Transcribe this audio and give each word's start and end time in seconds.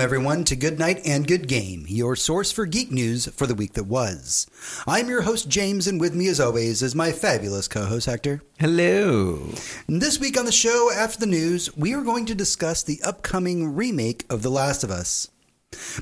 Welcome, 0.00 0.16
everyone, 0.16 0.44
to 0.44 0.56
Good 0.56 0.78
Night 0.78 1.02
and 1.04 1.26
Good 1.26 1.46
Game, 1.46 1.84
your 1.86 2.16
source 2.16 2.50
for 2.50 2.64
geek 2.64 2.90
news 2.90 3.26
for 3.26 3.46
the 3.46 3.54
week 3.54 3.74
that 3.74 3.84
was. 3.84 4.46
I'm 4.86 5.10
your 5.10 5.20
host, 5.20 5.50
James, 5.50 5.86
and 5.86 6.00
with 6.00 6.14
me, 6.14 6.26
as 6.28 6.40
always, 6.40 6.80
is 6.80 6.94
my 6.94 7.12
fabulous 7.12 7.68
co 7.68 7.84
host, 7.84 8.06
Hector. 8.06 8.40
Hello. 8.58 9.52
And 9.86 10.00
this 10.00 10.18
week 10.18 10.38
on 10.38 10.46
the 10.46 10.52
show, 10.52 10.90
after 10.90 11.20
the 11.20 11.26
news, 11.26 11.76
we 11.76 11.92
are 11.92 12.00
going 12.00 12.24
to 12.24 12.34
discuss 12.34 12.82
the 12.82 13.02
upcoming 13.02 13.74
remake 13.76 14.24
of 14.30 14.40
The 14.40 14.48
Last 14.48 14.82
of 14.82 14.90
Us. 14.90 15.28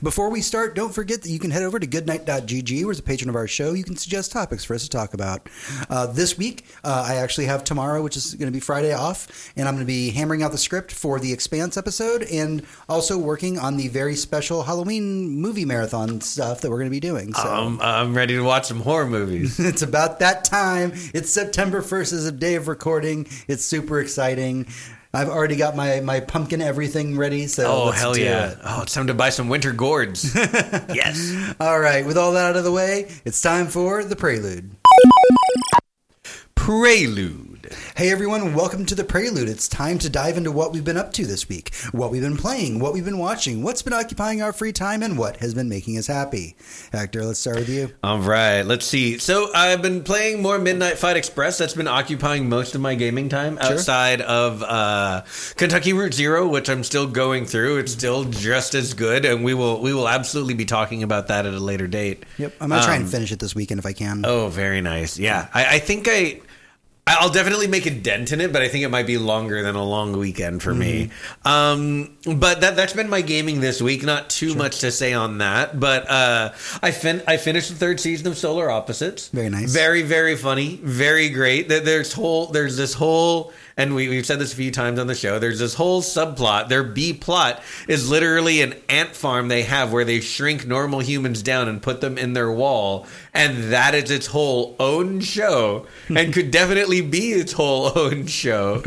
Before 0.02 0.30
we 0.30 0.40
start, 0.40 0.74
don't 0.74 0.94
forget 0.94 1.22
that 1.22 1.28
you 1.28 1.38
can 1.38 1.50
head 1.50 1.62
over 1.62 1.78
to 1.78 1.86
goodnight.gg, 1.86 2.84
where 2.84 2.90
as 2.90 2.98
a 2.98 3.02
patron 3.02 3.28
of 3.28 3.36
our 3.36 3.46
show, 3.46 3.72
you 3.74 3.84
can 3.84 3.96
suggest 3.96 4.32
topics 4.32 4.64
for 4.64 4.74
us 4.74 4.82
to 4.84 4.88
talk 4.88 5.12
about. 5.12 5.48
Uh, 5.90 6.06
this 6.06 6.38
week, 6.38 6.64
uh, 6.84 7.04
I 7.06 7.16
actually 7.16 7.46
have 7.46 7.64
tomorrow, 7.64 8.02
which 8.02 8.16
is 8.16 8.34
going 8.34 8.46
to 8.46 8.52
be 8.52 8.60
Friday 8.60 8.92
off, 8.94 9.52
and 9.56 9.68
I'm 9.68 9.74
going 9.74 9.84
to 9.84 9.90
be 9.90 10.10
hammering 10.10 10.42
out 10.42 10.52
the 10.52 10.58
script 10.58 10.92
for 10.92 11.20
the 11.20 11.32
Expanse 11.32 11.76
episode 11.76 12.22
and 12.22 12.64
also 12.88 13.18
working 13.18 13.58
on 13.58 13.76
the 13.76 13.88
very 13.88 14.14
special 14.14 14.62
Halloween 14.62 15.30
movie 15.30 15.64
marathon 15.64 16.20
stuff 16.22 16.62
that 16.62 16.70
we're 16.70 16.78
going 16.78 16.90
to 16.90 16.90
be 16.90 17.00
doing. 17.00 17.34
So 17.34 17.42
Um, 17.46 17.78
I'm 17.82 18.14
ready 18.16 18.34
to 18.36 18.42
watch 18.42 18.66
some 18.66 18.80
horror 18.80 19.06
movies. 19.06 19.58
it's 19.60 19.82
about 19.82 20.18
that 20.20 20.44
time. 20.44 20.92
It's 21.12 21.30
September 21.30 21.82
1st 21.82 22.12
is 22.14 22.26
a 22.26 22.32
day 22.32 22.54
of 22.54 22.68
recording. 22.68 23.26
It's 23.48 23.64
super 23.64 24.00
exciting. 24.00 24.66
I've 25.12 25.28
already 25.28 25.56
got 25.56 25.74
my, 25.74 26.00
my 26.00 26.20
pumpkin 26.20 26.60
everything 26.60 27.16
ready. 27.16 27.46
So 27.46 27.64
oh, 27.66 27.90
hell 27.90 28.16
yeah. 28.16 28.50
it. 28.50 28.58
Oh, 28.62 28.82
it's 28.82 28.92
time 28.92 29.06
to 29.06 29.14
buy 29.14 29.30
some 29.30 29.48
winter 29.48 29.72
gourds. 29.72 30.34
yes. 30.34 31.54
All 31.58 31.80
right, 31.80 32.04
with 32.04 32.18
all 32.18 32.32
that 32.32 32.50
out 32.50 32.56
of 32.56 32.64
the 32.64 32.72
way, 32.72 33.10
it's 33.24 33.40
time 33.40 33.68
for 33.68 34.04
the 34.04 34.16
prelude. 34.16 34.70
Prelude. 36.54 37.57
Hey 37.96 38.10
everyone, 38.10 38.54
welcome 38.54 38.86
to 38.86 38.94
the 38.94 39.04
prelude. 39.04 39.48
It's 39.48 39.68
time 39.68 39.98
to 39.98 40.08
dive 40.08 40.36
into 40.36 40.52
what 40.52 40.72
we've 40.72 40.84
been 40.84 40.96
up 40.96 41.12
to 41.14 41.26
this 41.26 41.48
week, 41.48 41.74
what 41.92 42.10
we've 42.10 42.22
been 42.22 42.36
playing, 42.36 42.78
what 42.78 42.92
we've 42.92 43.04
been 43.04 43.18
watching, 43.18 43.62
what's 43.62 43.82
been 43.82 43.92
occupying 43.92 44.40
our 44.42 44.52
free 44.52 44.72
time, 44.72 45.02
and 45.02 45.18
what 45.18 45.38
has 45.38 45.54
been 45.54 45.68
making 45.68 45.98
us 45.98 46.06
happy. 46.06 46.56
Hector, 46.92 47.24
let's 47.24 47.38
start 47.38 47.56
with 47.56 47.68
you. 47.68 47.92
All 48.02 48.20
right, 48.20 48.62
let's 48.62 48.86
see. 48.86 49.18
So 49.18 49.52
I've 49.54 49.82
been 49.82 50.02
playing 50.02 50.40
more 50.42 50.58
Midnight 50.58 50.98
Fight 50.98 51.16
Express. 51.16 51.58
That's 51.58 51.74
been 51.74 51.88
occupying 51.88 52.48
most 52.48 52.74
of 52.74 52.80
my 52.80 52.94
gaming 52.94 53.28
time 53.28 53.58
outside 53.58 54.20
of 54.20 54.62
uh, 54.62 55.22
Kentucky 55.56 55.92
Route 55.92 56.14
Zero, 56.14 56.48
which 56.48 56.70
I'm 56.70 56.84
still 56.84 57.06
going 57.06 57.44
through. 57.44 57.78
It's 57.78 57.92
still 57.92 58.24
just 58.24 58.74
as 58.74 58.94
good, 58.94 59.24
and 59.24 59.44
we 59.44 59.54
will 59.54 59.80
we 59.80 59.92
will 59.92 60.08
absolutely 60.08 60.54
be 60.54 60.64
talking 60.64 61.02
about 61.02 61.28
that 61.28 61.46
at 61.46 61.54
a 61.54 61.60
later 61.60 61.86
date. 61.86 62.24
Yep, 62.38 62.54
I'm 62.60 62.68
gonna 62.70 62.82
try 62.82 62.96
and 62.96 63.08
finish 63.08 63.32
it 63.32 63.38
this 63.40 63.54
weekend 63.54 63.78
if 63.78 63.86
I 63.86 63.92
can. 63.92 64.24
Oh, 64.24 64.48
very 64.48 64.80
nice. 64.80 65.18
Yeah, 65.18 65.48
I, 65.52 65.76
I 65.76 65.78
think 65.78 66.06
I. 66.08 66.40
I'll 67.18 67.30
definitely 67.30 67.66
make 67.66 67.86
a 67.86 67.90
dent 67.90 68.32
in 68.32 68.40
it, 68.40 68.52
but 68.52 68.62
I 68.62 68.68
think 68.68 68.84
it 68.84 68.88
might 68.88 69.06
be 69.06 69.18
longer 69.18 69.62
than 69.62 69.74
a 69.74 69.84
long 69.84 70.16
weekend 70.16 70.62
for 70.62 70.74
me. 70.74 71.10
Um, 71.44 72.16
but 72.24 72.60
that 72.60 72.76
that's 72.76 72.92
been 72.92 73.08
my 73.08 73.20
gaming 73.20 73.60
this 73.60 73.80
week. 73.80 74.02
Not 74.02 74.30
too 74.30 74.54
much 74.54 74.80
to 74.80 74.90
say 74.90 75.12
on 75.12 75.38
that, 75.38 75.78
but 75.80 76.08
uh, 76.10 76.52
I 76.82 76.90
fin- 76.90 77.22
I 77.26 77.36
finished 77.36 77.70
the 77.70 77.76
third 77.76 78.00
season 78.00 78.26
of 78.26 78.36
Solar 78.36 78.70
Opposites. 78.70 79.28
Very 79.28 79.48
nice. 79.48 79.72
very 79.72 80.02
very 80.02 80.36
funny, 80.36 80.80
very 80.82 81.28
great. 81.30 81.68
There's 81.68 82.12
whole 82.12 82.46
there's 82.46 82.76
this 82.76 82.94
whole 82.94 83.52
and 83.78 83.94
we, 83.94 84.08
we've 84.08 84.26
said 84.26 84.40
this 84.40 84.52
a 84.52 84.56
few 84.56 84.72
times 84.72 84.98
on 84.98 85.06
the 85.06 85.14
show. 85.14 85.38
There's 85.38 85.60
this 85.60 85.74
whole 85.74 86.02
subplot. 86.02 86.68
Their 86.68 86.82
B 86.82 87.14
plot 87.14 87.62
is 87.86 88.10
literally 88.10 88.60
an 88.60 88.74
ant 88.88 89.14
farm 89.14 89.46
they 89.48 89.62
have 89.62 89.92
where 89.92 90.04
they 90.04 90.20
shrink 90.20 90.66
normal 90.66 90.98
humans 90.98 91.42
down 91.42 91.68
and 91.68 91.80
put 91.80 92.00
them 92.00 92.18
in 92.18 92.32
their 92.32 92.50
wall, 92.50 93.06
and 93.32 93.72
that 93.72 93.94
is 93.94 94.10
its 94.10 94.26
whole 94.26 94.76
own 94.80 95.20
show, 95.20 95.86
and 96.08 96.34
could 96.34 96.50
definitely 96.50 97.00
be 97.00 97.32
its 97.32 97.52
whole 97.52 97.92
own 97.98 98.26
show. 98.26 98.82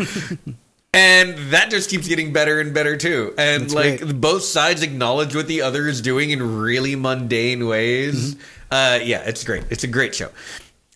And 0.93 1.37
that 1.53 1.71
just 1.71 1.89
keeps 1.89 2.09
getting 2.09 2.33
better 2.33 2.59
and 2.59 2.73
better 2.73 2.97
too. 2.97 3.33
And 3.37 3.63
That's 3.63 3.73
like 3.73 4.01
great. 4.01 4.19
both 4.19 4.43
sides 4.43 4.83
acknowledge 4.83 5.33
what 5.33 5.47
the 5.47 5.61
other 5.61 5.87
is 5.87 6.01
doing 6.01 6.31
in 6.31 6.59
really 6.59 6.97
mundane 6.97 7.65
ways. 7.65 8.35
Mm-hmm. 8.35 8.41
Uh, 8.71 8.99
yeah, 9.01 9.21
it's 9.25 9.43
great. 9.45 9.63
It's 9.69 9.85
a 9.85 9.87
great 9.87 10.13
show. 10.13 10.29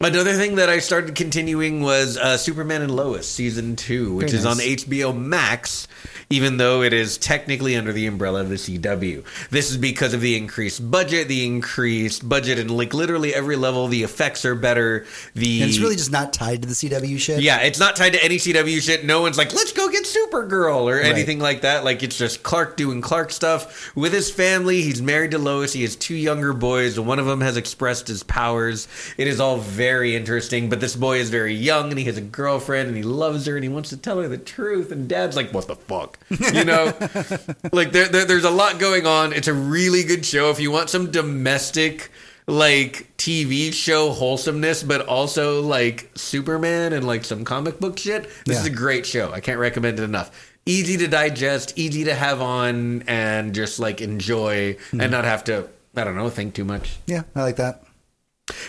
Another 0.02 0.34
thing 0.34 0.56
that 0.56 0.70
I 0.70 0.80
started 0.80 1.16
continuing 1.16 1.82
was 1.82 2.18
uh, 2.18 2.36
Superman 2.36 2.82
and 2.82 2.94
Lois 2.94 3.26
season 3.30 3.78
two, 3.78 4.14
which 4.16 4.32
Very 4.32 4.40
is 4.40 4.46
on. 4.46 4.58
HBO 4.58 5.18
Max, 5.18 5.88
even 6.30 6.58
though 6.58 6.82
it 6.82 6.92
is 6.92 7.18
technically 7.18 7.78
under 7.78 7.94
the 7.94 8.06
umbrella 8.06 8.42
of 8.42 8.50
the 8.50 8.56
CW. 8.56 9.24
This 9.52 9.72
is 9.72 9.78
because 9.78 10.14
of 10.14 10.20
the 10.20 10.36
increased 10.36 10.92
budget, 10.92 11.30
the 11.30 11.46
increased 11.46 12.28
budget, 12.28 12.60
and 12.60 12.70
like 12.72 12.94
literally 12.94 13.34
every 13.34 13.56
level, 13.56 13.88
the 13.88 14.04
effects 14.04 14.44
are 14.44 14.54
better. 14.54 15.06
The 15.34 15.62
and 15.62 15.70
it's 15.70 15.80
really 15.80 15.96
just 15.96 16.12
not 16.12 16.34
tied 16.34 16.64
to 16.64 16.68
the 16.68 16.74
CW 16.74 17.18
shit. 17.18 17.40
yeah, 17.40 17.60
it's 17.60 17.80
not 17.80 17.96
tied 17.96 18.12
to 18.14 18.24
any 18.24 18.36
CW 18.36 18.82
shit. 18.82 19.06
No 19.06 19.22
one's 19.22 19.38
like, 19.38 19.54
let's 19.54 19.72
go 19.72 19.90
get 19.90 20.04
Supergirl 20.04 20.92
or 20.92 21.00
anything 21.00 21.40
like 21.40 21.62
that. 21.62 21.86
Like, 21.86 22.04
it's 22.04 22.18
just 22.18 22.44
Clark 22.44 22.76
doing 22.76 23.00
Clark 23.00 23.32
stuff 23.32 23.96
with 23.96 24.12
his 24.12 24.30
family. 24.30 24.82
He's 24.82 25.02
married 25.02 25.32
to 25.32 25.38
Lois. 25.38 25.72
He 25.72 25.84
has 25.84 25.96
two 25.96 26.16
younger 26.16 26.52
boys. 26.52 27.00
One 27.00 27.18
of 27.18 27.28
them 27.28 27.40
has 27.40 27.56
expressed 27.56 28.10
his 28.10 28.24
powers. 28.24 28.90
It 29.18 29.28
is 29.28 29.40
all 29.40 29.56
very 29.56 29.85
interesting, 29.94 30.70
but 30.70 30.80
this 30.80 30.96
boy 30.96 31.18
is 31.18 31.30
very 31.30 31.54
young 31.54 31.90
and 31.90 32.00
he 32.00 32.06
has 32.06 32.18
a 32.18 32.22
girlfriend 32.22 32.88
and 32.88 32.98
he 32.98 33.04
loves 33.04 33.46
her 33.46 33.56
and 33.56 33.64
he 33.64 33.70
wants 33.70 33.90
to 33.90 33.98
tell 33.98 34.20
her 34.20 34.28
the 34.28 34.38
truth. 34.38 34.92
And 34.92 35.08
dad's 35.08 35.36
like, 35.36 35.54
what 35.54 35.68
the 35.68 35.76
fuck? 35.76 36.20
You 36.30 36.66
know? 36.66 36.86
like, 37.72 37.92
there, 37.92 38.08
there, 38.08 38.26
there's 38.26 38.44
a 38.44 38.52
lot 38.52 38.80
going 38.80 39.06
on. 39.06 39.34
It's 39.34 39.48
a 39.48 39.54
really 39.54 40.04
good 40.04 40.26
show. 40.26 40.50
If 40.50 40.60
you 40.60 40.72
want 40.72 40.90
some 40.90 41.12
domestic 41.12 42.12
like 42.48 43.12
TV 43.18 43.74
show 43.74 44.12
wholesomeness, 44.12 44.84
but 44.84 45.08
also 45.08 45.62
like 45.62 46.12
Superman 46.16 46.94
and 46.94 47.06
like 47.06 47.26
some 47.26 47.44
comic 47.44 47.80
book 47.80 47.98
shit. 47.98 48.30
This 48.46 48.60
is 48.60 48.66
a 48.66 48.70
great 48.70 49.06
show. 49.06 49.32
I 49.32 49.40
can't 49.40 49.60
recommend 49.60 50.00
it 50.00 50.04
enough. 50.04 50.52
Easy 50.66 50.98
to 50.98 51.08
digest, 51.08 51.74
easy 51.78 52.06
to 52.06 52.16
have 52.16 52.42
on, 52.42 53.04
and 53.04 53.54
just 53.54 53.80
like 53.80 54.02
enjoy 54.02 54.78
and 54.92 55.02
mm-hmm. 55.02 55.12
not 55.12 55.24
have 55.24 55.44
to, 55.46 55.68
I 55.96 56.04
don't 56.04 56.16
know, 56.16 56.30
think 56.30 56.56
too 56.56 56.66
much. 56.66 56.98
yeah, 57.06 57.24
I 57.36 57.42
like 57.42 57.58
that. 57.58 57.84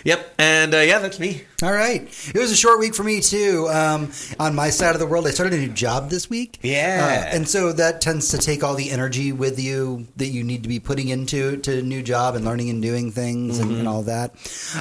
Yep. 0.05 0.35
And 0.39 0.75
uh, 0.75 0.79
yeah, 0.79 1.01
that's 1.01 1.19
me. 1.19 1.43
All 1.63 1.73
right. 1.73 2.03
It 2.35 2.39
was 2.39 2.51
a 2.51 2.57
short 2.57 2.79
week 2.79 2.95
for 2.95 3.03
me 3.03 3.21
too. 3.21 3.69
Um, 3.71 4.11
on 4.39 4.55
my 4.55 4.71
side 4.71 4.95
of 4.95 5.01
the 5.01 5.07
world, 5.07 5.27
I 5.27 5.31
started 5.31 5.53
a 5.53 5.59
new 5.59 5.69
job 5.69 6.09
this 6.09 6.31
week. 6.31 6.59
Yeah. 6.63 7.27
Uh, 7.31 7.37
and 7.37 7.49
so 7.49 7.73
that 7.73 8.01
tends 8.01 8.29
to 8.31 8.39
take 8.39 8.65
all 8.65 8.75
the 8.75 8.91
energy 8.91 9.33
with 9.33 9.59
you 9.59 10.07
that 10.17 10.29
you 10.29 10.45
need 10.45 10.63
to 10.63 10.69
be 10.69 10.81
putting 10.81 11.09
into 11.09 11.59
to 11.59 11.79
a 11.81 11.83
new 11.83 12.03
job 12.03 12.37
and 12.37 12.45
learning 12.45 12.71
and 12.71 12.81
doing 12.81 13.11
things 13.11 13.59
and, 13.59 13.71
and 13.71 13.89
all 13.89 14.03
that. 14.05 14.33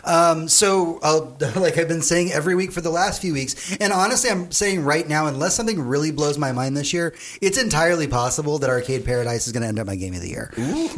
Um, 0.06 0.48
so 0.48 1.00
I'll, 1.04 1.38
like 1.56 1.78
I've 1.78 1.90
been 1.90 2.02
saying 2.02 2.32
every 2.32 2.56
week 2.56 2.72
for 2.72 2.82
the 2.82 2.90
last 2.90 3.22
few 3.22 3.34
weeks, 3.34 3.76
and 3.78 3.92
honestly, 3.92 4.30
I'm 4.30 4.52
saying 4.52 4.84
right 4.84 5.08
now, 5.08 5.28
unless 5.28 5.56
something 5.56 5.82
really 5.82 6.12
blows 6.12 6.38
my 6.38 6.54
mind 6.54 6.78
this 6.78 6.94
year, 6.94 7.14
it's 7.42 7.58
entirely 7.58 8.08
possible 8.08 8.60
that 8.60 8.70
Arcade 8.70 9.04
Paradise 9.04 9.48
is 9.48 9.54
going 9.54 9.64
to 9.64 9.68
end 9.68 9.80
up 9.80 9.88
my 9.88 9.96
game 9.96 10.14
of 10.14 10.22
the 10.22 10.30
year 10.30 10.52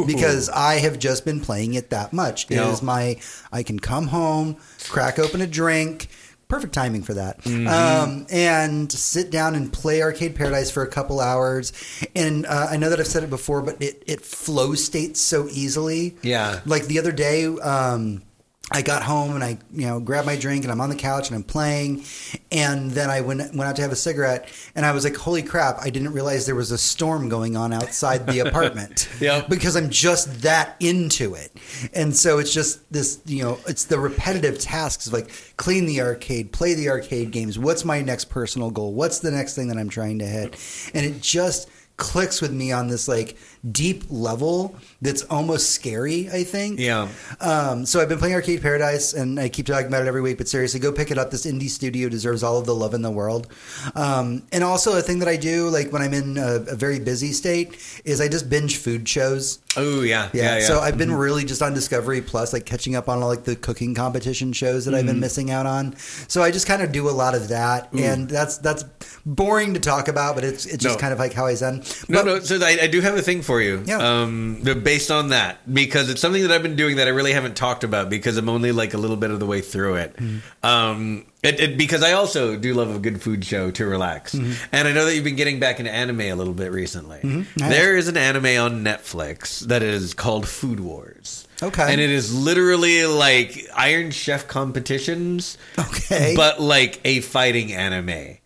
because 0.05 0.49
I 0.49 0.75
have 0.75 0.99
just 0.99 1.25
been 1.25 1.39
playing 1.39 1.73
it 1.73 1.89
that 1.89 2.13
much. 2.13 2.49
It 2.51 2.59
is 2.59 2.81
my 2.83 3.19
I 3.51 3.63
can 3.63 3.79
come 3.87 4.07
home, 4.07 4.57
crack 4.89 5.17
open 5.17 5.41
a 5.41 5.47
drink. 5.47 6.09
Perfect 6.47 6.73
timing 6.73 7.03
for 7.03 7.13
that. 7.15 7.41
Mm-hmm. 7.41 7.67
Um, 7.67 8.25
and 8.29 8.89
sit 8.89 9.31
down 9.31 9.53
and 9.55 9.71
play 9.71 10.01
Arcade 10.01 10.35
Paradise 10.35 10.71
for 10.71 10.81
a 10.81 10.87
couple 10.87 11.19
hours. 11.19 11.73
And 12.15 12.45
uh, 12.45 12.67
I 12.69 12.77
know 12.77 12.89
that 12.89 13.01
I've 13.01 13.07
said 13.07 13.23
it 13.23 13.29
before, 13.29 13.61
but 13.61 13.81
it, 13.81 14.01
it 14.07 14.21
flow 14.21 14.73
states 14.73 15.19
so 15.19 15.49
easily. 15.49 16.15
Yeah. 16.21 16.61
Like 16.65 16.85
the 16.85 16.99
other 16.99 17.11
day, 17.11 17.45
um, 17.45 18.21
I 18.69 18.81
got 18.81 19.01
home 19.01 19.33
and 19.33 19.43
I, 19.43 19.57
you 19.71 19.87
know, 19.87 20.01
grabbed 20.01 20.25
my 20.25 20.35
drink 20.35 20.63
and 20.65 20.71
I'm 20.71 20.81
on 20.81 20.89
the 20.89 20.95
couch 20.95 21.29
and 21.29 21.37
I'm 21.37 21.43
playing, 21.43 22.03
and 22.51 22.91
then 22.91 23.09
I 23.09 23.21
went 23.21 23.39
went 23.39 23.61
out 23.61 23.77
to 23.77 23.81
have 23.81 23.93
a 23.93 23.95
cigarette 23.95 24.51
and 24.75 24.85
I 24.85 24.91
was 24.91 25.05
like, 25.05 25.15
"Holy 25.15 25.41
crap! 25.41 25.77
I 25.79 25.89
didn't 25.89 26.11
realize 26.11 26.45
there 26.45 26.53
was 26.53 26.71
a 26.71 26.77
storm 26.77 27.29
going 27.29 27.55
on 27.55 27.71
outside 27.71 28.27
the 28.27 28.39
apartment." 28.47 29.07
Yep. 29.21 29.47
because 29.47 29.77
I'm 29.77 29.89
just 29.89 30.41
that 30.41 30.75
into 30.81 31.33
it, 31.33 31.51
and 31.93 32.15
so 32.15 32.39
it's 32.39 32.53
just 32.53 32.91
this, 32.91 33.21
you 33.25 33.41
know, 33.41 33.57
it's 33.67 33.85
the 33.85 33.99
repetitive 33.99 34.59
tasks 34.59 35.07
of 35.07 35.13
like 35.13 35.31
clean 35.55 35.85
the 35.85 36.01
arcade, 36.01 36.51
play 36.51 36.73
the 36.73 36.89
arcade 36.89 37.31
games. 37.31 37.57
What's 37.57 37.85
my 37.85 38.01
next 38.01 38.25
personal 38.25 38.69
goal? 38.69 38.93
What's 38.93 39.19
the 39.19 39.31
next 39.31 39.55
thing 39.55 39.69
that 39.69 39.77
I'm 39.77 39.89
trying 39.89 40.19
to 40.19 40.25
hit? 40.25 40.91
And 40.93 41.05
it 41.05 41.21
just 41.21 41.69
clicks 41.95 42.41
with 42.41 42.53
me 42.53 42.71
on 42.71 42.87
this 42.87 43.07
like 43.07 43.37
deep 43.71 44.03
level 44.09 44.75
that's 45.01 45.23
almost 45.23 45.71
scary. 45.71 46.29
I 46.29 46.43
think. 46.43 46.79
Yeah. 46.79 47.07
Um, 47.39 47.85
so 47.85 47.99
I've 48.01 48.09
been 48.09 48.19
playing 48.19 48.35
Arcade 48.35 48.61
Paradise, 48.61 49.13
and 49.13 49.39
I 49.39 49.49
keep 49.49 49.65
talking 49.65 49.87
about 49.87 50.01
it 50.03 50.07
every 50.07 50.21
week. 50.21 50.37
But 50.37 50.47
seriously, 50.47 50.79
go 50.79 50.91
pick 50.91 51.11
it 51.11 51.17
up. 51.17 51.31
This 51.31 51.45
indie 51.45 51.69
studio 51.69 52.09
deserves 52.09 52.43
all 52.43 52.57
of 52.57 52.65
the 52.65 52.75
love 52.75 52.93
in 52.93 53.01
the 53.01 53.11
world. 53.11 53.47
Um, 53.95 54.43
and 54.51 54.63
also, 54.63 54.97
a 54.97 55.01
thing 55.01 55.19
that 55.19 55.27
I 55.27 55.37
do, 55.37 55.69
like 55.69 55.91
when 55.91 56.01
I'm 56.01 56.13
in 56.13 56.37
a, 56.37 56.55
a 56.71 56.75
very 56.75 56.99
busy 56.99 57.31
state, 57.33 57.77
is 58.05 58.21
I 58.21 58.27
just 58.27 58.49
binge 58.49 58.77
food 58.77 59.07
shows. 59.07 59.59
Oh 59.75 60.01
yeah. 60.01 60.29
Yeah, 60.33 60.43
Yeah. 60.43 60.57
yeah. 60.59 60.65
so 60.67 60.79
I've 60.79 60.97
been 60.97 61.11
really 61.11 61.45
just 61.45 61.61
on 61.61 61.73
Discovery 61.73 62.21
Plus, 62.21 62.53
like 62.53 62.65
catching 62.65 62.95
up 62.95 63.07
on 63.09 63.21
all 63.21 63.29
like 63.29 63.43
the 63.43 63.55
cooking 63.55 63.93
competition 63.93 64.51
shows 64.53 64.85
that 64.85 64.95
I've 64.95 65.05
been 65.05 65.19
missing 65.19 65.51
out 65.51 65.65
on. 65.65 65.95
So 66.27 66.41
I 66.41 66.49
just 66.51 66.65
kind 66.67 66.81
of 66.81 66.91
do 66.91 67.09
a 67.09 67.11
lot 67.11 67.35
of 67.35 67.49
that, 67.49 67.91
and 67.93 68.27
that's 68.29 68.57
that's 68.57 68.83
boring 69.25 69.73
to 69.75 69.79
talk 69.79 70.07
about, 70.07 70.35
but 70.35 70.43
it's 70.43 70.65
it's 70.65 70.83
just 70.83 70.99
kind 70.99 71.13
of 71.13 71.19
like 71.19 71.33
how 71.33 71.45
I 71.45 71.53
zen. 71.53 71.83
No, 72.09 72.23
but- 72.23 72.25
no. 72.25 72.39
So 72.39 72.57
I, 72.63 72.77
I 72.83 72.87
do 72.87 73.01
have 73.01 73.15
a 73.15 73.21
thing 73.21 73.41
for 73.41 73.56
you. 73.61 73.83
Yeah. 73.85 73.97
Um, 74.21 74.61
based 74.63 75.11
on 75.11 75.29
that, 75.29 75.71
because 75.73 76.09
it's 76.09 76.21
something 76.21 76.41
that 76.43 76.51
I've 76.51 76.63
been 76.63 76.75
doing 76.75 76.97
that 76.97 77.07
I 77.07 77.11
really 77.11 77.33
haven't 77.33 77.55
talked 77.55 77.83
about 77.83 78.09
because 78.09 78.37
I'm 78.37 78.49
only 78.49 78.71
like 78.71 78.93
a 78.93 78.97
little 78.97 79.17
bit 79.17 79.31
of 79.31 79.39
the 79.39 79.45
way 79.45 79.61
through 79.61 79.95
it. 79.95 80.15
Mm-hmm. 80.17 80.65
Um, 80.65 81.25
it, 81.43 81.59
it 81.59 81.77
because 81.77 82.03
I 82.03 82.13
also 82.13 82.57
do 82.57 82.73
love 82.73 82.93
a 82.95 82.99
good 82.99 83.21
food 83.21 83.45
show 83.45 83.71
to 83.71 83.85
relax, 83.85 84.33
Mm-hmm. 84.35 84.65
and 84.71 84.87
I 84.87 84.91
know 84.93 85.05
that 85.05 85.15
you've 85.15 85.23
been 85.23 85.35
getting 85.35 85.59
back 85.59 85.79
into 85.79 85.91
anime 85.91 86.21
a 86.21 86.33
little 86.33 86.53
bit 86.53 86.71
recently. 86.71 87.19
Mm-hmm. 87.19 87.59
There 87.69 87.95
is 87.95 88.07
an 88.07 88.17
anime 88.17 88.45
on 88.61 88.83
Netflix 88.83 89.59
that 89.67 89.83
is 89.83 90.13
called 90.13 90.47
Food 90.47 90.79
Wars. 90.79 91.43
Okay. 91.63 91.91
and 91.91 91.99
it 91.99 92.11
is 92.11 92.35
literally 92.35 93.05
like 93.07 93.67
Iron 93.75 94.11
Chef 94.11 94.47
competitions. 94.47 95.57
Okay. 95.79 96.33
but 96.35 96.61
like 96.61 96.99
a 97.03 97.21
fighting 97.21 97.73
anime 97.73 98.37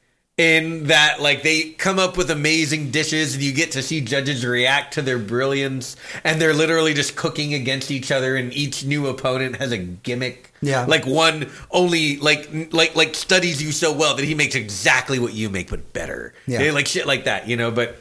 in 0.41 0.87
that 0.87 1.21
like 1.21 1.43
they 1.43 1.69
come 1.69 1.99
up 1.99 2.17
with 2.17 2.31
amazing 2.31 2.89
dishes 2.89 3.35
and 3.35 3.43
you 3.43 3.53
get 3.53 3.71
to 3.73 3.83
see 3.83 4.01
judges 4.01 4.43
react 4.43 4.95
to 4.95 5.01
their 5.03 5.19
brilliance 5.19 5.95
and 6.23 6.41
they're 6.41 6.53
literally 6.53 6.95
just 6.95 7.15
cooking 7.15 7.53
against 7.53 7.91
each 7.91 8.11
other 8.11 8.35
and 8.35 8.51
each 8.53 8.83
new 8.83 9.05
opponent 9.05 9.55
has 9.57 9.71
a 9.71 9.77
gimmick 9.77 10.51
Yeah. 10.61 10.85
like 10.87 11.05
one 11.05 11.47
only 11.69 12.17
like 12.17 12.49
like 12.73 12.95
like 12.95 13.13
studies 13.13 13.61
you 13.61 13.71
so 13.71 13.93
well 13.93 14.15
that 14.15 14.25
he 14.25 14.33
makes 14.33 14.55
exactly 14.55 15.19
what 15.19 15.33
you 15.35 15.47
make 15.51 15.69
but 15.69 15.93
better 15.93 16.33
Yeah. 16.47 16.71
like 16.71 16.87
shit 16.87 17.05
like 17.05 17.25
that 17.25 17.47
you 17.47 17.55
know 17.55 17.69
but 17.69 17.97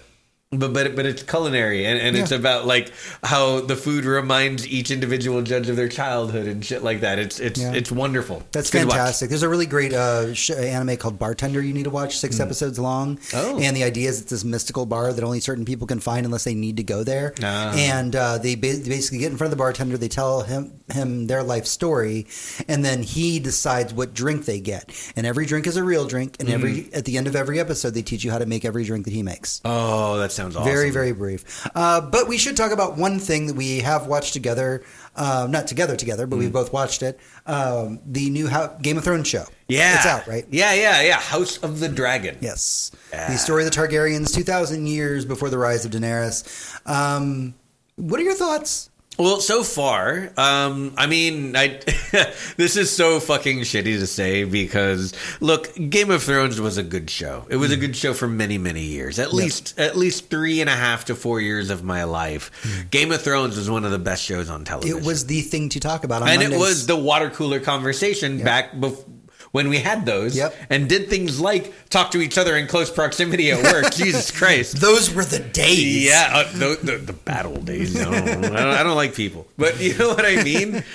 but 0.53 0.73
but 0.73 0.97
but 0.97 1.07
it's 1.07 1.23
culinary 1.23 1.87
and, 1.87 2.01
and 2.01 2.17
it's 2.17 2.33
about 2.33 2.67
like 2.67 2.93
how 3.23 3.61
the 3.61 3.77
food 3.77 4.05
reminds 4.05 4.67
each 4.67 4.91
individual 4.91 5.43
judge 5.43 5.69
of 5.69 5.77
their 5.77 5.89
childhood 5.89 6.49
and 6.49 6.65
shit 6.65 6.83
like 6.83 7.03
that. 7.03 7.21
It's 7.21 7.39
it's 7.39 7.61
Yeah. 7.61 7.73
it's 7.73 7.93
wonderful. 7.93 8.43
That's 8.51 8.67
It's 8.67 8.71
good 8.73 8.81
to 8.81 8.87
watch. 8.89 8.97
fantastic. 8.97 9.29
There's 9.31 9.45
a 9.45 9.49
really 9.49 9.67
great 9.67 9.93
uh, 9.93 10.35
sh- 10.35 10.51
anime 10.51 10.97
called 10.97 11.21
Bartender 11.21 11.63
you 11.63 11.73
need 11.73 11.85
to 11.85 11.91
watch, 11.91 12.19
six 12.19 12.41
episodes 12.41 12.81
long. 12.81 13.21
Oh. 13.33 13.61
And 13.61 13.77
the 13.77 13.85
idea 13.85 14.09
is 14.09 14.23
it's 14.23 14.31
this 14.31 14.43
mystical 14.43 14.87
bar 14.87 15.13
that 15.13 15.23
only 15.23 15.39
certain 15.39 15.65
people 15.65 15.87
can 15.87 16.01
find 16.01 16.27
unless 16.27 16.43
they 16.43 16.55
need 16.55 16.79
to 16.79 16.83
go 16.83 17.05
there. 17.05 17.33
Ah. 17.45 17.73
And 17.77 18.17
uh, 18.17 18.39
they 18.39 18.57
ba- 18.57 18.73
they 18.77 18.89
basically 18.89 19.19
get 19.19 19.31
in 19.31 19.39
front 19.39 19.53
of 19.53 19.57
the 19.57 19.63
bartender, 19.63 19.97
they 19.99 20.09
tell 20.09 20.41
him 20.41 20.73
him 20.91 21.29
their 21.29 21.45
life 21.45 21.67
story, 21.67 22.27
and 22.67 22.85
then 22.85 23.05
he 23.05 23.39
decides 23.39 23.95
what 23.95 24.15
drink 24.15 24.47
they 24.47 24.59
get. 24.59 24.91
And 25.15 25.29
every 25.29 25.47
drink 25.47 25.69
is 25.69 25.77
a 25.77 25.85
real 25.85 26.09
drink, 26.09 26.39
and 26.41 26.49
every 26.49 26.89
at 26.93 27.05
the 27.05 27.17
end 27.19 27.29
of 27.29 27.37
every 27.37 27.61
episode, 27.61 27.91
they 27.91 28.03
teach 28.03 28.25
you 28.25 28.33
how 28.33 28.39
to 28.39 28.47
make 28.47 28.65
every 28.65 28.83
drink 28.83 29.05
that 29.05 29.13
he 29.15 29.23
makes. 29.23 29.61
Oh, 29.65 30.19
that 30.19 30.33
sounds 30.41 30.57
awesome. 30.57 30.73
Very, 30.73 30.91
very 30.91 31.13
brief. 31.13 31.67
Uh, 31.75 32.01
but 32.01 32.29
we 32.29 32.39
should 32.39 32.57
talk 32.57 32.73
about 32.73 32.97
one 32.97 33.19
thing 33.19 33.47
that 33.47 33.57
we 33.57 33.81
have 33.81 34.07
watched 34.07 34.33
together. 34.33 34.83
Uh, 35.17 35.47
not 35.51 35.67
together, 35.67 35.97
together, 35.97 36.27
but 36.27 36.37
Mm. 36.37 36.39
we've 36.41 36.53
both 36.53 36.73
watched 36.73 37.03
it. 37.03 37.19
Um, 37.47 37.99
the 38.07 38.31
new 38.31 38.49
Ho- 38.49 38.75
Game 38.81 38.97
of 38.97 39.05
Thrones 39.05 39.27
show. 39.29 39.45
Yeah, 39.69 39.97
It's 39.97 40.07
out, 40.07 40.27
right? 40.27 40.47
Yeah, 40.51 40.73
yeah, 40.73 41.03
yeah. 41.03 41.17
House 41.21 41.59
of 41.59 41.81
the 41.81 41.89
Dragon. 41.89 42.37
Yes. 42.41 42.91
Yeah. 43.13 43.31
The 43.31 43.37
story 43.39 43.65
of 43.65 43.71
the 43.71 43.77
Targaryens 43.77 44.33
2,000 44.33 44.87
years 44.87 45.25
before 45.25 45.51
the 45.51 45.59
rise 45.59 45.85
of 45.85 45.91
Daenerys. 45.91 46.45
Um, 46.87 47.55
what 47.97 48.21
are 48.21 48.23
your 48.23 48.35
thoughts? 48.35 48.89
Well, 49.19 49.41
so 49.41 49.63
far, 49.63 50.31
um, 50.39 50.95
I 50.97 51.07
mean, 51.07 51.55
I 51.55 51.81
this 52.57 52.77
is 52.77 52.91
so 52.95 53.21
fucking 53.21 53.61
shitty 53.61 53.99
to 53.99 54.07
say 54.07 54.45
because 54.45 55.13
look, 55.41 55.75
Game 55.91 56.11
of 56.11 56.23
Thrones 56.23 56.59
was 56.59 56.79
a 56.79 56.83
good 56.83 57.11
show. 57.11 57.45
It 57.51 57.57
Mm. 57.57 57.61
was 57.61 57.71
a 57.73 57.77
good 57.77 57.95
show 57.97 58.15
for 58.15 58.27
many, 58.27 58.57
many 58.57 58.81
years. 58.83 59.19
At 59.19 59.35
least, 59.35 59.79
at 59.79 59.95
least 59.95 60.31
three 60.31 60.63
and 60.63 60.71
a 60.71 60.75
half 60.77 61.05
to 61.07 61.15
four 61.15 61.39
years 61.41 61.69
of 61.69 61.85
my 61.85 62.05
life. 62.05 62.51
Game 62.91 63.13
of 63.13 63.21
Thrones 63.21 63.59
was 63.59 63.69
one 63.69 63.85
of 63.85 63.91
the 63.91 63.99
best 63.99 64.23
shows 64.25 64.49
on 64.49 64.65
television. 64.65 64.97
Mm. 64.97 65.01
It 65.03 65.07
was 65.07 65.27
the 65.27 65.43
thing 65.43 65.69
to 65.71 65.81
talk 65.81 66.05
about 66.05 66.23
on 66.23 66.29
and 66.29 66.41
Mondays. 66.41 66.57
it 66.59 66.61
was 66.63 66.87
the 66.87 66.97
water 66.97 67.29
cooler 67.29 67.61
conversation 67.61 68.43
back 68.43 68.73
bef- 68.73 69.05
when 69.53 69.69
we 69.69 69.79
had 69.79 70.07
those 70.07 70.37
Yep. 70.37 70.55
and 70.71 70.89
did 70.89 71.09
things 71.09 71.41
like 71.41 71.73
talk 71.91 72.11
to 72.13 72.21
each 72.21 72.39
other 72.39 72.57
in 72.57 72.67
close 72.67 72.91
proximity 72.91 73.51
at 73.51 73.63
work. 73.63 73.93
Jesus 73.95 74.31
Christ. 74.31 74.81
Those 74.81 75.13
were 75.13 75.25
the 75.25 75.41
days. 75.41 76.05
Yeah, 76.05 76.31
uh, 76.33 76.53
the, 76.53 76.79
the, 76.83 76.97
the 76.99 77.13
battle 77.13 77.57
days. 77.61 77.95
No, 77.95 78.11
I, 78.11 78.21
don't, 78.21 78.45
I 78.57 78.83
don't 78.83 78.97
like 78.97 79.15
people, 79.15 79.47
but 79.59 79.81
you 79.81 79.97
know 79.99 80.09
what 80.11 80.25
I 80.25 80.43
mean. 80.43 80.85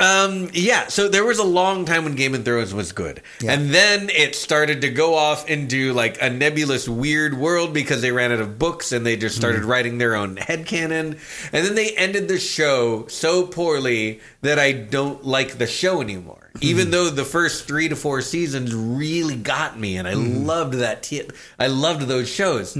Um, 0.00 0.48
yeah, 0.52 0.86
so 0.86 1.08
there 1.08 1.24
was 1.24 1.40
a 1.40 1.44
long 1.44 1.84
time 1.84 2.04
when 2.04 2.14
Game 2.14 2.32
of 2.32 2.44
Thrones 2.44 2.72
was 2.72 2.92
good, 2.92 3.20
Yeah. 3.40 3.52
and 3.52 3.70
then 3.70 4.10
it 4.10 4.36
started 4.36 4.82
to 4.82 4.90
go 4.90 5.16
off 5.16 5.48
into 5.48 5.92
like 5.92 6.22
a 6.22 6.30
nebulous, 6.30 6.88
weird 6.88 7.36
world 7.36 7.74
because 7.74 8.00
they 8.00 8.12
ran 8.12 8.30
out 8.30 8.38
of 8.38 8.60
books 8.60 8.92
and 8.92 9.04
they 9.04 9.16
just 9.16 9.34
hmm. 9.34 9.40
started 9.40 9.64
writing 9.64 9.98
their 9.98 10.14
own 10.14 10.36
headcanon, 10.36 11.18
and 11.52 11.66
then 11.66 11.74
they 11.74 11.96
ended 11.96 12.28
the 12.28 12.38
show 12.38 13.08
so 13.08 13.44
poorly 13.44 14.20
that 14.42 14.56
I 14.56 14.70
don't 14.70 15.24
like 15.24 15.58
the 15.58 15.66
show 15.66 16.00
anymore. 16.00 16.50
Hmm. 16.52 16.58
Even 16.60 16.90
though 16.92 17.10
the 17.10 17.24
first 17.24 17.66
three 17.66 17.88
to 17.88 17.96
four 17.96 18.20
seasons 18.22 18.72
really 18.72 19.34
got 19.34 19.80
me, 19.80 19.96
and 19.96 20.06
I 20.06 20.14
hmm. 20.14 20.46
loved 20.46 20.74
that. 20.74 21.02
T- 21.02 21.28
I 21.58 21.66
loved 21.66 22.02
those 22.02 22.28
shows. 22.28 22.76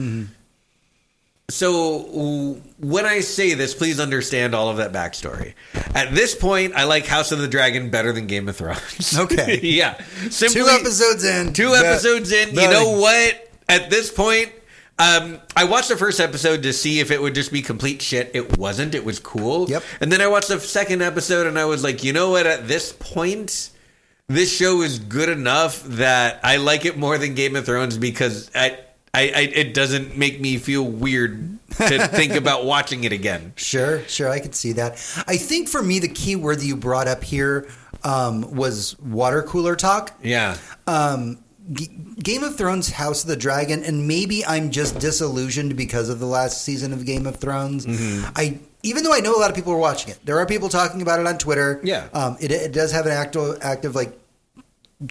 So 1.50 2.60
when 2.78 3.06
I 3.06 3.20
say 3.20 3.54
this, 3.54 3.72
please 3.72 4.00
understand 4.00 4.54
all 4.54 4.68
of 4.68 4.76
that 4.76 4.92
backstory. 4.92 5.54
At 5.94 6.14
this 6.14 6.34
point, 6.34 6.74
I 6.74 6.84
like 6.84 7.06
House 7.06 7.32
of 7.32 7.38
the 7.38 7.48
Dragon 7.48 7.88
better 7.88 8.12
than 8.12 8.26
Game 8.26 8.48
of 8.48 8.56
Thrones. 8.56 9.18
Okay. 9.18 9.58
yeah. 9.62 10.00
Simply, 10.28 10.60
Two 10.60 10.68
episodes 10.68 11.24
in. 11.24 11.52
Two 11.54 11.74
episodes 11.74 12.30
in. 12.32 12.50
You 12.50 12.68
know 12.68 12.98
what? 12.98 13.50
At 13.68 13.88
this 13.90 14.10
point, 14.10 14.52
um, 14.98 15.40
I 15.56 15.64
watched 15.64 15.88
the 15.88 15.96
first 15.96 16.20
episode 16.20 16.62
to 16.64 16.72
see 16.72 17.00
if 17.00 17.10
it 17.10 17.20
would 17.20 17.34
just 17.34 17.50
be 17.50 17.62
complete 17.62 18.02
shit. 18.02 18.30
It 18.34 18.58
wasn't. 18.58 18.94
It 18.94 19.04
was 19.04 19.18
cool. 19.18 19.70
Yep. 19.70 19.82
And 20.00 20.12
then 20.12 20.20
I 20.20 20.26
watched 20.26 20.48
the 20.48 20.60
second 20.60 21.02
episode 21.02 21.46
and 21.46 21.58
I 21.58 21.64
was 21.64 21.82
like, 21.82 22.04
you 22.04 22.12
know 22.12 22.30
what? 22.30 22.46
At 22.46 22.68
this 22.68 22.92
point, 22.92 23.70
this 24.26 24.54
show 24.54 24.82
is 24.82 24.98
good 24.98 25.30
enough 25.30 25.82
that 25.84 26.40
I 26.42 26.56
like 26.56 26.84
it 26.84 26.98
more 26.98 27.16
than 27.16 27.34
Game 27.34 27.56
of 27.56 27.64
Thrones 27.64 27.96
because 27.96 28.50
I, 28.54 28.78
I, 29.18 29.22
I 29.34 29.40
it 29.54 29.74
doesn't 29.74 30.16
make 30.16 30.40
me 30.40 30.58
feel 30.58 30.84
weird 30.84 31.58
to 31.76 32.06
think 32.08 32.32
about 32.34 32.64
watching 32.64 33.04
it 33.04 33.12
again. 33.12 33.52
Sure, 33.56 34.02
sure, 34.04 34.28
I 34.28 34.40
could 34.40 34.54
see 34.54 34.72
that. 34.72 34.92
I 35.26 35.36
think 35.36 35.68
for 35.68 35.82
me, 35.82 35.98
the 35.98 36.08
key 36.08 36.36
word 36.36 36.58
that 36.60 36.66
you 36.66 36.76
brought 36.76 37.08
up 37.08 37.24
here 37.24 37.68
um, 38.04 38.54
was 38.54 38.98
water 39.00 39.42
cooler 39.42 39.76
talk. 39.76 40.12
Yeah. 40.22 40.56
um, 40.86 41.38
G- 41.72 41.90
Game 42.22 42.44
of 42.44 42.56
Thrones 42.56 42.90
House 42.90 43.24
of 43.24 43.28
the 43.28 43.36
Dragon, 43.36 43.84
and 43.84 44.08
maybe 44.08 44.44
I'm 44.46 44.70
just 44.70 44.98
disillusioned 44.98 45.76
because 45.76 46.08
of 46.08 46.18
the 46.18 46.26
last 46.26 46.62
season 46.62 46.92
of 46.92 47.04
Game 47.04 47.26
of 47.26 47.36
Thrones. 47.36 47.84
Mm-hmm. 47.84 48.30
I 48.36 48.58
even 48.82 49.02
though 49.02 49.12
I 49.12 49.20
know 49.20 49.34
a 49.34 49.40
lot 49.40 49.50
of 49.50 49.56
people 49.56 49.72
are 49.72 49.78
watching 49.78 50.10
it, 50.12 50.18
there 50.24 50.38
are 50.38 50.46
people 50.46 50.68
talking 50.68 51.02
about 51.02 51.18
it 51.20 51.26
on 51.26 51.36
Twitter. 51.36 51.80
Yeah. 51.82 52.08
um, 52.14 52.36
it, 52.40 52.50
it 52.52 52.72
does 52.72 52.92
have 52.92 53.06
an 53.06 53.12
active, 53.12 53.58
active 53.60 53.94
like 53.96 54.16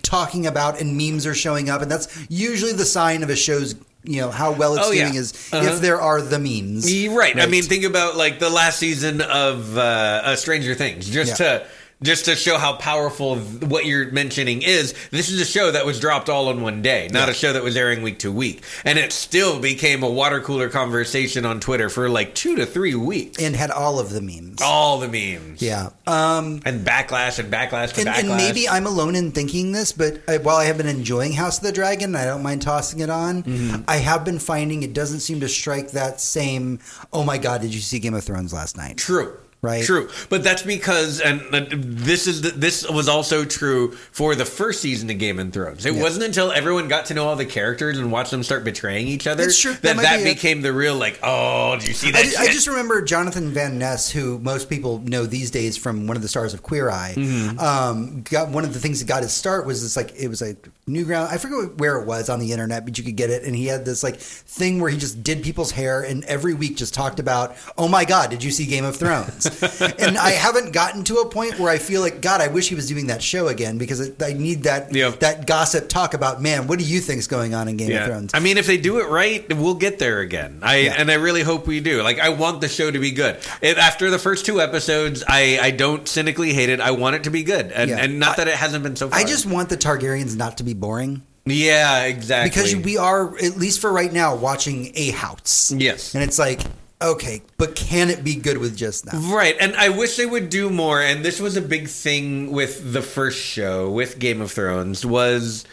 talking 0.02 0.48
about, 0.48 0.82
and 0.82 0.98
memes 0.98 1.26
are 1.26 1.36
showing 1.36 1.70
up, 1.70 1.82
and 1.82 1.92
that's 1.92 2.26
usually 2.30 2.74
the 2.74 2.86
sign 2.86 3.24
of 3.24 3.30
a 3.30 3.36
show's 3.36 3.76
you 4.04 4.22
know 4.22 4.32
how 4.32 4.52
well 4.52 4.76
it's 4.76 4.88
Oh, 4.88 4.92
yeah. 4.92 5.06
doing 5.06 5.16
is 5.16 5.34
Uh-huh. 5.52 5.66
if 5.74 5.82
there 5.82 6.00
are 6.02 6.22
the 6.22 6.40
means. 6.40 6.92
You're 6.94 7.14
right. 7.18 7.38
I 7.40 7.46
mean, 7.46 7.64
think 7.64 7.84
about 7.84 8.16
like 8.16 8.40
the 8.40 8.50
last 8.50 8.80
season 8.80 9.22
of 9.22 9.78
uh, 9.78 9.82
uh, 9.82 10.36
Stranger 10.36 10.76
Things, 10.76 11.10
just 11.10 11.40
Yeah. 11.40 11.60
to 11.60 11.68
just 12.04 12.26
to 12.26 12.36
show 12.36 12.58
how 12.60 12.74
powerful 12.74 13.38
what 13.38 13.86
you're 13.86 14.12
mentioning 14.12 14.62
is. 14.62 14.94
This 15.10 15.30
is 15.30 15.42
a 15.42 15.46
show 15.46 15.72
that 15.72 15.86
was 15.86 16.00
dropped 16.00 16.30
all 16.30 16.50
in 16.52 16.62
one 16.62 16.82
day, 16.84 17.08
not 17.12 17.28
Yeah. 17.28 17.32
a 17.32 17.34
show 17.34 17.54
that 17.54 17.64
was 17.64 17.76
airing 17.76 18.04
week 18.04 18.20
to 18.20 18.32
week, 18.32 18.62
and 18.86 19.00
it 19.00 19.12
still 19.12 19.60
became 19.60 20.04
a 20.04 20.10
water 20.10 20.40
cooler 20.40 20.70
conversation 20.70 21.46
on 21.46 21.60
Twitter 21.60 21.90
for 21.90 22.08
like 22.10 22.36
two 22.36 22.56
to 22.56 22.66
three 22.66 22.94
weeks. 22.96 23.42
and 23.42 23.56
had 23.56 23.72
all 23.72 24.00
of 24.00 24.12
the 24.12 24.22
memes. 24.22 24.62
all 24.62 25.00
the 25.00 25.08
memes, 25.08 25.62
Yeah. 25.62 25.90
Um, 26.06 26.62
and 26.66 26.86
backlash 26.86 27.40
and 27.40 27.52
backlash 27.52 27.94
to 27.94 28.02
and, 28.02 28.10
backlash. 28.10 28.20
and 28.20 28.30
maybe 28.38 28.70
I'm 28.70 28.86
alone 28.86 29.16
in 29.16 29.32
thinking 29.32 29.72
this, 29.72 29.92
but 29.92 30.20
I, 30.28 30.38
while 30.38 30.58
I 30.58 30.66
have 30.66 30.78
been 30.78 30.88
enjoying 30.88 31.34
House 31.34 31.58
of 31.58 31.64
the 31.64 31.72
Dragon, 31.72 32.16
I 32.16 32.26
don't 32.26 32.44
mind 32.44 32.62
tossing 32.62 33.00
it 33.00 33.10
on. 33.10 33.44
Mm-hmm. 33.44 33.82
I 33.88 33.98
have 33.98 34.24
been 34.24 34.40
finding 34.40 34.84
it 34.84 34.94
doesn't 34.94 35.22
seem 35.22 35.40
to 35.40 35.50
strike 35.50 35.92
that 35.92 36.22
same. 36.22 36.80
Oh 37.12 37.24
my 37.24 37.38
God! 37.38 37.62
Did 37.62 37.74
you 37.74 37.82
see 37.82 37.98
Game 38.00 38.14
of 38.14 38.24
Thrones 38.24 38.54
last 38.54 38.78
night? 38.78 38.98
True. 38.98 39.38
Right. 39.62 39.84
True. 39.84 40.10
But 40.30 40.44
that's 40.44 40.62
because, 40.62 41.20
and 41.20 41.42
uh, 41.54 41.66
this 41.72 42.28
is 42.28 42.42
the, 42.44 42.52
this 42.52 42.88
was 42.88 43.08
also 43.10 43.44
true 43.44 43.92
for 44.12 44.36
the 44.36 44.46
first 44.46 44.82
season 44.82 45.10
of 45.10 45.18
Game 45.18 45.40
of 45.40 45.52
Thrones. 45.52 45.84
It 45.86 45.96
Yeah. 45.96 46.02
wasn't 46.04 46.26
until 46.26 46.52
everyone 46.52 46.88
got 46.88 47.08
to 47.08 47.16
know 47.16 47.28
all 47.28 47.36
the 47.36 47.46
characters 47.46 47.98
and 47.98 48.12
watched 48.12 48.30
them 48.30 48.44
start 48.44 48.64
betraying 48.64 49.08
each 49.08 49.26
other 49.26 49.44
That's 49.46 49.60
true. 49.60 49.74
That 49.74 49.96
that 49.96 50.02
that 50.04 50.24
be 50.24 50.30
it. 50.30 50.36
became 50.36 50.62
the 50.62 50.72
real 50.72 50.96
like, 50.96 51.20
oh, 51.24 51.76
did 51.80 51.88
you 51.88 51.96
see 51.96 52.12
that? 52.12 52.20
I, 52.20 52.30
ju- 52.30 52.36
I 52.40 52.46
just 52.48 52.68
remember 52.68 53.02
Jonathan 53.02 53.50
Van 53.50 53.80
Ness, 53.80 54.12
who 54.12 54.38
most 54.40 54.70
people 54.70 55.00
know 55.00 55.26
these 55.26 55.50
days 55.50 55.76
from 55.76 56.06
one 56.06 56.16
of 56.16 56.22
the 56.22 56.30
stars 56.30 56.54
of 56.54 56.62
Queer 56.62 56.92
Eye. 56.92 57.16
Mm-hmm. 57.18 57.60
Um, 57.60 58.22
got 58.22 58.50
one 58.50 58.64
of 58.64 58.74
the 58.76 58.80
things 58.80 59.00
that 59.00 59.08
got 59.08 59.24
his 59.24 59.34
start 59.34 59.66
was 59.66 59.82
this 59.82 59.98
like 59.98 60.14
it 60.16 60.28
was 60.28 60.44
a 60.44 60.56
new 60.86 61.04
ground. 61.04 61.30
I 61.32 61.40
forget 61.40 61.78
where 61.80 61.98
it 62.00 62.06
was 62.06 62.30
on 62.30 62.40
the 62.40 62.52
internet, 62.52 62.86
but 62.86 62.98
you 63.00 63.04
could 63.04 63.16
get 63.16 63.32
it. 63.32 63.44
And 63.44 63.56
he 63.56 63.66
had 63.66 63.86
this 63.86 64.04
like 64.04 64.18
thing 64.18 64.80
where 64.80 64.92
he 64.92 64.98
just 65.00 65.24
did 65.24 65.42
people's 65.44 65.72
hair, 65.72 66.04
and 66.04 66.24
every 66.26 66.54
week 66.54 66.78
just 66.78 66.94
talked 66.94 67.20
about, 67.20 67.56
oh 67.76 67.88
my 67.88 68.06
god, 68.06 68.30
did 68.30 68.44
you 68.44 68.52
see 68.52 68.68
Game 68.68 68.86
of 68.86 68.96
Thrones? 68.96 69.47
and 70.00 70.18
I 70.18 70.32
haven't 70.32 70.74
gotten 70.74 71.04
to 71.06 71.18
a 71.18 71.30
point 71.30 71.60
where 71.60 71.72
I 71.72 71.78
feel 71.78 72.02
like 72.02 72.22
God, 72.22 72.42
I 72.42 72.48
wish 72.48 72.70
he 72.70 72.76
was 72.76 72.88
doing 72.88 73.08
that 73.08 73.22
show 73.22 73.48
again 73.48 73.78
because 73.78 74.12
I 74.22 74.34
need 74.34 74.64
that 74.64 74.94
Yeah. 74.94 75.12
that 75.20 75.48
gossip 75.48 75.90
talk 75.90 76.14
about 76.14 76.42
man. 76.42 76.68
What 76.68 76.80
do 76.80 76.86
you 76.86 77.00
think 77.00 77.20
is 77.20 77.28
going 77.28 77.54
on 77.54 77.68
in 77.68 77.78
Game 77.78 77.96
of 77.98 78.06
Thrones? 78.06 78.32
I 78.34 78.40
mean, 78.40 78.58
if 78.58 78.68
they 78.68 78.78
do 78.78 79.00
it 79.00 79.10
right, 79.10 79.46
we'll 79.56 79.76
get 79.76 80.00
there 80.00 80.20
again. 80.20 80.60
I 80.62 80.78
Yeah. 80.78 80.96
and 80.98 81.10
I 81.12 81.16
really 81.16 81.42
hope 81.44 81.68
we 81.68 81.80
do. 81.80 82.02
Like, 82.04 82.20
I 82.20 82.30
want 82.30 82.62
the 82.62 82.68
show 82.70 82.90
to 82.92 83.00
be 83.00 83.12
good. 83.12 83.38
It, 83.62 83.78
after 83.78 84.10
the 84.10 84.20
first 84.20 84.46
two 84.46 84.62
episodes, 84.62 85.24
I 85.28 85.60
I 85.62 85.72
don't 85.72 86.08
cynically 86.08 86.54
hate 86.54 86.70
it. 86.70 86.80
I 86.82 86.92
want 86.92 87.16
it 87.16 87.24
to 87.24 87.30
be 87.32 87.44
good, 87.44 87.72
and 87.72 87.90
Yeah. 87.90 87.98
and 87.98 88.20
not 88.20 88.38
that 88.38 88.48
it 88.48 88.56
hasn't 88.56 88.84
been 88.84 88.96
so 88.96 89.10
far. 89.10 89.20
I 89.20 89.24
just 89.24 89.46
want 89.46 89.70
the 89.70 89.78
Targaryens 89.78 90.36
not 90.36 90.58
to 90.58 90.64
be 90.64 90.74
boring. 90.74 91.22
Yeah, 91.46 92.04
exactly. 92.04 92.50
because 92.50 92.76
we 92.76 92.98
are 92.98 93.34
at 93.38 93.56
least 93.58 93.80
for 93.80 93.92
right 93.92 94.12
now 94.12 94.36
watching 94.36 94.92
a 94.96 95.12
house. 95.12 95.72
Yes. 95.76 96.14
and 96.14 96.22
it's 96.24 96.38
like 96.38 96.60
okay, 97.02 97.42
but 97.58 97.76
can 97.76 98.10
it 98.10 98.24
be 98.24 98.36
good 98.36 98.58
with 98.58 98.76
just 98.76 99.06
that? 99.06 99.16
Right, 99.16 99.56
and 99.60 99.76
I 99.76 99.90
wish 99.90 100.16
they 100.18 100.26
would 100.26 100.50
do 100.50 100.70
more. 100.70 101.02
And 101.02 101.24
this 101.24 101.40
was 101.40 101.56
a 101.58 101.62
big 101.62 101.88
thing 101.88 102.52
with 102.52 102.94
the 102.94 103.02
first 103.02 103.40
show 103.40 103.90
with 103.90 104.20
Game 104.20 104.42
of 104.42 104.52
Thrones 104.52 105.06
was 105.06 105.66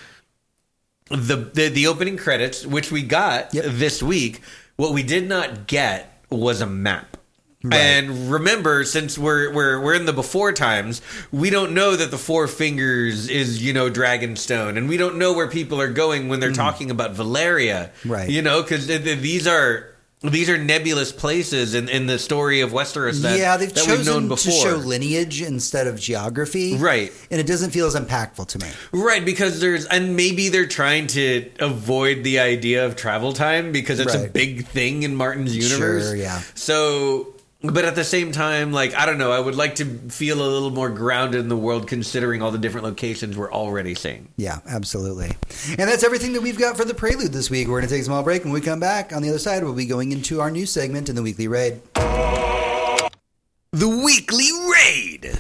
the 1.11 1.37
the, 1.37 1.69
the 1.69 1.87
opening 1.87 2.16
credits, 2.16 2.66
which 2.66 2.90
we 2.90 3.02
got 3.02 3.52
Yep. 3.54 3.64
this 3.69 4.02
week. 4.02 4.40
What 4.76 4.93
we 4.93 5.02
did 5.02 5.28
not 5.28 5.66
get 5.66 6.23
was 6.31 6.61
a 6.61 6.66
map. 6.66 7.16
Right. 7.62 7.76
And 7.78 8.31
remember, 8.31 8.85
since 8.85 9.16
we're 9.16 9.50
we're 9.52 9.81
we're 9.81 9.95
in 9.95 10.04
the 10.04 10.12
before 10.12 10.52
times, 10.52 11.00
we 11.33 11.49
don't 11.49 11.73
know 11.73 11.97
that 11.97 12.11
the 12.11 12.19
four 12.19 12.47
fingers 12.47 13.28
is 13.31 13.62
you 13.64 13.73
know 13.73 13.88
Dragonstone, 13.88 14.76
and 14.76 14.87
we 14.87 14.99
don't 14.99 15.16
know 15.16 15.33
where 15.33 15.49
people 15.49 15.81
are 15.81 15.88
going 15.88 16.28
when 16.28 16.40
they're 16.40 16.52
talking 16.52 16.90
about 16.90 17.14
Valyria, 17.14 17.90
Mm. 18.02 18.11
Right. 18.11 18.28
You 18.28 18.43
know, 18.43 18.61
because 18.62 18.87
these 18.87 19.47
are 19.47 19.93
these 20.33 20.49
are 20.49 20.59
nebulous 20.59 21.12
places 21.12 21.75
in, 21.75 21.88
in 21.88 22.07
the 22.07 22.19
story 22.19 22.61
of 22.61 22.71
Westeros 22.71 23.23
that 23.23 23.38
yeah, 23.38 23.57
they've 23.57 23.73
that 23.75 23.87
we've 23.87 24.07
known 24.07 24.28
chosen 24.28 24.28
before. 24.28 24.52
to 24.52 24.59
show 24.71 24.76
lineage 24.76 25.43
instead 25.43 25.87
of 25.87 25.99
geography, 25.99 26.76
Right. 26.76 27.12
And 27.31 27.40
it 27.40 27.47
doesn't 27.47 27.71
feel 27.71 27.87
as 27.87 27.95
impactful 27.95 28.47
to 28.49 28.59
me. 28.59 28.69
Right, 28.93 29.25
because 29.25 29.61
there's, 29.61 29.87
and 29.87 30.16
maybe 30.16 30.49
they're 30.49 30.66
trying 30.66 31.07
to 31.09 31.50
avoid 31.61 32.25
the 32.25 32.38
idea 32.40 32.87
of 32.87 32.97
travel 32.97 33.33
time 33.33 33.73
because 33.73 34.00
it's 34.00 34.14
a 34.14 34.28
big 34.28 34.66
thing 34.66 35.02
in 35.02 35.14
Martin's 35.16 35.57
universe. 35.57 36.09
Sure, 36.09 36.16
yeah. 36.16 36.40
So, 36.54 37.34
but 37.73 37.85
at 37.85 37.94
the 37.94 38.04
same 38.04 38.30
time, 38.30 38.73
like, 38.73 38.94
I 38.94 39.06
don't 39.06 39.16
know, 39.16 39.33
I 39.33 39.40
would 39.40 39.54
like 39.54 39.76
to 39.76 39.85
feel 40.11 40.40
a 40.40 40.47
little 40.47 40.71
more 40.71 40.90
grounded 40.90 41.40
in 41.40 41.49
the 41.49 41.56
world 41.56 41.88
considering 41.88 42.42
all 42.42 42.50
the 42.50 42.59
different 42.59 42.85
locations 42.85 43.37
we're 43.37 43.52
already 43.52 43.94
seeing. 43.94 44.28
Yeah, 44.37 44.59
absolutely. 44.68 45.33
And 45.71 45.88
that's 45.88 46.04
everything 46.04 46.35
that 46.35 46.42
we've 46.42 46.59
got 46.59 46.76
for 46.76 46.85
the 46.85 46.94
prelude 46.94 47.33
this 47.33 47.50
week. 47.50 47.68
We're 47.68 47.80
going 47.80 47.88
to 47.88 47.94
take 47.94 48.02
a 48.02 48.04
small 48.04 48.23
break. 48.23 48.44
When 48.44 48.52
we 48.52 48.61
come 48.61 48.80
back, 48.80 49.14
on 49.14 49.23
the 49.23 49.30
other 49.30 49.38
side, 49.38 49.64
we'll 49.64 49.73
be 49.73 49.87
going 49.87 50.12
into 50.12 50.40
our 50.40 50.50
new 50.50 50.66
segment 50.66 51.09
in 51.09 51.16
the 51.16 51.23
weekly 51.23 51.49
raid. 51.49 51.80
The 51.94 53.88
Weekly 53.88 54.50
Raid! 54.71 55.38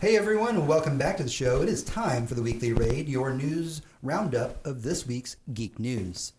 Hey 0.00 0.16
everyone, 0.16 0.66
welcome 0.66 0.98
back 0.98 1.16
to 1.18 1.22
the 1.22 1.28
show. 1.28 1.62
It 1.62 1.68
is 1.68 1.82
time 1.82 2.26
for 2.26 2.34
the 2.34 2.42
weekly 2.42 2.72
raid, 2.72 3.08
your 3.08 3.32
news 3.32 3.80
roundup 4.02 4.64
of 4.66 4.82
this 4.82 5.06
week's 5.06 5.36
geek 5.54 5.78
news. 5.78 6.32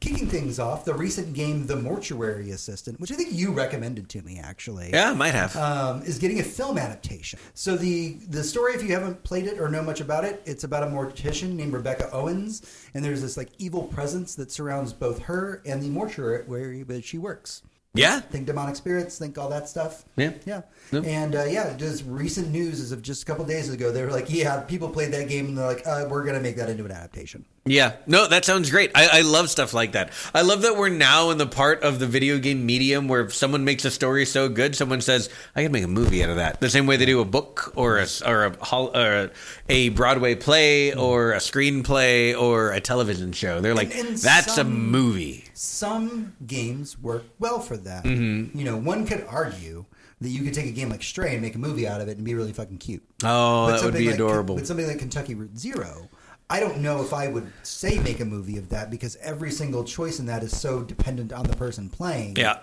Kicking 0.00 0.26
things 0.26 0.58
off, 0.58 0.84
the 0.84 0.94
recent 0.94 1.34
game 1.34 1.66
The 1.66 1.76
Mortuary 1.76 2.50
Assistant, 2.50 2.98
which 3.00 3.12
I 3.12 3.14
think 3.14 3.32
you 3.32 3.52
recommended 3.52 4.08
to 4.10 4.22
me 4.22 4.38
actually. 4.38 4.90
Yeah, 4.90 5.12
might 5.14 5.34
have. 5.34 5.54
um, 5.56 6.02
is 6.02 6.18
getting 6.18 6.40
a 6.40 6.42
film 6.42 6.78
adaptation. 6.78 7.38
So 7.54 7.76
the 7.76 8.14
the 8.28 8.42
story, 8.44 8.74
if 8.74 8.82
you 8.82 8.92
haven't 8.92 9.22
played 9.24 9.46
it 9.46 9.58
or 9.60 9.68
know 9.68 9.82
much 9.82 10.00
about 10.00 10.24
it, 10.24 10.42
it's 10.46 10.64
about 10.64 10.82
a 10.82 10.86
mortician 10.86 11.54
named 11.54 11.72
Rebecca 11.72 12.10
Owens, 12.12 12.62
and 12.94 13.04
there's 13.04 13.22
this 13.22 13.36
like 13.36 13.50
evil 13.58 13.82
presence 13.84 14.34
that 14.36 14.50
surrounds 14.50 14.92
both 14.92 15.20
her 15.22 15.62
and 15.66 15.82
the 15.82 15.88
mortuary 15.88 16.44
where 16.46 17.02
she 17.02 17.18
works. 17.18 17.62
yeah? 17.94 18.20
Think 18.20 18.46
demonic 18.46 18.76
spirits, 18.76 19.18
think 19.18 19.38
all 19.38 19.48
that 19.48 19.68
stuff. 19.68 20.04
Yeah. 20.16 20.32
yeah, 20.44 20.62
and 20.92 21.34
uh, 21.34 21.44
yeah. 21.44 21.74
Just 21.76 22.04
recent 22.06 22.50
news 22.50 22.80
as 22.80 22.92
of 22.92 23.02
just 23.02 23.22
a 23.22 23.26
couple 23.26 23.44
days 23.44 23.72
ago, 23.72 23.90
they 23.92 24.02
were 24.04 24.10
like, 24.10 24.26
yeah, 24.28 24.60
people 24.60 24.88
played 24.88 25.12
that 25.12 25.28
game, 25.28 25.46
and 25.46 25.58
they're 25.58 25.66
like, 25.66 25.86
uh, 25.86 26.06
we're 26.08 26.24
gonna 26.24 26.40
make 26.40 26.56
that 26.56 26.68
into 26.68 26.84
an 26.84 26.90
adaptation. 26.92 27.44
Yeah, 27.70 27.96
no, 28.06 28.26
that 28.26 28.44
sounds 28.44 28.70
great. 28.70 28.90
I, 28.94 29.18
I 29.18 29.20
love 29.20 29.50
stuff 29.50 29.74
like 29.74 29.92
that. 29.92 30.12
I 30.34 30.42
love 30.42 30.62
that 30.62 30.76
we're 30.76 30.88
now 30.88 31.30
in 31.30 31.38
the 31.38 31.46
part 31.46 31.82
of 31.82 31.98
the 31.98 32.06
video 32.06 32.38
game 32.38 32.64
medium 32.66 33.08
where 33.08 33.20
if 33.22 33.34
someone 33.34 33.64
makes 33.64 33.84
a 33.84 33.90
story 33.90 34.24
so 34.24 34.48
good, 34.48 34.74
someone 34.74 35.00
says, 35.00 35.28
"I 35.54 35.62
can 35.62 35.72
make 35.72 35.84
a 35.84 35.88
movie 35.88 36.22
out 36.24 36.30
of 36.30 36.36
that." 36.36 36.60
The 36.60 36.70
same 36.70 36.86
way 36.86 36.96
they 36.96 37.06
do 37.06 37.20
a 37.20 37.24
book 37.24 37.72
or 37.76 37.98
a 37.98 38.06
or 38.26 38.44
a 38.44 38.56
or 38.94 39.30
a 39.68 39.88
Broadway 39.90 40.34
play 40.34 40.94
or 40.94 41.32
a 41.32 41.38
screenplay 41.38 42.38
or 42.40 42.72
a 42.72 42.80
television 42.80 43.32
show. 43.32 43.60
They're 43.60 43.74
like, 43.74 43.94
And- 43.96 44.08
and 44.08 44.18
"That's 44.18 44.58
a 44.58 44.64
movie." 44.64 45.44
Some 45.54 46.34
games 46.46 46.98
work 46.98 47.24
well 47.38 47.60
for 47.60 47.76
that. 47.76 48.04
Mm-hmm. 48.04 48.56
You 48.58 48.64
know, 48.64 48.76
one 48.76 49.06
could 49.06 49.24
argue 49.28 49.84
that 50.20 50.28
you 50.30 50.42
could 50.42 50.54
take 50.54 50.66
a 50.66 50.72
game 50.72 50.88
like 50.88 51.02
Stray 51.02 51.32
and 51.34 51.42
make 51.42 51.54
a 51.54 51.58
movie 51.58 51.86
out 51.86 52.00
of 52.00 52.08
it 52.08 52.16
and 52.16 52.24
be 52.24 52.34
really 52.34 52.52
fucking 52.52 52.78
cute. 52.78 53.02
Oh, 53.24 53.66
that 53.68 53.82
would 53.84 53.94
be 53.94 54.06
like, 54.06 54.14
adorable. 54.16 54.56
But 54.56 54.66
something 54.66 54.86
like 54.86 54.98
Kentucky 54.98 55.34
Route 55.34 55.56
Zero, 55.56 56.08
I 56.50 56.60
don't 56.60 56.78
know 56.78 57.02
if 57.02 57.12
I 57.12 57.28
would 57.28 57.52
say 57.62 57.98
make 57.98 58.20
a 58.20 58.24
movie 58.24 58.56
of 58.56 58.70
that 58.70 58.90
because 58.90 59.16
every 59.16 59.50
single 59.50 59.84
choice 59.84 60.18
in 60.18 60.26
that 60.26 60.42
is 60.42 60.56
so 60.56 60.82
dependent 60.82 61.32
on 61.32 61.44
the 61.44 61.56
person 61.56 61.90
playing. 61.90 62.36
Yeah. 62.36 62.60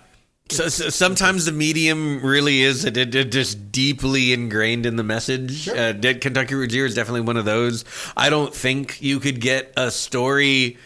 So, 0.50 0.68
so 0.70 0.90
sometimes 0.90 1.46
the 1.46 1.52
medium 1.52 2.24
really 2.24 2.62
is 2.62 2.86
it, 2.86 2.98
it, 2.98 3.16
it 3.16 3.32
just 3.32 3.72
deeply 3.72 4.32
ingrained 4.32 4.86
in 4.86 4.96
the 4.96 5.04
message. 5.04 5.62
Sure. 5.62 5.78
Uh, 5.78 5.92
Dead 5.92 6.22
Kentucky 6.22 6.54
Route 6.54 6.72
Zero 6.72 6.86
is 6.86 6.94
definitely 6.94 7.22
one 7.22 7.38
of 7.38 7.46
those. 7.46 7.84
I 8.16 8.30
don't 8.30 8.54
think 8.54 9.02
you 9.02 9.20
could 9.20 9.42
get 9.42 9.74
a 9.76 9.90
story 9.90 10.78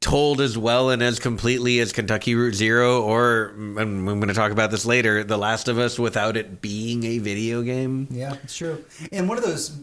told 0.00 0.40
as 0.40 0.56
well 0.56 0.90
and 0.90 1.02
as 1.02 1.18
completely 1.18 1.80
as 1.80 1.92
Kentucky 1.92 2.34
Route 2.34 2.54
Zero, 2.54 3.02
or 3.02 3.54
and 3.56 3.78
I'm 3.78 4.04
going 4.04 4.28
to 4.28 4.34
talk 4.34 4.52
about 4.52 4.70
this 4.70 4.86
later, 4.86 5.24
The 5.24 5.38
Last 5.38 5.68
of 5.68 5.78
Us, 5.78 5.98
without 5.98 6.36
it 6.36 6.60
being 6.60 7.04
a 7.04 7.18
video 7.18 7.62
game. 7.62 8.06
Yeah, 8.10 8.36
it's 8.42 8.56
true. 8.56 8.84
And 9.12 9.28
one 9.28 9.38
of 9.38 9.44
those 9.44 9.76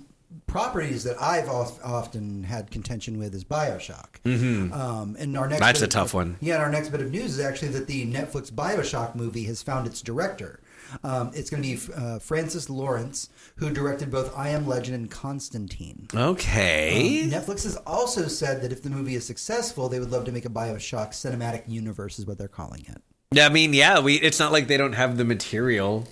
properties 0.56 1.04
that 1.04 1.22
I've 1.22 1.50
of- 1.50 1.78
often 1.84 2.44
had 2.44 2.72
contention 2.72 3.20
with 3.20 3.36
is 3.36 3.44
Bioshock. 3.44 4.22
Mm-hmm. 4.24 4.72
Um, 4.72 5.18
and 5.20 5.38
our 5.38 5.50
next 5.50 5.60
That's 5.60 5.82
a 5.82 5.84
of- 5.84 5.90
tough 5.90 6.14
one. 6.14 6.38
Yeah, 6.40 6.54
and 6.56 6.64
our 6.64 6.72
next 6.72 6.90
bit 6.90 7.02
of 7.02 7.12
news 7.12 7.38
is 7.38 7.42
actually 7.42 7.70
that 7.70 7.88
the 7.88 8.06
Netflix 8.10 8.50
Bioshock 8.52 9.16
movie 9.16 9.44
has 9.46 9.62
found 9.62 9.86
its 9.86 10.02
director. 10.02 10.62
Um, 11.04 11.32
it's 11.34 11.50
going 11.50 11.62
to 11.62 11.68
be 11.68 11.94
uh, 11.94 12.20
Francis 12.20 12.70
Lawrence, 12.70 13.28
who 13.58 13.70
directed 13.70 14.10
both 14.10 14.34
I 14.38 14.48
Am 14.50 14.66
Legend 14.66 14.96
and 14.96 15.12
Constantine. 15.12 16.08
Okay. 16.16 17.24
Um, 17.24 17.32
Netflix 17.32 17.64
has 17.66 17.76
also 17.86 18.30
said 18.30 18.62
that 18.62 18.72
if 18.72 18.82
the 18.82 18.90
movie 18.90 19.16
is 19.16 19.26
successful, 19.26 19.90
they 19.90 20.00
would 20.00 20.12
love 20.12 20.24
to 20.24 20.32
make 20.32 20.46
a 20.46 20.50
Bioshock 20.50 21.10
cinematic 21.10 21.64
universe, 21.68 22.18
is 22.18 22.26
what 22.26 22.38
they're 22.38 22.48
calling 22.48 22.86
it. 22.88 23.02
I 23.42 23.50
mean, 23.50 23.74
yeah, 23.74 24.00
we. 24.00 24.16
It's 24.16 24.40
not 24.40 24.54
like 24.54 24.68
they 24.68 24.78
don't 24.78 24.94
have 24.94 25.18
the 25.18 25.26
material. 25.26 26.08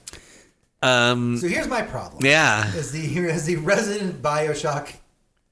Um, 0.84 1.38
So 1.38 1.48
here's 1.48 1.68
my 1.68 1.82
problem. 1.82 2.26
yeah. 2.26 2.72
As 2.76 2.92
the 2.92 3.28
as 3.30 3.46
the 3.46 3.56
resident 3.58 4.22
Bioshock, 4.22 4.94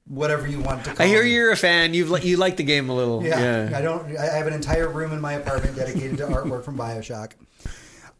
whatever 0.06 0.46
you 0.46 0.60
want 0.60 0.84
to 0.84 0.94
call 0.94 1.04
I 1.04 1.08
hear 1.08 1.22
it. 1.22 1.28
you're 1.28 1.50
a 1.52 1.56
fan. 1.56 1.94
You've 1.94 2.10
li- 2.10 2.20
you 2.22 2.36
like 2.36 2.56
the 2.56 2.62
game 2.64 2.88
a 2.90 2.94
little. 2.94 3.24
Yeah, 3.24 3.68
yeah. 3.70 3.78
I 3.78 3.80
don't. 3.82 4.16
I 4.16 4.26
have 4.26 4.46
an 4.46 4.52
entire 4.52 4.88
room 4.88 5.12
in 5.12 5.20
my 5.20 5.34
apartment 5.34 5.74
dedicated 5.76 6.18
to 6.18 6.26
artwork 6.26 6.64
from 6.64 6.76
Bioshock. 6.76 7.32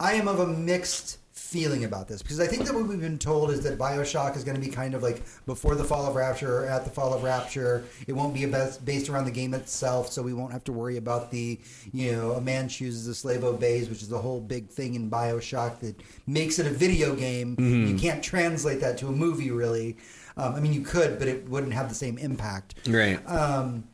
I 0.01 0.15
am 0.15 0.27
of 0.27 0.41
a 0.41 0.47
mixed 0.47 1.19
feeling 1.53 1.85
about 1.85 2.09
this 2.09 2.23
because 2.23 2.41
I 2.41 2.47
think 2.47 2.65
that 2.65 2.75
what 2.75 2.87
we've 2.87 3.01
been 3.01 3.19
told 3.19 3.51
is 3.51 3.63
that 3.65 3.79
Bioshock 3.79 4.37
is 4.37 4.43
going 4.43 4.59
to 4.59 4.61
be 4.61 4.73
kind 4.73 4.95
of 4.95 5.03
like 5.03 5.23
before 5.45 5.75
the 5.75 5.85
fall 5.85 6.07
of 6.07 6.17
Rapture 6.17 6.65
or 6.65 6.67
at 6.67 6.85
the 6.85 6.91
fall 6.91 7.13
of 7.13 7.23
Rapture. 7.23 7.85
It 8.07 8.15
won't 8.15 8.33
be 8.33 8.47
based 8.47 8.85
based 8.85 9.09
around 9.11 9.27
the 9.27 9.31
game 9.31 9.53
itself, 9.53 10.11
so 10.11 10.23
we 10.23 10.33
won't 10.33 10.53
have 10.53 10.65
to 10.65 10.73
worry 10.73 10.97
about 10.97 11.31
the 11.31 11.61
you 11.93 12.13
know 12.13 12.33
a 12.33 12.41
man 12.41 12.69
chooses 12.69 13.07
a 13.07 13.15
slave 13.15 13.45
obeys, 13.45 13.91
which 13.91 14.01
is 14.01 14.09
the 14.09 14.19
whole 14.19 14.41
big 14.41 14.69
thing 14.69 14.95
in 14.95 15.11
Bioshock 15.11 15.81
that 15.81 16.01
makes 16.27 16.59
it 16.59 16.67
a 16.67 16.71
video 16.71 17.15
game. 17.15 17.57
You 17.59 17.99
can't 17.99 18.23
translate 18.25 18.81
that 18.81 18.97
to 18.99 19.09
a 19.09 19.13
movie, 19.13 19.51
really. 19.51 19.97
Um, 20.37 20.55
I 20.55 20.61
mean, 20.61 20.73
you 20.73 20.81
could, 20.81 21.19
but 21.19 21.29
it 21.29 21.49
wouldn't 21.49 21.75
have 21.75 21.89
the 21.89 21.95
same 21.95 22.17
impact. 22.19 22.89
Right. 22.89 23.19
Um, 23.29 23.85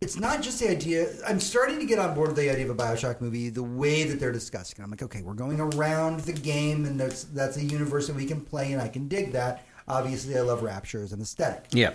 it's 0.00 0.18
not 0.18 0.42
just 0.42 0.60
the 0.60 0.68
idea. 0.68 1.08
I'm 1.26 1.40
starting 1.40 1.78
to 1.78 1.86
get 1.86 1.98
on 1.98 2.14
board 2.14 2.28
with 2.28 2.36
the 2.36 2.50
idea 2.50 2.68
of 2.68 2.70
a 2.70 2.74
Bioshock 2.74 3.20
movie. 3.20 3.48
The 3.48 3.62
way 3.62 4.04
that 4.04 4.20
they're 4.20 4.32
discussing, 4.32 4.76
it. 4.78 4.82
I'm 4.82 4.90
like, 4.90 5.02
okay, 5.02 5.22
we're 5.22 5.34
going 5.34 5.60
around 5.60 6.20
the 6.20 6.32
game, 6.32 6.84
and 6.84 6.98
that's 7.00 7.24
that's 7.24 7.56
a 7.56 7.64
universe 7.64 8.06
that 8.08 8.16
we 8.16 8.26
can 8.26 8.40
play, 8.40 8.72
and 8.72 8.82
I 8.82 8.88
can 8.88 9.08
dig 9.08 9.32
that. 9.32 9.64
Obviously, 9.88 10.36
I 10.36 10.40
love 10.40 10.62
Rapture 10.62 11.02
as 11.02 11.12
an 11.12 11.20
aesthetic. 11.20 11.66
yeah. 11.70 11.92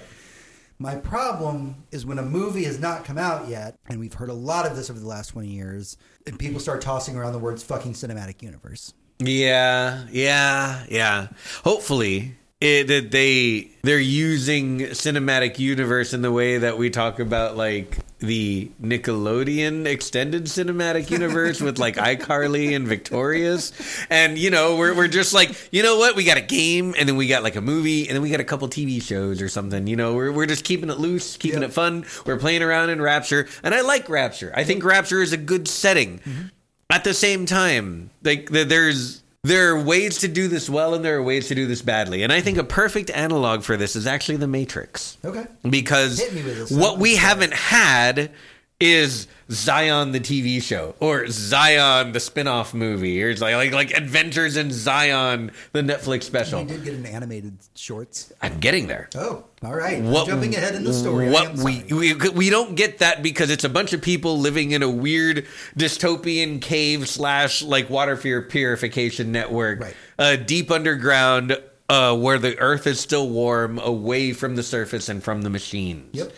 My 0.81 0.95
problem 0.95 1.75
is 1.91 2.05
when 2.05 2.19
a 2.19 2.23
movie 2.23 2.63
has 2.63 2.79
not 2.79 3.03
come 3.03 3.17
out 3.17 3.49
yet, 3.49 3.77
and 3.89 3.99
we've 3.99 4.13
heard 4.13 4.29
a 4.29 4.33
lot 4.33 4.65
of 4.65 4.77
this 4.77 4.89
over 4.89 4.97
the 4.97 5.07
last 5.07 5.27
20 5.27 5.49
years, 5.49 5.97
and 6.25 6.39
people 6.39 6.61
start 6.61 6.79
tossing 6.79 7.17
around 7.17 7.33
the 7.33 7.39
words 7.39 7.61
"fucking 7.63 7.93
cinematic 7.93 8.41
universe." 8.41 8.93
Yeah, 9.19 10.05
yeah, 10.09 10.85
yeah. 10.89 11.27
Hopefully, 11.65 12.37
it, 12.61 12.87
that 12.87 13.11
they 13.11 13.71
they're 13.83 13.99
using 13.99 14.79
cinematic 14.79 15.59
universe 15.59 16.13
in 16.13 16.21
the 16.21 16.31
way 16.31 16.57
that 16.57 16.77
we 16.77 16.89
talk 16.89 17.19
about 17.19 17.55
like 17.55 17.97
the 18.19 18.69
Nickelodeon 18.81 19.85
extended 19.85 20.43
cinematic 20.43 21.09
universe 21.09 21.61
with 21.61 21.79
like 21.79 21.95
iCarly 21.95 22.75
and 22.75 22.85
Victorious, 22.85 23.71
and 24.09 24.37
you 24.37 24.51
know 24.51 24.75
we're 24.75 24.93
we're 24.93 25.07
just 25.07 25.33
like 25.33 25.51
you 25.71 25.83
know 25.83 25.97
what 25.97 26.17
we 26.17 26.25
got 26.25 26.37
a 26.37 26.41
game 26.41 26.93
and 26.99 27.07
then 27.07 27.15
we 27.15 27.27
got 27.27 27.43
like 27.43 27.55
a 27.55 27.61
movie 27.61 28.07
and 28.07 28.15
then 28.15 28.21
we 28.21 28.29
got 28.29 28.41
a 28.41 28.45
couple 28.45 28.67
TV 28.67 29.01
shows 29.01 29.41
or 29.41 29.47
something. 29.47 29.87
You 29.87 29.95
know 29.95 30.13
we're 30.13 30.31
we're 30.33 30.45
just 30.45 30.65
keeping 30.65 30.89
it 30.89 30.99
loose, 30.99 31.37
keeping 31.37 31.61
Yep. 31.61 31.69
it 31.69 31.73
fun. 31.73 32.05
We're 32.25 32.37
playing 32.37 32.61
around 32.61 32.89
in 32.89 33.01
Rapture, 33.01 33.47
and 33.63 33.73
I 33.73 33.81
like 33.81 34.09
Rapture. 34.09 34.51
I 34.53 34.65
think 34.65 34.83
Rapture 34.83 35.21
is 35.21 35.31
a 35.31 35.37
good 35.37 35.69
setting 35.69 36.19
mm-hmm. 36.19 36.47
at 36.89 37.05
the 37.05 37.13
same 37.13 37.45
time 37.45 38.09
like 38.21 38.51
th- 38.51 38.67
there's 38.67 39.23
there 39.43 39.73
are 39.73 39.81
ways 39.83 40.17
to 40.19 40.27
do 40.27 40.47
this 40.49 40.69
well 40.69 40.93
and 40.93 41.03
there 41.05 41.17
are 41.17 41.23
ways 41.23 41.47
to 41.47 41.55
do 41.55 41.65
this 41.65 41.81
badly 41.81 42.23
and 42.23 42.33
i 42.33 42.41
think 42.41 42.57
a 42.57 42.63
perfect 42.63 43.09
analog 43.11 43.63
for 43.63 43.77
this 43.77 43.95
is 43.95 44.05
actually 44.05 44.37
the 44.37 44.47
matrix 44.47 45.17
Okay. 45.23 45.45
because 45.69 46.19
Hit 46.19 46.33
me 46.33 46.43
with 46.43 46.57
this. 46.57 46.71
what 46.71 46.97
we 46.97 47.11
I'm 47.11 47.15
sorry. 47.15 47.27
haven't 47.29 47.53
had 47.53 48.31
is 48.79 49.27
Zion 49.51 50.11
the 50.13 50.19
TV 50.21 50.61
show 50.61 50.95
or 50.99 51.27
Zion 51.27 52.11
the 52.13 52.19
spin-off 52.19 52.73
movie 52.73 53.21
or 53.21 53.29
it's 53.29 53.41
like 53.41 53.55
like, 53.55 53.71
like 53.73 53.91
Adventures 53.91 54.55
in 54.55 54.71
Zion 54.71 55.51
the 55.73 55.81
Netflix 55.81 56.23
special. 56.23 56.61
We 56.61 56.67
did 56.67 56.83
get 56.85 56.93
an 56.93 57.05
animated 57.05 57.57
shorts. 57.75 58.31
I'm 58.41 58.59
getting 58.59 58.87
there. 58.87 59.09
Oh, 59.15 59.43
all 59.63 59.75
right. 59.75 59.97
I'm 59.97 60.25
jumping 60.25 60.55
ahead 60.55 60.75
in 60.75 60.83
the 60.85 60.93
story. 60.93 61.29
What 61.29 61.57
we, 61.57 61.83
we 61.91 62.13
we 62.29 62.49
don't 62.49 62.75
get 62.75 62.99
that 62.99 63.21
because 63.21 63.49
it's 63.49 63.63
a 63.65 63.69
bunch 63.69 63.91
of 63.91 64.01
people 64.01 64.37
living 64.39 64.71
in 64.71 64.81
a 64.83 64.89
weird 64.89 65.45
dystopian 65.77 66.61
cave 66.61 67.09
slash 67.09 67.61
like 67.61 67.89
water 67.89 68.15
fear 68.15 68.41
purification 68.43 69.31
network, 69.31 69.81
Right. 69.81 69.95
uh, 70.17 70.35
deep 70.37 70.71
underground, 70.71 71.57
uh, 71.89 72.15
where 72.15 72.37
the 72.37 72.57
earth 72.59 72.87
is 72.87 72.99
still 72.99 73.27
warm, 73.27 73.79
away 73.79 74.31
from 74.31 74.55
the 74.55 74.63
surface 74.63 75.09
and 75.09 75.21
from 75.23 75.41
the 75.41 75.49
machines. 75.49 76.09
Yep. 76.13 76.31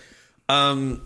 Um, 0.49 1.01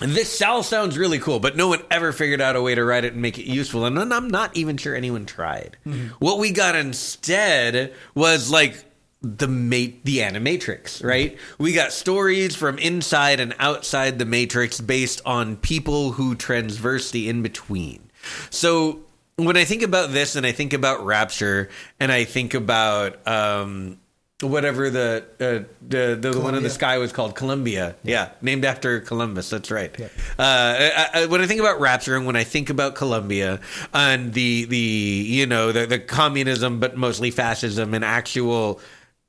this 0.00 0.42
all 0.42 0.62
sounds 0.62 0.98
really 0.98 1.18
cool, 1.18 1.38
but 1.40 1.56
no 1.56 1.68
one 1.68 1.82
ever 1.90 2.12
figured 2.12 2.40
out 2.40 2.56
a 2.56 2.62
way 2.62 2.74
to 2.74 2.84
write 2.84 3.04
it 3.04 3.12
and 3.12 3.22
make 3.22 3.38
it 3.38 3.44
useful, 3.46 3.84
and 3.84 3.98
I'm 4.12 4.28
not 4.28 4.56
even 4.56 4.76
sure 4.76 4.94
anyone 4.94 5.26
tried. 5.26 5.76
What 6.18 6.38
we 6.38 6.50
got 6.50 6.74
instead 6.74 7.92
was 8.14 8.50
like 8.50 8.84
the 9.22 9.48
mate, 9.48 10.04
the 10.04 10.18
animatrix, 10.18 11.02
right? 11.02 11.38
We 11.58 11.72
got 11.72 11.92
stories 11.92 12.54
from 12.56 12.78
inside 12.78 13.40
and 13.40 13.54
outside 13.58 14.18
the 14.18 14.26
matrix 14.26 14.80
based 14.80 15.22
on 15.24 15.56
people 15.56 16.12
who 16.12 16.34
transverse 16.34 17.10
the 17.10 17.28
in 17.28 17.42
between. 17.42 18.10
So 18.50 19.00
when 19.36 19.56
I 19.56 19.64
think 19.64 19.82
about 19.82 20.10
this, 20.10 20.36
and 20.36 20.44
I 20.44 20.52
think 20.52 20.72
about 20.72 21.04
Rapture, 21.04 21.70
and 21.98 22.12
I 22.12 22.24
think 22.24 22.52
about 22.54 23.26
um, 23.26 23.98
whatever 24.42 24.90
the 24.90 25.24
uh, 25.40 25.70
the 25.86 26.16
the 26.20 26.40
one 26.40 26.54
in 26.54 26.62
the 26.62 26.70
sky 26.70 26.98
was 26.98 27.12
called 27.12 27.34
Columbia. 27.34 27.96
Yeah, 28.02 28.30
named 28.42 28.64
after 28.64 29.00
Columbus. 29.00 29.50
That's 29.50 29.70
right. 29.70 29.94
Yeah. 29.98 30.06
Uh, 30.38 30.42
I, 30.42 31.08
I, 31.14 31.26
when 31.26 31.40
I 31.40 31.46
think 31.46 31.60
about 31.60 31.80
Rapture 31.80 32.16
and 32.16 32.26
when 32.26 32.36
I 32.36 32.44
think 32.44 32.70
about 32.70 32.94
Columbia 32.94 33.60
and 33.92 34.32
the 34.32 34.64
the 34.64 34.76
you 34.76 35.46
know 35.46 35.72
the 35.72 35.86
the 35.86 35.98
communism, 35.98 36.80
but 36.80 36.96
mostly 36.96 37.30
fascism 37.30 37.94
and 37.94 38.04
actual 38.04 38.80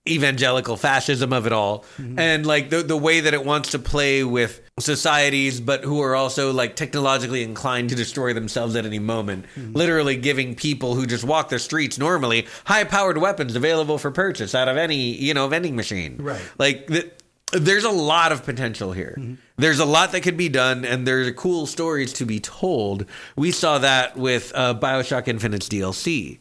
evangelical 0.08 0.78
fascism 0.78 1.34
of 1.34 1.48
it 1.48 1.52
all 1.52 1.84
and 2.18 2.46
like 2.46 2.70
the 2.70 2.84
the 2.84 2.96
way 2.98 3.22
that 3.22 3.34
it 3.34 3.44
wants 3.44 3.72
to 3.72 3.80
play 3.80 4.24
with 4.24 4.62
societies 4.80 5.60
but 5.60 5.84
who 5.84 6.00
are 6.02 6.16
also 6.16 6.54
like 6.54 6.76
technologically 6.76 7.42
inclined 7.42 7.90
to 7.90 7.96
destroy 7.96 8.32
themselves 8.34 8.76
at 8.76 8.86
any 8.86 9.00
moment 9.00 9.46
literally 9.56 10.16
giving 10.16 10.54
people 10.54 10.94
who 10.96 11.06
just 11.08 11.24
walk 11.24 11.50
the 11.50 11.58
streets 11.58 11.98
normally 11.98 12.46
high 12.66 12.84
powered 12.84 13.18
weapons 13.18 13.56
available 13.56 13.98
for 13.98 14.12
purchase 14.12 14.54
out 14.54 14.68
of 14.68 14.78
any 14.78 15.14
you 15.16 15.34
know 15.34 15.48
vending 15.48 15.76
machine 15.76 16.18
Right. 16.20 16.42
like 16.60 16.88
the, 16.88 17.12
there's 17.52 17.84
a 17.86 17.92
lot 17.92 18.32
of 18.32 18.44
potential 18.44 18.92
here. 18.92 19.16
Mm-hmm. 19.18 19.36
There's 19.58 19.80
a 19.80 19.86
lot 19.86 20.12
that 20.12 20.22
could 20.22 20.36
be 20.36 20.50
done, 20.50 20.84
and 20.84 21.08
there's 21.08 21.32
cool 21.36 21.68
stories 21.68 22.12
to 22.14 22.26
be 22.26 22.40
told. 22.42 23.06
We 23.38 23.52
saw 23.52 23.78
that 23.78 24.18
with 24.18 24.52
uh, 24.56 24.74
Bioshock 24.74 25.28
Infinite's 25.30 25.70
DLC. 25.70 26.40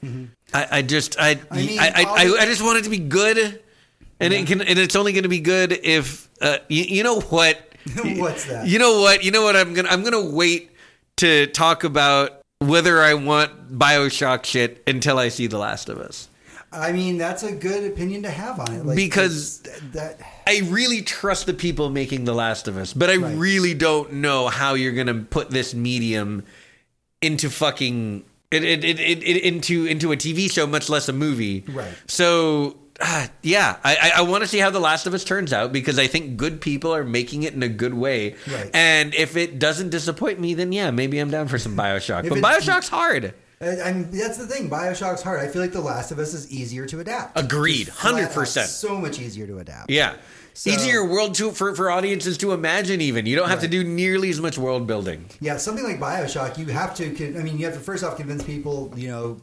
I, 0.55 0.79
I 0.79 0.83
just, 0.83 1.19
I. 1.19 1.39
I 1.51 1.57
mean, 1.57 1.79
I, 1.81 1.89
I, 1.97 2.37
I, 2.41 2.45
just 2.47 2.63
want 2.63 2.79
it 2.79 2.85
to 2.85 2.91
be 2.91 2.99
good, 2.99 3.61
and 4.21 4.33
it 4.33 4.47
can, 4.47 4.63
and 4.63 4.79
it's 4.79 4.95
only 4.95 5.13
going 5.13 5.25
to 5.25 5.29
be 5.29 5.41
good 5.41 5.73
if, 5.73 6.29
uh, 6.41 6.59
you, 6.69 6.85
you 6.85 7.03
know 7.03 7.21
what? 7.21 7.61
What's 8.05 8.47
that? 8.47 8.67
You 8.67 8.79
know 8.79 9.01
what? 9.01 9.25
You 9.25 9.33
know 9.33 9.43
what? 9.43 9.57
I'm 9.57 9.75
gonna, 9.75 9.89
I'm 9.89 10.05
gonna 10.05 10.25
wait 10.31 10.71
to 11.17 11.49
talk 11.49 11.85
about 11.85 12.41
whether 12.61 13.03
I 13.03 13.15
want 13.15 13.77
Bioshock 13.79 14.45
shit 14.45 14.83
until 14.87 15.19
I 15.19 15.29
see 15.29 15.49
The 15.49 15.59
Last 15.59 15.89
of 15.89 15.99
Us. 15.99 16.29
I 16.73 16.93
mean, 16.93 17.19
that's 17.19 17.43
a 17.43 17.53
good 17.53 17.85
opinion 17.93 18.23
to 18.25 18.31
have 18.31 18.59
on 18.59 18.73
it. 18.75 18.85
Like, 18.85 18.97
Because- 18.97 19.61
that 19.93 20.19
I 20.47 20.63
really 20.65 21.03
trust 21.03 21.47
the 21.47 21.55
people 21.55 21.91
making 21.91 22.25
The 22.25 22.35
Last 22.35 22.67
of 22.67 22.77
Us, 22.77 22.93
but 22.93 23.11
I 23.11 23.17
Right. 23.17 23.37
really 23.37 23.75
don't 23.75 24.15
know 24.15 24.49
how 24.49 24.75
you're 24.75 24.93
going 24.93 25.07
to 25.07 25.15
put 25.15 25.51
this 25.51 25.75
medium 25.75 26.45
into 27.23 27.49
fucking 27.49 28.25
it, 28.63 28.85
it, 28.85 29.01
it, 29.01 29.23
it, 29.23 29.43
into 29.43 29.87
into 29.87 30.13
a 30.13 30.17
TV 30.17 30.51
show, 30.51 30.67
much 30.67 30.89
less 30.89 31.09
a 31.09 31.13
movie. 31.13 31.65
Right. 31.69 31.95
So. 32.07 32.77
ah, 33.01 33.29
yeah, 33.43 33.77
I, 33.83 33.97
I, 33.97 34.13
I 34.19 34.23
want 34.23 34.45
to 34.45 34.49
see 34.49 34.59
how 34.59 34.71
The 34.71 34.79
Last 34.79 35.09
of 35.09 35.15
Us 35.15 35.25
turns 35.25 35.53
out 35.53 35.73
because 35.73 35.99
I 35.99 36.07
think 36.07 36.37
good 36.37 36.61
people 36.61 36.95
are 36.95 37.03
making 37.03 37.43
it 37.43 37.53
in 37.53 37.63
a 37.63 37.69
good 37.69 37.95
way. 37.95 38.37
Right. 38.47 38.71
And 38.73 39.13
if 39.17 39.37
it 39.37 39.59
doesn't 39.59 39.91
disappoint 39.91 40.39
me, 40.39 40.55
then 40.55 40.71
yeah, 40.71 40.93
maybe 40.93 41.19
I'm 41.19 41.29
down 41.29 41.49
for 41.49 41.59
some 41.59 41.77
Bioshock. 41.77 42.29
But 42.29 42.39
Bioshock's 42.39 42.89
hard. 42.89 43.35
I 43.61 43.93
mean, 43.93 44.11
that's 44.11 44.37
the 44.37 44.47
thing. 44.47 44.69
Bioshock's 44.69 45.23
hard. 45.23 45.41
I 45.41 45.47
feel 45.49 45.63
like 45.63 45.73
The 45.73 45.81
Last 45.81 46.11
of 46.11 46.19
Us 46.19 46.35
is 46.35 46.51
easier 46.53 46.87
to 46.87 47.01
adapt. 47.01 47.39
Agreed. 47.39 47.89
Out 48.03 48.15
100%. 48.15 48.67
So 48.67 48.99
much 48.99 49.19
easier 49.21 49.47
to 49.47 49.59
adapt. 49.59 49.91
Yeah. 49.91 50.17
So- 50.55 50.71
Easier 50.71 51.05
world 51.05 51.35
to 51.37 51.51
for, 51.51 51.75
for 51.75 51.91
audiences 51.91 52.39
to 52.39 52.53
imagine 52.53 53.01
even. 53.01 53.27
You 53.27 53.37
don't 53.37 53.49
have 53.49 53.61
to 53.61 53.69
do 53.69 53.83
nearly 53.85 54.31
as 54.31 54.41
much 54.41 54.57
world 54.59 54.87
building. 54.87 55.27
Yeah, 55.41 55.57
something 55.57 55.85
like 55.85 55.99
Bioshock, 55.99 56.59
you 56.59 56.67
have 56.67 56.95
to. 56.97 57.07
I 57.39 57.43
mean, 57.43 57.59
you 57.59 57.65
have 57.67 57.75
to 57.75 57.81
first 57.81 58.05
off 58.05 58.17
convince 58.17 58.43
people. 58.45 58.93
You 58.97 59.09
know, 59.09 59.41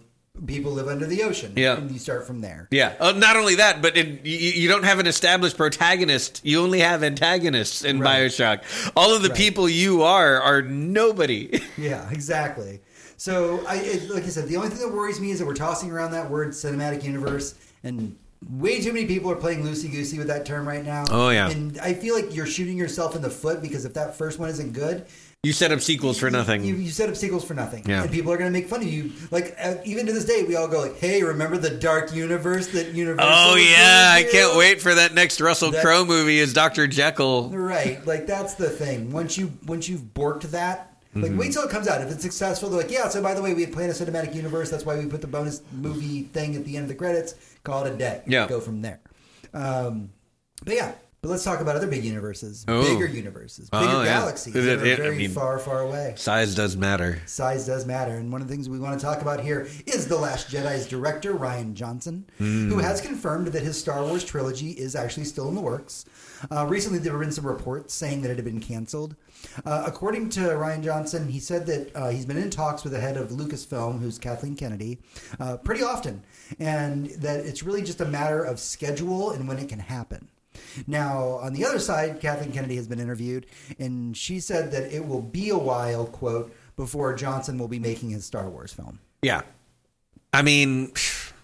people 0.48 0.72
live 0.72 0.88
under 0.88 1.06
the 1.06 1.24
ocean. 1.24 1.52
Yeah. 1.58 1.76
and 1.78 1.92
you 1.92 2.00
start 2.00 2.26
from 2.26 2.40
there. 2.40 2.68
Yeah. 2.72 2.94
Uh, 3.00 3.12
not 3.12 3.36
only 3.36 3.56
that, 3.56 3.82
but 3.82 3.98
in, 3.98 4.20
you, 4.24 4.38
you 4.38 4.68
don't 4.70 4.84
have 4.86 5.00
an 5.00 5.08
established 5.08 5.58
protagonist. 5.58 6.40
You 6.46 6.62
only 6.62 6.80
have 6.80 7.04
antagonists 7.04 7.84
in 7.84 8.00
Right. 8.00 8.22
Bioshock. 8.30 8.92
All 8.96 9.14
of 9.14 9.22
the 9.22 9.30
Right. 9.30 9.38
people 9.38 9.68
you 9.68 10.04
are 10.04 10.40
are 10.42 10.62
nobody. 10.62 11.62
Yeah, 11.78 12.10
exactly. 12.12 12.80
So, 13.22 13.64
I 13.68 13.76
it, 13.76 14.10
like 14.10 14.24
I 14.24 14.30
said, 14.30 14.48
the 14.48 14.58
only 14.58 14.70
thing 14.70 14.80
that 14.80 14.92
worries 14.92 15.20
me 15.20 15.30
is 15.30 15.38
that 15.38 15.46
we're 15.46 15.54
tossing 15.54 15.92
around 15.92 16.10
that 16.14 16.28
word 16.28 16.50
cinematic 16.54 17.04
universe, 17.04 17.54
and 17.84 18.18
way 18.50 18.82
too 18.82 18.92
many 18.92 19.06
people 19.06 19.30
are 19.30 19.36
playing 19.36 19.64
loosey 19.64 19.92
goosey 19.92 20.18
with 20.18 20.26
that 20.26 20.44
term 20.44 20.68
right 20.68 20.84
now. 20.84 21.06
Oh, 21.12 21.30
yeah. 21.30 21.48
and 21.52 21.78
I 21.82 21.94
feel 21.94 22.16
like 22.16 22.36
you're 22.36 22.48
shooting 22.48 22.80
yourself 22.80 23.16
in 23.16 23.22
the 23.22 23.30
foot 23.30 23.62
because 23.62 23.86
if 23.86 23.94
that 23.94 24.16
first 24.16 24.40
one 24.40 24.50
isn't 24.50 24.74
good, 24.74 25.06
you 25.44 25.54
set 25.54 25.72
up 25.72 25.82
sequels 25.82 26.18
for 26.18 26.32
nothing. 26.32 26.64
You, 26.64 26.74
you 26.74 26.90
set 26.90 27.10
up 27.10 27.16
sequels 27.16 27.46
for 27.46 27.54
nothing, 27.54 27.88
Yeah. 27.88 28.02
and 28.02 28.12
people 28.12 28.32
are 28.32 28.38
going 28.38 28.52
to 28.52 28.60
make 28.60 28.68
fun 28.68 28.82
of 28.82 28.88
you. 28.88 29.12
Like 29.30 29.56
uh, 29.62 29.76
even 29.86 30.08
to 30.08 30.14
this 30.14 30.26
day, 30.26 30.42
we 30.42 30.56
all 30.56 30.68
go 30.68 30.80
like, 30.80 30.98
"Hey, 30.98 31.22
remember 31.22 31.60
the 31.60 31.70
dark 31.70 32.16
universe 32.16 32.70
that 32.70 32.96
Universal?" 32.96 33.32
oh 33.32 33.56
yeah, 33.56 34.14
I 34.16 34.24
can't 34.24 34.58
wait 34.58 34.82
for 34.82 34.96
that 34.96 35.14
next 35.14 35.40
Russell 35.40 35.72
Crowe 35.74 36.06
movie 36.06 36.40
as 36.40 36.54
Dr. 36.54 36.88
Jekyll. 36.88 37.50
Right, 37.50 38.04
like 38.08 38.26
that's 38.26 38.56
the 38.56 38.70
thing. 38.70 39.12
Once 39.12 39.38
you 39.38 39.54
once 39.68 39.88
you've 39.88 40.16
borked 40.16 40.50
that, 40.50 40.91
Mm-hmm. 41.16 41.24
like 41.24 41.38
wait 41.40 41.52
till 41.54 41.64
it 41.64 41.70
comes 41.70 41.88
out. 41.90 42.02
If 42.02 42.10
it's 42.12 42.22
successful, 42.24 42.70
they're 42.70 42.82
like, 42.82 42.92
yeah. 42.92 43.10
So 43.10 43.22
by 43.22 43.34
the 43.34 43.42
way, 43.42 43.54
we 43.54 43.62
had 43.64 43.74
planned 43.74 43.92
a 43.92 43.94
cinematic 43.94 44.34
universe. 44.34 44.70
That's 44.70 44.86
why 44.86 44.98
we 44.98 45.06
put 45.08 45.20
the 45.22 45.28
bonus 45.28 45.62
movie 45.74 46.24
thing 46.24 46.56
at 46.56 46.64
the 46.66 46.76
end 46.78 46.84
of 46.84 46.90
the 46.90 46.96
credits. 46.96 47.36
Call 47.64 47.84
it 47.86 47.94
a 47.94 47.98
day. 47.98 48.22
Yeah. 48.28 48.48
go 48.48 48.60
from 48.62 48.82
there. 48.82 49.02
Um, 49.54 50.12
but 50.64 50.76
yeah, 50.76 50.94
but 51.22 51.30
let's 51.30 51.44
talk 51.44 51.60
about 51.60 51.76
other 51.76 51.88
big 51.88 52.04
universes, 52.06 52.64
Oh. 52.68 52.82
bigger 52.82 53.06
universes, 53.06 53.70
bigger 53.70 53.84
Oh, 53.86 54.04
galaxies 54.06 54.56
It- 54.56 54.62
that 54.62 54.80
are 54.80 54.86
it- 54.86 55.00
I 55.00 55.04
very 55.04 55.18
mean- 55.18 55.32
far, 55.32 55.60
far 55.60 55.82
away. 55.82 56.14
Size 56.18 56.56
does 56.56 56.78
matter. 56.78 57.22
Size 57.26 57.66
does 57.68 57.86
matter, 57.86 58.16
and 58.16 58.32
one 58.32 58.42
of 58.42 58.48
the 58.48 58.54
things 58.54 58.70
we 58.70 58.80
want 58.80 59.00
to 59.00 59.06
talk 59.06 59.22
about 59.22 59.42
here 59.42 59.68
is 59.86 60.08
The 60.08 60.18
Last 60.18 60.50
Jedi's 60.50 60.88
director, 60.88 61.34
Rian 61.34 61.74
Johnson, 61.74 62.26
Hmm. 62.38 62.70
who 62.70 62.78
has 62.80 63.02
confirmed 63.02 63.48
that 63.48 63.62
his 63.64 63.78
Star 63.78 64.04
Wars 64.04 64.24
trilogy 64.24 64.72
is 64.72 64.96
actually 64.96 65.26
still 65.26 65.50
in 65.50 65.56
the 65.56 65.62
works. 65.62 66.06
Uh, 66.50 66.66
recently, 66.68 66.98
there 67.00 67.12
have 67.12 67.22
been 67.22 67.32
some 67.32 67.46
reports 67.46 67.94
saying 67.94 68.22
that 68.22 68.32
it 68.32 68.38
had 68.38 68.46
been 68.46 68.60
canceled. 68.62 69.16
Uh, 69.66 69.84
according 69.86 70.30
to 70.30 70.42
Rian 70.42 70.84
Johnson, 70.84 71.28
he 71.28 71.40
said 71.40 71.66
that 71.68 71.96
uh, 71.96 72.10
he's 72.10 72.26
been 72.26 72.38
in 72.38 72.50
talks 72.50 72.84
with 72.84 72.94
the 72.94 73.00
head 73.00 73.18
of 73.18 73.30
Lucasfilm, 73.30 74.00
who's 74.00 74.18
Kathleen 74.18 74.56
Kennedy, 74.56 75.00
uh, 75.40 75.58
pretty 75.58 75.84
often, 75.84 76.24
and 76.60 77.08
that 77.12 77.46
it's 77.46 77.64
really 77.64 77.82
just 77.82 78.02
a 78.02 78.06
matter 78.06 78.44
of 78.44 78.60
schedule 78.60 79.32
and 79.32 79.48
when 79.48 79.58
it 79.60 79.70
can 79.70 79.80
happen. 79.80 80.30
Now, 80.88 81.40
on 81.42 81.54
the 81.54 81.66
other 81.66 81.80
side, 81.80 82.20
Kathleen 82.20 82.52
Kennedy 82.52 82.76
has 82.76 82.88
been 82.88 83.00
interviewed, 83.00 83.46
and 83.80 84.16
she 84.16 84.40
said 84.40 84.72
that 84.72 84.94
it 84.94 85.06
will 85.06 85.22
be 85.22 85.50
a 85.50 85.58
while, 85.58 86.06
quote, 86.06 86.54
before 86.76 87.14
Johnson 87.14 87.58
will 87.58 87.68
be 87.68 87.80
making 87.80 88.10
his 88.10 88.26
Star 88.26 88.50
Wars 88.50 88.74
film. 88.74 89.00
Yeah. 89.22 89.42
I 90.34 90.42
mean, 90.42 90.92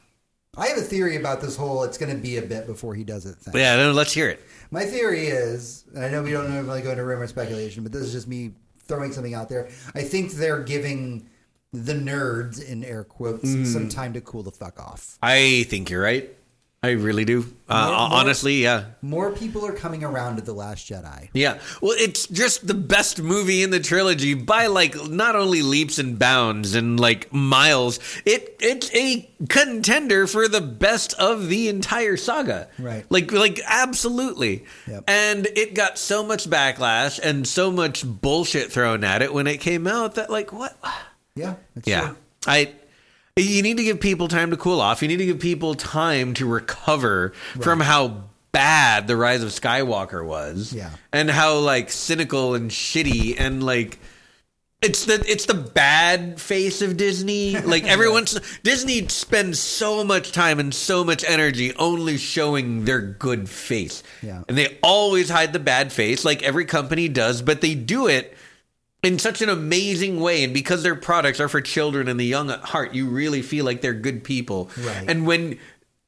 I 0.58 0.68
have 0.68 0.78
a 0.78 0.82
theory 0.82 1.16
about 1.16 1.42
this 1.42 1.56
whole 1.56 1.84
it's 1.84 1.98
going 1.98 2.16
to 2.16 2.22
be 2.22 2.38
a 2.38 2.42
bit 2.42 2.66
before 2.66 2.96
he 2.96 3.04
does 3.04 3.26
it 3.26 3.36
thing. 3.36 3.54
yeah, 3.56 3.76
no, 3.76 3.92
let's 3.92 4.12
hear 4.12 4.28
it. 4.30 4.42
My 4.72 4.84
theory 4.86 5.28
is, 5.28 5.86
and 5.96 6.04
I 6.04 6.10
know 6.10 6.22
we 6.24 6.32
don't 6.32 6.50
normally 6.54 6.82
go 6.82 6.92
into 6.92 7.04
rumor 7.04 7.28
speculation, 7.28 7.84
but 7.84 7.92
this 7.92 8.02
is 8.04 8.12
just 8.12 8.28
me 8.28 8.52
throwing 8.80 9.12
something 9.12 9.34
out 9.34 9.50
there. 9.50 9.70
I 9.96 10.02
think 10.04 10.34
they're 10.34 10.64
giving 10.64 11.30
the 11.74 11.94
nerds, 11.94 12.64
in 12.64 12.84
air 12.84 13.04
quotes, 13.04 13.44
Mm. 13.50 13.66
some 13.66 13.90
time 13.90 14.14
to 14.14 14.22
cool 14.22 14.44
the 14.44 14.52
fuck 14.52 14.80
off. 14.80 15.18
I 15.22 15.66
think 15.70 15.90
you're 15.90 16.02
right. 16.02 16.34
I 16.84 16.92
really 16.92 17.26
do. 17.26 17.44
Uh, 17.68 17.88
More- 17.88 17.92
more- 18.10 18.20
honestly, 18.20 18.62
yeah. 18.62 18.86
More 19.02 19.32
people 19.32 19.66
are 19.66 19.74
coming 19.74 20.04
around 20.04 20.36
to 20.36 20.44
The 20.44 20.54
Last 20.54 20.88
Jedi. 20.88 21.28
Yeah. 21.34 21.58
Well, 21.82 21.96
it's 21.98 22.28
just 22.28 22.68
the 22.68 22.76
best 22.76 23.20
movie 23.22 23.64
in 23.64 23.72
the 23.72 23.80
trilogy 23.80 24.36
by 24.36 24.68
like 24.68 24.96
not 25.10 25.36
only 25.36 25.64
leaps 25.64 25.98
and 25.98 26.20
bounds 26.20 26.76
and 26.76 27.00
like 27.00 27.34
miles. 27.34 28.00
It 28.26 28.58
it's 28.60 28.94
a 28.96 29.28
contender 29.50 30.28
for 30.28 30.48
the 30.48 30.62
best 30.62 31.14
of 31.16 31.50
the 31.50 31.68
entire 31.68 32.16
saga. 32.16 32.68
Right. 32.78 33.06
Like 33.10 33.32
like 33.32 33.60
absolutely. 33.66 34.64
Yep. 34.88 35.06
And 35.10 35.48
it 35.48 35.74
got 35.74 35.98
so 35.98 36.24
much 36.24 36.48
backlash 36.48 37.20
and 37.22 37.48
so 37.48 37.72
much 37.72 38.06
bullshit 38.06 38.72
thrown 38.72 39.04
at 39.04 39.24
it 39.24 39.34
when 39.34 39.48
it 39.48 39.58
came 39.62 39.88
out 39.88 40.16
that 40.16 40.30
like 40.30 40.54
what 40.54 40.78
Yeah, 41.36 41.56
that's 41.74 41.88
yeah. 41.88 42.02
true. 42.10 42.18
I 42.46 42.74
you 43.44 43.62
need 43.62 43.78
to 43.78 43.84
give 43.84 44.00
people 44.00 44.28
time 44.28 44.52
to 44.52 44.58
cool 44.58 44.82
off. 44.82 45.02
You 45.02 45.08
need 45.08 45.18
to 45.18 45.26
give 45.26 45.40
people 45.40 45.76
time 45.76 46.34
to 46.36 46.46
recover 46.48 47.34
from 47.62 47.80
how 47.80 48.24
bad 48.52 49.08
the 49.08 49.16
rise 49.16 49.44
of 49.44 49.50
skywalker 49.50 50.26
was 50.26 50.74
Yeah. 50.74 50.90
and 51.14 51.30
how 51.30 51.58
like 51.60 51.92
cynical 51.92 52.56
and 52.56 52.72
shitty 52.72 53.36
and 53.40 53.62
like 53.64 54.00
it's 54.82 55.06
the 55.06 55.24
it's 55.28 55.46
the 55.48 55.56
bad 55.56 56.40
face 56.40 56.82
of 56.84 56.98
Disney. 56.98 57.56
Like 57.66 57.86
everyone's 57.86 58.40
Disney 58.64 59.08
spends 59.08 59.60
so 59.60 60.04
much 60.04 60.32
time 60.32 60.60
and 60.60 60.74
so 60.74 61.04
much 61.04 61.24
energy 61.28 61.76
only 61.78 62.18
showing 62.18 62.86
their 62.86 63.02
good 63.02 63.50
face. 63.50 64.04
Yeah. 64.22 64.44
And 64.48 64.58
they 64.58 64.78
always 64.84 65.30
hide 65.30 65.52
the 65.54 65.60
bad 65.60 65.92
face 65.92 66.24
like 66.24 66.44
every 66.44 66.66
company 66.66 67.10
does, 67.10 67.42
but 67.42 67.62
they 67.62 67.74
do 67.76 68.08
it 68.08 68.36
in 69.08 69.18
such 69.20 69.42
an 69.42 69.48
amazing 69.48 70.20
way 70.20 70.44
and 70.44 70.54
because 70.54 70.84
their 70.84 70.96
products 70.96 71.40
are 71.40 71.48
for 71.48 71.62
children 71.62 72.10
and 72.10 72.20
the 72.20 72.26
young 72.26 72.52
at 72.52 72.60
heart, 72.60 72.94
you 72.94 73.08
really 73.08 73.42
feel 73.42 73.64
like 73.64 73.80
they're 73.80 73.94
good 73.94 74.22
people. 74.22 74.70
Right. 74.78 75.06
And 75.08 75.26
when 75.26 75.58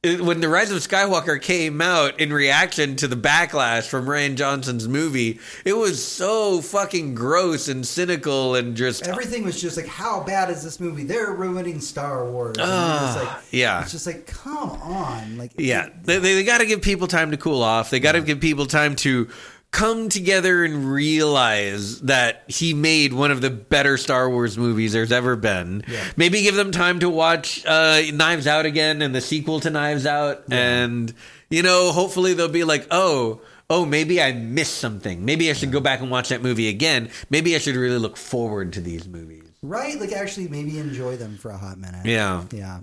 uh, 0.04 0.16
when 0.24 0.40
the 0.40 0.48
Rise 0.50 0.70
of 0.70 0.78
Skywalker 0.78 1.40
came 1.40 1.80
out 1.80 2.20
in 2.20 2.30
reaction 2.30 2.96
to 2.96 3.08
the 3.08 3.16
backlash 3.16 3.88
from 3.88 4.04
Rian 4.04 4.34
Johnson's 4.34 4.86
movie, 4.86 5.40
it 5.64 5.72
was 5.72 6.04
so 6.04 6.60
fucking 6.60 7.14
gross 7.14 7.68
and 7.68 7.86
cynical 7.86 8.54
and 8.54 8.76
just 8.76 9.06
Everything 9.06 9.44
was 9.44 9.58
just 9.58 9.78
like, 9.78 9.86
how 9.86 10.22
bad 10.22 10.50
is 10.50 10.62
this 10.62 10.78
movie? 10.78 11.04
They're 11.04 11.32
ruining 11.32 11.80
Star 11.80 12.30
Wars. 12.30 12.56
And 12.58 12.66
you're 12.66 12.66
like, 12.66 13.28
ah, 13.28 13.42
yeah. 13.50 13.82
It's 13.82 13.92
just 13.92 14.06
like, 14.06 14.26
come 14.26 14.70
on. 14.70 15.38
Like, 15.38 15.52
Yeah, 15.56 15.88
they, 16.02 16.18
they, 16.18 16.34
they 16.34 16.44
got 16.44 16.58
to 16.58 16.66
give 16.66 16.82
people 16.82 17.06
time 17.06 17.30
to 17.30 17.38
cool 17.38 17.62
off. 17.62 17.88
They 17.88 18.00
got 18.00 18.12
to 18.12 18.20
give 18.20 18.40
people 18.40 18.66
time 18.66 18.94
to 18.96 19.28
come 19.70 20.08
together 20.08 20.64
and 20.64 20.90
realize 20.90 22.00
that 22.02 22.44
he 22.48 22.74
made 22.74 23.12
one 23.12 23.30
of 23.30 23.40
the 23.40 23.50
better 23.50 23.96
Star 23.96 24.28
Wars 24.28 24.58
movies 24.58 24.92
there's 24.92 25.12
ever 25.12 25.36
been. 25.36 25.84
Yeah. 25.88 26.04
Maybe 26.16 26.42
give 26.42 26.54
them 26.56 26.72
time 26.72 27.00
to 27.00 27.08
watch 27.08 27.64
uh, 27.66 28.00
Knives 28.12 28.46
Out 28.46 28.66
again 28.66 29.02
and 29.02 29.14
the 29.14 29.20
sequel 29.20 29.60
to 29.60 29.70
Knives 29.70 30.06
Out, 30.06 30.44
and 30.50 31.12
you 31.50 31.62
know, 31.62 31.92
hopefully 31.92 32.34
they'll 32.34 32.48
be 32.48 32.64
like, 32.64 32.86
oh. 32.90 33.40
Oh, 33.72 33.86
maybe 33.86 34.20
I 34.20 34.32
missed 34.32 34.78
something. 34.78 35.24
Maybe 35.24 35.48
I 35.48 35.52
should 35.52 35.70
go 35.70 35.78
back 35.78 36.00
and 36.00 36.10
watch 36.10 36.30
that 36.30 36.42
movie 36.42 36.68
again. 36.68 37.08
Maybe 37.30 37.54
I 37.54 37.58
should 37.58 37.76
really 37.76 37.98
look 37.98 38.16
forward 38.16 38.72
to 38.72 38.80
these 38.80 39.06
movies. 39.06 39.44
Right? 39.62 39.96
Like, 40.00 40.10
actually, 40.10 40.48
maybe 40.48 40.80
enjoy 40.80 41.16
them 41.16 41.38
for 41.38 41.52
a 41.52 41.56
hot 41.56 41.78
minute. 41.78 42.04
Yeah. 42.04 42.46
Yeah. 42.50 42.80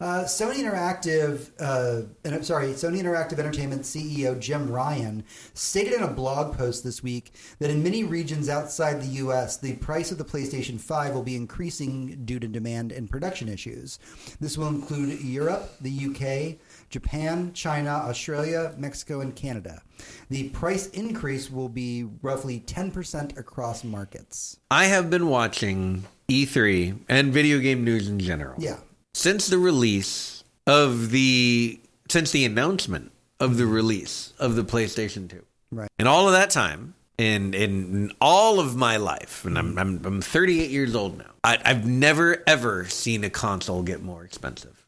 Uh, 0.00 0.24
Sony 0.24 0.56
Interactive, 0.56 1.50
uh, 1.58 2.06
and 2.24 2.34
I'm 2.34 2.42
sorry, 2.42 2.68
Sony 2.68 3.00
Interactive 3.00 3.38
Entertainment 3.38 3.82
CEO 3.82 4.38
Jim 4.38 4.70
Ryan 4.70 5.24
stated 5.54 5.94
in 5.94 6.02
a 6.02 6.08
blog 6.08 6.56
post 6.56 6.84
this 6.84 7.02
week 7.02 7.32
that 7.58 7.70
in 7.70 7.82
many 7.82 8.04
regions 8.04 8.48
outside 8.48 9.00
the 9.00 9.06
U.S., 9.06 9.56
the 9.56 9.76
price 9.76 10.12
of 10.12 10.18
the 10.18 10.24
PlayStation 10.24 10.80
5 10.80 11.14
will 11.14 11.22
be 11.22 11.36
increasing 11.36 12.24
due 12.24 12.38
to 12.38 12.48
demand 12.48 12.92
and 12.92 13.10
production 13.10 13.48
issues. 13.48 13.98
This 14.40 14.58
will 14.58 14.68
include 14.68 15.20
Europe, 15.20 15.76
the 15.80 15.90
U.K., 15.90 16.58
Japan, 16.90 17.52
China, 17.52 17.90
Australia, 17.90 18.74
Mexico, 18.76 19.20
and 19.20 19.34
Canada. 19.34 19.82
The 20.28 20.50
price 20.50 20.88
increase 20.88 21.50
will 21.50 21.68
be 21.68 22.04
roughly 22.22 22.60
10% 22.60 23.38
across 23.38 23.82
markets. 23.82 24.58
I 24.70 24.84
have 24.84 25.10
been 25.10 25.28
watching 25.28 26.04
E3 26.28 26.98
and 27.08 27.32
video 27.32 27.58
game 27.58 27.84
news 27.84 28.08
in 28.08 28.18
general. 28.18 28.54
Yeah. 28.58 28.78
Since 29.16 29.46
the 29.46 29.58
release 29.58 30.44
of 30.66 31.10
the 31.10 31.80
since 32.08 32.32
the 32.32 32.44
announcement 32.44 33.12
of 33.40 33.56
the 33.56 33.64
mm-hmm. 33.64 33.72
release 33.72 34.34
of 34.38 34.56
the 34.56 34.62
PlayStation 34.62 35.28
2. 35.28 35.42
Right. 35.72 35.88
And 35.98 36.06
all 36.06 36.26
of 36.26 36.34
that 36.34 36.50
time 36.50 36.94
in 37.16 37.54
in 37.54 38.12
all 38.20 38.60
of 38.60 38.76
my 38.76 38.98
life, 38.98 39.46
and 39.46 39.58
I'm 39.58 39.70
mm-hmm. 39.70 39.78
I'm, 39.78 40.04
I'm 40.04 40.20
38 40.20 40.70
years 40.70 40.94
old 40.94 41.16
now. 41.16 41.30
I, 41.42 41.58
I've 41.64 41.86
never 41.86 42.42
ever 42.46 42.84
seen 42.84 43.24
a 43.24 43.30
console 43.30 43.82
get 43.82 44.02
more 44.02 44.22
expensive. 44.22 44.85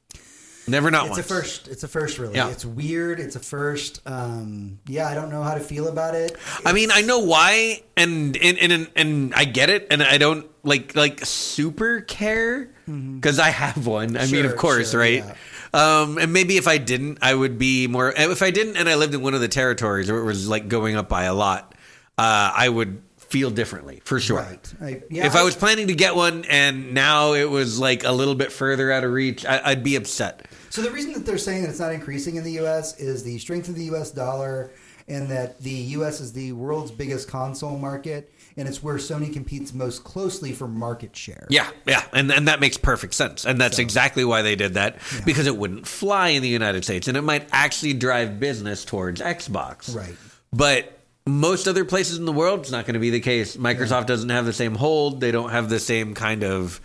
Never 0.68 0.90
not 0.90 1.06
It's 1.06 1.10
once. 1.16 1.20
a 1.20 1.28
first. 1.28 1.68
It's 1.68 1.82
a 1.82 1.88
first, 1.88 2.18
really. 2.18 2.34
Yeah. 2.34 2.50
It's 2.50 2.64
weird. 2.64 3.20
It's 3.20 3.36
a 3.36 3.40
first. 3.40 4.00
Um, 4.06 4.78
yeah, 4.86 5.08
I 5.08 5.14
don't 5.14 5.30
know 5.30 5.42
how 5.42 5.54
to 5.54 5.60
feel 5.60 5.88
about 5.88 6.14
it. 6.14 6.36
I 6.64 6.72
mean, 6.72 6.90
I 6.92 7.02
know 7.02 7.20
why, 7.20 7.82
and 7.96 8.36
and 8.36 8.58
and 8.58 8.90
and 8.94 9.34
I 9.34 9.44
get 9.44 9.70
it, 9.70 9.86
and 9.90 10.02
I 10.02 10.18
don't 10.18 10.46
like 10.62 10.94
like 10.94 11.24
super 11.24 12.00
care 12.00 12.70
because 12.86 13.38
I 13.38 13.50
have 13.50 13.86
one. 13.86 14.16
I 14.16 14.26
mean, 14.26 14.44
of 14.44 14.56
course, 14.56 14.92
sure, 14.92 15.00
right? 15.00 15.24
yeah. 15.24 15.34
Um, 15.74 16.16
and 16.18 16.32
maybe 16.32 16.56
if 16.56 16.66
I 16.66 16.78
didn't, 16.78 17.18
I 17.20 17.34
would 17.34 17.58
be 17.58 17.86
more. 17.86 18.12
If 18.16 18.42
I 18.42 18.50
didn't, 18.50 18.76
and 18.76 18.88
I 18.88 18.94
lived 18.94 19.14
in 19.14 19.20
one 19.22 19.34
of 19.34 19.40
the 19.40 19.48
territories 19.48 20.10
where 20.10 20.20
it 20.20 20.24
was 20.24 20.48
like 20.48 20.68
going 20.68 20.96
up 20.96 21.08
by 21.08 21.24
a 21.24 21.34
lot, 21.34 21.74
uh, 22.16 22.52
I 22.54 22.68
would 22.68 23.02
feel 23.18 23.50
differently 23.50 24.00
for 24.04 24.18
sure. 24.18 24.38
Right. 24.38 24.74
I, 24.80 25.02
yeah, 25.10 25.26
if 25.26 25.36
I 25.36 25.42
was 25.42 25.54
planning 25.54 25.88
to 25.88 25.94
get 25.94 26.16
one 26.16 26.46
and 26.46 26.94
now 26.94 27.34
it 27.34 27.50
was 27.50 27.78
like 27.78 28.04
a 28.04 28.12
little 28.12 28.34
bit 28.34 28.50
further 28.50 28.90
out 28.90 29.04
of 29.04 29.12
reach, 29.12 29.44
I, 29.44 29.60
I'd 29.62 29.84
be 29.84 29.96
upset. 29.96 30.47
So 30.70 30.82
the 30.82 30.90
reason 30.90 31.12
that 31.12 31.24
they're 31.24 31.38
saying 31.38 31.62
that 31.62 31.70
it's 31.70 31.80
not 31.80 31.92
increasing 31.92 32.36
in 32.36 32.44
the 32.44 32.52
U.S. 32.52 32.98
is 32.98 33.22
the 33.22 33.38
strength 33.38 33.68
of 33.68 33.74
the 33.74 33.84
U.S. 33.84 34.10
dollar, 34.10 34.70
and 35.08 35.28
that 35.28 35.60
the 35.60 35.70
U.S. 35.70 36.20
is 36.20 36.32
the 36.32 36.52
world's 36.52 36.90
biggest 36.90 37.28
console 37.28 37.78
market, 37.78 38.32
and 38.56 38.68
it's 38.68 38.82
where 38.82 38.96
Sony 38.96 39.32
competes 39.32 39.72
most 39.72 40.04
closely 40.04 40.52
for 40.52 40.68
market 40.68 41.16
share. 41.16 41.46
Yeah, 41.48 41.70
yeah, 41.86 42.04
and 42.12 42.30
and 42.30 42.48
that 42.48 42.60
makes 42.60 42.76
perfect 42.76 43.14
sense, 43.14 43.46
and 43.46 43.60
that's 43.60 43.78
exactly 43.78 44.24
why 44.24 44.42
they 44.42 44.56
did 44.56 44.74
that 44.74 44.98
because 45.24 45.46
it 45.46 45.56
wouldn't 45.56 45.86
fly 45.86 46.28
in 46.28 46.42
the 46.42 46.48
United 46.48 46.84
States, 46.84 47.08
and 47.08 47.16
it 47.16 47.22
might 47.22 47.48
actually 47.52 47.94
drive 47.94 48.38
business 48.38 48.84
towards 48.84 49.20
Xbox. 49.20 49.94
Right. 49.94 50.14
But 50.52 50.98
most 51.26 51.68
other 51.68 51.84
places 51.84 52.18
in 52.18 52.24
the 52.24 52.32
world, 52.32 52.60
it's 52.60 52.70
not 52.70 52.86
going 52.86 52.94
to 52.94 53.00
be 53.00 53.10
the 53.10 53.20
case. 53.20 53.56
Microsoft 53.56 54.06
doesn't 54.06 54.30
have 54.30 54.46
the 54.46 54.52
same 54.52 54.74
hold. 54.74 55.20
They 55.20 55.30
don't 55.30 55.50
have 55.50 55.68
the 55.68 55.78
same 55.78 56.14
kind 56.14 56.42
of 56.42 56.80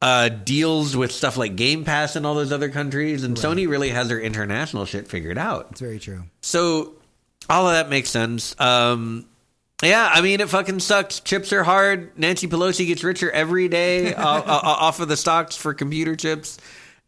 uh, 0.00 0.28
deals 0.28 0.96
with 0.96 1.10
stuff 1.10 1.36
like 1.36 1.56
Game 1.56 1.84
Pass 1.84 2.16
in 2.16 2.24
all 2.24 2.34
those 2.34 2.52
other 2.52 2.68
countries, 2.68 3.24
and 3.24 3.36
Sony 3.36 3.68
really 3.68 3.90
has 3.90 4.08
their 4.08 4.20
international 4.20 4.84
shit 4.84 5.08
figured 5.08 5.38
out. 5.38 5.68
It's 5.72 5.80
very 5.80 5.98
true. 5.98 6.24
So 6.40 6.94
all 7.48 7.66
of 7.66 7.72
that 7.72 7.88
makes 7.90 8.10
sense. 8.10 8.58
Um, 8.60 9.26
yeah, 9.82 10.10
I 10.12 10.20
mean, 10.20 10.40
it 10.40 10.48
fucking 10.48 10.80
sucks. 10.80 11.20
Chips 11.20 11.52
are 11.52 11.64
hard. 11.64 12.18
Nancy 12.18 12.48
Pelosi 12.48 12.86
gets 12.86 13.04
richer 13.04 13.30
every 13.30 13.68
day 13.68 14.14
off, 14.14 14.44
off 14.48 15.00
of 15.00 15.08
the 15.08 15.16
stocks 15.16 15.56
for 15.56 15.74
computer 15.74 16.16
chips. 16.16 16.58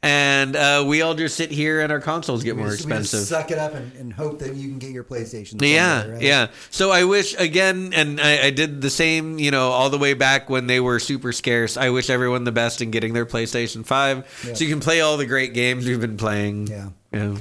And 0.03 0.57
uh, 0.57 0.83
we 0.87 1.03
all 1.03 1.15
just 1.15 1.37
sit 1.37 1.51
here 1.51 1.83
and 1.83 1.93
our 1.93 2.01
consoles 2.01 2.43
get 2.43 2.57
We 2.57 2.63
more 2.63 2.71
just, 2.71 2.81
expensive. 2.85 3.21
suck 3.21 3.51
it 3.51 3.59
up 3.59 3.75
and, 3.75 3.93
and 3.97 4.13
hope 4.13 4.39
that 4.39 4.55
you 4.55 4.67
can 4.69 4.79
get 4.79 4.93
your 4.93 5.05
PlayStation. 5.05 5.61
Yeah, 5.61 6.07
right? 6.09 6.23
yeah. 6.23 6.47
So 6.71 6.91
I 6.91 7.05
wish 7.05 7.35
again, 7.39 7.93
and 7.95 8.19
I, 8.19 8.47
I 8.47 8.51
did 8.51 8.81
the 8.81 8.89
same, 8.89 9.39
you 9.39 9.51
know, 9.51 9.69
all 9.69 9.91
the 9.91 9.99
way 9.99 10.15
back 10.15 10.49
when 10.49 10.67
they 10.69 10.81
were 10.81 11.01
super 11.01 11.33
scarce. 11.33 11.77
I 11.77 11.91
wish 11.91 12.09
everyone 12.09 12.45
the 12.45 12.53
best 12.53 12.81
in 12.81 12.91
getting 12.91 13.13
their 13.13 13.27
PlayStation 13.27 13.85
Five, 13.85 14.27
Yeah. 14.47 14.55
so 14.55 14.65
you 14.65 14.71
can 14.71 14.81
play 14.81 15.03
all 15.03 15.19
the 15.19 15.27
great 15.27 15.53
games 15.53 15.87
we've 15.87 16.01
been 16.01 16.17
playing. 16.17 16.69
Yeah. 16.69 16.89
yeah. 17.13 17.37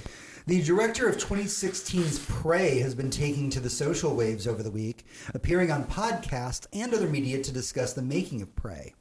The 0.50 0.64
director 0.64 1.08
of 1.08 1.18
2016's 1.18 2.26
Prey 2.26 2.80
has 2.80 2.96
been 2.96 3.12
taking 3.12 3.52
to 3.52 3.60
the 3.60 3.70
social 3.70 4.16
waves 4.16 4.48
over 4.48 4.64
the 4.64 4.72
week, 4.72 5.06
appearing 5.36 5.70
on 5.70 5.84
podcasts 5.84 6.66
and 6.74 6.92
other 6.92 7.08
media 7.08 7.40
to 7.44 7.52
discuss 7.52 7.94
the 7.94 8.02
making 8.02 8.42
of 8.42 8.56
Prey. 8.56 8.96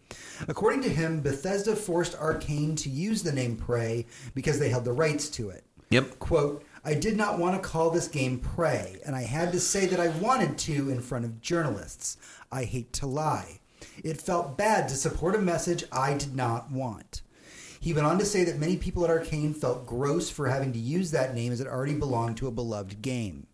According 0.47 0.83
to 0.83 0.91
him, 0.91 1.23
Bethesda 1.23 1.75
forced 1.75 2.15
Arcane 2.17 2.77
to 2.77 2.91
use 2.91 3.23
the 3.23 3.33
name 3.33 3.57
Prey 3.57 4.05
because 4.35 4.59
they 4.59 4.69
held 4.69 4.85
the 4.85 4.93
rights 4.93 5.31
to 5.31 5.49
it. 5.49 5.65
Yep. 5.89 6.19
Quote, 6.19 6.67
I 6.85 6.93
did 6.93 7.17
not 7.17 7.39
want 7.39 7.57
to 7.57 7.67
call 7.67 7.89
this 7.89 8.09
game 8.09 8.41
Prey, 8.41 9.01
and 9.07 9.17
I 9.17 9.23
had 9.23 9.51
to 9.53 9.59
say 9.59 9.87
that 9.87 10.01
I 10.01 10.09
wanted 10.19 10.59
to 10.59 10.91
in 10.91 11.01
front 11.01 11.25
of 11.25 11.41
journalists. 11.41 12.19
I 12.53 12.65
hate 12.65 12.93
to 12.93 13.07
lie. 13.07 13.61
It 14.05 14.21
felt 14.21 14.59
bad 14.59 14.87
to 14.91 14.97
support 14.97 15.35
a 15.35 15.41
message 15.41 15.85
I 15.91 16.13
did 16.13 16.37
not 16.37 16.71
want. 16.71 17.23
He 17.81 17.93
went 17.93 18.07
on 18.07 18.19
to 18.19 18.25
say 18.25 18.45
that 18.45 18.59
many 18.59 18.77
people 18.77 19.05
at 19.05 19.11
Arcane 19.11 19.55
felt 19.55 19.87
gross 19.87 20.31
for 20.31 20.49
having 20.49 20.73
to 20.73 20.79
use 20.79 21.11
that 21.11 21.35
name 21.35 21.53
as 21.53 21.61
it 21.61 21.67
already 21.67 21.95
belonged 21.95 22.37
to 22.39 22.49
a 22.49 22.53
beloved 22.53 23.03
game. 23.03 23.47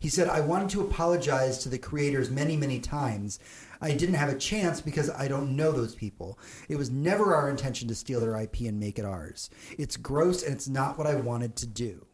He 0.00 0.08
said, 0.08 0.28
I 0.28 0.40
wanted 0.40 0.70
to 0.70 0.80
apologize 0.80 1.58
to 1.58 1.68
the 1.68 1.78
creators 1.78 2.30
many, 2.30 2.56
many 2.56 2.80
times. 2.80 3.38
I 3.82 3.92
didn't 3.92 4.14
have 4.14 4.30
a 4.30 4.38
chance 4.38 4.80
because 4.80 5.10
I 5.10 5.28
don't 5.28 5.56
know 5.56 5.72
those 5.72 5.94
people. 5.94 6.38
It 6.68 6.76
was 6.76 6.90
never 6.90 7.34
our 7.34 7.50
intention 7.50 7.86
to 7.88 7.94
steal 7.94 8.20
their 8.20 8.38
IP 8.40 8.60
and 8.60 8.80
make 8.80 8.98
it 8.98 9.04
ours. 9.04 9.50
It's 9.78 9.96
gross 9.96 10.42
and 10.42 10.54
it's 10.54 10.68
not 10.68 10.96
what 10.96 11.06
I 11.06 11.16
wanted 11.16 11.54
to 11.56 11.66
do. 11.66 12.06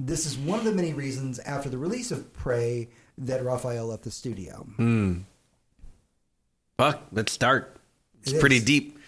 This 0.00 0.26
is 0.26 0.36
one 0.36 0.58
of 0.58 0.64
the 0.64 0.72
many 0.72 0.92
reasons 0.92 1.38
after 1.40 1.68
the 1.68 1.78
release 1.78 2.10
of 2.10 2.32
Prey 2.32 2.88
that 3.18 3.44
Raphael 3.44 3.86
left 3.86 4.04
the 4.04 4.10
studio. 4.10 4.66
Fuck, 6.76 7.02
let's 7.12 7.32
start. 7.32 7.76
It's 8.22 8.32
It 8.32 8.40
pretty 8.40 8.60
deep. 8.60 8.98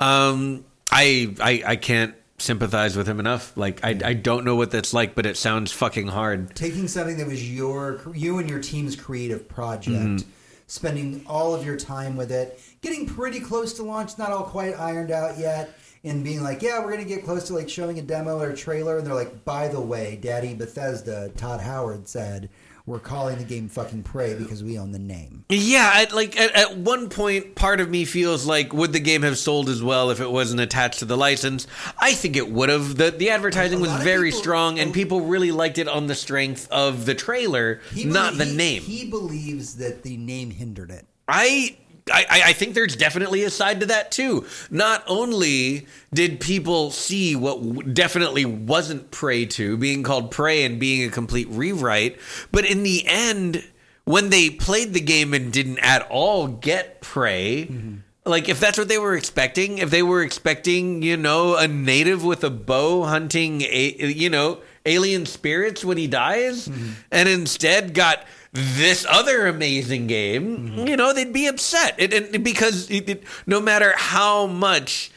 Um, 0.00 0.64
I, 0.90 1.34
I 1.40 1.62
I 1.72 1.76
can't 1.76 2.14
sympathize 2.38 2.96
with 2.96 3.08
him 3.08 3.20
enough. 3.20 3.56
Like 3.56 3.84
I 3.84 3.98
I 4.04 4.14
don't 4.14 4.44
know 4.44 4.56
what 4.56 4.70
that's 4.70 4.94
like, 4.94 5.14
but 5.14 5.26
it 5.26 5.36
sounds 5.36 5.72
fucking 5.72 6.08
hard. 6.08 6.54
taking 6.54 6.88
something 6.88 7.16
that 7.18 7.26
was 7.26 7.50
your 7.50 8.00
you 8.14 8.38
and 8.38 8.48
your 8.48 8.60
team's 8.60 8.96
creative 8.96 9.48
project 9.48 9.96
mm-hmm. 9.96 10.30
spending 10.66 11.24
all 11.26 11.54
of 11.54 11.64
your 11.64 11.76
time 11.76 12.16
with 12.16 12.30
it 12.30 12.60
getting 12.82 13.06
pretty 13.06 13.40
close 13.40 13.72
to 13.74 13.82
launch 13.82 14.18
not 14.18 14.30
all 14.30 14.44
quite 14.44 14.78
ironed 14.78 15.10
out 15.10 15.38
yet 15.38 15.76
and 16.04 16.22
being 16.22 16.42
like 16.42 16.62
yeah 16.62 16.78
we're 16.78 16.90
gonna 16.90 17.04
get 17.04 17.24
close 17.24 17.46
to 17.48 17.54
like 17.54 17.68
showing 17.68 17.98
a 17.98 18.02
demo 18.02 18.38
or 18.38 18.50
a 18.50 18.56
trailer 18.56 18.98
and 18.98 19.06
they're 19.06 19.14
like 19.14 19.44
by 19.44 19.66
the 19.66 19.80
way 19.80 20.18
daddy 20.22 20.54
bethesda 20.54 21.30
todd 21.36 21.60
howard 21.60 22.06
said 22.06 22.48
we're 22.86 23.00
calling 23.00 23.36
the 23.38 23.44
game 23.44 23.68
fucking 23.68 24.04
Prey 24.04 24.34
because 24.34 24.62
we 24.62 24.78
own 24.78 24.92
the 24.92 24.98
name. 24.98 25.44
Yeah, 25.48 25.90
I, 25.92 26.06
like 26.14 26.38
at, 26.38 26.54
at 26.54 26.76
one 26.78 27.08
point, 27.08 27.54
part 27.56 27.80
of 27.80 27.90
me 27.90 28.04
feels 28.04 28.46
like 28.46 28.72
would 28.72 28.92
the 28.92 29.00
game 29.00 29.22
have 29.22 29.38
sold 29.38 29.68
as 29.68 29.82
well 29.82 30.10
if 30.10 30.20
it 30.20 30.30
wasn't 30.30 30.60
attached 30.60 31.00
to 31.00 31.04
the 31.04 31.16
license? 31.16 31.66
I 31.98 32.12
think 32.14 32.36
it 32.36 32.48
would 32.50 32.68
have. 32.68 32.96
the 32.96 33.10
The 33.10 33.30
advertising 33.30 33.80
was 33.80 33.92
very 34.04 34.28
people- 34.30 34.40
strong, 34.40 34.78
and 34.78 34.90
oh. 34.90 34.94
people 34.94 35.20
really 35.22 35.50
liked 35.50 35.78
it 35.78 35.88
on 35.88 36.06
the 36.06 36.14
strength 36.14 36.68
of 36.70 37.06
the 37.06 37.14
trailer, 37.14 37.80
not 37.96 38.38
the 38.38 38.44
he- 38.44 38.56
name. 38.56 38.82
He 38.82 39.10
believes 39.10 39.76
that 39.76 40.02
the 40.04 40.16
name 40.16 40.50
hindered 40.50 40.90
it. 40.90 41.06
I, 41.28 41.76
I 42.12 42.42
I 42.46 42.52
think 42.52 42.74
there's 42.74 42.94
definitely 42.94 43.42
a 43.42 43.50
side 43.50 43.80
to 43.80 43.86
that 43.86 44.12
too. 44.12 44.46
Not 44.70 45.02
only 45.06 45.86
did 46.14 46.40
people 46.40 46.90
see 46.90 47.34
what 47.34 47.94
definitely 47.94 48.44
wasn't 48.44 49.10
Prey 49.10 49.46
to, 49.46 49.76
being 49.76 50.02
called 50.02 50.30
Prey 50.30 50.64
and 50.64 50.78
being 50.78 51.08
a 51.08 51.10
complete 51.10 51.48
rewrite, 51.50 52.18
but 52.52 52.64
in 52.64 52.84
the 52.84 53.04
end, 53.06 53.64
when 54.04 54.30
they 54.30 54.50
played 54.50 54.94
the 54.94 55.00
game 55.00 55.34
and 55.34 55.52
didn't 55.52 55.78
at 55.80 56.02
all 56.08 56.46
get 56.48 57.00
Prey. 57.00 57.66
Mm-hmm. 57.70 57.94
Like 58.24 58.48
if 58.48 58.58
that's 58.58 58.76
what 58.76 58.88
they 58.88 58.98
were 58.98 59.14
expecting, 59.14 59.78
if 59.78 59.90
they 59.90 60.02
were 60.02 60.20
expecting, 60.20 61.00
you 61.00 61.16
know, 61.16 61.56
a 61.56 61.68
native 61.68 62.24
with 62.24 62.42
a 62.42 62.50
bow 62.50 63.04
hunting, 63.04 63.62
a, 63.62 63.94
you 63.98 64.28
know, 64.30 64.62
alien 64.84 65.26
spirits 65.26 65.84
when 65.84 65.96
he 65.96 66.08
dies, 66.08 66.66
mm-hmm. 66.66 66.90
and 67.12 67.28
instead 67.28 67.94
got 67.94 68.24
this 68.56 69.04
other 69.08 69.46
amazing 69.46 70.06
game, 70.06 70.86
you 70.86 70.96
know, 70.96 71.12
they'd 71.12 71.32
be 71.32 71.46
upset. 71.46 71.94
It, 71.98 72.12
it, 72.12 72.42
because 72.42 72.90
it, 72.90 73.22
no 73.46 73.60
matter 73.60 73.92
how 73.96 74.46
much, 74.46 75.10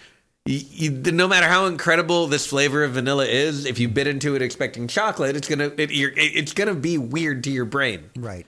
y- 0.45 0.61
y- 0.81 0.89
no 1.11 1.27
matter 1.27 1.47
how 1.47 1.65
incredible 1.65 2.27
this 2.27 2.45
flavor 2.45 2.83
of 2.83 2.91
vanilla 2.91 3.25
is, 3.25 3.65
if 3.65 3.79
you 3.79 3.87
bit 3.87 4.07
into 4.07 4.35
it 4.35 4.41
expecting 4.41 4.87
chocolate, 4.87 5.35
it's 5.35 5.47
gonna 5.47 5.71
it, 5.77 5.91
you're, 5.91 6.11
it- 6.11 6.35
it's 6.35 6.53
gonna 6.53 6.75
be 6.75 6.97
weird 6.97 7.43
to 7.45 7.51
your 7.51 7.65
brain. 7.65 8.09
Right. 8.17 8.45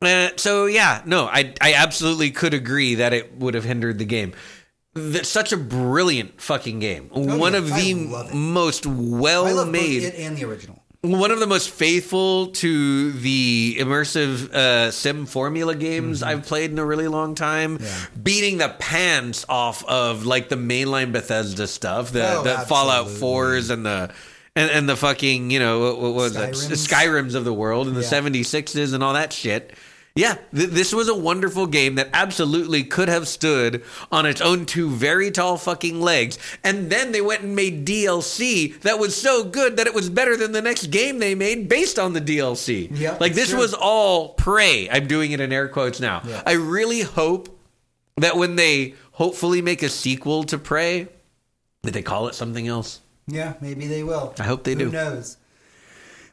Uh, 0.00 0.28
so 0.36 0.66
yeah, 0.66 1.02
no, 1.06 1.26
I 1.26 1.54
I 1.60 1.74
absolutely 1.74 2.30
could 2.30 2.54
agree 2.54 2.96
that 2.96 3.12
it 3.12 3.36
would 3.38 3.54
have 3.54 3.64
hindered 3.64 3.98
the 3.98 4.04
game. 4.04 4.32
That's 4.94 5.28
such 5.28 5.52
a 5.52 5.56
brilliant 5.56 6.40
fucking 6.40 6.80
game. 6.80 7.08
One 7.10 7.52
yeah, 7.52 7.58
of 7.58 7.72
I 7.72 7.80
the 7.82 8.30
most 8.34 8.86
well 8.86 9.64
made 9.66 10.02
it 10.02 10.14
and 10.16 10.36
the 10.36 10.44
original. 10.44 10.77
One 11.02 11.30
of 11.30 11.38
the 11.38 11.46
most 11.46 11.70
faithful 11.70 12.48
to 12.48 13.12
the 13.12 13.76
immersive 13.78 14.52
uh, 14.52 14.90
sim 14.90 15.26
formula 15.26 15.74
games 15.76 16.22
I've 16.24 16.44
played 16.44 16.72
in 16.72 16.78
a 16.78 16.84
really 16.84 17.06
long 17.08 17.34
time. 17.36 17.78
Mm-hmm. 17.78 17.84
Yeah. 17.84 18.20
Beating 18.22 18.58
the 18.58 18.68
pants 18.78 19.44
off 19.48 19.84
of 19.84 20.26
like 20.26 20.48
the 20.48 20.56
mainline 20.56 21.12
Bethesda 21.12 21.66
stuff, 21.68 22.10
the, 22.10 22.28
Oh, 22.38 22.42
the 22.42 22.58
Fallout 22.66 23.06
4s 23.06 23.70
and 23.70 23.86
the 23.86 24.10
and, 24.56 24.70
and 24.72 24.88
the 24.88 24.96
fucking 24.96 25.52
you 25.52 25.60
know 25.60 25.78
what, 25.80 26.00
what 26.00 26.14
was 26.14 26.36
it 26.36 26.50
Skyrims. 26.54 26.88
Skyrims 26.88 27.34
of 27.36 27.44
the 27.44 27.54
world 27.54 27.86
and 27.86 27.96
the 27.96 28.00
76s 28.00 28.92
and 28.92 29.04
all 29.04 29.12
that 29.14 29.32
shit. 29.32 29.72
Yeah, 30.18 30.34
th- 30.52 30.70
this 30.70 30.92
was 30.92 31.08
a 31.08 31.14
wonderful 31.14 31.68
game 31.68 31.94
that 31.94 32.10
absolutely 32.12 32.82
could 32.82 33.08
have 33.08 33.28
stood 33.28 33.84
on 34.10 34.26
its 34.26 34.40
own 34.40 34.66
two 34.66 34.90
very 34.90 35.30
tall 35.30 35.56
fucking 35.56 36.00
legs. 36.00 36.40
And 36.64 36.90
then 36.90 37.12
they 37.12 37.20
went 37.20 37.42
and 37.42 37.54
made 37.54 37.86
DLC 37.86 38.80
that 38.80 38.98
was 38.98 39.16
so 39.16 39.44
good 39.44 39.76
that 39.76 39.86
it 39.86 39.94
was 39.94 40.10
better 40.10 40.36
than 40.36 40.50
the 40.50 40.60
next 40.60 40.88
game 40.88 41.20
they 41.20 41.36
made 41.36 41.68
based 41.68 42.00
on 42.00 42.14
the 42.14 42.20
DLC. 42.20 42.88
Yeah, 42.90 43.16
like 43.20 43.34
this 43.34 43.50
sure. 43.50 43.60
was 43.60 43.74
all 43.74 44.30
prey. 44.30 44.90
I'm 44.90 45.06
doing 45.06 45.30
it 45.30 45.38
in 45.38 45.52
air 45.52 45.68
quotes 45.68 46.00
now. 46.00 46.22
Yeah. 46.26 46.42
I 46.44 46.54
really 46.54 47.02
hope 47.02 47.56
that 48.16 48.36
when 48.36 48.56
they 48.56 48.94
hopefully 49.12 49.62
make 49.62 49.84
a 49.84 49.88
sequel 49.88 50.42
to 50.44 50.58
Prey, 50.58 51.06
that 51.82 51.92
they 51.92 52.02
call 52.02 52.26
it 52.26 52.34
something 52.34 52.66
else. 52.66 53.02
Yeah, 53.28 53.54
maybe 53.60 53.86
they 53.86 54.02
will. 54.02 54.34
I 54.38 54.42
hope 54.42 54.64
they 54.64 54.72
Who 54.72 54.78
do. 54.78 54.84
Who 54.86 54.92
knows? 54.92 55.36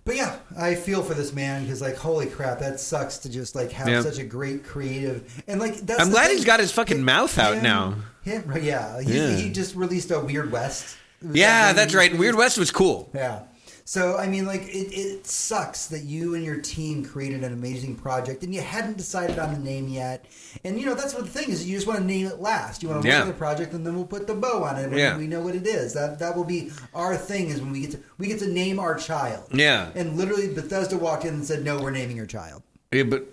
But 0.05 0.15
yeah, 0.17 0.37
I 0.55 0.75
feel 0.75 1.01
for 1.01 1.15
this 1.15 1.33
man 1.33 1.63
because, 1.63 1.81
like, 1.81 1.95
holy 1.97 2.27
crap, 2.27 2.59
that 2.59 2.79
sucks 2.79 3.17
to 3.19 3.29
just 3.29 3.55
like 3.55 3.71
have 3.71 3.89
Yeah. 3.89 4.01
such 4.03 4.19
a 4.19 4.23
great 4.23 4.63
creative 4.63 5.43
and 5.47 5.59
like. 5.59 5.77
That's 5.77 5.99
I'm 5.99 6.11
glad 6.11 6.27
thing. 6.27 6.35
he's 6.37 6.45
got 6.45 6.59
his 6.59 6.71
fucking 6.71 7.03
mouth 7.03 7.37
out 7.39 7.55
Him- 7.55 7.63
now. 7.63 7.95
Him, 8.21 8.53
yeah, 8.61 9.01
he, 9.01 9.17
Yeah. 9.17 9.35
he 9.35 9.49
just 9.51 9.75
released 9.75 10.11
a 10.11 10.19
Weird 10.19 10.51
West. 10.51 10.95
Was 11.23 11.35
Yeah, 11.35 11.67
that 11.67 11.75
that's 11.75 11.95
right. 11.95 12.15
Weird 12.15 12.35
West 12.35 12.57
was 12.59 12.69
cool. 12.69 13.09
Yeah. 13.15 13.39
So 13.87 14.17
I 14.17 14.27
mean, 14.27 14.47
like, 14.47 14.63
it, 14.63 14.91
it 14.97 15.27
sucks 15.27 15.85
that 15.87 16.01
you 16.05 16.33
and 16.33 16.43
your 16.43 16.59
team 16.59 17.05
created 17.05 17.43
an 17.43 17.53
amazing 17.53 17.95
project 17.95 18.41
and 18.43 18.53
you 18.53 18.61
hadn't 18.61 18.97
decided 18.97 19.37
on 19.37 19.53
the 19.53 19.59
name 19.59 19.87
yet. 19.87 20.25
And 20.63 20.79
you 20.79 20.87
know 20.87 20.95
that's 20.95 21.13
what 21.13 21.23
the 21.23 21.29
thing 21.29 21.49
is. 21.51 21.67
You 21.69 21.75
just 21.77 21.85
want 21.85 21.99
to 21.99 22.05
name 22.05 22.25
it 22.25 22.39
last. 22.39 22.81
You 22.81 22.89
want 22.89 23.03
to 23.03 23.07
Yeah. 23.07 23.25
the 23.25 23.33
project 23.33 23.73
and 23.73 23.85
then 23.85 23.93
we'll 23.95 24.05
put 24.07 24.25
the 24.25 24.33
bow 24.33 24.63
on 24.63 24.77
it 24.79 24.89
when 24.89 24.97
Yeah. 24.97 25.15
we 25.17 25.27
know 25.27 25.39
what 25.41 25.53
it 25.53 25.67
is. 25.67 25.93
That 25.93 26.17
that 26.17 26.35
will 26.35 26.43
be 26.45 26.71
our 26.95 27.15
thing. 27.15 27.49
Is 27.49 27.61
when 27.61 27.71
we 27.71 27.81
get 27.81 27.91
to 27.91 27.99
we 28.17 28.25
get 28.25 28.39
to 28.39 28.47
name 28.47 28.79
our 28.79 28.95
child. 28.95 29.43
Yeah. 29.53 29.89
And 29.93 30.17
literally, 30.17 30.51
Bethesda 30.51 30.97
walked 30.97 31.23
in 31.23 31.35
and 31.35 31.45
said, 31.45 31.63
"No, 31.63 31.79
we're 31.79 31.91
naming 31.91 32.17
your 32.17 32.25
child." 32.25 32.63
Yeah, 32.91 33.03
but 33.03 33.27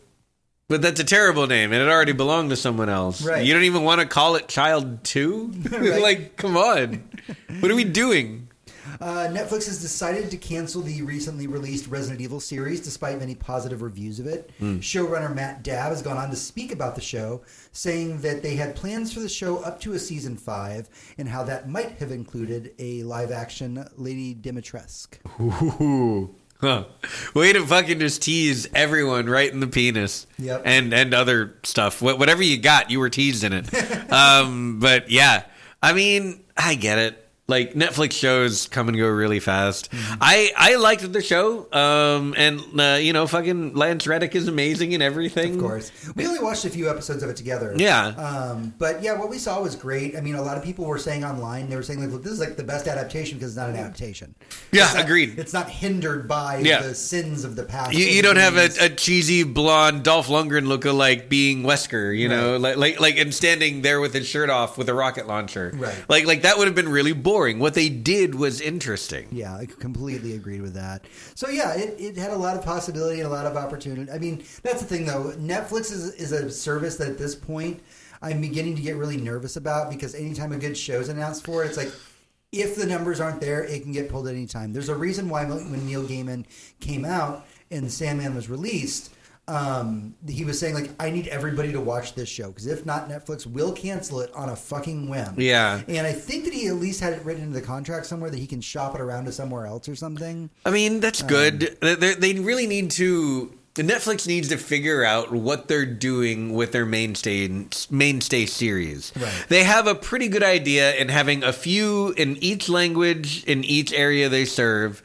but 0.68 0.82
that's 0.82 1.00
a 1.00 1.04
terrible 1.04 1.46
name, 1.46 1.72
and 1.72 1.80
it 1.82 1.88
already 1.88 2.12
belonged 2.12 2.50
to 2.50 2.56
someone 2.56 2.90
else. 2.90 3.22
Right. 3.22 3.44
You 3.44 3.54
don't 3.54 3.64
even 3.64 3.84
want 3.84 4.02
to 4.02 4.06
call 4.06 4.36
it 4.36 4.48
Child 4.48 5.02
Two. 5.02 5.50
Right. 5.70 6.02
like, 6.02 6.36
come 6.36 6.58
on, 6.58 7.08
what 7.60 7.70
are 7.70 7.74
we 7.74 7.84
doing? 7.84 8.48
Uh, 9.00 9.28
Netflix 9.30 9.66
has 9.66 9.80
decided 9.80 10.30
to 10.30 10.36
cancel 10.36 10.82
the 10.82 11.02
recently 11.02 11.46
released 11.46 11.88
Resident 11.88 12.20
Evil 12.20 12.40
series 12.40 12.80
despite 12.80 13.18
many 13.18 13.34
positive 13.34 13.82
reviews 13.82 14.18
of 14.20 14.26
it. 14.26 14.50
Showrunner 14.60 15.34
Matt 15.34 15.62
Dabb 15.62 15.90
has 15.90 16.02
gone 16.02 16.16
on 16.16 16.30
to 16.30 16.36
speak 16.36 16.72
about 16.72 16.94
the 16.94 17.00
show, 17.00 17.42
saying 17.72 18.20
that 18.22 18.42
they 18.42 18.56
had 18.56 18.74
plans 18.76 19.12
for 19.12 19.20
the 19.20 19.28
show 19.28 19.58
up 19.58 19.80
to 19.82 19.92
a 19.92 19.98
season 19.98 20.36
five 20.36 20.88
and 21.18 21.28
how 21.28 21.42
that 21.44 21.68
might 21.68 21.92
have 21.98 22.10
included 22.10 22.72
a 22.78 23.02
live 23.02 23.30
action 23.30 23.86
Lady 23.96 24.34
Dimitrescu. 24.34 25.18
Ooh. 25.80 26.34
Huh. 26.62 26.84
Way 27.34 27.52
to 27.54 27.66
fucking 27.66 27.98
just 27.98 28.22
tease 28.22 28.68
everyone 28.72 29.26
right 29.26 29.52
in 29.52 29.58
the 29.58 29.66
penis. 29.66 30.28
Yep. 30.38 30.62
And 30.64 30.94
and 30.94 31.12
other 31.12 31.56
stuff. 31.64 31.98
Wh- 31.98 32.16
Whatever 32.16 32.44
you 32.44 32.56
got, 32.56 32.88
you 32.88 33.00
were 33.00 33.10
teased 33.10 33.42
in 33.42 33.52
it. 33.52 34.12
um, 34.12 34.78
but 34.78 35.10
yeah, 35.10 35.42
I 35.82 35.92
mean, 35.92 36.44
I 36.56 36.76
get 36.76 36.98
it. 36.98 37.21
Like 37.48 37.74
Netflix 37.74 38.12
shows 38.12 38.68
come 38.68 38.88
and 38.88 38.96
go 38.96 39.08
really 39.08 39.40
fast. 39.40 39.90
Mm-hmm. 39.90 40.14
I 40.20 40.52
I 40.56 40.76
liked 40.76 41.12
the 41.12 41.20
show, 41.20 41.66
um, 41.72 42.34
and 42.38 42.60
uh, 42.80 42.98
you 43.00 43.12
know, 43.12 43.26
fucking 43.26 43.74
Lance 43.74 44.06
Reddick 44.06 44.36
is 44.36 44.46
amazing 44.46 44.92
in 44.92 45.02
everything. 45.02 45.56
Of 45.56 45.60
course. 45.60 45.90
We 46.14 46.24
only 46.26 46.38
watched 46.38 46.64
a 46.64 46.70
few 46.70 46.88
episodes 46.88 47.22
of 47.24 47.28
it 47.30 47.36
together. 47.36 47.74
Yeah. 47.76 48.06
Um, 48.06 48.72
but 48.78 49.02
yeah, 49.02 49.18
what 49.18 49.28
we 49.28 49.38
saw 49.38 49.60
was 49.60 49.74
great. 49.74 50.16
I 50.16 50.20
mean, 50.20 50.36
a 50.36 50.40
lot 50.40 50.56
of 50.56 50.62
people 50.62 50.84
were 50.84 50.98
saying 50.98 51.24
online, 51.24 51.68
they 51.68 51.74
were 51.74 51.82
saying, 51.82 52.00
like, 52.00 52.10
look, 52.10 52.22
this 52.22 52.32
is 52.32 52.38
like 52.40 52.56
the 52.56 52.62
best 52.62 52.86
adaptation 52.86 53.38
because 53.38 53.50
it's 53.50 53.58
not 53.58 53.70
an 53.70 53.76
adaptation. 53.76 54.36
Yeah, 54.70 54.84
It's 54.84 54.94
not- 54.94 55.04
agreed. 55.04 55.36
It's 55.38 55.52
not 55.52 55.68
hindered 55.68 56.28
by 56.28 56.58
Yeah. 56.58 56.80
the 56.80 56.94
sins 56.94 57.42
of 57.44 57.56
the 57.56 57.64
past. 57.64 57.92
You, 57.92 58.06
you 58.06 58.22
don't 58.22 58.36
have 58.36 58.56
a, 58.56 58.70
a 58.80 58.88
cheesy 58.88 59.42
blonde 59.42 60.04
Dolph 60.04 60.28
Lundgren 60.28 60.66
lookalike 60.66 61.28
being 61.28 61.64
Wesker, 61.64 62.16
you 62.16 62.28
know, 62.28 62.56
like 62.56 62.76
like 62.76 63.00
like 63.00 63.18
and 63.18 63.34
standing 63.34 63.82
there 63.82 64.00
with 64.00 64.14
his 64.14 64.28
shirt 64.28 64.48
off 64.48 64.78
with 64.78 64.88
a 64.88 64.94
rocket 64.94 65.26
launcher, 65.26 65.72
Right. 65.74 66.04
Like 66.08 66.24
like 66.24 66.42
that 66.42 66.56
would 66.56 66.68
have 66.68 66.76
been 66.76 66.88
really 66.88 67.12
boring. 67.12 67.31
What 67.32 67.74
they 67.74 67.88
did 67.88 68.34
was 68.34 68.60
interesting. 68.60 69.28
Yeah, 69.30 69.56
I 69.56 69.66
completely 69.66 70.34
agreed 70.34 70.60
with 70.60 70.74
that. 70.74 71.06
So 71.34 71.48
yeah, 71.48 71.74
it, 71.74 71.96
it 71.98 72.16
had 72.16 72.30
a 72.30 72.36
lot 72.36 72.56
of 72.56 72.64
possibility 72.64 73.20
and 73.20 73.26
a 73.26 73.32
lot 73.32 73.46
of 73.46 73.56
opportunity. 73.56 74.10
I 74.10 74.18
mean, 74.18 74.44
that's 74.62 74.82
the 74.82 74.86
thing 74.86 75.06
though. 75.06 75.32
Netflix 75.38 75.90
is 75.92 76.14
is 76.14 76.32
a 76.32 76.50
service 76.50 76.96
that 76.96 77.08
at 77.08 77.18
this 77.18 77.34
point 77.34 77.82
I'm 78.20 78.40
beginning 78.40 78.76
to 78.76 78.82
get 78.82 78.96
really 78.96 79.16
nervous 79.16 79.56
about 79.56 79.90
because 79.90 80.14
anytime 80.14 80.52
a 80.52 80.58
good 80.58 80.76
show's 80.76 81.08
announced 81.08 81.44
for 81.44 81.64
it, 81.64 81.68
it's 81.68 81.76
like 81.76 81.92
if 82.52 82.76
the 82.76 82.84
numbers 82.84 83.18
aren't 83.18 83.40
there, 83.40 83.64
it 83.64 83.82
can 83.82 83.92
get 83.92 84.10
pulled 84.10 84.28
at 84.28 84.34
any 84.34 84.46
time. 84.46 84.74
There's 84.74 84.90
a 84.90 84.94
reason 84.94 85.28
why 85.28 85.44
when 85.46 85.86
Neil 85.86 86.04
Gaiman 86.04 86.44
came 86.80 87.04
out 87.04 87.46
and 87.70 87.90
Sandman 87.90 88.34
was 88.34 88.50
released, 88.50 89.10
um, 89.48 90.14
he 90.28 90.44
was 90.44 90.58
saying 90.58 90.74
like, 90.74 90.90
I 91.00 91.10
need 91.10 91.26
everybody 91.28 91.72
to 91.72 91.80
watch 91.80 92.14
this 92.14 92.28
show 92.28 92.48
because 92.48 92.66
if 92.66 92.86
not, 92.86 93.08
Netflix 93.08 93.46
will 93.46 93.72
cancel 93.72 94.20
it 94.20 94.32
on 94.34 94.48
a 94.48 94.56
fucking 94.56 95.08
whim. 95.08 95.34
Yeah. 95.36 95.82
And 95.88 96.06
I 96.06 96.12
think 96.12 96.44
that 96.44 96.54
he 96.54 96.68
at 96.68 96.76
least 96.76 97.00
had 97.00 97.12
it 97.12 97.24
written 97.24 97.42
into 97.42 97.54
the 97.58 97.66
contract 97.66 98.06
somewhere 98.06 98.30
that 98.30 98.38
he 98.38 98.46
can 98.46 98.60
shop 98.60 98.94
it 98.94 99.00
around 99.00 99.24
to 99.24 99.32
somewhere 99.32 99.66
else 99.66 99.88
or 99.88 99.96
something. 99.96 100.48
I 100.64 100.70
mean, 100.70 101.00
that's 101.00 101.22
good. 101.22 101.76
They- 101.80 101.94
they, 101.94 102.14
they 102.14 102.34
really 102.40 102.66
need 102.66 102.90
to. 102.92 103.52
Netflix 103.74 104.26
needs 104.26 104.48
to 104.48 104.58
figure 104.58 105.02
out 105.02 105.32
what 105.32 105.66
they're 105.66 105.86
doing 105.86 106.52
with 106.52 106.72
their 106.72 106.84
mainstay 106.84 107.48
mainstay 107.90 108.44
series. 108.44 109.12
Right. 109.16 109.46
They 109.48 109.64
have 109.64 109.86
a 109.86 109.94
pretty 109.94 110.28
good 110.28 110.42
idea 110.42 110.94
in 110.94 111.08
having 111.08 111.42
a 111.42 111.54
few 111.54 112.10
in 112.18 112.36
each 112.36 112.68
language 112.68 113.44
in 113.44 113.64
each 113.64 113.92
area 113.94 114.28
they 114.28 114.44
serve. 114.44 115.02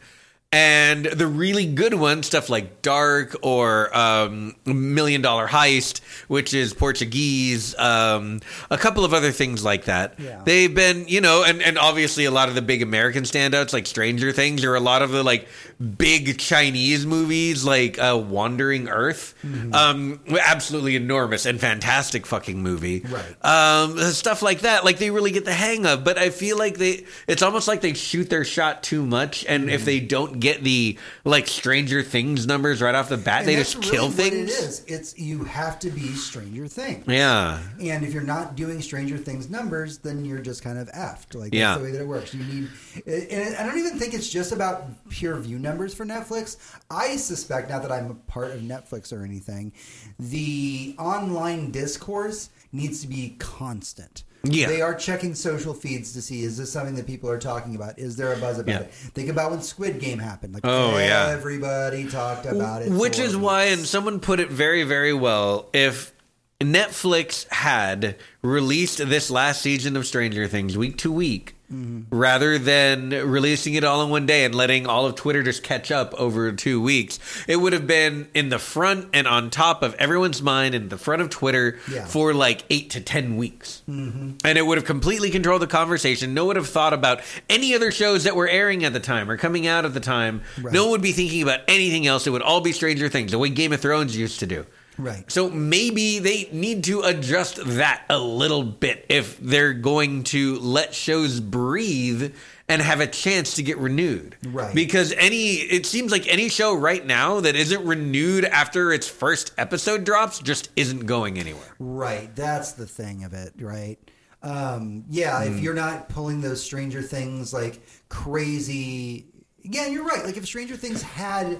And 0.53 1.03
the 1.03 1.27
really 1.27 1.65
good 1.65 1.93
ones, 1.93 2.25
stuff 2.27 2.49
like 2.49 2.81
Dark 2.81 3.35
or 3.41 3.95
um, 3.95 4.55
Million 4.63 5.21
Dollar 5.21 5.45
Heist, 5.45 5.99
which 6.29 6.53
is 6.53 6.73
Portuguese, 6.73 7.77
um, 7.77 8.39
a 8.71 8.77
couple 8.77 9.03
of 9.03 9.13
other 9.13 9.33
things 9.33 9.65
like 9.65 9.85
that. 9.85 10.17
Yeah. 10.17 10.41
They've 10.45 10.73
been, 10.73 11.05
you 11.09 11.19
know, 11.19 11.43
and, 11.43 11.61
and 11.61 11.77
obviously 11.77 12.23
a 12.23 12.31
lot 12.31 12.47
of 12.47 12.55
the 12.55 12.61
big 12.61 12.81
American 12.81 13.25
standouts 13.25 13.73
like 13.73 13.85
Stranger 13.87 14.31
Things 14.31 14.63
or 14.63 14.75
a 14.75 14.79
lot 14.79 15.01
of 15.01 15.11
the 15.11 15.21
like 15.21 15.49
big 15.97 16.39
Chinese 16.39 17.05
movies 17.05 17.65
like 17.65 17.99
uh, 17.99 18.17
Wandering 18.17 18.87
Earth. 18.87 19.35
Mm-hmm. 19.43 19.73
Um, 19.73 20.21
absolutely 20.41 20.95
enormous 20.95 21.45
and 21.45 21.59
fantastic 21.59 22.25
fucking 22.25 22.63
movie. 22.63 23.01
Right. 23.01 23.45
Um, 23.45 23.99
stuff 23.99 24.41
like 24.41 24.61
that, 24.61 24.85
like 24.85 24.97
they 24.97 25.11
really 25.11 25.31
get 25.31 25.43
the 25.43 25.53
hang 25.53 25.85
of. 25.85 26.05
But 26.05 26.17
I 26.17 26.29
feel 26.29 26.57
like 26.57 26.77
they, 26.77 27.05
it's 27.27 27.41
almost 27.41 27.67
like 27.67 27.81
they 27.81 27.93
shoot 27.93 28.29
their 28.29 28.45
shot 28.45 28.81
too 28.81 29.05
much. 29.05 29.43
And 29.45 29.69
if 29.69 29.83
they 29.83 29.99
don't 29.99 30.37
get 30.39 30.46
get 30.53 30.63
the 30.63 30.97
like 31.23 31.47
Stranger 31.47 32.01
Things 32.03 32.47
numbers 32.47 32.81
right 32.81 32.95
off 32.95 33.09
the 33.09 33.17
bat. 33.17 33.39
And 33.41 33.49
they 33.49 33.55
just 33.55 33.81
kill 33.81 33.91
really 33.91 34.07
what 34.07 34.13
things. 34.15 34.33
It 34.33 34.63
is. 34.63 34.83
It's 34.87 35.17
you 35.17 35.43
have 35.43 35.79
to 35.79 35.89
be 35.89 36.07
Stranger 36.13 36.67
Things. 36.67 37.05
Yeah. 37.07 37.59
And 37.81 38.03
if 38.03 38.13
you're 38.13 38.23
not 38.23 38.55
doing 38.55 38.81
Stranger 38.81 39.17
Things 39.17 39.49
numbers, 39.49 39.97
then 39.99 40.25
you're 40.25 40.39
just 40.39 40.63
kind 40.63 40.77
of 40.77 40.87
effed. 40.91 41.35
Like 41.35 41.51
that's 41.51 41.55
Yeah. 41.55 41.77
the 41.77 41.83
way 41.83 41.91
that 41.91 42.01
it 42.01 42.07
works. 42.07 42.33
You 42.33 42.43
need, 42.43 42.69
and 43.05 43.55
I 43.57 43.65
don't 43.65 43.77
even 43.77 43.99
think 43.99 44.13
it's 44.13 44.29
just 44.29 44.51
about 44.51 44.85
pure 45.09 45.37
view 45.37 45.59
numbers 45.59 45.93
for 45.93 46.05
Netflix. 46.05 46.57
I 46.89 47.17
suspect, 47.17 47.69
not 47.69 47.81
that 47.81 47.91
I'm 47.91 48.11
a 48.11 48.15
part 48.15 48.51
of 48.51 48.61
Netflix 48.61 49.11
or 49.11 49.23
anything, 49.23 49.73
the 50.19 50.95
online 50.97 51.71
discourse 51.71 52.49
needs 52.71 53.01
to 53.01 53.07
be 53.07 53.35
constant. 53.39 54.23
Yeah. 54.43 54.67
They 54.67 54.81
are 54.81 54.93
checking 54.93 55.35
social 55.35 55.73
feeds 55.73 56.13
to 56.13 56.21
see 56.21 56.43
is 56.43 56.57
this 56.57 56.71
something 56.71 56.95
that 56.95 57.05
people 57.07 57.29
are 57.29 57.39
talking 57.39 57.75
about? 57.75 57.99
Is 57.99 58.15
there 58.15 58.31
a 58.33 58.37
buzz 58.37 58.59
about 58.59 58.71
Yeah. 58.71 58.79
it? 58.81 58.91
Think 58.93 59.29
about 59.29 59.51
when 59.51 59.61
Squid 59.61 59.99
Game 59.99 60.19
happened. 60.19 60.53
Like 60.53 60.65
Oh, 60.65 60.97
yeah. 60.97 61.27
everybody 61.31 62.07
talked 62.07 62.45
about 62.45 62.81
it. 62.83 62.91
Which 62.91 63.19
is 63.19 63.35
weeks. 63.35 63.43
why, 63.43 63.63
and 63.65 63.85
someone 63.85 64.19
put 64.19 64.39
it 64.39 64.49
very, 64.49 64.83
very 64.83 65.13
well. 65.13 65.69
If 65.73 66.13
Netflix 66.61 67.47
had 67.49 68.15
released 68.41 68.97
this 69.09 69.29
last 69.29 69.61
season 69.61 69.95
of 69.97 70.07
Stranger 70.07 70.47
Things 70.47 70.77
week 70.77 70.97
to 70.99 71.11
week, 71.11 71.55
Mm-hmm. 71.71 72.15
rather 72.15 72.57
than 72.57 73.09
releasing 73.09 73.73
it 73.73 73.83
all 73.83 74.01
in 74.01 74.09
one 74.09 74.25
day 74.25 74.45
and 74.45 74.55
letting 74.55 74.87
all 74.87 75.05
of 75.05 75.15
Twitter 75.15 75.43
just 75.43 75.63
catch 75.63 75.91
up 75.91 76.13
over 76.13 76.49
two 76.53 76.81
weeks, 76.81 77.19
it 77.45 77.57
would 77.57 77.73
have 77.73 77.85
been 77.85 78.29
in 78.33 78.47
the 78.47 78.57
front 78.57 79.09
and 79.13 79.27
on 79.27 79.49
top 79.49 79.83
of 79.83 79.93
everyone's 79.95 80.41
mind 80.41 80.73
in 80.75 80.87
the 80.87 80.97
front 80.97 81.21
of 81.21 81.29
Twitter 81.29 81.77
Yeah. 81.91 82.05
for 82.05 82.33
like 82.33 82.63
eight 82.69 82.91
to 82.91 83.01
ten 83.01 83.35
weeks. 83.35 83.81
Mm-hmm. 83.89 84.37
And 84.45 84.57
it 84.57 84.65
would 84.65 84.77
have 84.77 84.85
completely 84.87 85.29
controlled 85.29 85.61
the 85.61 85.67
conversation. 85.67 86.33
No 86.33 86.43
one 86.43 86.47
would 86.47 86.55
have 86.55 86.69
thought 86.69 86.93
about 86.93 87.19
any 87.49 87.75
other 87.75 87.91
shows 87.91 88.23
that 88.23 88.37
were 88.37 88.47
airing 88.47 88.85
at 88.85 88.93
the 88.93 89.01
time 89.01 89.29
or 89.29 89.35
coming 89.35 89.67
out 89.67 89.83
at 89.83 89.93
the 89.93 89.99
time. 89.99 90.43
Right. 90.61 90.73
No 90.73 90.83
one 90.83 90.91
would 90.91 91.01
be 91.01 91.11
thinking 91.11 91.41
about 91.43 91.59
anything 91.67 92.07
else. 92.07 92.25
It 92.25 92.29
would 92.29 92.41
all 92.41 92.61
be 92.61 92.71
Stranger 92.71 93.09
Things, 93.09 93.31
the 93.31 93.39
way 93.39 93.49
Game 93.49 93.73
of 93.73 93.81
Thrones 93.81 94.15
used 94.15 94.39
to 94.39 94.45
do. 94.47 94.65
Right. 94.97 95.29
So 95.31 95.49
maybe 95.49 96.19
they 96.19 96.49
need 96.51 96.83
to 96.85 97.01
adjust 97.01 97.59
that 97.65 98.03
a 98.09 98.17
little 98.19 98.63
bit 98.63 99.05
if 99.09 99.39
they're 99.39 99.73
going 99.73 100.23
to 100.25 100.57
let 100.59 100.95
shows 100.95 101.39
breathe 101.39 102.33
and 102.69 102.81
have 102.81 102.99
a 102.99 103.07
chance 103.07 103.53
to 103.55 103.63
get 103.63 103.77
renewed. 103.77 104.35
Right. 104.45 104.73
Because 104.75 105.13
any 105.13 105.53
it 105.53 105.85
seems 105.85 106.11
like 106.11 106.27
any 106.27 106.49
show 106.49 106.73
right 106.73 107.05
now 107.05 107.39
that 107.41 107.55
isn't 107.55 107.85
renewed 107.85 108.43
after 108.45 108.91
its 108.91 109.07
first 109.07 109.51
episode 109.57 110.03
drops 110.03 110.39
just 110.39 110.69
isn't 110.75 111.05
going 111.05 111.37
anywhere. 111.39 111.75
Right. 111.79 112.35
That's 112.35 112.73
the 112.73 112.87
thing 112.87 113.23
of 113.23 113.33
it, 113.33 113.53
right? 113.59 113.97
Um, 114.43 115.05
yeah, 115.09 115.43
Hmm. 115.43 115.53
if 115.57 115.63
you're 115.63 115.73
not 115.73 116.09
pulling 116.09 116.41
those 116.41 116.61
Stranger 116.63 117.01
Things 117.01 117.53
like 117.53 117.81
crazy. 118.09 119.27
yeah, 119.63 119.87
you're 119.87 120.03
right. 120.05 120.23
Like 120.23 120.37
if 120.37 120.45
Stranger 120.45 120.75
Things 120.77 121.01
had 121.01 121.59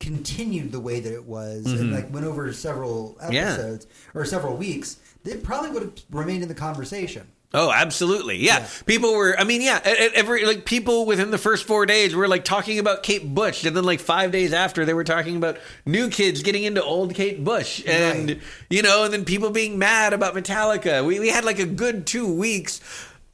continued 0.00 0.72
the 0.72 0.80
way 0.80 1.00
that 1.00 1.12
it 1.12 1.24
was 1.24 1.64
and 1.66 1.92
like 1.92 2.12
went 2.12 2.26
over 2.26 2.52
several 2.52 3.16
Mm-hmm. 3.22 3.32
Yeah. 3.32 3.52
episodes 3.52 3.86
or 4.14 4.24
several 4.24 4.56
weeks, 4.56 4.98
it 5.24 5.42
probably 5.42 5.70
would 5.70 5.82
have 5.82 5.92
remained 6.10 6.42
in 6.42 6.48
the 6.48 6.54
conversation. 6.54 7.28
Oh, 7.56 7.70
absolutely. 7.70 8.38
Yeah. 8.38 8.58
Yeah. 8.58 8.68
People 8.84 9.14
were, 9.14 9.38
I 9.38 9.44
mean, 9.44 9.62
yeah, 9.62 9.78
every, 9.84 10.44
like, 10.44 10.64
people 10.64 11.06
within 11.06 11.30
the 11.30 11.38
first 11.38 11.68
four 11.68 11.86
days 11.86 12.12
were, 12.12 12.26
like, 12.26 12.44
talking 12.44 12.80
about 12.80 13.04
Kate 13.04 13.32
Bush. 13.32 13.62
And 13.64 13.76
then, 13.76 13.84
like, 13.84 14.00
five 14.00 14.32
days 14.32 14.52
after, 14.52 14.84
they 14.84 14.92
were 14.92 15.04
talking 15.04 15.36
about 15.36 15.58
new 15.86 16.10
kids 16.10 16.42
getting 16.42 16.64
into 16.64 16.82
old 16.82 17.14
Kate 17.14 17.44
Bush. 17.44 17.80
And, 17.86 18.28
Right. 18.30 18.40
you 18.70 18.82
know, 18.82 19.04
and 19.04 19.12
then 19.12 19.24
people 19.24 19.50
being 19.50 19.78
mad 19.78 20.12
about 20.12 20.34
Metallica. 20.34 21.06
We, 21.06 21.20
we 21.20 21.28
had, 21.28 21.44
like, 21.44 21.60
a 21.60 21.64
good 21.66 22.08
two 22.08 22.26
weeks 22.26 22.80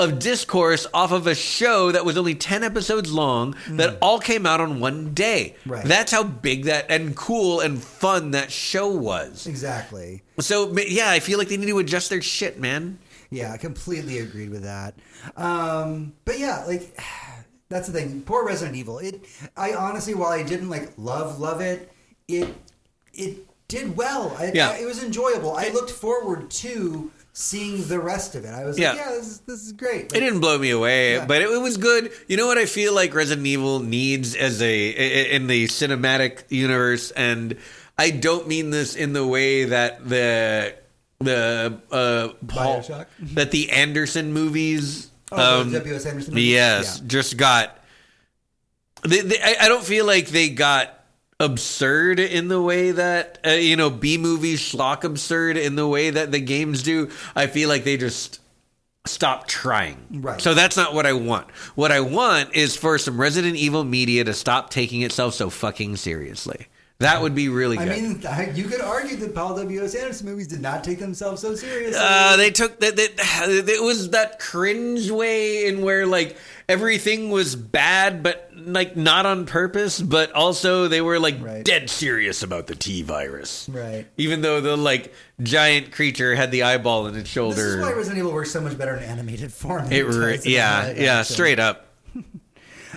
of 0.01 0.19
discourse 0.19 0.87
off 0.95 1.13
of 1.13 1.27
a 1.27 1.35
show 1.35 1.93
that 1.93 2.05
was 2.05 2.17
only 2.17 2.35
10 2.35 2.65
episodes 2.65 3.13
long 3.13 3.55
that 3.69 3.99
all 4.01 4.19
came 4.19 4.47
out 4.47 4.61
on 4.61 4.81
one 4.81 5.13
day. 5.13 5.55
Mm. 5.65 5.71
Right. 5.71 5.85
That's 5.85 6.11
how 6.11 6.23
big 6.25 6.65
that 6.65 6.87
and 6.91 7.15
cool 7.15 7.61
and 7.61 7.81
fun 7.81 8.31
that 8.33 8.51
show 8.51 8.89
was. 8.89 9.47
Exactly. 9.47 10.23
So, 10.41 10.75
yeah, 10.79 11.11
I 11.11 11.21
feel 11.21 11.39
like 11.39 11.49
they 11.49 11.57
need 11.59 11.67
to 11.69 11.79
adjust 11.79 12.09
their 12.11 12.23
shit, 12.23 12.59
man. 12.59 12.99
Yeah, 13.31 13.53
I 13.53 13.59
completely 13.59 14.19
agreed 14.19 14.51
with 14.51 14.63
that. 14.63 14.95
Um, 15.37 16.15
but 16.25 16.39
yeah, 16.39 16.65
like 16.67 16.99
that's 17.69 17.87
the 17.89 17.93
thing. 18.01 18.23
Poor 18.23 18.45
Resident 18.45 18.77
Evil. 18.77 18.99
It. 18.99 19.25
I 19.57 19.75
honestly, 19.75 20.15
while 20.15 20.31
I 20.33 20.43
didn't 20.43 20.71
like 20.71 20.93
love 20.97 21.39
love 21.39 21.61
it, 21.61 21.93
it 22.27 22.49
it 23.13 23.47
did 23.69 23.97
well. 23.97 24.35
I, 24.39 24.51
Yeah. 24.53 24.71
I- 24.71 24.79
it 24.79 24.87
was 24.87 25.05
enjoyable. 25.05 25.55
I 25.55 25.69
looked 25.69 25.91
forward 25.93 26.51
to 26.51 27.11
seeing 27.33 27.87
the 27.87 27.99
rest 28.01 28.35
of 28.35 28.45
it. 28.45 28.49
I 28.51 28.65
was 28.65 28.79
Yeah. 28.79 28.91
like, 28.91 28.99
yeah, 28.99 29.11
this 29.13 29.27
is, 29.27 29.39
this 29.41 29.63
is 29.67 29.73
great. 29.73 30.07
It 30.13 30.21
didn't 30.21 30.41
blow 30.41 30.59
me 30.59 30.71
away, 30.71 31.15
Yeah. 31.15 31.27
but 31.27 31.43
it, 31.43 31.51
it 31.51 31.61
was 31.61 31.77
good. 31.77 32.11
You 32.29 32.37
know 32.37 32.47
what 32.47 32.59
I 32.59 32.67
feel 32.67 32.95
like 32.95 33.15
Resident 33.15 33.47
Evil 33.47 33.81
needs 33.81 34.35
as 34.35 34.61
a 34.61 35.35
in 35.35 35.47
the 35.47 35.67
cinematic 35.69 36.43
universe, 36.51 37.11
and 37.13 37.57
I 37.99 38.11
don't 38.11 38.49
mean 38.49 38.71
this 38.71 38.97
in 38.97 39.13
the 39.13 39.27
way 39.27 39.65
that 39.65 40.09
the 40.09 40.75
the 41.21 41.79
uh, 41.93 42.29
Paul, 42.49 42.81
Bioshock? 42.81 43.07
that 43.35 43.51
the 43.51 43.71
Anderson 43.71 44.33
movies. 44.33 45.11
Oh, 45.33 45.61
um, 45.61 45.71
the 45.71 45.79
W.S. 45.79 46.07
Anderson 46.07 46.35
movies? 46.35 46.49
Yes, 46.49 46.99
Yeah. 47.01 47.09
just 47.09 47.37
got. 47.37 47.77
They, 49.03 49.21
they, 49.21 49.41
I, 49.41 49.57
I 49.63 49.69
don't 49.69 49.85
feel 49.85 50.05
like 50.05 50.29
they 50.29 50.49
got 50.51 51.00
absurd 51.41 52.21
in 52.21 52.47
the 52.49 52.61
way 52.63 52.93
that 52.93 53.39
uh, 53.45 53.51
you 53.51 53.75
know 53.75 53.91
B 53.91 54.19
movies 54.19 54.61
schlock 54.61 55.03
absurd 55.03 55.57
in 55.57 55.75
the 55.75 55.89
way 55.89 56.11
that 56.11 56.31
the 56.31 56.41
games 56.41 56.83
do. 56.85 57.11
I 57.35 57.47
feel 57.49 57.69
like 57.69 57.83
they 57.85 57.97
just 57.97 58.41
stop 59.07 59.49
trying. 59.49 59.97
Right. 60.11 60.41
So 60.41 60.55
that's 60.55 60.77
not 60.77 60.95
what 60.95 61.07
I 61.07 61.15
want. 61.15 61.51
What 61.75 61.91
I 61.91 62.01
want 62.01 62.55
is 62.55 62.77
for 62.77 62.99
some 62.99 63.21
Resident 63.21 63.57
Evil 63.57 63.83
media 63.83 64.23
to 64.25 64.35
stop 64.35 64.71
taking 64.71 65.03
itself 65.03 65.35
so 65.35 65.51
fucking 65.51 65.97
seriously. 65.97 66.67
That 66.99 67.23
would 67.23 67.35
be 67.35 67.49
really 67.49 67.79
good. 67.79 67.89
I 67.89 67.97
mean, 67.97 68.55
you 68.55 68.65
could 68.65 68.83
argue 68.83 69.17
that 69.17 69.35
Paul 69.35 69.57
W.S. 69.57 69.95
Anderson 69.95 70.27
movies 70.27 70.47
did 70.47 70.61
not 70.61 70.85
take 70.85 70.99
themselves 70.99 71.41
so 71.41 71.55
seriously. 71.55 71.99
Uh, 71.99 72.37
they 72.37 72.51
took 72.51 72.79
that. 72.81 72.95
that- 72.97 73.47
It 73.71 73.83
was 73.83 74.11
that 74.11 74.39
cringe 74.39 75.11
way 75.11 75.67
in 75.67 75.81
where 75.81 76.07
like 76.07 76.37
everything 76.71 77.31
was 77.31 77.57
bad, 77.57 78.23
but 78.23 78.51
like 78.55 78.97
not 78.97 79.27
on 79.27 79.47
purpose, 79.47 80.01
but 80.01 80.33
also 80.33 80.89
they 80.89 81.01
were 81.01 81.19
like 81.19 81.37
Right. 81.43 81.65
dead 81.65 81.91
serious 81.91 82.43
about 82.43 82.67
the 82.67 82.75
T 82.75 83.03
virus. 83.03 83.69
right. 83.71 84.07
Even 84.17 84.41
though 84.43 84.61
the 84.61 84.77
like 84.77 85.13
giant 85.43 85.93
creature 85.93 86.35
had 86.35 86.51
the 86.51 86.63
eyeball 86.63 87.07
in 87.07 87.17
its 87.17 87.29
shoulder. 87.29 87.57
This 87.57 87.65
is 87.75 87.81
why 87.83 87.93
Resident 87.93 88.19
Evil 88.19 88.33
works 88.33 88.51
so 88.51 88.61
much 88.61 88.79
better 88.79 88.95
in 88.97 89.03
animated 89.03 89.53
form. 89.53 89.91
it 89.91 90.05
in 90.07 90.41
yeah, 90.45 90.91
yeah, 90.93 91.23
straight 91.23 91.59
up. 91.59 91.87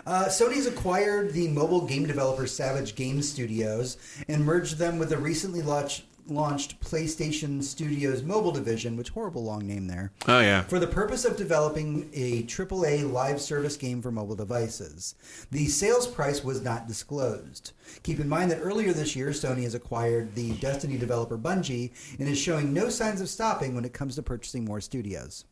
Uh, 0.06 0.26
Sony's 0.26 0.66
acquired 0.66 1.32
the 1.34 1.48
mobile 1.50 1.86
game 1.86 2.06
developer 2.08 2.46
Savage 2.48 2.96
Game 2.96 3.22
Studios 3.22 3.96
and 4.28 4.44
merged 4.44 4.78
them 4.78 4.98
with 5.00 5.10
the 5.10 5.18
recently 5.18 5.62
launched, 5.62 6.04
launched 6.28 6.80
PlayStation 6.80 7.62
Studios 7.64 8.24
mobile 8.24 8.52
division, 8.52 8.96
which 8.98 9.10
horrible 9.10 9.44
long 9.44 9.68
name 9.68 9.88
there, 9.88 10.12
Oh 10.28 10.40
yeah. 10.40 10.62
for 10.64 10.80
the 10.80 10.88
purpose 10.88 11.26
of 11.26 11.36
developing 11.38 12.10
a 12.14 12.44
AAA 12.44 13.12
live 13.12 13.42
service 13.42 13.76
game 13.78 14.02
for 14.02 14.12
mobile 14.12 14.36
devices. 14.36 15.16
The 15.52 15.68
sales 15.68 16.08
price 16.08 16.44
was 16.44 16.62
not 16.62 16.88
disclosed. 16.88 17.72
Keep 18.04 18.20
in 18.20 18.30
mind 18.30 18.52
that 18.52 18.62
earlier 18.62 18.94
this 18.94 19.16
year, 19.16 19.30
Sony 19.30 19.64
has 19.64 19.76
acquired 19.76 20.36
the 20.36 20.54
Destiny 20.58 20.98
developer 20.98 21.38
Bungie 21.38 21.92
and 22.20 22.28
is 22.28 22.38
showing 22.38 22.74
no 22.74 22.90
signs 22.90 23.22
of 23.22 23.30
stopping 23.30 23.76
when 23.76 23.86
it 23.86 23.94
comes 23.94 24.16
to 24.16 24.24
purchasing 24.24 24.66
more 24.66 24.82
studios. 24.82 25.46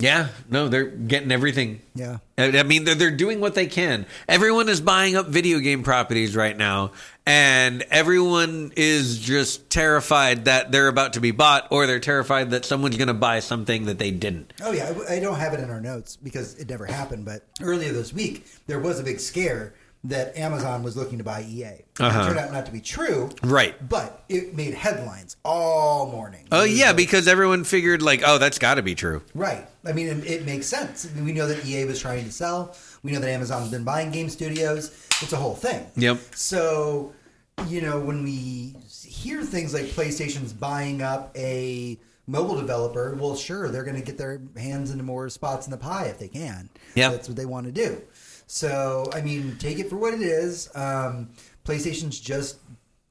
Yeah, 0.00 0.28
no, 0.48 0.68
they're 0.68 0.84
getting 0.84 1.32
everything. 1.32 1.80
Yeah. 1.96 2.18
I 2.36 2.60
I 2.60 2.62
mean, 2.62 2.84
they're, 2.84 2.94
they're 2.94 3.10
doing 3.10 3.40
what 3.40 3.56
they 3.56 3.66
can. 3.66 4.06
Everyone 4.28 4.68
is 4.68 4.80
buying 4.80 5.16
up 5.16 5.26
video 5.26 5.58
game 5.58 5.82
properties 5.82 6.36
right 6.36 6.56
now, 6.56 6.92
and 7.26 7.82
everyone 7.90 8.72
is 8.76 9.18
just 9.18 9.70
terrified 9.70 10.44
that 10.44 10.70
they're 10.70 10.86
about 10.86 11.14
to 11.14 11.20
be 11.20 11.32
bought, 11.32 11.66
or 11.72 11.88
they're 11.88 11.98
terrified 11.98 12.50
that 12.50 12.64
someone's 12.64 12.96
going 12.96 13.08
to 13.08 13.14
buy 13.14 13.40
something 13.40 13.86
that 13.86 13.98
they 13.98 14.12
didn't. 14.12 14.52
Oh 14.62 14.70
yeah, 14.70 14.94
I 15.08 15.16
I 15.16 15.20
don't 15.20 15.38
have 15.38 15.52
it 15.52 15.58
in 15.58 15.68
our 15.68 15.80
notes 15.80 16.14
because 16.14 16.54
it 16.54 16.70
never 16.70 16.86
happened. 16.86 17.24
But 17.24 17.42
earlier 17.60 17.92
this 17.92 18.12
week, 18.12 18.46
there 18.68 18.78
was 18.78 19.00
a 19.00 19.02
big 19.02 19.18
scare 19.18 19.74
that 20.04 20.36
Amazon 20.36 20.82
was 20.82 20.96
looking 20.96 21.18
to 21.18 21.24
buy 21.24 21.42
EA. 21.42 21.64
Uh-huh. 21.98 22.20
It 22.20 22.24
turned 22.26 22.38
out 22.38 22.52
not 22.52 22.66
to 22.66 22.72
be 22.72 22.80
true, 22.80 23.30
Right. 23.42 23.74
But 23.88 24.24
it 24.28 24.54
made 24.54 24.74
headlines 24.74 25.36
all 25.44 26.10
morning. 26.12 26.46
Oh 26.52 26.62
yeah, 26.64 26.88
like- 26.88 26.96
because 26.96 27.26
everyone 27.26 27.64
figured 27.64 28.00
like, 28.00 28.22
oh, 28.24 28.38
that's 28.38 28.58
got 28.58 28.74
to 28.76 28.82
be 28.82 28.94
true. 28.94 29.22
right. 29.34 29.66
I 29.84 29.92
mean, 29.92 30.08
it, 30.08 30.26
it 30.26 30.46
makes 30.46 30.66
sense. 30.66 31.06
I 31.10 31.14
mean, 31.14 31.24
we 31.24 31.32
know 31.32 31.48
that 31.48 31.64
EA 31.64 31.84
was 31.86 31.98
trying 32.00 32.24
to 32.24 32.32
sell. 32.32 32.76
We 33.02 33.10
know 33.12 33.20
that 33.20 33.28
Amazon's 33.30 33.70
been 33.70 33.84
buying 33.84 34.10
game 34.10 34.28
studios. 34.28 34.90
It's 35.22 35.32
a 35.32 35.36
whole 35.36 35.54
thing. 35.54 35.86
Yep. 35.96 36.18
So, 36.34 37.12
you 37.68 37.80
know, 37.80 37.98
when 37.98 38.22
we 38.22 38.76
hear 39.02 39.42
things 39.42 39.72
like 39.72 39.84
PlayStation's 39.86 40.52
buying 40.52 41.00
up 41.00 41.32
a 41.36 41.98
mobile 42.26 42.56
developer, 42.56 43.14
well, 43.18 43.34
sure, 43.34 43.68
they're 43.70 43.84
going 43.84 43.96
to 43.96 44.02
get 44.02 44.18
their 44.18 44.40
hands 44.58 44.90
into 44.90 45.02
more 45.04 45.28
spots 45.30 45.66
in 45.66 45.70
the 45.70 45.78
pie 45.78 46.04
if 46.06 46.18
they 46.18 46.28
can. 46.28 46.68
Yep. 46.94 47.12
That's 47.12 47.28
what 47.28 47.36
they 47.36 47.46
want 47.46 47.64
to 47.66 47.72
do. 47.72 48.00
So, 48.48 49.08
I 49.12 49.20
mean, 49.20 49.56
take 49.58 49.78
it 49.78 49.88
for 49.90 49.96
what 49.96 50.14
it 50.14 50.22
is. 50.22 50.70
Um, 50.74 51.28
PlayStation's 51.64 52.18
just 52.18 52.56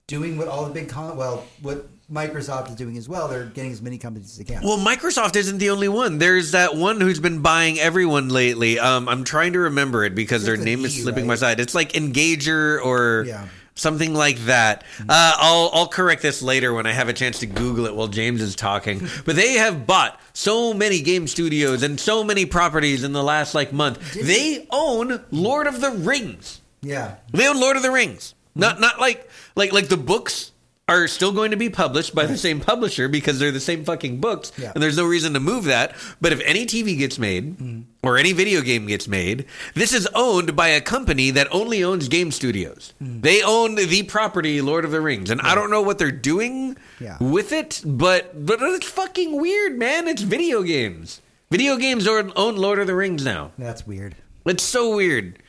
doing 0.07 0.36
what 0.38 0.47
all 0.47 0.66
the 0.66 0.74
big 0.74 0.89
con 0.89 1.16
well, 1.16 1.45
what 1.61 1.88
Microsoft 2.11 2.70
is 2.70 2.76
doing 2.76 2.97
as 2.97 3.07
well. 3.07 3.28
They're 3.28 3.45
getting 3.45 3.72
as 3.72 3.82
many 3.82 3.97
companies 3.99 4.32
as 4.32 4.38
they 4.38 4.43
can. 4.51 4.64
Well, 4.64 4.78
Microsoft 4.80 5.36
isn't 5.36 5.59
the 5.59 5.70
only 5.70 5.89
one. 5.89 6.18
There's 6.18 6.51
that 6.53 6.76
one 6.76 6.99
who's 6.99 7.20
been 7.20 7.41
buying 7.43 7.78
everyone 7.80 8.30
lately. 8.30 8.80
Um, 8.80 9.07
I'm 9.07 9.24
trying 9.24 9.53
to 9.53 9.59
remember 9.59 10.03
it 10.05 10.16
because 10.16 10.43
their 10.43 10.55
It's 10.55 10.64
name 10.64 10.84
is 10.86 10.97
E, 10.97 11.01
slipping 11.01 11.24
right? 11.24 11.28
my 11.28 11.36
side. 11.36 11.59
It's 11.59 11.76
like 11.76 11.91
Engager 11.93 12.84
or 12.84 13.26
Yeah. 13.28 13.47
Something 13.78 14.13
like 14.13 14.38
that. 14.39 14.84
Mm. 14.97 15.05
Uh, 15.09 15.34
I'll 15.38 15.69
I'll 15.73 15.88
correct 15.88 16.21
this 16.21 16.41
later 16.41 16.73
when 16.73 16.86
I 16.86 16.91
have 16.91 17.07
a 17.07 17.13
chance 17.13 17.39
to 17.39 17.45
Google 17.45 17.86
it 17.86 17.95
while 17.95 18.07
James 18.09 18.41
is 18.41 18.55
talking. 18.55 19.07
But 19.25 19.36
they 19.36 19.53
have 19.53 19.86
bought 19.88 20.19
so 20.34 20.73
many 20.73 21.01
game 21.01 21.28
studios 21.28 21.84
and 21.84 21.99
so 21.99 22.23
many 22.23 22.45
properties 22.45 23.03
in 23.03 23.11
the 23.13 23.23
last 23.23 23.53
like 23.55 23.73
month. 23.73 24.13
Did 24.13 24.25
they 24.25 24.67
own 24.71 25.23
Lord 25.32 25.67
of 25.67 25.82
the 25.82 25.91
Rings. 25.91 26.61
yeah, 26.82 27.15
They 27.32 27.47
own 27.47 27.59
Lord 27.59 27.75
of 27.78 27.84
the 27.84 27.91
Rings. 27.91 28.34
Mm-hmm. 28.51 28.59
Not 28.61 28.80
not 28.80 28.99
like 28.99 29.30
like 29.55 29.71
like 29.73 29.88
the 29.88 29.97
books 29.97 30.51
are 30.89 31.07
still 31.09 31.34
going 31.34 31.51
to 31.51 31.57
be 31.57 31.69
published 31.69 32.15
by 32.15 32.25
the 32.25 32.38
same 32.38 32.61
publisher 32.61 33.09
because 33.09 33.39
they're 33.39 33.51
the 33.51 33.59
same 33.59 33.84
fucking 33.84 34.21
books 34.21 34.53
Yeah. 34.57 34.71
and 34.73 34.82
there's 34.82 34.95
no 34.95 35.05
reason 35.05 35.34
to 35.34 35.39
move 35.41 35.65
that. 35.65 35.93
But 36.21 36.32
if 36.32 36.39
any 36.45 36.65
TV 36.65 36.97
gets 36.97 37.19
made 37.19 37.57
mm. 37.57 37.84
Or 38.08 38.18
any 38.18 38.32
video 38.34 38.62
game 38.62 38.88
gets 38.88 39.08
made, 39.08 39.45
this 39.74 39.93
is 39.93 40.08
owned 40.16 40.55
by 40.55 40.70
a 40.70 40.82
company 40.82 41.30
that 41.32 41.47
only 41.51 41.84
owns 41.84 42.08
game 42.08 42.32
studios. 42.32 42.93
They 43.01 43.41
own 43.43 43.76
the 43.76 44.03
property 44.03 44.62
Lord 44.62 44.86
of 44.86 44.91
the 44.91 45.01
Rings. 45.01 45.30
And 45.30 45.41
I 45.41 45.53
don't 45.55 45.70
know 45.70 45.82
what 45.82 45.97
they're 45.97 46.12
doing 46.12 46.78
Yeah. 46.99 47.18
with 47.20 47.51
it, 47.51 47.82
but 47.86 48.45
but 48.45 48.60
it's 48.62 48.88
fucking 48.89 49.39
weird, 49.39 49.78
man. 49.78 50.08
It's 50.08 50.22
video 50.22 50.64
games. 50.64 51.22
Video 51.51 51.76
games 51.78 52.08
own 52.08 52.32
own 52.36 52.55
Lord 52.55 52.80
of 52.80 52.88
the 52.88 52.95
Rings 52.95 53.24
now. 53.26 53.51
that's 53.58 53.86
weird. 53.86 54.16
It's 54.45 54.64
so 54.64 54.95
weird. 54.95 55.39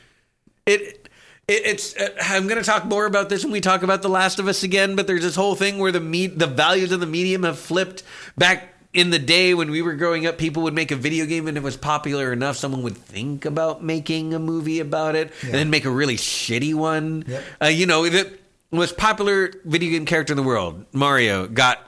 It, 0.65 1.09
it 1.47 1.61
it's. 1.65 1.95
Uh, 1.95 2.09
I'm 2.21 2.47
going 2.47 2.59
to 2.61 2.65
talk 2.65 2.85
more 2.85 3.05
about 3.05 3.29
this 3.29 3.43
when 3.43 3.51
we 3.53 3.61
talk 3.61 3.81
about 3.83 4.01
The 4.01 4.09
Last 4.09 4.39
of 4.39 4.47
Us 4.47 4.63
again. 4.63 4.95
But 4.95 5.07
there's 5.07 5.23
this 5.23 5.35
whole 5.35 5.55
thing 5.55 5.77
where 5.77 5.91
the 5.91 5.99
me- 6.01 6.27
the 6.27 6.47
values 6.47 6.91
of 6.91 6.99
the 6.99 7.05
medium 7.07 7.43
have 7.43 7.57
flipped. 7.57 8.03
Back 8.37 8.73
in 8.93 9.11
the 9.11 9.19
day 9.19 9.53
when 9.53 9.69
we 9.69 9.81
were 9.81 9.93
growing 9.93 10.25
up, 10.25 10.37
people 10.37 10.63
would 10.63 10.73
make 10.73 10.91
a 10.91 10.95
video 10.95 11.25
game 11.25 11.47
and 11.47 11.57
it 11.57 11.63
was 11.63 11.77
popular 11.77 12.33
enough, 12.33 12.57
someone 12.57 12.81
would 12.83 12.97
think 12.97 13.45
about 13.45 13.83
making 13.83 14.33
a 14.33 14.39
movie 14.39 14.79
about 14.79 15.15
it, 15.15 15.31
and 15.43 15.53
then 15.53 15.69
make 15.69 15.85
a 15.85 15.91
really 15.91 16.15
shitty 16.17 16.73
one. 16.73 17.23
Yep. 17.27 17.43
Uh, 17.61 17.65
you 17.67 17.85
know, 17.85 18.07
the 18.09 18.37
most 18.71 18.97
popular 18.97 19.53
video 19.63 19.91
game 19.91 20.05
character 20.05 20.33
in 20.33 20.37
the 20.37 20.43
world, 20.43 20.85
Mario, 20.91 21.47
got 21.47 21.79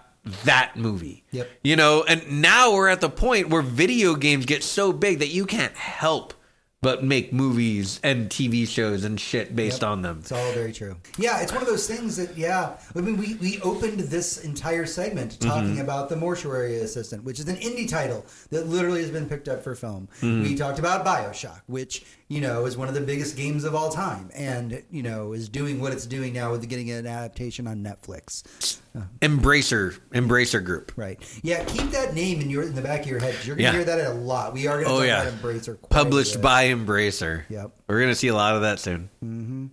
that 0.45 0.75
movie. 0.75 1.23
Yep. 1.31 1.49
You 1.63 1.75
know, 1.75 2.03
and 2.07 2.41
now 2.41 2.73
we're 2.73 2.89
at 2.89 3.01
the 3.01 3.09
point 3.09 3.49
where 3.49 3.63
video 3.63 4.15
games 4.15 4.45
get 4.45 4.63
so 4.63 4.93
big 4.93 5.19
that 5.19 5.29
you 5.29 5.45
can't 5.45 5.75
help 5.75 6.35
but 6.81 7.03
make 7.03 7.31
movies 7.31 7.99
and 8.03 8.27
TV 8.27 8.67
shows 8.67 9.03
and 9.03 9.19
shit 9.19 9.55
based 9.55 9.81
Yep. 9.83 9.89
on 9.91 10.01
them. 10.01 10.17
It's 10.21 10.31
all 10.31 10.51
very 10.53 10.73
true. 10.73 10.95
Yeah, 11.17 11.39
it's 11.41 11.51
one 11.53 11.61
of 11.61 11.67
those 11.67 11.87
things 11.87 12.15
that 12.17 12.35
yeah. 12.35 12.71
I 12.95 13.01
mean, 13.01 13.17
we 13.17 13.35
we 13.35 13.61
opened 13.61 13.99
this 13.99 14.43
entire 14.43 14.87
segment 14.87 15.39
talking 15.39 15.73
Mm-hmm. 15.73 15.81
about 15.81 16.09
the 16.09 16.15
Mortuary 16.15 16.77
Assistant, 16.79 17.23
which 17.23 17.39
is 17.39 17.47
an 17.47 17.57
indie 17.57 17.87
title 17.87 18.25
that 18.49 18.67
literally 18.67 19.01
has 19.01 19.11
been 19.11 19.29
picked 19.29 19.47
up 19.47 19.63
for 19.63 19.75
film. 19.75 20.09
Mm-hmm. 20.21 20.41
We 20.43 20.55
talked 20.55 20.79
about 20.79 21.05
Bioshock, 21.05 21.61
which 21.67 22.03
you 22.29 22.41
know 22.41 22.65
is 22.65 22.75
one 22.75 22.87
of 22.87 22.95
the 22.95 23.01
biggest 23.01 23.37
games 23.37 23.63
of 23.63 23.75
all 23.75 23.89
time, 23.91 24.31
and 24.33 24.81
you 24.89 25.03
know 25.03 25.33
is 25.33 25.49
doing 25.49 25.79
what 25.81 25.93
it's 25.93 26.07
doing 26.07 26.33
now 26.33 26.49
with 26.51 26.67
getting 26.67 26.89
an 26.89 27.05
adaptation 27.05 27.67
on 27.67 27.83
Netflix. 27.83 28.79
Embracer, 29.21 29.97
Embracer 30.13 30.61
Group. 30.63 30.91
Right. 30.97 31.17
Yeah. 31.43 31.63
Keep 31.63 31.91
that 31.91 32.13
name 32.13 32.41
in 32.41 32.49
your 32.49 32.63
in 32.63 32.75
the 32.75 32.81
back 32.81 33.01
of 33.01 33.07
your 33.07 33.19
head. 33.19 33.35
You're 33.45 33.55
gonna 33.55 33.67
Yeah. 33.67 33.71
hear 33.71 33.83
that 33.85 34.11
a 34.11 34.13
lot. 34.13 34.51
We 34.53 34.67
are 34.67 34.81
gonna 34.81 34.93
Oh 34.93 34.97
talk 34.99 35.07
yeah, 35.07 35.23
about 35.23 35.41
Embracer. 35.41 35.77
published 35.89 36.33
bit. 36.33 36.41
Embracer. 36.71 37.43
Yep. 37.49 37.71
we're 37.87 37.99
gonna 38.01 38.15
see 38.15 38.27
a 38.29 38.33
lot 38.35 38.55
of 38.55 38.61
that 38.61 38.79
soon. 38.79 39.71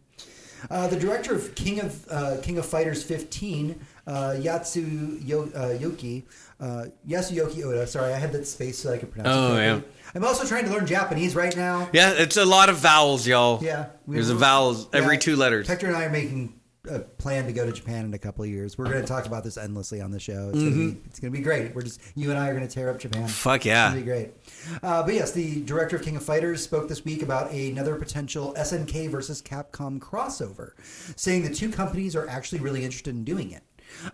Uh, 0.70 0.88
the 0.88 0.96
director 0.98 1.34
of 1.34 1.54
King 1.54 1.80
of 1.80 2.04
uh, 2.10 2.36
King 2.42 2.58
of 2.58 2.66
Fighters 2.66 3.02
15, 3.04 3.78
uh, 4.06 4.12
Yatsu 4.38 5.24
Yo, 5.26 5.44
uh, 5.54 5.78
Yoki, 5.78 6.24
uh, 6.60 6.86
Yasuyoki 7.08 7.64
Oda. 7.64 7.86
Sorry, 7.86 8.12
I 8.12 8.18
had 8.18 8.32
that 8.32 8.44
space 8.46 8.78
so 8.78 8.92
I 8.92 8.98
could 8.98 9.12
pronounce 9.12 9.36
Oh, 9.36 9.56
it. 9.56 9.60
yeah. 9.64 9.80
I'm 10.16 10.24
also 10.24 10.44
trying 10.46 10.64
to 10.64 10.70
learn 10.72 10.84
Japanese 10.86 11.36
right 11.36 11.54
now. 11.56 11.88
Yeah, 11.92 12.12
it's 12.12 12.36
a 12.36 12.44
lot 12.44 12.70
of 12.70 12.76
vowels, 12.76 13.26
y'all. 13.26 13.62
Yeah, 13.62 13.86
we- 14.06 14.16
there's 14.16 14.30
a 14.30 14.34
vowels 14.34 14.88
every 14.92 15.14
yeah, 15.14 15.20
two 15.20 15.36
letters. 15.36 15.68
Hector 15.68 15.86
and 15.86 15.96
I 15.96 16.04
are 16.06 16.10
making 16.10 16.57
a 16.90 17.00
plan 17.00 17.46
to 17.46 17.52
go 17.52 17.66
to 17.66 17.72
Japan 17.72 18.04
in 18.04 18.14
a 18.14 18.18
couple 18.18 18.44
of 18.44 18.50
years. 18.50 18.76
We're 18.78 18.86
going 18.86 19.00
to 19.00 19.06
talk 19.06 19.26
about 19.26 19.44
this 19.44 19.56
endlessly 19.56 20.00
on 20.00 20.10
the 20.10 20.20
show. 20.20 20.50
It's 20.50 20.58
going 20.58 20.70
to 20.72 20.92
be 20.92 21.00
it's 21.06 21.20
going 21.20 21.32
to 21.32 21.38
be 21.38 21.42
great. 21.42 21.74
We're 21.74 21.82
just 21.82 22.00
you 22.14 22.30
and 22.30 22.38
I 22.38 22.48
are 22.48 22.54
going 22.54 22.66
to 22.66 22.72
tear 22.72 22.90
up 22.90 22.98
Japan. 22.98 23.28
Fuck 23.28 23.64
yeah, 23.64 23.88
It's 23.88 23.96
yeah. 23.96 24.00
gonna 24.00 24.00
be 24.00 24.06
great. 24.06 24.80
Uh, 24.82 25.02
but 25.02 25.14
yes, 25.14 25.32
the 25.32 25.62
director 25.62 25.96
of 25.96 26.02
King 26.02 26.16
of 26.16 26.24
Fighters 26.24 26.62
spoke 26.62 26.88
this 26.88 27.04
week 27.04 27.22
about 27.22 27.50
another 27.52 27.96
potential 27.96 28.54
SNK 28.58 29.10
versus 29.10 29.40
Capcom 29.42 29.98
crossover, 29.98 30.72
saying 31.16 31.42
the 31.42 31.54
two 31.54 31.70
companies 31.70 32.14
are 32.16 32.28
actually 32.28 32.60
really 32.60 32.84
interested 32.84 33.14
in 33.14 33.24
doing 33.24 33.50
it. 33.50 33.62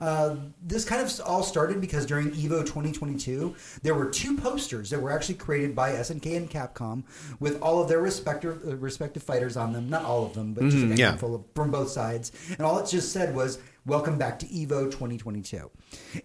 Uh, 0.00 0.36
this 0.62 0.84
kind 0.84 1.02
of 1.02 1.20
all 1.26 1.42
started 1.42 1.80
because 1.80 2.06
during 2.06 2.30
EVO 2.30 2.60
2022, 2.60 3.54
there 3.82 3.94
were 3.94 4.10
two 4.10 4.36
posters 4.36 4.90
that 4.90 5.00
were 5.00 5.10
actually 5.10 5.34
created 5.34 5.74
by 5.74 5.92
SNK 5.92 6.36
and 6.36 6.50
Capcom 6.50 7.02
with 7.40 7.60
all 7.60 7.82
of 7.82 7.88
their 7.88 8.00
respective 8.00 8.62
uh, 8.66 8.76
respective 8.76 9.22
fighters 9.22 9.56
on 9.56 9.72
them. 9.72 9.88
Not 9.88 10.04
all 10.04 10.24
of 10.24 10.34
them, 10.34 10.54
but 10.54 10.64
just 10.64 10.76
a 10.76 10.96
yeah. 10.96 11.10
handful 11.10 11.34
of, 11.34 11.44
from 11.54 11.70
both 11.70 11.90
sides. 11.90 12.32
And 12.50 12.60
all 12.60 12.78
it 12.78 12.86
just 12.88 13.12
said 13.12 13.34
was, 13.34 13.58
Welcome 13.86 14.16
back 14.16 14.38
to 14.38 14.46
EVO 14.46 14.90
2022. 14.90 15.70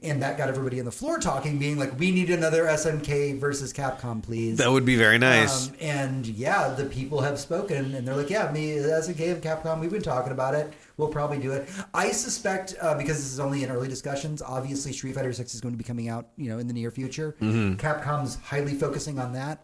And 0.02 0.24
that 0.24 0.38
got 0.38 0.47
everybody 0.47 0.80
on 0.80 0.86
the 0.86 0.93
floor 0.93 1.20
talking, 1.20 1.60
being 1.60 1.78
like, 1.78 2.00
We 2.00 2.10
need 2.10 2.30
another 2.30 2.64
SNK 2.64 3.38
versus 3.38 3.74
Capcom, 3.74 4.24
please. 4.24 4.60
That 4.60 4.72
would 4.72 4.86
be 4.86 4.95
very 4.95 5.18
nice. 5.18 5.68
Um, 5.68 5.76
and 5.82 6.26
yeah, 6.26 6.70
the 6.70 6.86
people 6.86 7.20
have 7.20 7.38
spoken, 7.38 7.95
and 7.95 8.08
they're 8.08 8.16
like, 8.16 8.30
"Yeah, 8.30 8.50
me, 8.54 8.78
SNK 8.78 9.34
and 9.34 9.43
Capcom, 9.43 9.82
we've 9.82 9.91
been 9.91 10.02
talking 10.02 10.32
about 10.32 10.56
it. 10.56 10.74
We'll 11.00 11.08
probably 11.08 11.39
do 11.39 11.52
it." 11.54 11.68
I 11.95 12.12
suspect 12.12 12.76
uh, 12.80 12.95
because 12.95 13.18
this 13.18 13.34
is 13.34 13.39
only 13.39 13.64
in 13.64 13.72
early 13.72 13.88
discussions. 13.88 14.43
Obviously, 14.43 14.93
Street 14.93 15.16
Fighter 15.16 15.34
Six 15.34 15.56
is 15.56 15.62
going 15.62 15.74
to 15.74 15.78
be 15.78 15.84
coming 15.84 16.10
out, 16.10 16.28
you 16.38 16.50
know, 16.50 16.60
in 16.60 16.68
the 16.68 16.74
near 16.74 16.91
future. 16.91 17.36
Mm-hmm. 17.41 17.76
Capcom's 17.76 18.36
highly 18.36 18.76
focusing 18.76 19.18
on 19.18 19.34
that. 19.34 19.64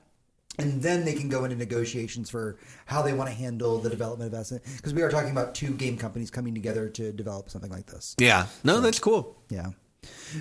And 0.58 0.82
then 0.82 1.04
they 1.04 1.14
can 1.14 1.28
go 1.28 1.44
into 1.44 1.58
negotiations 1.58 2.30
for 2.30 2.58
how 2.86 3.02
they 3.02 3.12
want 3.12 3.30
to 3.30 3.36
handle 3.36 3.78
the 3.78 3.90
development 3.90 4.34
of 4.34 4.40
SNK. 4.40 4.78
Because 4.78 4.94
we 4.94 5.02
are 5.02 5.10
talking 5.10 5.32
about 5.32 5.54
two 5.54 5.72
game 5.72 5.98
companies 5.98 6.32
coming 6.32 6.54
together 6.54 6.88
to 6.90 7.12
develop 7.12 7.50
something 7.50 7.70
like 7.72 7.88
this. 7.88 8.16
yeah, 8.20 8.46
no, 8.64 8.80
that's 8.80 9.00
cool. 9.00 9.36
Yeah. 9.50 9.72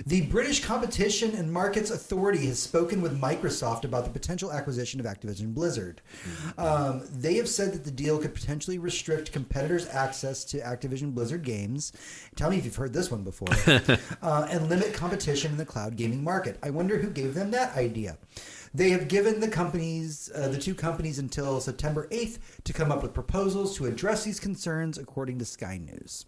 The 0.05 0.21
British 0.23 0.63
Competition 0.63 1.35
and 1.35 1.51
Markets 1.51 1.91
Authority 1.91 2.45
has 2.47 2.59
spoken 2.59 3.01
with 3.01 3.19
Microsoft 3.19 3.83
about 3.83 4.03
the 4.03 4.09
potential 4.09 4.51
acquisition 4.51 4.99
of 4.99 5.05
Activision 5.05 5.53
Blizzard. 5.53 6.01
Um, 6.57 7.03
they 7.11 7.35
have 7.35 7.49
said 7.49 7.73
that 7.73 7.83
the 7.83 7.91
deal 7.91 8.17
could 8.17 8.33
potentially 8.33 8.77
restrict 8.77 9.31
competitors' 9.31 9.87
access 9.87 10.43
to 10.45 10.59
Activision 10.59 11.13
Blizzard 11.13 11.43
games. 11.43 11.93
Tell 12.35 12.49
me 12.49 12.57
if 12.57 12.65
you've 12.65 12.75
heard 12.75 12.93
this 12.93 13.11
one 13.11 13.23
before. 13.23 13.47
uh, 14.21 14.47
and 14.49 14.69
limit 14.69 14.93
competition 14.93 15.51
in 15.51 15.57
the 15.57 15.65
cloud 15.65 15.95
gaming 15.95 16.23
market. 16.23 16.57
I 16.63 16.69
wonder 16.69 16.97
who 16.97 17.09
gave 17.09 17.33
them 17.33 17.51
that 17.51 17.75
idea. 17.75 18.17
They 18.73 18.89
have 18.89 19.07
given 19.07 19.39
the 19.39 19.47
companies, 19.47 20.29
uh, 20.35 20.49
the 20.49 20.57
two 20.57 20.75
companies, 20.75 21.17
until 21.17 21.61
September 21.61 22.09
8th 22.09 22.39
to 22.65 22.73
come 22.73 22.91
up 22.91 23.01
with 23.01 23.13
proposals 23.13 23.77
to 23.77 23.85
address 23.85 24.25
these 24.25 24.39
concerns, 24.39 24.97
according 24.97 25.39
to 25.39 25.45
Sky 25.45 25.77
News. 25.77 26.25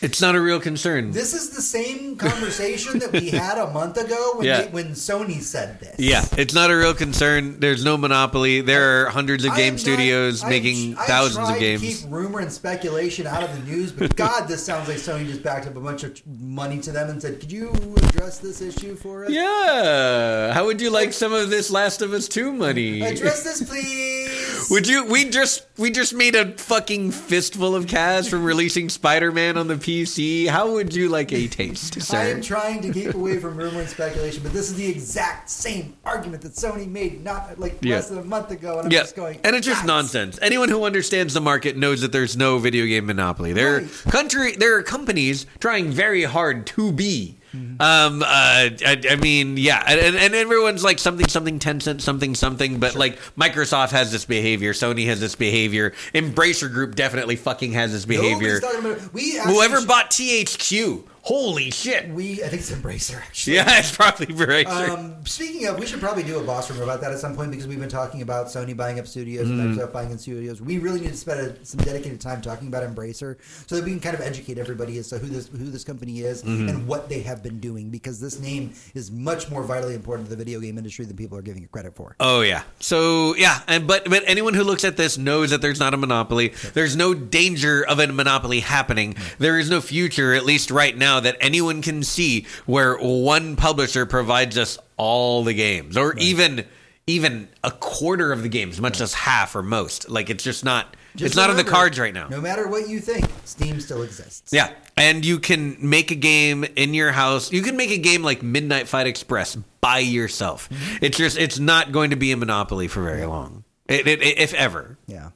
It's 0.00 0.20
not 0.22 0.34
a 0.34 0.40
real 0.40 0.60
concern. 0.60 1.10
This 1.12 1.34
is 1.34 1.50
the 1.50 1.60
same 1.60 2.16
conversation 2.16 2.98
that 3.00 3.12
we 3.12 3.28
had 3.28 3.58
a 3.58 3.70
month 3.70 3.98
ago 3.98 4.32
when, 4.36 4.46
Yeah. 4.46 4.62
they- 4.62 4.68
when 4.68 4.92
Sony 4.92 5.42
said 5.42 5.78
this. 5.78 5.94
yeah, 5.98 6.24
it's 6.38 6.54
not 6.54 6.70
a 6.70 6.76
real 6.76 6.94
concern. 6.94 7.56
There's 7.60 7.84
no 7.84 7.98
monopoly. 7.98 8.62
There 8.62 9.02
are 9.06 9.10
hundreds 9.10 9.44
of 9.44 9.54
game 9.54 9.74
not- 9.74 9.80
studios 9.80 10.42
making 10.42 10.96
I 10.98 11.04
thousands 11.06 11.50
of 11.50 11.58
games. 11.58 11.82
Keep 11.82 11.96
rumor 12.10 12.38
and 12.40 12.50
speculation 12.50 13.26
out 13.26 13.42
of 13.42 13.54
the 13.54 13.70
news, 13.70 13.92
but 13.92 14.16
God, 14.16 14.48
this 14.48 14.64
sounds 14.64 14.88
like 14.88 14.96
Sony 14.98 15.26
just 15.26 15.42
backed 15.42 15.66
up 15.66 15.76
a 15.76 15.80
bunch 15.80 16.02
of 16.02 16.12
money 16.40 16.78
to 16.78 16.90
them 16.90 17.10
and 17.10 17.20
said, 17.20 17.38
"Could 17.40 17.52
you 17.52 17.70
address 18.04 18.38
this 18.38 18.62
issue 18.62 18.96
for 18.96 19.26
us? 19.26 19.30
Yeah. 19.32 20.54
How 20.54 20.64
would 20.64 20.80
you 20.80 20.88
like 20.88 21.12
some 21.12 21.34
of 21.34 21.50
this 21.50 21.70
Last 21.70 22.00
of 22.00 22.14
Us 22.14 22.26
2 22.26 22.52
money? 22.54 23.02
Address 23.02 23.42
this, 23.42 23.62
please." 23.68 24.70
Would 24.70 24.88
you? 24.88 25.04
We 25.04 25.28
just 25.28 25.64
we 25.76 25.90
just 25.90 26.14
made 26.14 26.34
a 26.34 26.52
fucking 26.52 27.10
fistful 27.10 27.74
of 27.76 27.86
cash 27.86 28.28
from 28.28 28.44
releasing 28.44 28.88
Spider-Man 28.88 29.58
on 29.58 29.68
the 29.68 29.73
PC. 29.80 30.46
How 30.48 30.70
would 30.72 30.94
you 30.94 31.08
like 31.08 31.32
a 31.32 31.46
taste, 31.48 32.10
I 32.14 32.26
am 32.26 32.40
trying 32.42 32.80
to 32.82 32.92
keep 32.92 33.14
away 33.14 33.38
from 33.38 33.56
rumor 33.56 33.80
and 33.80 33.88
speculation, 33.88 34.42
but 34.42 34.52
this 34.52 34.68
is 34.70 34.74
the 34.74 34.86
exact 34.86 35.50
same 35.50 35.94
argument 36.04 36.42
that 36.42 36.52
Sony 36.52 36.88
made 36.88 37.22
not 37.24 37.58
like 37.58 37.78
Yeah. 37.82 37.96
less 37.96 38.08
than 38.08 38.18
a 38.18 38.24
month 38.24 38.50
ago, 38.50 38.78
and 38.78 38.86
I'm 38.86 38.92
yeah, 38.92 39.00
just 39.00 39.16
going, 39.16 39.38
and 39.44 39.54
it's 39.56 39.66
just 39.66 39.80
"Guys." 39.80 39.86
nonsense. 39.86 40.38
Anyone 40.42 40.68
who 40.68 40.84
understands 40.84 41.34
the 41.34 41.40
market 41.40 41.76
knows 41.76 42.00
that 42.00 42.12
there's 42.12 42.36
no 42.36 42.58
video 42.58 42.86
game 42.86 43.06
monopoly. 43.06 43.52
There 43.52 43.78
Right. 43.78 44.06
are 44.06 44.10
country, 44.10 44.52
there 44.56 44.76
are 44.76 44.82
companies 44.82 45.46
trying 45.60 45.90
very 45.90 46.24
hard 46.24 46.66
to 46.68 46.92
be. 46.92 47.36
Mm-hmm. 47.54 47.80
Um, 47.80 48.22
uh, 48.22 48.26
I, 48.26 49.02
I 49.10 49.16
mean, 49.16 49.56
yeah, 49.56 49.82
and, 49.86 50.16
and 50.16 50.34
everyone's 50.34 50.82
like 50.82 50.98
something, 50.98 51.28
something, 51.28 51.58
Tencent, 51.58 52.00
something, 52.00 52.34
something. 52.34 52.80
But 52.80 52.96
like 52.96 53.18
Microsoft 53.36 53.90
has 53.90 54.10
this 54.10 54.24
behavior, 54.24 54.72
Sony 54.72 55.06
has 55.06 55.20
this 55.20 55.34
behavior, 55.34 55.92
Embracer 56.14 56.70
Group 56.70 56.94
definitely 56.94 57.36
fucking 57.36 57.72
has 57.72 57.92
this 57.92 58.04
behavior. 58.04 58.58
About. 58.58 59.12
We 59.12 59.38
Whoever 59.38 59.84
bought 59.86 60.10
THQ 60.10 61.04
Holy 61.24 61.70
shit! 61.70 62.10
We, 62.10 62.44
I 62.44 62.48
think 62.48 62.60
it's 62.60 62.70
Embracer 62.70 63.16
actually. 63.16 63.54
Yeah, 63.56 63.64
it's 63.78 63.96
probably 63.96 64.26
right. 64.34 64.66
Um, 64.66 65.24
speaking 65.24 65.66
of, 65.66 65.78
we 65.78 65.86
should 65.86 65.98
probably 66.00 66.22
do 66.22 66.38
a 66.38 66.42
boss 66.44 66.70
room 66.70 66.82
about 66.82 67.00
that 67.00 67.12
at 67.12 67.18
some 67.18 67.34
point 67.34 67.50
because 67.50 67.66
we've 67.66 67.80
been 67.80 67.88
talking 67.88 68.20
about 68.20 68.48
Sony 68.48 68.76
buying 68.76 68.98
up 69.00 69.06
studios 69.06 69.48
Mm-hmm. 69.48 69.60
and 69.60 69.78
Microsoft 69.78 69.92
buying 69.94 70.12
up 70.12 70.18
studios. 70.18 70.60
We 70.60 70.76
really 70.78 71.00
need 71.00 71.12
to 71.12 71.16
spend 71.16 71.40
a, 71.40 71.64
some 71.64 71.80
dedicated 71.80 72.20
time 72.20 72.42
talking 72.42 72.68
about 72.68 72.82
Embracer 72.82 73.38
so 73.66 73.76
that 73.76 73.84
we 73.86 73.92
can 73.92 74.00
kind 74.00 74.14
of 74.14 74.20
educate 74.20 74.58
everybody 74.58 74.98
as 74.98 75.08
to 75.08 75.18
who 75.18 75.26
this 75.28 75.48
who 75.48 75.70
this 75.70 75.82
company 75.82 76.20
is 76.20 76.42
Mm-hmm. 76.42 76.68
and 76.68 76.86
what 76.86 77.08
they 77.08 77.20
have 77.22 77.42
been 77.42 77.58
doing 77.58 77.88
because 77.88 78.20
this 78.20 78.38
name 78.38 78.74
is 78.92 79.10
much 79.10 79.50
more 79.50 79.62
vitally 79.62 79.94
important 79.94 80.28
to 80.28 80.30
the 80.30 80.36
video 80.36 80.60
game 80.60 80.76
industry 80.76 81.06
than 81.06 81.16
people 81.16 81.38
are 81.38 81.42
giving 81.42 81.62
it 81.62 81.72
credit 81.72 81.94
for. 81.96 82.16
Oh 82.20 82.42
yeah. 82.42 82.64
So 82.80 83.34
yeah, 83.36 83.60
and 83.66 83.86
but 83.86 84.10
but 84.10 84.24
anyone 84.26 84.52
who 84.52 84.62
looks 84.62 84.84
at 84.84 84.98
this 84.98 85.16
knows 85.16 85.52
that 85.52 85.62
there's 85.62 85.80
not 85.80 85.94
a 85.94 85.96
monopoly. 85.96 86.48
There's 86.74 86.96
no 86.96 87.14
danger 87.14 87.82
of 87.88 87.98
a 87.98 88.08
monopoly 88.08 88.60
happening. 88.60 89.16
There 89.38 89.58
is 89.58 89.70
no 89.70 89.80
future, 89.80 90.34
at 90.34 90.44
least 90.44 90.70
right 90.70 90.94
now, 90.94 91.13
that 91.20 91.36
anyone 91.40 91.82
can 91.82 92.02
see 92.02 92.46
where 92.66 92.96
one 92.96 93.56
publisher 93.56 94.06
provides 94.06 94.56
us 94.58 94.78
all 94.96 95.44
the 95.44 95.54
games, 95.54 95.96
or 95.96 96.16
even 96.18 96.64
even 97.06 97.48
a 97.62 97.70
quarter 97.70 98.32
of 98.32 98.42
the 98.42 98.48
games, 98.48 98.80
much 98.80 99.00
less 99.00 99.12
half 99.14 99.54
or 99.54 99.62
most. 99.62 100.08
Like 100.08 100.30
it's 100.30 100.44
just 100.44 100.64
not. 100.64 100.96
Just 101.16 101.26
it's 101.26 101.36
not 101.36 101.48
on 101.48 101.54
the 101.56 101.62
cards 101.62 101.96
right 101.96 102.12
now. 102.12 102.26
No 102.26 102.40
matter 102.40 102.66
what 102.66 102.88
you 102.88 102.98
think, 102.98 103.24
Steam 103.44 103.78
still 103.78 104.02
exists. 104.02 104.52
Yeah. 104.52 104.72
And 104.96 105.24
you 105.24 105.38
can 105.38 105.76
make 105.78 106.10
a 106.10 106.16
game 106.16 106.64
in 106.74 106.92
your 106.92 107.12
house. 107.12 107.52
You 107.52 107.62
can 107.62 107.76
make 107.76 107.90
a 107.90 107.98
game 107.98 108.24
like 108.24 108.42
Midnight 108.42 108.88
Fight 108.88 109.06
Express 109.06 109.54
by 109.80 110.00
yourself. 110.00 110.68
Mm-hmm. 110.70 111.04
It's 111.04 111.16
just 111.16 111.38
it's 111.38 111.60
not 111.60 111.92
going 111.92 112.10
to 112.10 112.16
be 112.16 112.32
a 112.32 112.36
monopoly 112.36 112.88
for 112.88 113.00
very 113.02 113.26
long. 113.26 113.62
It, 113.86 114.08
it, 114.08 114.22
it- 114.22 114.38
if 114.38 114.54
ever. 114.54 114.98
Yeah. 115.06 115.30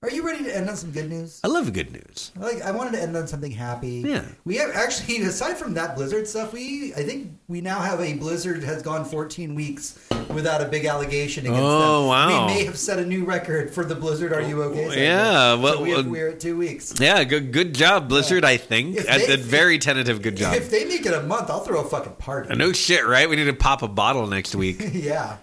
Are 0.00 0.10
you 0.10 0.24
ready 0.24 0.44
to 0.44 0.56
end 0.56 0.70
on 0.70 0.76
some 0.76 0.92
good 0.92 1.10
news? 1.10 1.40
I 1.42 1.48
love 1.48 1.72
good 1.72 1.90
news. 1.90 2.30
Like 2.36 2.62
I 2.62 2.70
wanted 2.70 2.92
to 2.92 3.02
end 3.02 3.16
on 3.16 3.26
something 3.26 3.50
happy. 3.50 4.04
Yeah. 4.06 4.24
We 4.44 4.54
have 4.58 4.70
actually 4.72 5.22
aside 5.22 5.56
from 5.56 5.74
that 5.74 5.96
Blizzard 5.96 6.28
stuff, 6.28 6.52
we 6.52 6.94
I 6.94 7.02
think 7.02 7.32
we 7.48 7.60
now 7.60 7.80
have 7.80 8.00
a 8.00 8.14
Blizzard 8.14 8.62
has 8.62 8.80
gone 8.80 9.04
14 9.04 9.56
weeks 9.56 9.98
without 10.32 10.60
a 10.62 10.66
big 10.66 10.84
allegation 10.84 11.46
against 11.46 11.60
Oh, 11.64 12.00
them. 12.02 12.08
wow. 12.10 12.46
We 12.46 12.54
may 12.54 12.64
have 12.66 12.78
set 12.78 13.00
a 13.00 13.04
new 13.04 13.24
record 13.24 13.74
for 13.74 13.84
the 13.84 13.96
Blizzard 13.96 14.32
Are 14.32 14.40
You 14.40 14.62
Okay? 14.62 14.78
segment. 14.82 15.00
Yeah, 15.00 15.54
So 15.56 15.60
well, 15.62 15.82
we 15.82 15.90
have, 15.90 16.04
well- 16.04 16.12
we're 16.12 16.28
at 16.28 16.38
two 16.38 16.56
weeks. 16.56 16.94
Yeah, 17.00 17.24
good 17.24 17.50
good 17.52 17.74
job, 17.74 18.08
Blizzard, 18.08 18.44
I 18.44 18.56
think. 18.56 18.98
at 18.98 19.26
the 19.26 19.36
very 19.36 19.80
tentative 19.80 20.22
good 20.22 20.36
job. 20.36 20.54
If 20.54 20.70
they 20.70 20.84
make 20.84 21.06
it 21.06 21.12
a 21.12 21.24
month, 21.24 21.50
I'll 21.50 21.64
throw 21.64 21.80
a 21.80 21.88
fucking 21.88 22.12
party. 22.12 22.54
no 22.54 22.70
shit, 22.72 23.04
right? 23.04 23.28
We 23.28 23.34
need 23.34 23.46
to 23.46 23.52
pop 23.52 23.82
a 23.82 23.88
bottle 23.88 24.28
next 24.28 24.54
week. 24.54 24.76
yeah. 24.92 25.38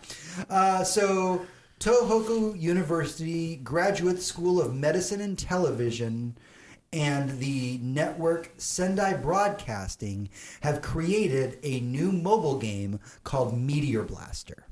Uh, 0.50 0.86
so, 0.86 1.46
Tohoku 1.86 2.60
University 2.60 3.58
Graduate 3.58 4.20
School 4.20 4.60
of 4.60 4.74
Medicine 4.74 5.22
and 5.22 5.38
Television 5.38 6.36
and 6.92 7.38
the 7.38 7.78
network 7.78 8.50
Sendai 8.58 9.14
Broadcasting 9.18 10.30
have 10.62 10.82
created 10.82 11.60
a 11.62 11.82
new 11.82 12.12
mobile 12.12 12.58
game 12.58 13.00
called 13.24 13.56
Meteor 13.56 14.02
Blaster. 14.02 14.66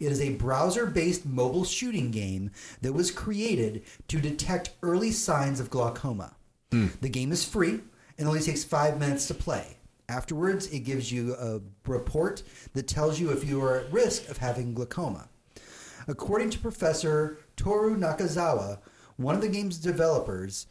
It 0.00 0.10
is 0.10 0.22
a 0.22 0.36
browser 0.36 0.86
based 0.86 1.26
mobile 1.26 1.64
shooting 1.64 2.10
game 2.10 2.50
that 2.80 2.94
was 2.94 3.10
created 3.10 3.82
to 4.08 4.18
detect 4.18 4.70
early 4.82 5.10
signs 5.10 5.60
of 5.60 5.68
glaucoma. 5.68 6.34
Hmm. 6.72 6.86
The 7.02 7.10
game 7.10 7.30
is 7.30 7.44
free 7.44 7.80
and 8.16 8.26
only 8.26 8.40
takes 8.40 8.64
five 8.64 8.98
minutes 8.98 9.28
to 9.28 9.34
play. 9.34 9.76
Afterwards, 10.08 10.66
it 10.68 10.80
gives 10.80 11.12
you 11.12 11.34
a 11.34 11.60
report 11.86 12.42
that 12.72 12.88
tells 12.88 13.20
you 13.20 13.32
if 13.32 13.46
you 13.46 13.62
are 13.62 13.80
at 13.80 13.92
risk 13.92 14.30
of 14.30 14.38
having 14.38 14.72
glaucoma. 14.72 15.28
According 16.08 16.50
to 16.50 16.58
Professor 16.58 17.38
Toru 17.56 17.96
Nakazawa, 17.96 18.78
one 19.16 19.34
of 19.34 19.42
the 19.42 19.48
game's 19.48 19.76
developers, 19.76 20.66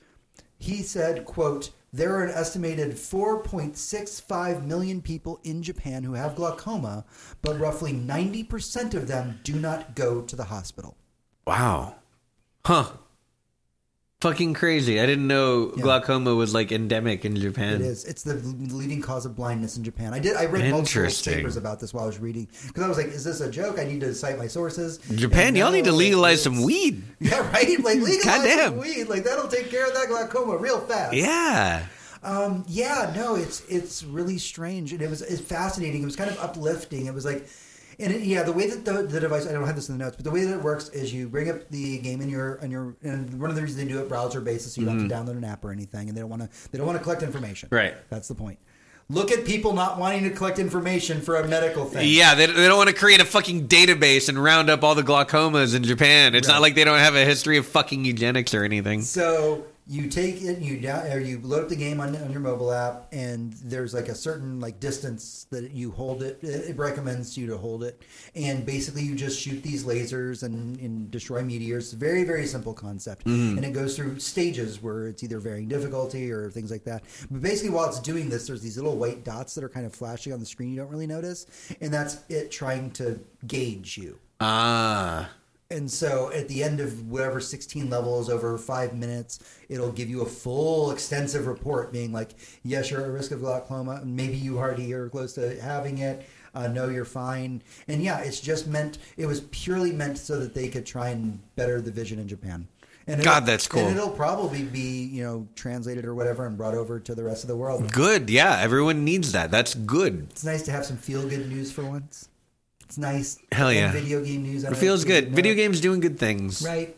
he 0.57 0.81
said, 0.81 1.25
quote, 1.25 1.69
there 1.93 2.15
are 2.15 2.23
an 2.23 2.31
estimated 2.31 2.91
4.65 2.93 4.65
million 4.65 5.01
people 5.01 5.39
in 5.43 5.63
Japan 5.63 6.03
who 6.03 6.13
have 6.13 6.35
glaucoma, 6.35 7.05
but 7.41 7.59
roughly 7.59 7.93
90% 7.93 8.93
of 8.93 9.07
them 9.07 9.39
do 9.43 9.53
not 9.53 9.95
go 9.95 10.21
to 10.21 10.35
the 10.35 10.45
hospital. 10.45 10.97
Wow. 11.45 11.95
Huh. 12.65 12.91
Fucking 14.22 14.55
crazy. 14.55 14.99
I 14.99 15.05
didn't 15.05 15.28
know 15.28 15.72
Yeah. 15.76 15.84
glaucoma 15.84 16.34
was 16.34 16.51
like 16.51 16.72
endemic 16.72 17.24
in 17.24 17.36
Japan. 17.36 17.76
It 17.76 17.82
is. 17.82 18.03
It's 18.03 18.24
the 18.24 18.34
leading 18.34 18.99
cause 18.99 19.28
of 19.28 19.36
blindness 19.36 19.78
in 19.78 19.84
Japan. 19.84 20.11
I 20.11 20.18
did. 20.18 20.36
I 20.36 20.45
read 20.45 20.72
multiple 20.72 21.07
papers 21.24 21.55
about 21.55 21.80
this 21.80 21.93
while 21.93 22.05
I 22.05 22.07
was 22.07 22.18
reading 22.18 22.47
because 22.65 22.84
I 22.84 22.88
was 22.88 22.97
like, 22.97 23.07
"Is 23.07 23.24
this 23.24 23.41
a 23.41 23.51
joke?" 23.51 23.78
I 23.78 23.84
need 23.84 23.99
to 24.01 24.15
cite 24.15 24.39
my 24.39 24.47
sources. 24.47 24.97
Japan, 25.13 25.55
y'all 25.55 25.72
need 25.72 25.86
to 25.86 25.91
legalize 25.91 26.41
some 26.41 26.63
weed. 26.63 27.03
Yeah, 27.20 27.47
right. 27.51 27.80
Like 27.84 27.99
legalize 27.99 28.24
Goddamn. 28.24 28.70
some 28.70 28.78
weed. 28.80 29.03
Like 29.07 29.24
that'll 29.24 29.47
take 29.49 29.70
care 29.70 29.86
of 29.86 29.93
that 29.93 30.07
glaucoma 30.07 30.57
real 30.57 30.80
fast. 30.80 31.13
Yeah. 31.15 31.86
Um, 32.24 32.65
yeah, 32.68 33.13
no, 33.15 33.36
it's 33.36 33.61
it's 33.70 34.03
really 34.03 34.39
strange, 34.39 34.93
and 34.93 35.01
it 35.03 35.09
was 35.11 35.22
it's 35.22 35.41
fascinating. 35.41 36.01
It 36.01 36.05
was 36.05 36.15
kind 36.15 36.32
of 36.32 36.39
uplifting. 36.39 37.05
It 37.05 37.13
was 37.13 37.24
like, 37.24 37.47
and 37.99 38.13
it, 38.13 38.21
yeah, 38.21 38.43
the 38.43 38.53
way 38.53 38.67
that 38.67 38.85
the, 38.85 39.03
the 39.03 39.19
device 39.19 39.47
I 39.47 39.51
don't 39.51 39.65
have 39.65 39.75
this 39.75 39.89
in 39.89 39.97
the 39.97 40.03
notes, 40.03 40.15
but 40.15 40.25
the 40.25 40.31
way 40.31 40.43
that 40.45 40.53
it 40.53 40.63
works 40.63 40.89
is 40.89 41.13
you 41.13 41.27
bring 41.27 41.49
up 41.49 41.69
the 41.69 41.97
game 41.99 42.21
in 42.21 42.29
your 42.29 42.59
on 42.61 42.69
your 42.69 42.95
and 43.01 43.39
one 43.39 43.49
of 43.49 43.55
the 43.55 43.61
reasons 43.61 43.83
they 43.83 43.91
do 43.91 43.99
it 43.99 44.09
browser 44.09 44.41
basis, 44.41 44.73
so 44.73 44.81
you 44.81 44.87
don't 44.87 44.99
have 44.99 45.09
to 45.09 45.13
mm-hmm. 45.13 45.29
download 45.29 45.37
an 45.37 45.43
app 45.43 45.65
or 45.65 45.71
anything, 45.71 46.07
and 46.07 46.15
they 46.15 46.21
don't 46.21 46.29
want 46.29 46.43
to 46.43 46.69
they 46.71 46.77
don't 46.77 46.87
want 46.87 46.97
to 46.97 47.03
collect 47.03 47.23
information. 47.23 47.69
Right. 47.71 47.95
That's 48.09 48.27
the 48.27 48.35
point. 48.35 48.59
Look 49.09 49.31
at 49.31 49.45
people 49.45 49.71
not 49.71 49.97
wanting 49.97 50.23
to 50.25 50.31
collect 50.31 50.59
information 50.59 51.21
for 51.21 51.37
a 51.37 51.47
medical 51.47 51.85
thing. 51.85 52.09
Yeah, 52.09 52.35
they, 52.35 52.45
they 52.47 52.67
don't 52.67 52.77
want 52.77 52.89
to 52.89 52.95
create 52.95 53.21
a 53.21 53.25
fucking 53.25 53.69
database 53.69 54.27
and 54.27 54.41
round 54.41 54.69
up 54.69 54.83
all 54.83 54.95
the 54.95 55.01
glaucomas 55.01 55.73
in 55.73 55.83
Japan. 55.83 56.35
It's 56.35 56.49
Right. 56.49 56.55
not 56.55 56.61
like 56.61 56.75
they 56.75 56.83
don't 56.83 56.99
have 56.99 57.15
a 57.15 57.23
history 57.23 57.57
of 57.57 57.65
fucking 57.65 58.03
eugenics 58.03 58.53
or 58.53 58.65
anything. 58.65 59.01
So 59.03 59.63
you 59.89 60.09
take 60.09 60.41
it, 60.41 60.59
you 60.59 60.79
down, 60.79 61.07
or 61.07 61.19
you 61.19 61.39
load 61.41 61.63
up 61.63 61.69
the 61.69 61.75
game 61.75 62.01
on, 62.01 62.15
on 62.15 62.31
your 62.31 62.41
mobile 62.41 62.73
app, 62.73 63.07
and 63.13 63.53
there's 63.53 63.93
like 63.93 64.09
a 64.09 64.15
certain 64.15 64.59
like 64.59 64.79
distance 64.79 65.47
that 65.49 65.71
you 65.71 65.91
hold 65.91 66.21
it. 66.21 66.39
It 66.41 66.71
it 66.71 66.77
recommends 66.77 67.38
you 67.38 67.47
to 67.47 67.57
hold 67.57 67.83
it, 67.83 68.01
and 68.35 68.65
basically 68.65 69.03
you 69.03 69.15
just 69.15 69.39
shoot 69.39 69.63
these 69.63 69.85
lasers 69.85 70.43
and, 70.43 70.77
and 70.79 71.09
destroy 71.09 71.41
meteors. 71.41 71.93
Very 71.93 72.25
very 72.25 72.45
simple 72.45 72.73
concept, 72.73 73.25
and 73.25 73.63
it 73.63 73.71
goes 73.71 73.95
through 73.95 74.19
stages 74.19 74.81
where 74.81 75.07
it's 75.07 75.23
either 75.23 75.39
varying 75.39 75.69
difficulty 75.69 76.31
or 76.31 76.49
things 76.49 76.69
like 76.69 76.83
that. 76.83 77.03
But 77.31 77.41
basically, 77.41 77.69
while 77.69 77.88
it's 77.88 77.99
doing 77.99 78.29
this, 78.29 78.47
there's 78.47 78.61
these 78.61 78.77
little 78.77 78.97
white 78.97 79.23
dots 79.23 79.55
that 79.55 79.63
are 79.63 79.69
kind 79.69 79.85
of 79.85 79.95
flashing 79.95 80.33
on 80.33 80.39
the 80.39 80.45
screen. 80.45 80.69
You 80.69 80.77
don't 80.77 80.89
really 80.91 81.07
notice, 81.07 81.45
and 81.79 81.93
that's 81.93 82.19
it 82.27 82.51
trying 82.51 82.91
to 82.91 83.19
gauge 83.45 83.97
you. 83.97 84.19
Ah. 84.41 85.29
And 85.70 85.91
so 85.91 86.32
at 86.32 86.47
the 86.47 86.63
end 86.63 86.80
of 86.80 87.09
whatever 87.09 87.41
16 87.41 87.89
levels 87.89 88.30
over 88.30 88.57
five 88.57 88.93
minutes, 88.93 89.39
it'll 89.68 89.91
give 89.91 90.09
you 90.09 90.22
a 90.22 90.26
full 90.26 90.91
extensive 90.91 91.45
report 91.45 91.91
being 91.91 92.13
like, 92.13 92.32
yes, 92.63 92.89
you're 92.89 93.01
at 93.01 93.09
risk 93.09 93.32
of 93.32 93.41
glaucoma. 93.41 94.01
Maybe 94.05 94.38
you 94.38 94.59
already 94.59 94.93
are 94.93 95.09
close 95.09 95.34
to 95.34 95.61
having 95.61 95.97
it. 95.97 96.26
Uh, 96.55 96.68
no, 96.68 96.88
you're 96.88 97.05
fine. 97.05 97.61
And 97.88 98.01
yeah, 98.01 98.20
it's 98.20 98.39
just 98.39 98.68
meant, 98.68 98.97
it 99.18 99.26
was 99.26 99.41
purely 99.51 99.91
meant 99.91 100.18
so 100.18 100.39
that 100.39 100.53
they 100.53 100.70
could 100.70 100.86
try 100.86 101.09
and 101.09 101.39
better 101.55 101.82
the 101.82 101.91
vision 101.91 102.18
in 102.18 102.30
Japan. 102.30 102.68
And 103.05 103.24
God, 103.24 103.45
that's 103.45 103.68
cool. 103.68 103.82
And 103.86 103.95
it'll 103.95 104.09
probably 104.09 104.63
be, 104.63 105.03
you 105.03 105.24
know, 105.24 105.47
translated 105.55 106.05
or 106.05 106.13
whatever 106.13 106.45
and 106.45 106.57
brought 106.57 106.76
over 106.76 106.99
to 106.99 107.15
the 107.15 107.24
rest 107.24 107.43
of 107.43 107.47
the 107.47 107.55
world. 107.55 107.91
Good. 107.91 108.30
Yeah, 108.30 108.59
everyone 108.59 109.05
needs 109.05 109.32
that. 109.34 109.49
That's 109.51 109.76
good. 109.76 110.28
It's 110.32 110.43
nice 110.43 110.63
to 110.63 110.72
have 110.72 110.86
some 110.86 110.97
feel 110.97 111.28
good 111.28 111.49
news 111.49 111.72
for 111.72 111.86
once. 111.86 112.28
It's 112.88 112.97
nice. 112.97 113.38
Hell 113.51 113.67
And 113.67 113.75
yeah. 113.77 113.91
Video 113.91 114.23
game 114.23 114.43
news. 114.43 114.63
I 114.63 114.69
It 114.69 114.71
know 114.71 114.77
feels 114.77 115.03
it's 115.03 115.11
good. 115.11 115.35
Video 115.35 115.51
no- 115.51 115.57
games 115.57 115.81
doing 115.81 115.99
good 115.99 116.17
things. 116.17 116.61
Right. 116.65 116.95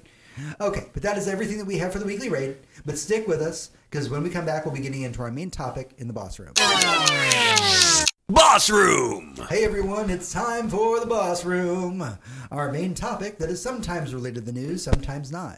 Okay, 0.61 0.85
but 0.93 1.01
that 1.01 1.17
is 1.17 1.27
everything 1.27 1.57
that 1.57 1.65
we 1.65 1.79
have 1.79 1.91
for 1.91 1.97
the 1.97 2.05
weekly 2.05 2.29
raid. 2.29 2.57
But 2.85 2.97
stick 2.99 3.27
with 3.27 3.41
us 3.41 3.71
because 3.89 4.07
when 4.07 4.21
we 4.21 4.29
come 4.29 4.45
back, 4.45 4.65
we'll 4.65 4.73
be 4.75 4.81
getting 4.81 5.01
into 5.01 5.21
our 5.23 5.31
main 5.31 5.49
topic 5.49 5.91
in 5.97 6.05
the 6.07 6.13
boss 6.13 6.37
room. 6.37 6.53
Boss 8.27 8.69
room. 8.69 9.35
Hey 9.49 9.65
everyone, 9.65 10.11
it's 10.11 10.31
time 10.31 10.69
for 10.69 10.99
the 10.99 11.07
boss 11.07 11.43
room. 11.43 12.05
Our 12.51 12.71
main 12.71 12.93
topic 12.93 13.39
that 13.39 13.49
is 13.49 13.59
sometimes 13.59 14.13
related 14.13 14.45
to 14.45 14.51
the 14.51 14.59
news, 14.59 14.83
sometimes 14.83 15.31
not. 15.31 15.57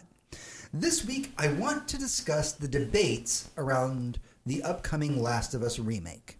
This 0.73 1.05
week, 1.05 1.34
I 1.38 1.49
want 1.49 1.89
to 1.89 1.97
discuss 1.97 2.53
the 2.53 2.69
debates 2.69 3.49
around 3.57 4.17
the 4.45 4.63
upcoming 4.63 5.21
Last 5.21 5.53
of 5.53 5.61
Us 5.61 5.77
remake. 5.77 6.38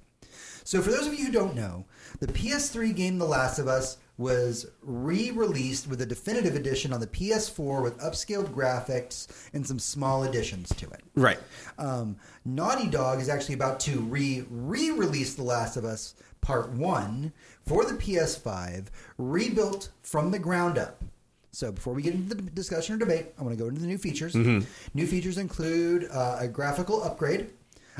So, 0.64 0.82
for 0.82 0.91
those 0.91 1.07
of 1.07 1.14
you 1.14 1.26
who 1.26 1.32
don't 1.32 1.55
know, 1.55 1.86
the 2.20 2.28
PS3 2.28 2.95
game 2.95 3.18
The 3.18 3.26
Last 3.26 3.59
of 3.59 3.68
Us 3.68 3.97
was 4.18 4.68
re 4.84 5.32
released 5.32 5.88
with 5.88 6.01
a 6.01 6.05
definitive 6.05 6.55
edition 6.55 6.93
on 6.93 6.99
the 6.99 7.07
PS4 7.07 7.82
with 7.82 7.97
upscaled 7.97 8.53
graphics 8.53 9.28
and 9.53 9.66
some 9.66 9.80
small 9.80 10.24
additions 10.24 10.70
to 10.76 10.88
it. 10.89 11.01
Right. 11.16 11.39
Um, 11.78 12.18
Naughty 12.45 12.88
Dog 12.88 13.20
is 13.20 13.30
actually 13.30 13.55
about 13.55 13.80
to 13.82 13.99
re 14.01 14.45
re 14.49 14.91
release 14.91 15.34
The 15.34 15.43
Last 15.43 15.76
of 15.78 15.86
Us 15.86 16.16
Part 16.41 16.72
1 16.72 17.32
for 17.66 17.86
the 17.86 17.93
PS5, 17.93 18.88
rebuilt 19.18 19.89
from 20.01 20.32
the 20.32 20.39
ground 20.39 20.78
up. 20.78 21.03
So 21.51 21.72
before 21.72 21.93
we 21.93 22.01
get 22.01 22.14
into 22.14 22.34
the 22.34 22.41
discussion 22.43 22.95
or 22.95 22.97
debate, 22.97 23.28
I 23.38 23.43
want 23.43 23.57
to 23.57 23.62
go 23.62 23.68
into 23.68 23.82
the 23.82 23.88
new 23.88 23.97
features. 23.97 24.34
New 24.36 25.07
features 25.07 25.38
include 25.38 26.07
uh, 26.12 26.38
a 26.39 26.47
graphical 26.47 27.03
upgrade, 27.03 27.51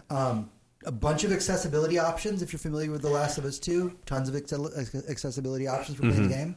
um, 0.10 0.50
a 0.86 0.92
bunch 0.92 1.24
of 1.24 1.32
accessibility 1.32 2.00
options. 2.00 2.42
If 2.42 2.52
you're 2.54 2.60
familiar 2.60 2.92
with 2.92 3.02
The 3.02 3.10
Last 3.10 3.38
of 3.38 3.46
Us 3.46 3.60
2, 3.60 3.98
tons 4.06 4.30
of 4.30 4.36
accessibility 4.36 5.68
options 5.68 5.98
for 5.98 6.04
playing 6.04 6.24
the 6.24 6.30
game. 6.36 6.56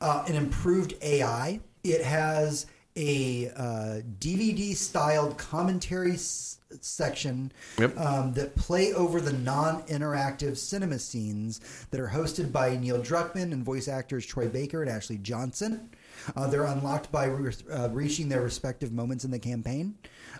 Uh, 0.00 0.24
an 0.28 0.34
improved 0.34 0.94
AI. 1.02 1.60
It 1.84 2.02
has 2.02 2.66
a 2.96 3.50
uh, 3.56 4.00
DVD 4.20 4.74
styled 4.74 5.36
commentary 5.36 6.12
s- 6.12 6.58
section 6.80 7.52
Yep. 7.78 7.98
um, 7.98 8.32
that 8.34 8.54
play 8.56 8.92
over 8.94 9.20
the 9.20 9.32
non 9.32 9.82
interactive 9.84 10.56
cinema 10.56 10.98
scenes 10.98 11.60
that 11.90 12.00
are 12.00 12.08
hosted 12.08 12.52
by 12.52 12.76
Neil 12.76 12.98
Druckmann 13.00 13.52
and 13.52 13.62
voice 13.64 13.86
actors 13.88 14.24
Troy 14.26 14.48
Baker 14.48 14.82
and 14.82 14.90
Ashley 14.90 15.18
Johnson. 15.18 15.90
Uh, 16.34 16.46
they're 16.48 16.64
unlocked 16.64 17.12
by 17.12 17.26
re- 17.26 17.52
uh, 17.70 17.88
reaching 17.90 18.28
their 18.28 18.40
respective 18.42 18.90
moments 18.92 19.24
in 19.24 19.30
the 19.30 19.38
campaign, 19.38 19.94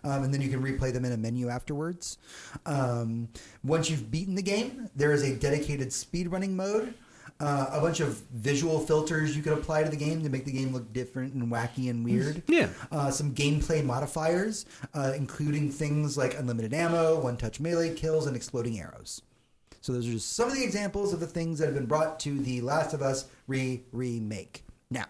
um, 0.07 0.25
and 0.25 0.33
then 0.33 0.41
you 0.41 0.49
can 0.49 0.63
replay 0.63 0.93
them 0.93 1.05
in 1.05 1.13
a 1.13 1.17
menu 1.17 1.49
afterwards. 1.49 2.19
Um, 2.65 3.29
once 3.65 3.91
you've 3.91 4.11
beaten 4.11 4.35
the 4.35 4.43
game, 4.43 4.89
there 4.97 5.13
is 5.13 5.23
a 5.23 5.35
dedicated 5.35 5.89
speedrunning 5.89 6.51
mode 6.51 6.95
uh, 7.41 7.67
a 7.73 7.81
bunch 7.81 8.01
of 8.01 8.23
visual 8.33 8.81
filters 8.81 9.37
you 9.37 9.43
could 9.43 9.53
apply 9.53 9.83
to 9.83 9.91
the 9.91 9.97
game 9.97 10.23
to 10.23 10.31
make 10.31 10.45
the 10.45 10.53
game 10.53 10.73
look 10.73 10.93
different 10.93 11.35
and 11.35 11.51
wacky 11.53 11.91
and 11.91 12.05
weird. 12.05 12.43
Yeah. 12.49 12.69
Uh, 12.91 13.11
some 13.11 13.35
gameplay 13.35 13.85
modifiers, 13.85 14.65
uh, 14.95 15.13
including 15.15 15.71
things 15.71 16.17
like 16.17 16.39
unlimited 16.39 16.73
ammo, 16.73 17.21
one 17.21 17.37
touch 17.37 17.61
melee 17.61 17.95
kills, 17.95 18.27
and 18.27 18.37
exploding 18.37 18.81
arrows. 18.81 19.23
So 19.83 19.93
those 19.93 20.09
are 20.09 20.13
just 20.13 20.35
some 20.35 20.49
of 20.49 20.55
the 20.55 20.65
examples 20.65 21.13
of 21.13 21.21
the 21.21 21.27
things 21.27 21.59
that 21.59 21.67
have 21.67 21.75
been 21.75 21.87
brought 21.87 22.19
to 22.21 22.39
the 22.41 22.61
Last 22.63 22.95
of 22.95 23.03
Us 23.03 23.27
re 23.47 23.83
remake. 23.93 24.65
Now, 24.91 25.07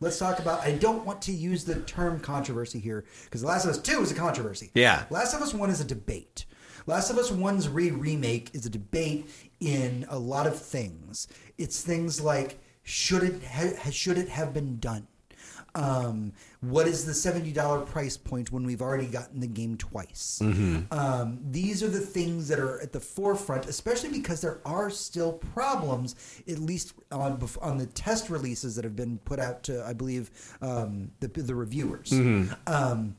let's 0.00 0.18
talk 0.18 0.38
about. 0.38 0.60
I 0.60 0.72
don't 0.72 1.04
want 1.04 1.20
to 1.22 1.32
use 1.32 1.64
the 1.64 1.80
term 1.82 2.18
controversy 2.20 2.78
here 2.78 3.04
because 3.24 3.42
The 3.42 3.46
Last 3.46 3.64
of 3.64 3.70
Us 3.70 3.78
2 3.78 4.00
is 4.00 4.10
a 4.10 4.14
controversy. 4.14 4.70
Yeah. 4.74 5.04
Last 5.10 5.34
of 5.34 5.42
Us 5.42 5.52
1 5.52 5.68
is 5.70 5.80
a 5.80 5.84
debate. 5.84 6.46
Last 6.86 7.10
of 7.10 7.18
Us 7.18 7.30
1's 7.30 7.68
re 7.68 7.90
remake 7.90 8.50
is 8.54 8.64
a 8.64 8.70
debate 8.70 9.28
in 9.60 10.06
a 10.08 10.18
lot 10.18 10.46
of 10.46 10.58
things. 10.58 11.28
It's 11.58 11.82
things 11.82 12.20
like 12.22 12.58
should 12.82 13.22
it 13.22 13.44
ha- 13.44 13.90
should 13.90 14.16
it 14.16 14.30
have 14.30 14.54
been 14.54 14.78
done? 14.78 15.06
Um, 15.74 16.32
what 16.60 16.88
is 16.88 17.06
the 17.06 17.14
seventy 17.14 17.52
dollar 17.52 17.80
price 17.82 18.16
point 18.16 18.50
when 18.50 18.64
we've 18.64 18.82
already 18.82 19.06
gotten 19.06 19.38
the 19.40 19.46
game 19.46 19.76
twice? 19.76 20.40
Um, 20.90 21.38
these 21.50 21.82
are 21.84 21.88
the 21.88 22.00
things 22.00 22.48
that 22.48 22.58
are 22.58 22.80
at 22.80 22.92
the 22.92 22.98
forefront, 23.00 23.66
especially 23.66 24.08
because 24.10 24.40
there 24.40 24.58
are 24.64 24.90
still 24.90 25.34
problems, 25.34 26.16
at 26.48 26.58
least 26.58 26.94
on 27.12 27.40
on 27.62 27.78
the 27.78 27.86
test 27.86 28.28
releases 28.28 28.74
that 28.76 28.84
have 28.84 28.96
been 28.96 29.18
put 29.18 29.38
out 29.38 29.62
to, 29.64 29.84
I 29.86 29.92
believe, 29.92 30.30
um, 30.60 31.12
the 31.20 31.28
the 31.28 31.54
reviewers. 31.54 32.12
Um, 32.66 33.16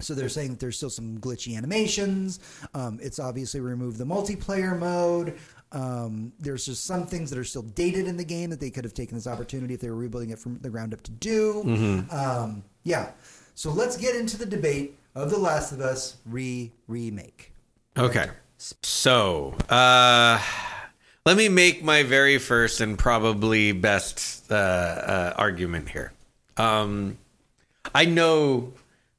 so 0.00 0.14
they're 0.14 0.28
saying 0.28 0.50
that 0.50 0.60
there's 0.60 0.76
still 0.76 0.90
some 0.90 1.18
glitchy 1.18 1.56
animations. 1.56 2.40
Um, 2.74 2.98
it's 3.02 3.18
obviously 3.18 3.60
removed 3.60 3.98
the 3.98 4.04
multiplayer 4.06 4.76
mode. 4.78 5.38
Um, 5.72 6.32
there's 6.38 6.66
just 6.66 6.84
some 6.84 7.06
things 7.06 7.30
that 7.30 7.38
are 7.38 7.44
still 7.44 7.62
dated 7.62 8.06
in 8.06 8.16
the 8.16 8.24
game 8.24 8.50
that 8.50 8.60
they 8.60 8.70
could 8.70 8.84
have 8.84 8.94
taken 8.94 9.16
this 9.16 9.26
opportunity 9.26 9.74
if 9.74 9.80
they 9.80 9.90
were 9.90 9.96
rebuilding 9.96 10.30
it 10.30 10.38
from 10.38 10.58
the 10.58 10.70
ground 10.70 10.92
up 10.92 11.02
to 11.02 11.10
do. 11.10 11.62
Um, 12.10 12.62
yeah. 12.84 13.10
So 13.54 13.70
let's 13.70 13.96
get 13.96 14.14
into 14.14 14.36
the 14.36 14.46
debate 14.46 14.98
of 15.14 15.30
The 15.30 15.38
Last 15.38 15.72
of 15.72 15.80
Us 15.80 16.16
re 16.26 16.70
remake. 16.88 17.52
Okay. 17.96 18.30
So, 18.58 19.54
uh, 19.68 20.40
let 21.26 21.36
me 21.36 21.48
make 21.48 21.82
my 21.82 22.02
very 22.02 22.38
first 22.38 22.80
and 22.80 22.98
probably 22.98 23.72
best 23.72 24.50
uh, 24.50 24.54
uh, 24.54 25.34
argument 25.36 25.88
here. 25.88 26.12
Um, 26.56 27.18
I 27.94 28.04
know 28.04 28.72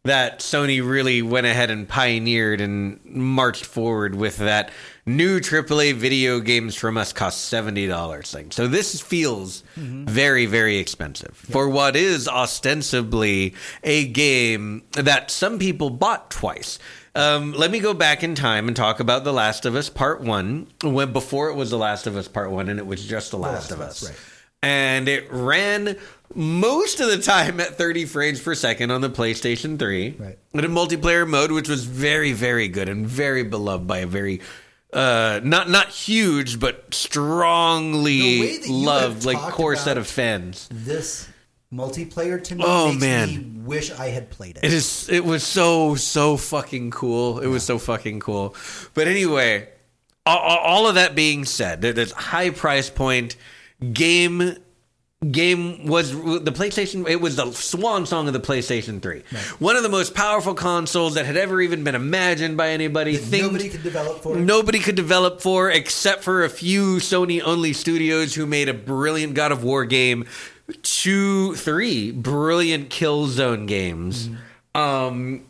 that 0.05 0.39
Sony 0.39 0.85
really 0.85 1.21
went 1.21 1.47
ahead 1.47 1.69
and 1.69 1.87
pioneered 1.87 2.59
and 2.59 2.99
marched 3.05 3.63
forward 3.63 4.15
with 4.15 4.35
that 4.37 4.69
new 5.05 5.39
AAA 5.39 5.93
video 5.93 6.41
games 6.41 6.75
from 6.75 6.97
us 6.97 7.13
cost 7.13 7.51
$70 7.51 8.27
thing. 8.27 8.51
So 8.51 8.67
this 8.67 8.99
feels 8.99 9.63
very, 9.77 10.45
very 10.45 10.77
expensive 10.77 11.37
for 11.37 11.69
what 11.69 11.95
is 11.95 12.27
ostensibly 12.27 13.55
a 13.83 14.05
game 14.07 14.83
that 14.91 15.31
some 15.31 15.57
people 15.57 15.89
bought 15.89 16.29
twice. 16.29 16.79
Um, 17.15 17.53
let 17.53 17.71
me 17.71 17.79
go 17.79 17.93
back 17.93 18.23
in 18.23 18.35
time 18.35 18.67
and 18.67 18.75
talk 18.75 18.99
about 18.99 19.23
The 19.23 19.31
Last 19.31 19.65
of 19.65 19.73
Us 19.75 19.87
Part 19.89 20.19
1, 20.19 20.67
when 20.83 21.13
before 21.13 21.49
it 21.49 21.55
was 21.55 21.69
The 21.69 21.77
Last 21.77 22.07
of 22.07 22.17
Us 22.17 22.27
Part 22.27 22.51
1 22.51 22.67
and 22.67 22.77
it 22.77 22.85
was 22.85 23.05
just 23.05 23.31
The 23.31 23.37
Last, 23.37 23.71
of 23.71 23.79
Us. 23.79 24.03
right. 24.03 24.19
And 24.63 25.07
it 25.07 25.31
ran 25.31 25.97
most 26.35 26.99
of 26.99 27.09
the 27.09 27.17
time 27.17 27.59
at 27.59 27.77
30 27.77 28.05
frames 28.05 28.41
per 28.41 28.55
second 28.55 28.91
on 28.91 29.01
the 29.01 29.09
PlayStation 29.09 29.77
3. 29.79 30.15
Right. 30.19 30.39
In 30.53 30.65
a 30.65 30.69
multiplayer 30.69 31.27
mode, 31.27 31.51
which 31.51 31.69
was 31.69 31.85
very, 31.85 32.31
very 32.33 32.67
good 32.67 32.89
and 32.89 33.05
very 33.07 33.43
beloved 33.43 33.87
by 33.87 33.99
a 33.99 34.07
very 34.07 34.41
uh, 34.91 35.39
not 35.43 35.69
not 35.69 35.89
huge, 35.89 36.59
but 36.59 36.93
strongly 36.93 38.57
that 38.57 38.69
loved, 38.69 39.25
like 39.25 39.37
core 39.51 39.75
set 39.75 39.97
of 39.97 40.07
fans. 40.07 40.67
This 40.71 41.27
multiplayer 41.73 42.43
to 42.43 42.55
me 42.55 42.63
Oh, 42.65 42.89
makes 42.89 43.01
man. 43.01 43.29
me 43.29 43.61
wish 43.63 43.91
I 43.91 44.09
had 44.09 44.29
played 44.29 44.57
it. 44.57 44.63
It 44.65 44.73
is. 44.73 45.09
It 45.09 45.25
was 45.25 45.43
so 45.43 45.95
so 45.95 46.37
fucking 46.37 46.91
cool. 46.91 47.39
It 47.39 47.47
was 47.47 47.63
so 47.63 47.79
fucking 47.79 48.19
cool. 48.19 48.55
But 48.93 49.07
anyway, 49.07 49.69
all, 50.25 50.37
all 50.37 50.87
of 50.87 50.95
that 50.95 51.15
being 51.15 51.45
said, 51.45 51.81
there's 51.81 52.11
high 52.11 52.51
price 52.51 52.89
point 52.91 53.35
game. 53.93 54.57
Game 55.31 55.85
was 55.85 56.11
the 56.11 56.51
PlayStation. 56.51 57.07
It 57.07 57.21
was 57.21 57.35
the 57.35 57.51
swan 57.51 58.05
song 58.05 58.27
of 58.27 58.33
the 58.33 58.39
PlayStation 58.39 59.01
Three. 59.01 59.23
One 59.59 59.75
of 59.75 59.83
the 59.83 59.89
most 59.89 60.13
powerful 60.13 60.53
consoles 60.53 61.13
that 61.15 61.25
had 61.25 61.37
ever 61.37 61.61
even 61.61 61.83
been 61.83 61.95
imagined 61.95 62.57
by 62.57 62.69
anybody. 62.69 63.15
Things- 63.17 63.43
Nobody 63.43 63.69
could 63.69 63.83
develop 63.83 64.21
for 64.21 64.37
it. 64.37 64.41
nobody 64.41 64.79
could 64.79 64.95
develop 64.95 65.41
for 65.41 65.69
except 65.71 66.23
for 66.23 66.43
a 66.43 66.49
few 66.49 66.97
Sony 66.97 67.41
only 67.43 67.73
studios 67.73 68.35
who 68.35 68.45
made 68.45 68.69
a 68.69 68.73
brilliant 68.73 69.33
God 69.33 69.51
of 69.51 69.63
War 69.63 69.85
game, 69.85 70.25
two, 70.81 71.55
three 71.55 72.11
brilliant 72.11 72.89
Killzone 72.89 73.67
games. 73.67 74.29
Um, 74.75 75.43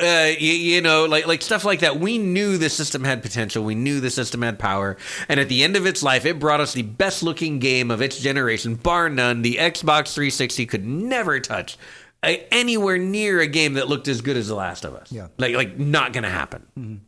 uh, 0.00 0.32
you, 0.38 0.52
you 0.52 0.80
know, 0.80 1.04
like 1.06 1.26
like 1.26 1.42
stuff 1.42 1.64
like 1.64 1.80
that. 1.80 1.98
We 1.98 2.18
knew 2.18 2.58
the 2.58 2.70
system 2.70 3.04
had 3.04 3.22
potential. 3.22 3.64
We 3.64 3.74
knew 3.74 4.00
the 4.00 4.10
system 4.10 4.42
had 4.42 4.58
power. 4.58 4.96
And 5.28 5.38
at 5.40 5.48
the 5.48 5.62
end 5.62 5.76
of 5.76 5.86
its 5.86 6.02
life, 6.02 6.24
it 6.24 6.38
brought 6.38 6.60
us 6.60 6.72
the 6.72 6.82
best 6.82 7.22
looking 7.22 7.58
game 7.58 7.90
of 7.90 8.00
its 8.02 8.18
generation, 8.18 8.74
bar 8.74 9.08
none. 9.08 9.42
The 9.42 9.56
Xbox 9.56 10.14
360 10.14 10.66
could 10.66 10.86
never 10.86 11.40
touch 11.40 11.76
uh, 12.22 12.34
anywhere 12.50 12.98
near 12.98 13.40
a 13.40 13.46
game 13.46 13.74
that 13.74 13.88
looked 13.88 14.08
as 14.08 14.20
good 14.20 14.36
as 14.36 14.48
The 14.48 14.54
Last 14.54 14.84
of 14.84 14.94
Us. 14.94 15.10
Yeah. 15.12 15.28
like 15.38 15.54
like 15.54 15.78
not 15.78 16.12
gonna 16.12 16.30
happen. 16.30 17.02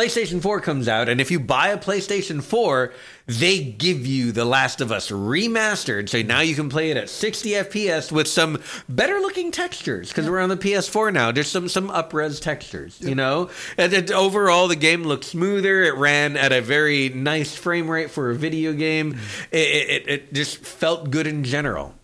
PlayStation 0.00 0.40
4 0.40 0.62
comes 0.62 0.88
out, 0.88 1.10
and 1.10 1.20
if 1.20 1.30
you 1.30 1.38
buy 1.38 1.68
a 1.68 1.76
PlayStation 1.76 2.42
4, 2.42 2.90
they 3.26 3.62
give 3.62 4.06
you 4.06 4.32
The 4.32 4.46
Last 4.46 4.80
of 4.80 4.90
Us 4.90 5.10
remastered. 5.10 6.08
So 6.08 6.22
now 6.22 6.40
you 6.40 6.54
can 6.54 6.70
play 6.70 6.90
it 6.90 6.96
at 6.96 7.10
60 7.10 7.50
FPS 7.50 8.10
with 8.10 8.26
some 8.26 8.62
better 8.88 9.20
looking 9.20 9.50
textures 9.52 10.08
because 10.08 10.26
we're 10.26 10.40
on 10.40 10.48
the 10.48 10.56
PS4 10.56 11.12
now. 11.12 11.32
There's 11.32 11.50
some 11.50 11.68
some 11.68 11.90
upres 11.90 12.40
textures, 12.40 12.98
you 12.98 13.14
know. 13.14 13.50
And 13.76 13.92
it, 13.92 14.10
overall, 14.10 14.68
the 14.68 14.76
game 14.76 15.02
looked 15.02 15.24
smoother. 15.24 15.82
It 15.82 15.96
ran 15.96 16.38
at 16.38 16.50
a 16.50 16.62
very 16.62 17.10
nice 17.10 17.54
frame 17.54 17.90
rate 17.90 18.10
for 18.10 18.30
a 18.30 18.34
video 18.34 18.72
game. 18.72 19.18
It, 19.50 19.58
it, 19.58 20.08
it 20.08 20.32
just 20.32 20.64
felt 20.64 21.10
good 21.10 21.26
in 21.26 21.44
general. 21.44 21.94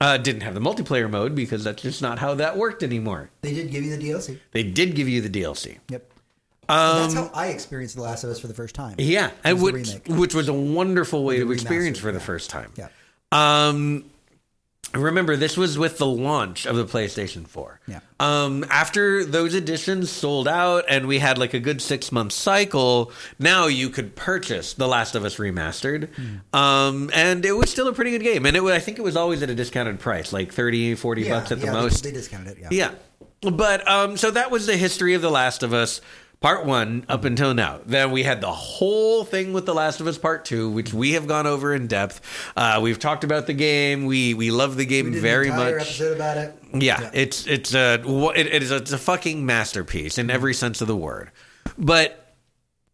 Uh, 0.00 0.16
didn't 0.16 0.42
have 0.42 0.54
the 0.54 0.60
multiplayer 0.60 1.08
mode 1.08 1.36
because 1.36 1.62
that's 1.62 1.82
just 1.82 2.02
not 2.02 2.18
how 2.18 2.34
that 2.34 2.56
worked 2.56 2.82
anymore. 2.82 3.30
They 3.42 3.54
did 3.54 3.70
give 3.70 3.84
you 3.84 3.96
the 3.96 4.04
DLC. 4.04 4.40
They 4.50 4.64
did 4.64 4.96
give 4.96 5.08
you 5.08 5.20
the 5.20 5.30
DLC. 5.30 5.78
Yep. 5.88 6.10
And 6.68 7.02
that's 7.04 7.14
how 7.14 7.30
I 7.34 7.48
experienced 7.48 7.96
The 7.96 8.02
Last 8.02 8.24
of 8.24 8.30
Us 8.30 8.38
for 8.40 8.46
the 8.46 8.54
first 8.54 8.74
time. 8.74 8.92
Um, 8.92 8.96
Yeah, 8.98 9.30
and 9.44 9.60
which, 9.62 9.90
which 10.06 10.34
was 10.34 10.48
a 10.48 10.54
wonderful 10.54 11.24
way 11.24 11.38
The 11.38 11.44
to 11.46 11.52
experience 11.52 11.98
for 11.98 12.12
the 12.12 12.18
yeah. 12.18 12.24
first 12.24 12.50
time. 12.50 12.72
Yeah. 12.76 12.88
Um, 13.32 14.04
remember, 14.94 15.34
this 15.36 15.56
was 15.56 15.76
with 15.76 15.98
the 15.98 16.06
launch 16.06 16.66
of 16.66 16.76
the 16.76 16.84
PlayStation 16.84 17.46
4. 17.48 17.80
Yeah. 17.88 18.00
Um, 18.20 18.64
after 18.70 19.24
those 19.24 19.54
editions 19.54 20.10
sold 20.10 20.46
out 20.46 20.84
and 20.88 21.06
we 21.08 21.18
had 21.18 21.36
like 21.36 21.52
a 21.52 21.58
good 21.58 21.82
six 21.82 22.12
month 22.12 22.32
cycle, 22.32 23.10
now 23.38 23.66
you 23.66 23.90
could 23.90 24.14
purchase 24.14 24.72
The 24.74 24.86
Last 24.86 25.14
of 25.16 25.24
Us 25.24 25.36
Remastered. 25.36 26.08
Hmm. 26.14 26.56
Um, 26.56 27.10
and 27.12 27.44
it 27.44 27.52
was 27.52 27.70
still 27.70 27.88
a 27.88 27.92
pretty 27.92 28.12
good 28.12 28.22
game. 28.22 28.46
And 28.46 28.56
it 28.56 28.60
was, 28.62 28.72
I 28.74 28.78
think 28.78 28.98
it 28.98 29.02
was 29.02 29.16
always 29.16 29.42
at 29.42 29.50
a 29.50 29.54
discounted 29.54 29.98
price, 29.98 30.32
like 30.32 30.52
30, 30.52 30.94
40 30.94 31.22
Yeah, 31.22 31.30
bucks 31.40 31.50
at 31.52 31.60
the 31.60 31.66
yeah, 31.66 31.72
they- 31.72 31.80
most. 31.80 32.04
They 32.04 32.12
discounted 32.12 32.58
it. 32.58 32.58
Yeah. 32.60 32.68
Yeah. 32.70 33.50
But 33.50 33.86
um 33.86 34.16
so 34.16 34.30
that 34.30 34.50
was 34.50 34.66
the 34.66 34.76
history 34.76 35.12
of 35.12 35.20
The 35.20 35.30
Last 35.30 35.62
of 35.62 35.74
Us 35.74 36.00
Part 36.44 36.66
1 36.66 37.06
up 37.08 37.24
until 37.24 37.54
now. 37.54 37.80
Then 37.86 38.10
we 38.10 38.22
had 38.22 38.42
the 38.42 38.52
whole 38.52 39.24
thing 39.24 39.54
with 39.54 39.64
The 39.64 39.72
Last 39.72 40.02
of 40.02 40.06
Us 40.06 40.18
Part 40.18 40.44
2 40.44 40.68
which 40.68 40.92
we 40.92 41.12
have 41.12 41.26
gone 41.26 41.46
over 41.46 41.74
in 41.74 41.86
depth. 41.86 42.20
Uh 42.54 42.80
we've 42.82 42.98
talked 42.98 43.24
about 43.24 43.46
the 43.46 43.54
game. 43.54 44.04
We 44.04 44.34
we 44.34 44.50
love 44.50 44.76
the 44.76 44.84
game 44.84 45.14
very 45.14 45.48
much. 45.48 45.98
it. 46.36 46.82
Yeah, 46.82 47.10
it's 47.14 47.46
it's 47.46 47.72
a 47.72 47.94
it, 48.36 48.46
it 48.48 48.62
is 48.62 48.70
a, 48.70 48.76
it's 48.76 48.92
a 48.92 48.98
fucking 48.98 49.46
masterpiece 49.46 50.18
in 50.18 50.28
every 50.28 50.52
sense 50.52 50.82
of 50.82 50.86
the 50.86 50.94
word. 50.94 51.30
But 51.78 52.34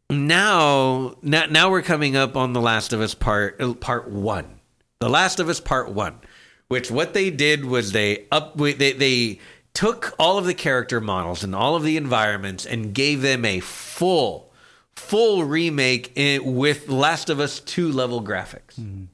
now 0.08 1.16
now 1.20 1.46
now 1.46 1.70
we're 1.72 1.82
coming 1.82 2.14
up 2.14 2.36
on 2.36 2.52
the 2.52 2.60
Last 2.60 2.92
of 2.92 3.00
Us 3.00 3.14
part 3.16 3.60
uh, 3.60 3.74
part 3.74 4.08
1. 4.08 4.60
The 5.00 5.08
Last 5.08 5.40
of 5.40 5.48
Us 5.48 5.58
part 5.58 5.90
1, 5.90 6.20
which 6.68 6.88
what 6.92 7.14
they 7.14 7.30
did 7.30 7.64
was 7.64 7.90
they 7.90 8.28
up 8.30 8.56
they 8.56 8.92
they 8.92 9.40
took 9.74 10.14
all 10.18 10.38
of 10.38 10.44
the 10.44 10.54
character 10.54 11.00
models 11.00 11.42
and 11.44 11.54
all 11.54 11.74
of 11.76 11.82
the 11.82 11.96
environments 11.96 12.66
and 12.66 12.94
gave 12.94 13.22
them 13.22 13.44
a 13.44 13.60
full 13.60 14.50
full 15.00 15.44
remake 15.44 16.12
in, 16.14 16.56
with 16.56 16.88
Last 16.88 17.30
of 17.30 17.40
Us 17.40 17.58
2 17.60 17.90
level 17.90 18.22
graphics. 18.22 18.78
Mm-hmm. 18.78 19.04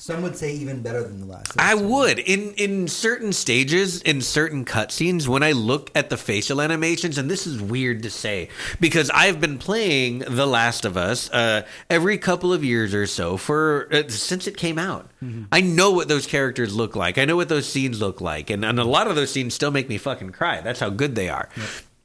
Some 0.00 0.22
would 0.22 0.36
say 0.36 0.52
even 0.52 0.80
better 0.80 1.02
than 1.02 1.18
the 1.18 1.26
last. 1.26 1.52
I 1.58 1.74
would 1.74 2.20
in 2.20 2.52
in 2.54 2.86
certain 2.86 3.32
stages, 3.32 4.00
in 4.02 4.22
certain 4.22 4.64
cutscenes, 4.64 5.26
when 5.26 5.42
I 5.42 5.50
look 5.50 5.90
at 5.92 6.08
the 6.08 6.16
facial 6.16 6.60
animations, 6.60 7.18
and 7.18 7.28
this 7.28 7.48
is 7.48 7.60
weird 7.60 8.04
to 8.04 8.10
say 8.10 8.48
because 8.78 9.10
I've 9.10 9.40
been 9.40 9.58
playing 9.58 10.20
The 10.20 10.46
Last 10.46 10.84
of 10.84 10.96
Us 10.96 11.28
uh, 11.32 11.66
every 11.90 12.16
couple 12.16 12.52
of 12.52 12.62
years 12.62 12.94
or 12.94 13.06
so 13.08 13.36
for 13.36 13.88
uh, 13.92 14.08
since 14.08 14.46
it 14.46 14.56
came 14.56 14.78
out. 14.78 15.10
I 15.50 15.60
know 15.62 15.90
what 15.90 16.06
those 16.06 16.28
characters 16.28 16.76
look 16.76 16.94
like. 16.94 17.18
I 17.18 17.24
know 17.24 17.34
what 17.34 17.48
those 17.48 17.68
scenes 17.68 18.00
look 18.00 18.20
like, 18.20 18.50
and, 18.50 18.64
and 18.64 18.78
a 18.78 18.84
lot 18.84 19.08
of 19.08 19.16
those 19.16 19.32
scenes 19.32 19.52
still 19.52 19.72
make 19.72 19.88
me 19.88 19.98
fucking 19.98 20.30
cry. 20.30 20.60
That's 20.60 20.78
how 20.78 20.90
good 20.90 21.16
they 21.16 21.28
are. 21.28 21.48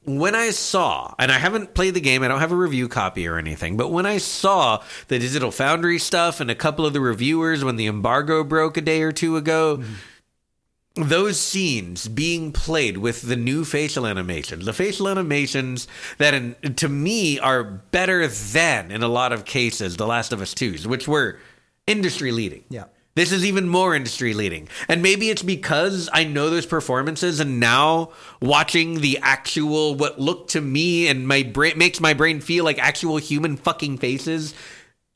When 0.06 0.36
I 0.36 0.49
saw, 0.49 1.14
and 1.18 1.32
I 1.32 1.38
haven't 1.38 1.74
played 1.74 1.93
the 1.93 2.01
game, 2.01 2.24
I 2.24 2.28
don't 2.28 2.41
have 2.41 2.51
a 2.51 2.58
review 2.58 2.89
copy 2.89 3.28
or 3.28 3.38
anything, 3.38 3.78
but 3.78 3.89
when 3.89 4.06
I 4.06 4.18
saw 4.18 4.84
the 5.08 5.18
Digital 5.18 5.49
Foundry 5.51 5.97
stuff 5.97 6.39
and 6.39 6.51
a 6.51 6.56
couple 6.56 6.86
of 6.86 6.91
the 6.91 6.99
reviewers 6.99 7.64
when 7.64 7.78
the 7.78 7.88
embargo 7.88 8.43
broke 8.43 8.76
a 8.76 8.82
day 8.82 9.01
or 9.01 9.14
two 9.14 9.38
ago, 9.38 9.78
mm-hmm. 9.78 11.08
those 11.08 11.39
scenes 11.39 12.10
being 12.10 12.51
played 12.51 12.97
with 12.97 13.22
the 13.22 13.38
new 13.38 13.64
facial 13.64 14.06
animations, 14.06 14.66
the 14.66 14.74
facial 14.74 15.08
animations 15.08 15.88
that 16.18 16.34
in, 16.34 16.56
to 16.76 16.89
me 16.89 17.39
are 17.39 17.64
better 17.64 18.28
than 18.28 18.91
in 18.91 19.04
a 19.04 19.08
lot 19.08 19.32
of 19.32 19.45
cases 19.45 19.95
The 19.95 20.08
Last 20.08 20.34
of 20.34 20.41
Us 20.41 20.54
2s, 20.54 20.86
which 20.86 21.08
were 21.08 21.39
industry 21.88 22.32
leading. 22.32 22.66
Yeah. 22.70 22.86
This 23.16 23.32
is 23.32 23.45
even 23.45 23.68
more 23.68 23.93
industry 23.95 24.34
leading. 24.34 24.68
And 24.88 25.03
maybe 25.03 25.30
it's 25.30 25.43
because 25.43 26.09
I 26.11 26.24
know 26.24 26.49
those 26.49 26.66
performances 26.66 27.39
and 27.39 27.59
now 27.59 28.11
watching 28.41 29.01
the 29.01 29.20
actual 29.22 29.93
what 29.93 30.20
looked 30.20 30.51
to 30.51 30.61
me 30.61 31.07
and 31.07 31.28
my 31.28 31.43
brain 31.43 31.78
makes 31.78 31.99
my 31.99 32.16
brain 32.16 32.41
feel 32.41 32.64
like 32.64 32.80
actual 32.80 33.18
human 33.18 33.55
fucking 33.55 33.99
faces 33.99 34.55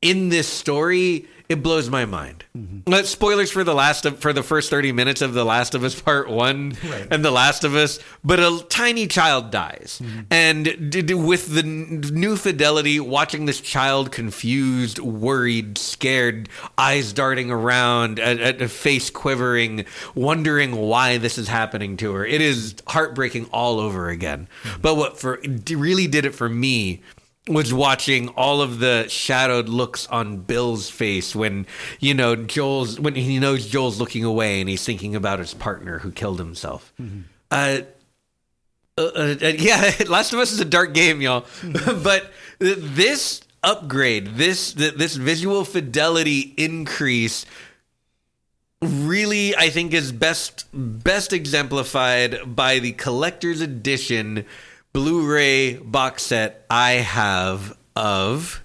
in 0.02 0.30
this 0.30 0.48
story, 0.48 1.28
it 1.50 1.64
blows 1.64 1.90
my 1.90 2.06
mind. 2.06 2.44
Uh, 2.88 3.04
Spoilers 3.04 3.52
for 3.52 3.64
the 3.64 3.74
last 3.76 4.06
of 4.06 4.20
for 4.20 4.34
the 4.34 4.44
first 4.44 4.70
30 4.70 4.92
minutes 4.92 5.22
of 5.22 5.34
The 5.34 5.46
Last 5.46 5.76
of 5.76 5.84
Us 5.84 6.00
Part 6.00 6.30
1 6.30 6.78
Right. 6.90 7.08
and 7.12 7.24
The 7.24 7.32
Last 7.32 7.64
of 7.64 7.76
Us, 7.76 8.00
but 8.24 8.40
a 8.40 8.64
tiny 8.70 9.08
child 9.08 9.52
dies. 9.52 10.02
And 10.30 10.92
d- 10.92 11.02
d- 11.02 11.14
with 11.14 11.54
the 11.54 11.62
n- 11.62 12.02
new 12.12 12.36
fidelity, 12.36 13.00
watching 13.00 13.46
this 13.46 13.62
child 13.62 14.12
confused, 14.12 15.00
worried, 15.00 15.78
scared, 15.78 16.50
eyes 16.78 17.14
darting 17.14 17.50
around, 17.52 18.20
a, 18.20 18.64
a- 18.64 18.68
face 18.68 19.10
quivering, 19.10 19.86
wondering 20.16 20.76
why 20.76 21.18
this 21.18 21.38
is 21.38 21.48
happening 21.48 21.96
to 21.98 22.14
her, 22.14 22.26
it 22.26 22.42
is 22.42 22.76
heartbreaking 22.88 23.46
all 23.54 23.80
over 23.80 24.10
again. 24.10 24.48
But 24.82 24.96
what 24.96 25.20
for 25.20 25.38
d- 25.38 25.76
really 25.76 26.08
did 26.08 26.26
it 26.26 26.36
for 26.36 26.50
me 26.50 27.02
was 27.48 27.74
watching 27.74 28.30
all 28.30 28.62
of 28.62 28.80
the 28.80 29.08
shadowed 29.08 29.70
looks 29.70 30.08
on 30.08 30.38
Bill's 30.38 30.90
face 30.90 31.36
when 31.36 31.66
you 32.00 32.14
know 32.14 32.36
Joel's 32.36 33.00
when 33.00 33.16
he 33.16 33.40
knows 33.40 33.68
Joel's 33.68 34.00
looking 34.00 34.24
away 34.24 34.60
and 34.60 34.70
he's 34.70 34.86
thinking 34.86 35.16
about 35.16 35.40
his 35.40 35.54
partner 35.54 36.00
who 36.00 36.12
killed 36.12 36.40
himself. 36.40 36.94
Uh, 37.50 37.80
uh, 38.98 39.02
uh, 39.02 39.36
yeah, 39.42 39.94
Last 40.08 40.34
of 40.34 40.40
Us 40.40 40.52
is 40.52 40.60
a 40.60 40.66
dark 40.66 40.94
game, 40.94 41.22
y'all. 41.22 41.46
but 42.04 42.32
this 42.60 43.42
upgrade, 43.64 44.36
this 44.36 44.74
this 44.74 45.16
visual 45.16 45.64
fidelity 45.66 46.54
increase 46.58 47.46
really 48.82 49.56
I 49.56 49.70
think 49.70 49.94
is 49.94 50.12
best 50.12 50.66
best 50.72 51.34
exemplified 51.34 52.56
by 52.56 52.80
the 52.80 52.92
collector's 52.92 53.60
edition 53.60 54.46
Blu-ray 54.94 55.78
box 55.78 56.24
set 56.24 56.66
I 56.70 56.92
have 56.92 57.78
of 57.96 58.64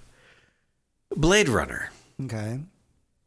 Blade 1.15 1.49
Runner. 1.49 1.89
Okay. 2.23 2.59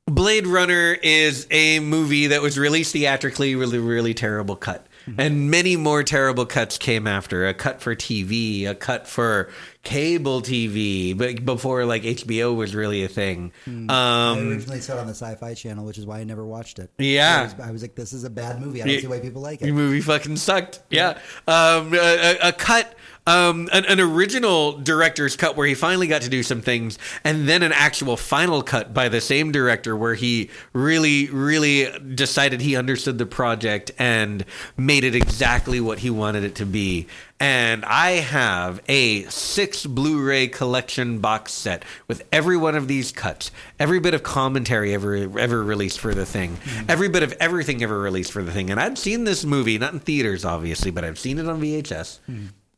Blade 0.06 0.46
Runner 0.46 0.96
is 1.02 1.46
a 1.50 1.80
movie 1.80 2.28
that 2.28 2.40
was 2.40 2.58
released 2.58 2.92
theatrically, 2.92 3.56
with 3.56 3.72
really, 3.72 3.84
really 3.84 4.14
terrible 4.14 4.54
cut. 4.56 4.86
Mm-hmm. 5.06 5.20
And 5.20 5.50
many 5.50 5.76
more 5.76 6.02
terrible 6.02 6.46
cuts 6.46 6.78
came 6.78 7.06
after. 7.06 7.46
A 7.46 7.54
cut 7.54 7.80
for 7.80 7.94
TV, 7.94 8.68
a 8.68 8.74
cut 8.74 9.06
for 9.06 9.50
cable 9.86 10.42
TV, 10.42 11.16
but 11.16 11.44
before 11.44 11.84
like 11.84 12.02
HBO 12.02 12.54
was 12.56 12.74
really 12.74 13.04
a 13.04 13.08
thing. 13.08 13.52
I 13.66 14.30
Um, 14.32 14.48
originally 14.50 14.80
saw 14.80 14.94
it 14.94 14.98
on 14.98 15.06
the 15.06 15.14
Sci-Fi 15.14 15.54
Channel, 15.54 15.84
which 15.84 15.96
is 15.96 16.04
why 16.04 16.18
I 16.18 16.24
never 16.24 16.44
watched 16.44 16.80
it. 16.80 16.90
Yeah. 16.98 17.38
I 17.40 17.42
was, 17.44 17.68
I 17.68 17.70
was 17.70 17.82
like, 17.82 17.94
"This 17.94 18.12
is 18.12 18.24
a 18.24 18.30
bad 18.30 18.60
movie. 18.60 18.82
I 18.82 18.86
don't 18.86 18.94
Yeah. 18.94 19.00
see 19.02 19.06
why 19.06 19.20
people 19.20 19.42
like 19.42 19.60
The 19.60 19.68
it." 19.68 19.72
movie 19.72 20.00
fucking 20.00 20.36
sucked. 20.38 20.80
Yeah. 20.90 21.18
Um, 21.46 21.94
a, 21.94 21.98
a- 22.42 22.48
a 22.48 22.52
cut, 22.52 22.94
um, 23.26 23.68
an, 23.72 23.84
an 23.86 24.00
original 24.00 24.78
director's 24.78 25.36
cut 25.36 25.56
where 25.56 25.66
he 25.66 25.74
finally 25.74 26.06
got 26.06 26.22
to 26.22 26.28
do 26.28 26.42
some 26.42 26.60
things, 26.62 26.98
and 27.24 27.48
then 27.48 27.62
an 27.62 27.72
actual 27.72 28.16
final 28.16 28.62
cut 28.62 28.94
by 28.94 29.08
the 29.08 29.20
same 29.20 29.52
director 29.52 29.96
where 29.96 30.14
he 30.14 30.50
really, 30.72 31.28
really 31.30 31.90
decided 32.14 32.60
he 32.60 32.76
understood 32.76 33.18
the 33.18 33.26
project 33.26 33.90
and 33.98 34.44
made 34.76 35.04
it 35.04 35.14
exactly 35.14 35.80
what 35.80 36.00
he 36.00 36.10
wanted 36.10 36.44
it 36.44 36.54
to 36.56 36.66
be. 36.66 37.06
And 37.38 37.84
I 37.84 38.12
have 38.12 38.80
a 38.88 39.24
six 39.24 39.84
Blu 39.84 40.22
ray 40.24 40.48
collection 40.48 41.18
box 41.18 41.52
set 41.52 41.84
with 42.08 42.26
every 42.32 42.56
one 42.56 42.74
of 42.74 42.88
these 42.88 43.12
cuts, 43.12 43.50
every 43.78 44.00
bit 44.00 44.14
of 44.14 44.22
commentary 44.22 44.94
ever 44.94 45.14
ever 45.38 45.62
released 45.62 46.00
for 46.00 46.14
the 46.14 46.24
thing, 46.24 46.56
every 46.88 47.08
bit 47.08 47.22
of 47.22 47.32
everything 47.38 47.82
ever 47.82 47.98
released 47.98 48.32
for 48.32 48.42
the 48.42 48.52
thing. 48.52 48.70
And 48.70 48.80
I'd 48.80 48.96
seen 48.96 49.24
this 49.24 49.44
movie, 49.44 49.76
not 49.76 49.92
in 49.92 50.00
theaters, 50.00 50.46
obviously, 50.46 50.90
but 50.90 51.04
I've 51.04 51.18
seen 51.18 51.38
it 51.38 51.46
on 51.46 51.60
VHS, 51.60 52.20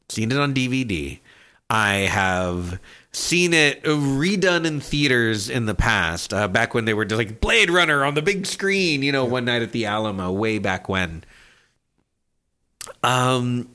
seen 0.08 0.32
it 0.32 0.38
on 0.38 0.54
DVD. 0.54 1.18
I 1.70 1.94
have 1.94 2.80
seen 3.12 3.52
it 3.52 3.82
redone 3.84 4.64
in 4.64 4.80
theaters 4.80 5.50
in 5.50 5.66
the 5.66 5.74
past, 5.74 6.32
uh, 6.32 6.48
back 6.48 6.72
when 6.72 6.84
they 6.86 6.94
were 6.94 7.04
just 7.04 7.18
like 7.18 7.40
Blade 7.40 7.70
Runner 7.70 8.04
on 8.04 8.14
the 8.14 8.22
big 8.22 8.46
screen, 8.46 9.02
you 9.02 9.12
know, 9.12 9.24
one 9.24 9.44
night 9.44 9.62
at 9.62 9.72
the 9.72 9.86
Alamo, 9.86 10.32
way 10.32 10.58
back 10.58 10.88
when. 10.88 11.24
Um, 13.02 13.68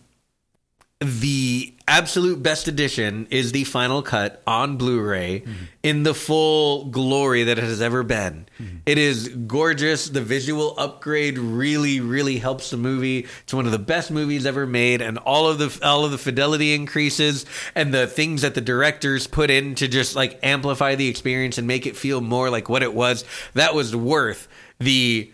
the 1.04 1.74
absolute 1.88 2.42
best 2.42 2.68
edition 2.68 3.28
is 3.30 3.52
the 3.52 3.64
final 3.66 4.02
cut 4.02 4.42
on 4.48 4.78
Blu-ray 4.78 5.42
mm-hmm. 5.42 5.52
in 5.84 6.04
the 6.04 6.14
full 6.14 6.86
glory 6.86 7.44
that 7.44 7.58
it 7.58 7.64
has 7.64 7.82
ever 7.82 8.04
been. 8.04 8.46
Mm-hmm. 8.60 8.78
It 8.86 8.98
is 8.98 9.30
gorgeous. 9.30 10.08
The 10.08 10.22
visual 10.22 10.76
upgrade 10.78 11.38
really, 11.38 12.00
really 12.00 12.38
helps 12.38 12.70
the 12.70 12.78
movie. 12.78 13.28
It's 13.44 13.54
one 13.54 13.66
of 13.66 13.72
the 13.72 13.80
best 13.80 14.12
movies 14.12 14.46
ever 14.46 14.66
made, 14.66 15.02
and 15.02 15.18
all 15.18 15.48
of 15.48 15.58
the 15.58 15.80
all 15.84 16.06
of 16.06 16.12
the 16.12 16.18
fidelity 16.18 16.74
increases 16.74 17.46
and 17.76 17.94
the 17.94 18.08
things 18.08 18.42
that 18.44 18.56
the 18.56 18.62
directors 18.62 19.28
put 19.28 19.50
in 19.50 19.76
to 19.76 19.88
just 19.88 20.16
like 20.16 20.40
amplify 20.44 20.96
the 20.96 21.08
experience 21.08 21.58
and 21.58 21.68
make 21.68 21.86
it 21.86 21.98
feel 21.98 22.22
more 22.22 22.50
like 22.50 22.70
what 22.70 22.84
it 22.84 22.94
was. 22.94 23.26
That 23.54 23.76
was 23.76 23.96
worth 23.96 24.48
the 24.80 25.32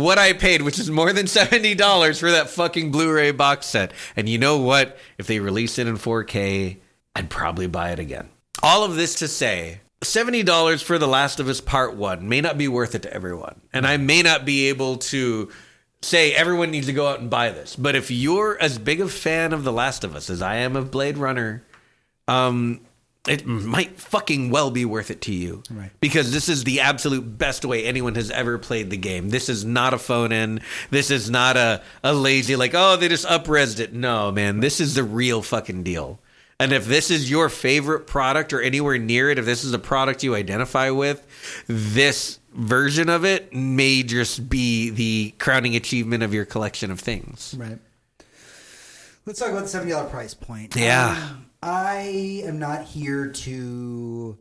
what 0.00 0.18
I 0.18 0.32
paid, 0.32 0.62
which 0.62 0.78
is 0.78 0.90
more 0.90 1.12
than 1.12 1.26
seventy 1.26 1.74
dollars 1.74 2.20
for 2.20 2.30
that 2.30 2.50
fucking 2.50 2.90
Blu-ray 2.90 3.32
box 3.32 3.66
set. 3.66 3.92
And 4.16 4.28
you 4.28 4.38
know 4.38 4.58
what? 4.58 4.98
If 5.18 5.26
they 5.26 5.40
release 5.40 5.78
it 5.78 5.86
in 5.86 5.96
4K, 5.96 6.78
I'd 7.16 7.30
probably 7.30 7.66
buy 7.66 7.90
it 7.90 7.98
again. 7.98 8.28
All 8.62 8.84
of 8.84 8.96
this 8.96 9.16
to 9.16 9.28
say, 9.28 9.80
seventy 10.02 10.42
dollars 10.42 10.82
for 10.82 10.98
The 10.98 11.08
Last 11.08 11.40
of 11.40 11.48
Us 11.48 11.60
Part 11.60 11.96
One 11.96 12.28
may 12.28 12.40
not 12.40 12.58
be 12.58 12.68
worth 12.68 12.94
it 12.94 13.02
to 13.02 13.12
everyone, 13.12 13.60
and 13.72 13.86
I 13.86 13.96
may 13.96 14.22
not 14.22 14.44
be 14.44 14.68
able 14.68 14.96
to 14.98 15.50
say 16.02 16.34
everyone 16.34 16.70
needs 16.70 16.86
to 16.86 16.92
go 16.92 17.08
out 17.08 17.20
and 17.20 17.30
buy 17.30 17.50
this. 17.50 17.76
But 17.76 17.96
if 17.96 18.10
you're 18.10 18.60
as 18.60 18.78
big 18.78 19.00
a 19.00 19.08
fan 19.08 19.52
of 19.52 19.64
The 19.64 19.72
Last 19.72 20.04
of 20.04 20.14
Us 20.14 20.28
as 20.28 20.42
I 20.42 20.56
am 20.56 20.76
of 20.76 20.90
Blade 20.90 21.16
Runner, 21.16 21.64
um, 22.28 22.80
it 23.26 23.46
might 23.46 23.98
fucking 23.98 24.50
well 24.50 24.70
be 24.70 24.84
worth 24.84 25.10
it 25.10 25.22
to 25.22 25.32
you. 25.32 25.62
Right. 25.70 25.90
Because 26.00 26.32
this 26.32 26.48
is 26.48 26.64
the 26.64 26.80
absolute 26.80 27.38
best 27.38 27.64
way 27.64 27.84
anyone 27.84 28.14
has 28.16 28.30
ever 28.30 28.58
played 28.58 28.90
the 28.90 28.96
game. 28.96 29.30
This 29.30 29.48
is 29.48 29.64
not 29.64 29.94
a 29.94 29.98
phone 29.98 30.30
in. 30.30 30.60
This 30.90 31.10
is 31.10 31.30
not 31.30 31.56
a, 31.56 31.82
a 32.02 32.12
lazy, 32.12 32.56
like, 32.56 32.72
oh, 32.74 32.96
they 32.96 33.08
just 33.08 33.26
upresed 33.26 33.80
it. 33.80 33.92
No, 33.92 34.30
man. 34.30 34.60
This 34.60 34.80
is 34.80 34.94
the 34.94 35.04
real 35.04 35.40
fucking 35.40 35.82
deal. 35.82 36.20
And 36.60 36.72
if 36.72 36.86
this 36.86 37.10
is 37.10 37.30
your 37.30 37.48
favorite 37.48 38.06
product 38.06 38.52
or 38.52 38.60
anywhere 38.60 38.98
near 38.98 39.30
it, 39.30 39.38
if 39.38 39.44
this 39.44 39.64
is 39.64 39.72
a 39.72 39.78
product 39.78 40.22
you 40.22 40.34
identify 40.34 40.90
with, 40.90 41.26
this 41.66 42.38
version 42.52 43.08
of 43.08 43.24
it 43.24 43.52
may 43.52 44.04
just 44.04 44.48
be 44.48 44.90
the 44.90 45.34
crowning 45.38 45.74
achievement 45.74 46.22
of 46.22 46.32
your 46.32 46.44
collection 46.44 46.92
of 46.92 47.00
things. 47.00 47.54
Right. 47.58 47.78
Let's 49.26 49.40
talk 49.40 49.48
about 49.50 49.62
the 49.62 49.68
seventy 49.68 49.92
dollar 49.92 50.08
price 50.08 50.34
point. 50.34 50.76
Yeah. 50.76 51.30
Um, 51.30 51.43
I 51.64 52.42
am 52.44 52.58
not 52.58 52.84
here 52.84 53.28
to 53.28 54.36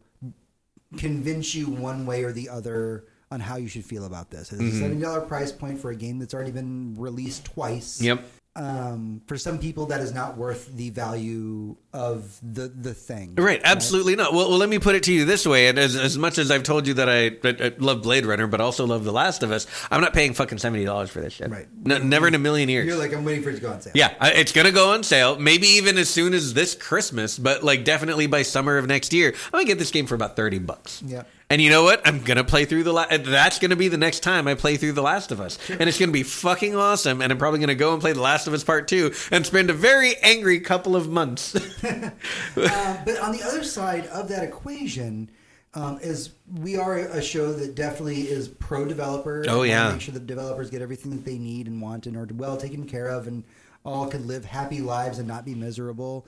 convince 0.97 1.55
you 1.55 1.67
one 1.67 2.05
way 2.05 2.23
or 2.25 2.33
the 2.33 2.49
other 2.49 3.05
on 3.31 3.39
how 3.39 3.55
you 3.55 3.67
should 3.69 3.85
feel 3.85 4.05
about 4.05 4.29
this. 4.29 4.51
It's 4.51 4.61
Mm-hmm. 4.61 4.75
a 4.75 4.79
seventy 4.79 5.01
dollar 5.01 5.21
price 5.21 5.51
point 5.51 5.79
for 5.79 5.89
a 5.91 5.95
game 5.95 6.19
that's 6.19 6.33
already 6.33 6.51
been 6.51 6.95
released 6.97 7.45
twice. 7.45 8.01
Yep. 8.01 8.25
Um, 8.55 9.21
for 9.25 9.35
some 9.35 9.57
people, 9.57 9.87
that 9.87 9.99
is 10.01 10.13
not 10.13 10.37
worth 10.37 10.67
the 10.75 10.91
value 10.91 11.75
of 11.91 12.37
the 12.43 12.67
the 12.67 12.93
thing. 12.93 13.33
Right, 13.35 13.59
absolutely 13.63 14.15
not. 14.15 14.31
Well, 14.31 14.47
well, 14.49 14.59
let 14.59 14.69
me 14.69 14.77
put 14.77 14.93
it 14.93 15.01
to 15.03 15.11
you 15.13 15.25
this 15.25 15.47
way: 15.47 15.69
and 15.69 15.79
as, 15.79 15.95
as 15.95 16.19
much 16.19 16.37
as 16.37 16.51
I've 16.51 16.61
told 16.61 16.85
you 16.85 16.93
that 16.95 17.09
I, 17.09 17.29
that 17.41 17.59
I 17.59 17.71
love 17.79 18.03
Blade 18.03 18.27
Runner, 18.27 18.45
but 18.45 18.61
also 18.61 18.85
love 18.85 19.05
The 19.05 19.11
Last 19.11 19.41
of 19.41 19.51
Us, 19.51 19.65
I'm 19.89 20.01
not 20.01 20.13
paying 20.13 20.35
fucking 20.35 20.59
seventy 20.59 20.85
dollars 20.85 21.09
for 21.09 21.19
this 21.19 21.33
shit. 21.33 21.49
Right. 21.49 21.67
No, 21.83 21.97
never 21.97 22.27
in 22.27 22.35
a 22.35 22.39
million 22.39 22.69
years. 22.69 22.85
You're 22.85 22.95
like, 22.97 23.11
I'm 23.11 23.25
waiting 23.25 23.41
for 23.43 23.49
it 23.49 23.55
to 23.55 23.61
go 23.61 23.71
on 23.71 23.81
sale. 23.81 23.93
yeah, 23.95 24.13
I- 24.19 24.33
it's 24.33 24.51
gonna 24.51 24.71
go 24.71 24.91
on 24.93 25.01
sale. 25.03 25.35
Maybe 25.39 25.65
even 25.69 25.97
as 25.97 26.07
soon 26.09 26.35
as 26.35 26.53
this 26.53 26.75
Christmas, 26.75 27.39
but 27.39 27.63
like 27.63 27.83
definitely 27.85 28.27
by 28.27 28.43
summer 28.43 28.77
of 28.77 28.85
next 28.85 29.13
year. 29.13 29.33
I'm 29.45 29.51
gonna 29.51 29.65
get 29.65 29.79
this 29.79 29.89
game 29.89 30.05
for 30.05 30.13
about 30.13 30.35
thirty 30.35 30.59
bucks. 30.59 31.01
Yeah. 31.03 31.23
And 31.53 31.61
you 31.61 31.69
know 31.69 31.83
what? 31.83 32.01
I'm 32.03 32.23
gonna 32.23 32.43
play 32.43 32.65
through 32.65 32.81
the. 32.81 32.91
La- 32.91 33.05
that's 33.05 33.59
gonna 33.59 33.75
be 33.75 33.87
the 33.87 33.95
next 33.95 34.21
time 34.21 34.47
I 34.47 34.55
play 34.55 34.75
through 34.75 34.93
The 34.93 35.03
Last 35.03 35.31
of 35.31 35.39
Us, 35.39 35.59
and 35.69 35.87
it's 35.87 35.99
gonna 35.99 36.11
be 36.11 36.23
fucking 36.23 36.75
awesome. 36.75 37.21
And 37.21 37.31
I'm 37.31 37.37
probably 37.37 37.59
gonna 37.59 37.75
go 37.75 37.93
and 37.93 38.01
play 38.01 38.11
The 38.11 38.21
Last 38.21 38.47
of 38.47 38.55
Us 38.55 38.63
Part 38.63 38.87
Two 38.87 39.13
and 39.29 39.45
spend 39.45 39.69
a 39.69 39.73
very 39.73 40.15
angry 40.23 40.59
couple 40.59 40.95
of 40.95 41.11
months. 41.11 41.53
uh, 41.83 42.09
but 42.55 43.19
on 43.19 43.33
the 43.33 43.43
other 43.45 43.63
side 43.63 44.07
of 44.07 44.29
that 44.29 44.43
equation. 44.43 45.29
Um, 45.75 45.97
is 46.03 46.33
we 46.61 46.77
are 46.77 46.99
a 46.99 47.19
show 47.19 47.51
that 47.51 47.73
definitely 47.73 48.29
is 48.29 48.47
pro 48.47 48.85
developer. 48.85 49.43
Oh, 49.47 49.63
yeah. 49.63 49.91
make 49.91 50.01
sure 50.01 50.13
the 50.13 50.19
developers 50.19 50.69
get 50.69 50.83
everything 50.83 51.09
that 51.15 51.25
they 51.25 51.39
need 51.39 51.65
and 51.65 51.81
want 51.81 52.05
and 52.05 52.15
are 52.15 52.27
well 52.35 52.57
taken 52.57 52.85
care 52.85 53.07
of, 53.07 53.25
and 53.25 53.43
all 53.83 54.05
can 54.05 54.27
live 54.27 54.45
happy 54.45 54.81
lives 54.81 55.17
and 55.17 55.27
not 55.27 55.45
be 55.45 55.55
miserable. 55.55 56.27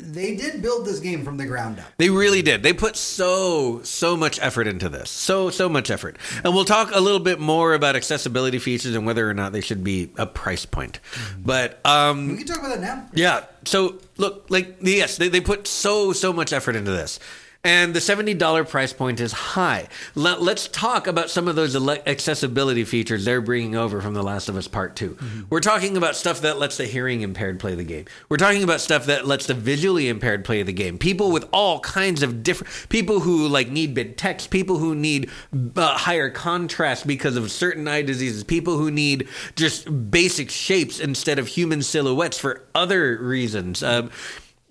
They 0.00 0.34
did 0.36 0.62
build 0.62 0.86
this 0.86 1.00
game 1.00 1.24
from 1.24 1.36
the 1.36 1.46
ground 1.46 1.78
up. 1.78 1.86
They 1.98 2.10
really 2.10 2.42
did. 2.42 2.62
They 2.62 2.72
put 2.72 2.96
so 2.96 3.82
so 3.82 4.16
much 4.16 4.38
effort 4.40 4.66
into 4.66 4.88
this. 4.88 5.10
So 5.10 5.50
so 5.50 5.68
much 5.68 5.90
effort. 5.90 6.16
And 6.44 6.54
we'll 6.54 6.64
talk 6.64 6.90
a 6.94 7.00
little 7.00 7.20
bit 7.20 7.38
more 7.40 7.74
about 7.74 7.96
accessibility 7.96 8.58
features 8.58 8.94
and 8.94 9.04
whether 9.06 9.28
or 9.28 9.34
not 9.34 9.52
they 9.52 9.60
should 9.60 9.84
be 9.84 10.10
a 10.16 10.26
price 10.26 10.64
point. 10.64 11.00
But 11.38 11.80
um 11.84 12.28
We 12.28 12.36
can 12.38 12.46
talk 12.46 12.58
about 12.60 12.70
that 12.70 12.80
now. 12.80 13.08
yeah. 13.12 13.44
So 13.64 13.98
look, 14.16 14.46
like 14.48 14.76
yes, 14.80 15.16
they, 15.18 15.28
they 15.28 15.40
put 15.40 15.66
so 15.66 16.12
so 16.12 16.32
much 16.32 16.52
effort 16.52 16.76
into 16.76 16.90
this. 16.90 17.18
And 17.62 17.92
the 17.92 18.00
$70 18.00 18.68
price 18.70 18.94
point 18.94 19.20
is 19.20 19.32
high. 19.32 19.88
Let, 20.14 20.38
us 20.40 20.66
talk 20.66 21.06
about 21.06 21.28
some 21.28 21.46
of 21.46 21.56
those 21.56 21.76
ele- 21.76 21.98
accessibility 22.06 22.84
features 22.84 23.26
they're 23.26 23.42
bringing 23.42 23.76
over 23.76 24.00
from 24.00 24.14
The 24.14 24.22
Last 24.22 24.48
of 24.48 24.56
Us 24.56 24.66
Part 24.66 24.96
2. 24.96 25.18
We're 25.50 25.60
talking 25.60 25.98
about 25.98 26.16
stuff 26.16 26.40
that 26.40 26.58
lets 26.58 26.78
the 26.78 26.86
hearing 26.86 27.20
impaired 27.20 27.60
play 27.60 27.74
the 27.74 27.84
game. 27.84 28.06
We're 28.30 28.38
talking 28.38 28.64
about 28.64 28.80
stuff 28.80 29.04
that 29.06 29.26
lets 29.26 29.44
the 29.46 29.52
visually 29.52 30.08
impaired 30.08 30.42
play 30.42 30.62
the 30.62 30.72
game. 30.72 30.96
People 30.96 31.30
with 31.30 31.46
all 31.52 31.80
kinds 31.80 32.22
of 32.22 32.42
different 32.42 32.72
people 32.88 33.20
who 33.20 33.46
like 33.46 33.68
need 33.68 33.92
big 33.92 34.16
text, 34.16 34.48
people 34.48 34.78
who 34.78 34.94
need 34.94 35.28
uh, 35.76 35.98
higher 35.98 36.30
contrast 36.30 37.06
because 37.06 37.36
of 37.36 37.50
certain 37.50 37.86
eye 37.86 38.00
diseases, 38.00 38.42
people 38.42 38.78
who 38.78 38.90
need 38.90 39.28
just 39.54 40.10
basic 40.10 40.50
shapes 40.50 40.98
instead 40.98 41.38
of 41.38 41.46
human 41.46 41.82
silhouettes 41.82 42.38
for 42.38 42.64
other 42.74 43.18
reasons. 43.18 43.82
Um, 43.82 44.10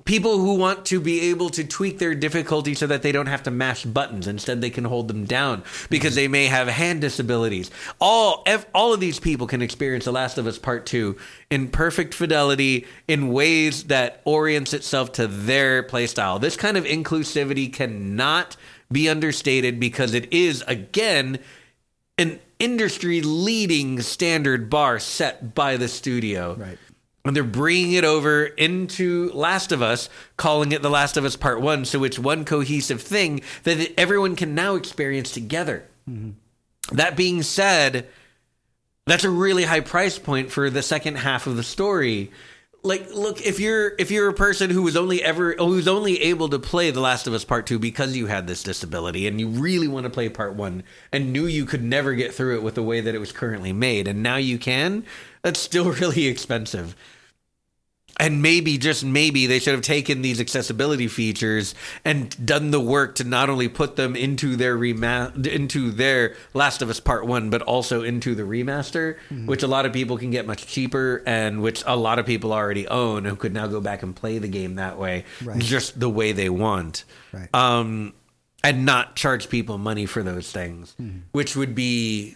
people 0.09 0.39
who 0.39 0.55
want 0.55 0.87
to 0.87 0.99
be 0.99 1.29
able 1.29 1.51
to 1.51 1.63
tweak 1.63 1.99
their 1.99 2.15
difficulty 2.15 2.73
so 2.73 2.87
that 2.87 3.03
they 3.03 3.11
don't 3.11 3.27
have 3.27 3.43
to 3.43 3.51
mash 3.51 3.85
buttons. 3.85 4.25
Instead 4.25 4.59
they 4.59 4.71
can 4.71 4.83
hold 4.83 5.07
them 5.07 5.23
down 5.23 5.63
because 5.91 6.15
they 6.15 6.27
may 6.27 6.47
have 6.47 6.67
hand 6.67 6.99
disabilities. 6.99 7.69
All 8.01 8.43
all 8.73 8.91
of 8.91 8.99
these 8.99 9.19
people 9.19 9.45
can 9.45 9.61
experience 9.61 10.05
the 10.05 10.11
last 10.11 10.39
of 10.39 10.47
us 10.47 10.57
part 10.57 10.87
2 10.87 11.15
in 11.51 11.67
perfect 11.67 12.15
fidelity 12.15 12.87
in 13.07 13.31
ways 13.31 13.83
that 13.83 14.23
orients 14.25 14.73
itself 14.73 15.11
to 15.11 15.27
their 15.27 15.83
playstyle. 15.83 16.41
This 16.41 16.57
kind 16.57 16.75
of 16.75 16.85
inclusivity 16.85 17.71
cannot 17.71 18.57
be 18.91 19.07
understated 19.07 19.79
because 19.79 20.15
it 20.15 20.33
is 20.33 20.63
again 20.65 21.37
an 22.17 22.39
industry 22.57 23.21
leading 23.21 24.01
standard 24.01 24.71
bar 24.71 24.97
set 24.97 25.53
by 25.53 25.77
the 25.77 25.87
studio. 25.87 26.55
Right. 26.55 26.79
And 27.29 27.35
they're 27.35 27.43
bringing 27.43 27.93
it 27.93 28.03
over 28.03 28.45
into 28.45 29.31
Last 29.33 29.71
of 29.71 29.83
Us, 29.83 30.09
calling 30.35 30.71
it 30.71 30.81
The 30.81 30.89
Last 30.89 31.15
of 31.15 31.25
Us 31.25 31.35
Part 31.35 31.61
1. 31.61 31.85
So 31.85 32.03
it's 32.03 32.17
one 32.17 32.43
cohesive 32.43 33.03
thing 33.03 33.41
that 33.65 33.93
everyone 33.99 34.35
can 34.35 34.55
now 34.55 34.73
experience 34.73 35.31
together. 35.31 35.83
Mm-hmm. 36.09 36.95
That 36.95 37.15
being 37.15 37.43
said, 37.43 38.07
that's 39.05 39.23
a 39.23 39.29
really 39.29 39.65
high 39.65 39.81
price 39.81 40.17
point 40.17 40.49
for 40.49 40.71
the 40.71 40.81
second 40.81 41.17
half 41.17 41.45
of 41.45 41.55
the 41.55 41.61
story. 41.61 42.31
Like, 42.81 43.13
look, 43.13 43.45
if 43.45 43.59
you're 43.59 43.93
if 43.99 44.09
you're 44.09 44.29
a 44.29 44.33
person 44.33 44.71
who 44.71 44.81
was 44.81 44.97
only 44.97 45.21
ever 45.21 45.53
who's 45.53 45.87
only 45.87 46.19
able 46.23 46.49
to 46.49 46.57
play 46.57 46.89
The 46.89 46.99
Last 46.99 47.27
of 47.27 47.33
Us 47.35 47.45
Part 47.45 47.67
Two 47.67 47.77
because 47.77 48.17
you 48.17 48.25
had 48.25 48.47
this 48.47 48.63
disability, 48.63 49.27
and 49.27 49.39
you 49.39 49.49
really 49.49 49.87
want 49.87 50.05
to 50.05 50.09
play 50.09 50.29
Part 50.29 50.55
One, 50.55 50.81
and 51.11 51.31
knew 51.31 51.45
you 51.45 51.65
could 51.65 51.83
never 51.83 52.15
get 52.15 52.33
through 52.33 52.55
it 52.55 52.63
with 52.63 52.73
the 52.73 52.81
way 52.81 53.01
that 53.01 53.13
it 53.13 53.19
was 53.19 53.31
currently 53.31 53.71
made, 53.71 54.07
and 54.07 54.23
now 54.23 54.37
you 54.37 54.57
can, 54.57 55.03
that's 55.43 55.59
still 55.59 55.91
really 55.91 56.25
expensive. 56.25 56.95
And 58.21 58.41
maybe, 58.41 58.77
just 58.77 59.05
maybe, 59.05 59.45
they 59.47 59.59
should 59.59 59.73
have 59.73 59.81
taken 59.81 60.21
these 60.21 60.41
accessibility 60.41 61.07
features 61.07 61.73
and 62.03 62.35
done 62.45 62.71
the 62.71 62.79
work 62.81 63.15
to 63.15 63.23
not 63.23 63.49
only 63.49 63.69
put 63.69 63.95
them 63.95 64.13
into 64.15 64.57
their 64.57 64.75
rema- 64.75 65.31
into 65.45 65.89
their 65.91 66.35
Last 66.53 66.81
of 66.81 66.89
Us 66.89 66.99
Part 66.99 67.25
One, 67.25 67.49
but 67.49 67.61
also 67.61 68.03
into 68.03 68.35
the 68.35 68.43
remaster, 68.43 69.15
which 69.45 69.63
a 69.63 69.67
lot 69.67 69.85
of 69.85 69.93
people 69.93 70.17
can 70.17 70.31
get 70.31 70.45
much 70.45 70.67
cheaper, 70.67 71.23
and 71.25 71.61
which 71.61 71.81
a 71.87 71.95
lot 71.95 72.19
of 72.19 72.25
people 72.25 72.51
already 72.51 72.85
own, 72.89 73.23
who 73.23 73.37
could 73.37 73.53
now 73.53 73.67
go 73.67 73.79
back 73.79 74.03
and 74.03 74.13
play 74.13 74.37
the 74.37 74.49
game 74.49 74.75
that 74.75 74.97
way, 74.99 75.23
Right. 75.41 75.59
just 75.61 75.97
the 75.99 76.09
way 76.09 76.33
they 76.33 76.49
want, 76.49 77.05
Right. 77.31 77.47
um, 77.55 78.13
and 78.65 78.85
not 78.85 79.15
charge 79.15 79.47
people 79.47 79.77
money 79.77 80.05
for 80.05 80.23
those 80.23 80.51
things, 80.51 80.93
which 81.31 81.55
would 81.55 81.73
be 81.73 82.35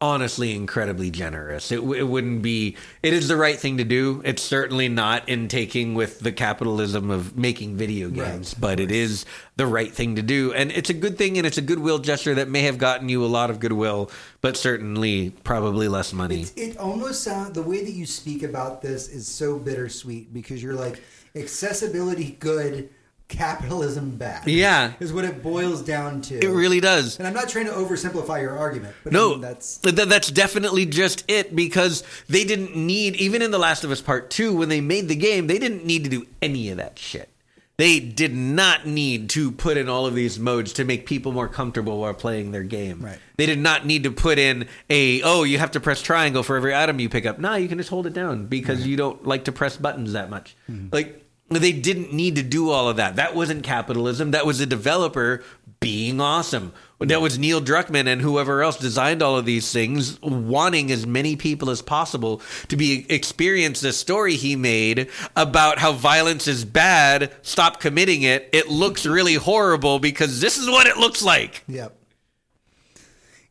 honestly 0.00 0.54
incredibly 0.54 1.10
generous. 1.10 1.70
It, 1.70 1.80
it 1.80 2.04
wouldn't 2.04 2.42
be. 2.42 2.76
It 3.02 3.12
is 3.12 3.28
the 3.28 3.36
right 3.36 3.58
thing 3.58 3.76
to 3.78 3.84
do. 3.84 4.22
It's 4.24 4.42
certainly 4.42 4.88
not 4.88 5.28
in 5.28 5.48
taking 5.48 5.94
with 5.94 6.20
the 6.20 6.32
capitalism 6.32 7.10
of 7.10 7.36
making 7.36 7.76
video 7.76 8.08
games, 8.08 8.54
of 8.54 8.60
but 8.60 8.80
it 8.80 8.90
is 8.90 9.26
the 9.56 9.66
right 9.66 9.92
thing 9.92 10.16
to 10.16 10.22
do, 10.22 10.52
and 10.54 10.72
it's 10.72 10.88
a 10.88 10.94
good 10.94 11.18
thing, 11.18 11.36
and 11.36 11.46
it's 11.46 11.58
a 11.58 11.62
goodwill 11.62 11.98
gesture 11.98 12.34
that 12.36 12.48
may 12.48 12.62
have 12.62 12.78
gotten 12.78 13.08
you 13.08 13.24
a 13.24 13.26
lot 13.26 13.50
of 13.50 13.60
goodwill, 13.60 14.10
but 14.40 14.56
certainly 14.56 15.30
probably 15.44 15.88
less 15.88 16.12
money. 16.12 16.42
It, 16.42 16.52
it 16.56 16.76
almost 16.78 17.22
sounds 17.22 17.52
the 17.52 17.62
way 17.62 17.84
that 17.84 17.92
you 17.92 18.06
speak 18.06 18.42
about 18.42 18.80
this 18.80 19.08
is 19.08 19.28
so 19.28 19.58
bittersweet 19.58 20.32
because 20.32 20.62
you're 20.62 20.74
like 20.74 21.02
accessibility 21.36 22.36
good, 22.40 22.88
capitalism 23.30 24.10
back. 24.16 24.42
Yeah. 24.46 24.92
is 25.00 25.12
what 25.12 25.24
it 25.24 25.42
boils 25.42 25.80
down 25.82 26.20
to. 26.22 26.38
It 26.38 26.48
really 26.48 26.80
does. 26.80 27.18
And 27.18 27.26
I'm 27.26 27.32
not 27.34 27.48
trying 27.48 27.66
to 27.66 27.72
oversimplify 27.72 28.42
your 28.42 28.58
argument, 28.58 28.94
but 29.02 29.14
I 29.14 29.16
No, 29.16 29.30
mean, 29.30 29.40
that's 29.40 29.78
th- 29.78 29.94
that's 29.94 30.30
definitely 30.30 30.84
just 30.84 31.24
it 31.28 31.56
because 31.56 32.02
they 32.28 32.44
didn't 32.44 32.76
need 32.76 33.16
even 33.16 33.40
in 33.40 33.50
The 33.50 33.58
Last 33.58 33.84
of 33.84 33.90
Us 33.90 34.02
Part 34.02 34.28
2 34.30 34.54
when 34.54 34.68
they 34.68 34.80
made 34.82 35.08
the 35.08 35.16
game, 35.16 35.46
they 35.46 35.58
didn't 35.58 35.86
need 35.86 36.04
to 36.04 36.10
do 36.10 36.26
any 36.42 36.68
of 36.70 36.76
that 36.76 36.98
shit. 36.98 37.28
They 37.76 37.98
did 37.98 38.34
not 38.34 38.86
need 38.86 39.30
to 39.30 39.50
put 39.50 39.78
in 39.78 39.88
all 39.88 40.04
of 40.04 40.14
these 40.14 40.38
modes 40.38 40.74
to 40.74 40.84
make 40.84 41.06
people 41.06 41.32
more 41.32 41.48
comfortable 41.48 41.98
while 41.98 42.12
playing 42.12 42.50
their 42.50 42.62
game. 42.62 43.00
Right. 43.00 43.18
They 43.38 43.46
did 43.46 43.58
not 43.58 43.86
need 43.86 44.02
to 44.04 44.10
put 44.10 44.38
in 44.38 44.68
a 44.90 45.22
oh, 45.22 45.44
you 45.44 45.56
have 45.58 45.70
to 45.70 45.80
press 45.80 46.02
triangle 46.02 46.42
for 46.42 46.56
every 46.56 46.74
item 46.74 47.00
you 47.00 47.08
pick 47.08 47.24
up. 47.24 47.38
No, 47.38 47.54
you 47.54 47.68
can 47.68 47.78
just 47.78 47.88
hold 47.88 48.06
it 48.06 48.12
down 48.12 48.46
because 48.48 48.86
you 48.86 48.98
don't 48.98 49.24
like 49.26 49.44
to 49.44 49.52
press 49.52 49.78
buttons 49.78 50.12
that 50.12 50.28
much. 50.28 50.54
Mm-hmm. 50.70 50.88
Like 50.92 51.19
they 51.58 51.72
didn't 51.72 52.12
need 52.12 52.36
to 52.36 52.42
do 52.42 52.70
all 52.70 52.88
of 52.88 52.96
that. 52.96 53.16
That 53.16 53.34
wasn't 53.34 53.64
capitalism. 53.64 54.30
That 54.30 54.46
was 54.46 54.60
a 54.60 54.66
developer 54.66 55.42
being 55.80 56.20
awesome. 56.20 56.72
That 57.00 57.22
was 57.22 57.38
Neil 57.38 57.60
Druckmann 57.60 58.06
and 58.06 58.20
whoever 58.20 58.62
else 58.62 58.76
designed 58.76 59.22
all 59.22 59.36
of 59.36 59.46
these 59.46 59.72
things, 59.72 60.20
wanting 60.20 60.92
as 60.92 61.06
many 61.06 61.34
people 61.34 61.70
as 61.70 61.80
possible 61.80 62.42
to 62.68 62.76
be 62.76 63.06
experience 63.08 63.80
the 63.80 63.92
story 63.92 64.34
he 64.34 64.54
made 64.54 65.08
about 65.34 65.78
how 65.78 65.92
violence 65.92 66.46
is 66.46 66.64
bad. 66.64 67.32
Stop 67.42 67.80
committing 67.80 68.22
it. 68.22 68.48
It 68.52 68.68
looks 68.68 69.06
really 69.06 69.34
horrible 69.34 69.98
because 69.98 70.40
this 70.40 70.58
is 70.58 70.68
what 70.68 70.86
it 70.86 70.98
looks 70.98 71.22
like. 71.22 71.64
Yep. 71.66 71.96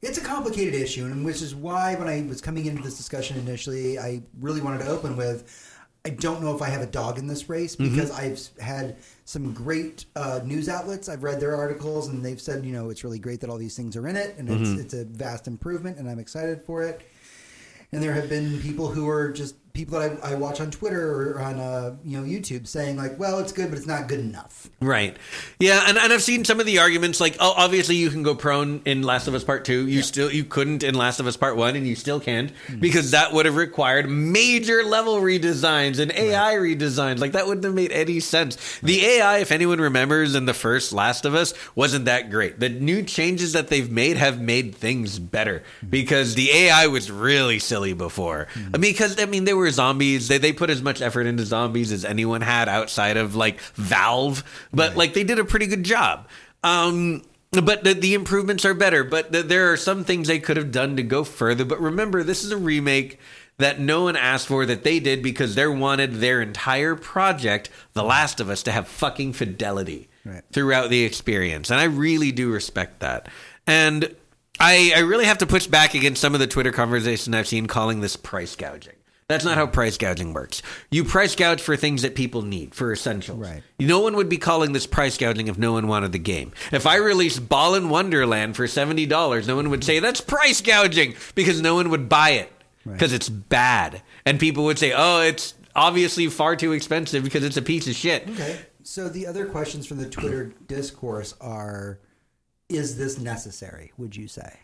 It's 0.02 0.18
a 0.18 0.22
complicated 0.22 0.76
issue, 0.76 1.06
and 1.06 1.26
which 1.26 1.42
is 1.42 1.54
why 1.54 1.96
when 1.96 2.08
I 2.08 2.26
was 2.30 2.40
coming 2.40 2.68
into 2.68 2.82
this 2.82 2.96
discussion 2.96 3.38
initially, 3.38 4.00
I 4.00 4.22
really 4.40 4.62
wanted 4.62 4.86
to 4.86 4.88
open 4.88 5.18
with 5.18 5.69
I 6.06 6.12
don't 6.12 6.42
know 6.42 6.56
if 6.56 6.62
I 6.62 6.70
have 6.70 6.82
a 6.82 6.88
dog 6.88 7.18
in 7.18 7.28
this 7.28 7.50
race 7.50 7.76
because 7.76 8.10
I've 8.12 8.40
had 8.64 8.96
some 9.26 9.54
great 9.54 10.06
uh, 10.16 10.40
news 10.46 10.70
outlets. 10.70 11.10
I've 11.10 11.24
read 11.24 11.40
their 11.42 11.56
articles, 11.56 12.08
and 12.08 12.24
they've 12.24 12.40
said, 12.40 12.64
you 12.64 12.72
know, 12.72 12.90
it's 12.90 13.04
really 13.04 13.20
great 13.20 13.42
that 13.42 13.50
all 13.50 13.58
these 13.58 13.76
things 13.76 13.98
are 13.98 14.08
in 14.08 14.16
it, 14.16 14.36
and 14.38 14.50
it's, 14.50 14.70
it's 14.80 14.94
a 14.94 15.04
vast 15.04 15.46
improvement, 15.48 15.98
and 15.98 16.10
I'm 16.10 16.20
excited 16.20 16.62
for 16.62 16.84
it. 16.84 17.02
And 17.92 18.02
there 18.02 18.14
have 18.14 18.30
been 18.30 18.62
people 18.62 18.88
who 18.88 19.10
are 19.10 19.30
just 19.32 19.56
people 19.80 19.98
that 19.98 20.22
I, 20.24 20.32
I 20.32 20.36
watch 20.36 20.60
on 20.60 20.72
Twitter 20.72 21.32
or 21.34 21.40
on 21.40 21.58
uh, 21.58 21.96
you 22.04 22.20
know 22.20 22.28
YouTube 22.28 22.68
saying 22.68 22.98
like, 22.98 23.18
well, 23.18 23.40
it's 23.40 23.54
good, 23.54 23.70
but 23.70 23.78
it's 23.78 23.88
not 23.88 24.10
good 24.10 24.20
enough. 24.20 24.70
Right. 24.82 25.16
Yeah, 25.60 25.86
and, 25.88 25.98
and 25.98 26.12
I've 26.12 26.22
seen 26.22 26.44
some 26.44 26.60
of 26.60 26.66
the 26.66 26.80
arguments 26.80 27.22
like, 27.22 27.38
oh, 27.40 27.54
obviously 27.56 27.96
you 27.96 28.10
can 28.10 28.22
go 28.22 28.36
prone 28.36 28.82
in 28.84 29.04
Last 29.04 29.28
of 29.28 29.34
Us 29.34 29.44
Part 29.44 29.64
Two. 29.64 29.88
You 29.88 30.02
still 30.02 30.30
you 30.30 30.44
couldn't 30.44 30.84
in 30.84 30.96
Last 30.96 31.22
of 31.22 31.28
Us 31.28 31.38
Part 31.38 31.56
One, 31.56 31.78
and 31.78 31.88
you 31.88 31.96
still 31.96 32.20
can't 32.20 32.52
hmm. 32.68 32.80
because 32.80 33.12
that 33.12 33.32
would 33.32 33.46
have 33.46 33.56
required 33.56 34.10
major 34.10 34.84
level 34.84 35.16
redesigns 35.22 36.00
and 36.00 36.12
AI 36.12 36.56
redesigns. 36.56 37.20
Like 37.20 37.32
that 37.32 37.48
wouldn't 37.48 37.64
have 37.64 37.74
made 37.74 37.94
any 37.94 38.20
sense. 38.20 38.80
The 38.84 39.06
AI, 39.06 39.38
if 39.38 39.52
anyone 39.52 39.80
remembers, 39.80 40.36
in 40.36 40.46
the 40.46 40.54
first 40.54 40.92
Last 40.92 41.24
of 41.24 41.36
Us 41.36 41.54
wasn't 41.74 42.06
that 42.06 42.30
great. 42.30 42.60
The 42.60 42.70
new 42.70 43.02
changes 43.04 43.54
that 43.54 43.70
they've 43.70 43.90
made 43.90 44.18
have 44.18 44.42
made 44.42 44.76
things 44.76 45.20
better 45.20 45.64
hmm. 45.80 45.88
because 45.88 46.36
the 46.36 46.52
AI 46.52 46.88
was 46.88 47.10
really 47.10 47.60
silly 47.60 47.94
before. 47.94 48.48
Hmm. 48.54 48.82
Because 48.82 49.22
I 49.22 49.26
mean, 49.26 49.46
they 49.46 49.54
were 49.54 49.69
zombies. 49.72 50.28
They 50.28 50.38
they 50.38 50.54
put 50.54 50.70
as 50.70 50.82
much 50.82 51.02
effort 51.02 51.26
into 51.26 51.46
zombies 51.46 51.92
as 51.92 52.06
anyone 52.06 52.42
had 52.42 52.70
outside 52.70 53.18
of 53.18 53.36
like 53.36 53.60
Valve, 53.76 54.44
but 54.74 54.96
like 54.96 55.14
they 55.14 55.24
did 55.24 55.40
a 55.40 55.46
pretty 55.46 55.68
good 55.68 55.84
job. 55.84 56.28
Um, 56.64 57.24
but 57.52 57.84
the, 57.84 57.94
the 57.94 58.14
improvements 58.14 58.66
are 58.66 58.74
better. 58.74 59.04
But 59.04 59.32
th- 59.32 59.46
there 59.46 59.72
are 59.72 59.78
some 59.78 60.04
things 60.04 60.28
they 60.28 60.40
could 60.40 60.58
have 60.58 60.72
done 60.72 60.96
to 60.98 61.04
go 61.04 61.24
further. 61.24 61.66
But 61.66 61.82
remember, 61.82 62.24
this 62.24 62.44
is 62.44 62.52
a 62.52 62.58
remake 62.58 63.20
that 63.58 63.80
no 63.80 64.04
one 64.04 64.16
asked 64.16 64.48
for 64.48 64.66
that 64.66 64.84
they 64.84 65.00
did 65.00 65.22
because 65.24 65.56
they 65.56 65.68
wanted 65.68 66.16
their 66.16 66.42
entire 66.42 66.96
project, 66.96 67.70
The 67.94 68.04
Last 68.04 68.40
of 68.40 68.50
Us, 68.50 68.64
to 68.64 68.72
have 68.72 68.88
fucking 68.88 69.34
fidelity. 69.34 70.10
Right. 70.26 70.44
throughout 70.52 70.90
the 70.90 71.06
experience, 71.06 71.72
and 71.72 71.80
I 71.80 71.86
really 71.86 72.34
do 72.34 72.52
respect 72.52 73.00
that. 73.00 73.30
And 73.66 74.16
I, 74.60 74.92
I 74.96 75.00
really 75.00 75.26
have 75.26 75.38
to 75.40 75.48
push 75.48 75.66
back 75.66 75.94
against 75.94 76.20
some 76.20 76.34
of 76.34 76.42
the 76.42 76.46
Twitter 76.46 76.74
conversation 76.74 77.34
I've 77.34 77.48
seen 77.48 77.68
calling 77.68 78.02
this 78.02 78.18
price 78.18 78.56
gouging. 78.56 78.99
That's 79.30 79.46
not 79.46 79.58
how 79.58 79.68
price 79.68 79.96
gouging 79.96 80.34
works. 80.34 80.64
You 80.90 81.04
price 81.04 81.36
gouge 81.36 81.62
for 81.62 81.78
things 81.78 82.02
that 82.02 82.16
people 82.16 82.42
need, 82.42 82.74
for 82.74 82.92
essentials. 82.92 83.38
Right. 83.38 83.62
No 83.80 84.00
one 84.00 84.16
would 84.16 84.28
be 84.28 84.40
calling 84.40 84.74
this 84.74 84.88
price 84.88 85.20
gouging 85.20 85.48
if 85.48 85.56
no 85.56 85.74
one 85.74 85.88
wanted 85.88 86.14
the 86.14 86.20
game. 86.20 86.52
If 86.72 86.88
I 86.88 86.96
released 86.96 87.48
Ball 87.48 87.76
in 87.76 87.90
Wonderland 87.90 88.56
for 88.56 88.66
seventy 88.68 89.06
dollars, 89.06 89.48
no 89.48 89.56
one 89.56 89.70
would 89.70 89.84
say 89.84 90.00
that's 90.00 90.20
price 90.20 90.62
gouging 90.62 91.14
because 91.36 91.62
no 91.62 91.76
one 91.76 91.92
would 91.92 92.10
buy 92.10 92.32
it 92.32 92.52
because 92.84 93.14
it's 93.14 93.30
bad, 93.30 94.02
and 94.26 94.40
people 94.40 94.66
would 94.66 94.80
say, 94.80 94.94
"Oh, 94.96 95.22
it's 95.22 95.54
obviously 95.76 96.26
far 96.26 96.56
too 96.56 96.72
expensive 96.72 97.24
because 97.24 97.44
it's 97.44 97.58
a 97.58 97.62
piece 97.62 97.88
of 97.88 97.94
shit." 97.94 98.28
Okay. 98.30 98.60
So 98.82 99.10
the 99.10 99.28
other 99.28 99.46
questions 99.46 99.86
from 99.86 99.98
the 99.98 100.10
Twitter 100.10 100.54
discourse 100.66 101.36
are: 101.40 102.00
Is 102.68 102.98
this 102.98 103.20
necessary? 103.20 103.92
Would 103.96 104.16
you 104.16 104.28
say? 104.28 104.58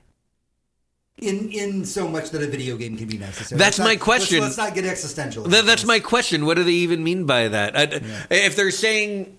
In 1.21 1.49
in 1.49 1.85
so 1.85 2.09
much 2.09 2.31
that 2.31 2.41
a 2.43 2.47
video 2.47 2.75
game 2.75 2.97
can 2.97 3.07
be 3.07 3.17
necessary. 3.17 3.57
That's 3.57 3.79
Let's 3.79 3.87
my 3.87 3.93
not- 3.93 4.01
question. 4.03 4.41
Let's, 4.41 4.57
let's 4.57 4.69
not 4.69 4.75
get 4.75 4.85
existential. 4.85 5.45
Th- 5.49 5.63
that's 5.63 5.85
my 5.85 5.99
question. 5.99 6.45
What 6.45 6.55
do 6.55 6.63
they 6.65 6.71
even 6.71 7.03
mean 7.05 7.25
by 7.25 7.47
that? 7.47 7.77
I, 7.77 8.01
If 8.29 8.55
they're 8.55 8.71
saying. 8.71 9.37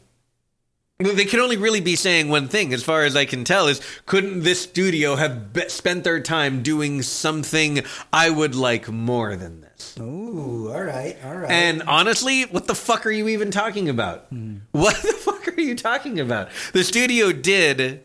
They 0.99 1.27
can 1.27 1.41
only 1.41 1.59
really 1.59 1.83
be 1.83 1.95
saying 1.95 2.31
one 2.31 2.49
thing, 2.49 2.72
as 2.72 2.83
far 2.83 3.03
as 3.03 3.14
I 3.16 3.27
can 3.27 3.45
tell, 3.45 3.66
is 3.68 3.83
couldn't 4.07 4.45
this 4.45 4.62
studio 4.62 5.16
have 5.16 5.53
be- 5.53 5.68
spent 5.68 6.05
their 6.05 6.20
time 6.20 6.62
doing 6.62 7.03
something 7.03 7.83
I 8.14 8.31
would 8.31 8.55
like 8.55 8.89
more 8.89 9.37
than 9.37 9.61
this? 9.61 9.95
Ooh, 10.01 10.70
all 10.72 10.83
right, 10.83 11.14
all 11.22 11.37
right. 11.37 11.51
And 11.51 11.83
honestly, 11.83 12.45
what 12.45 12.66
the 12.66 12.74
fuck 12.74 13.05
are 13.05 13.11
you 13.11 13.29
even 13.29 13.51
talking 13.51 13.91
about? 13.91 14.29
Hmm. 14.31 14.61
What 14.72 14.97
the 15.03 15.12
fuck 15.12 15.47
are 15.49 15.61
you 15.61 15.74
talking 15.74 16.18
about? 16.18 16.49
The 16.72 16.83
studio 16.83 17.31
did 17.31 18.03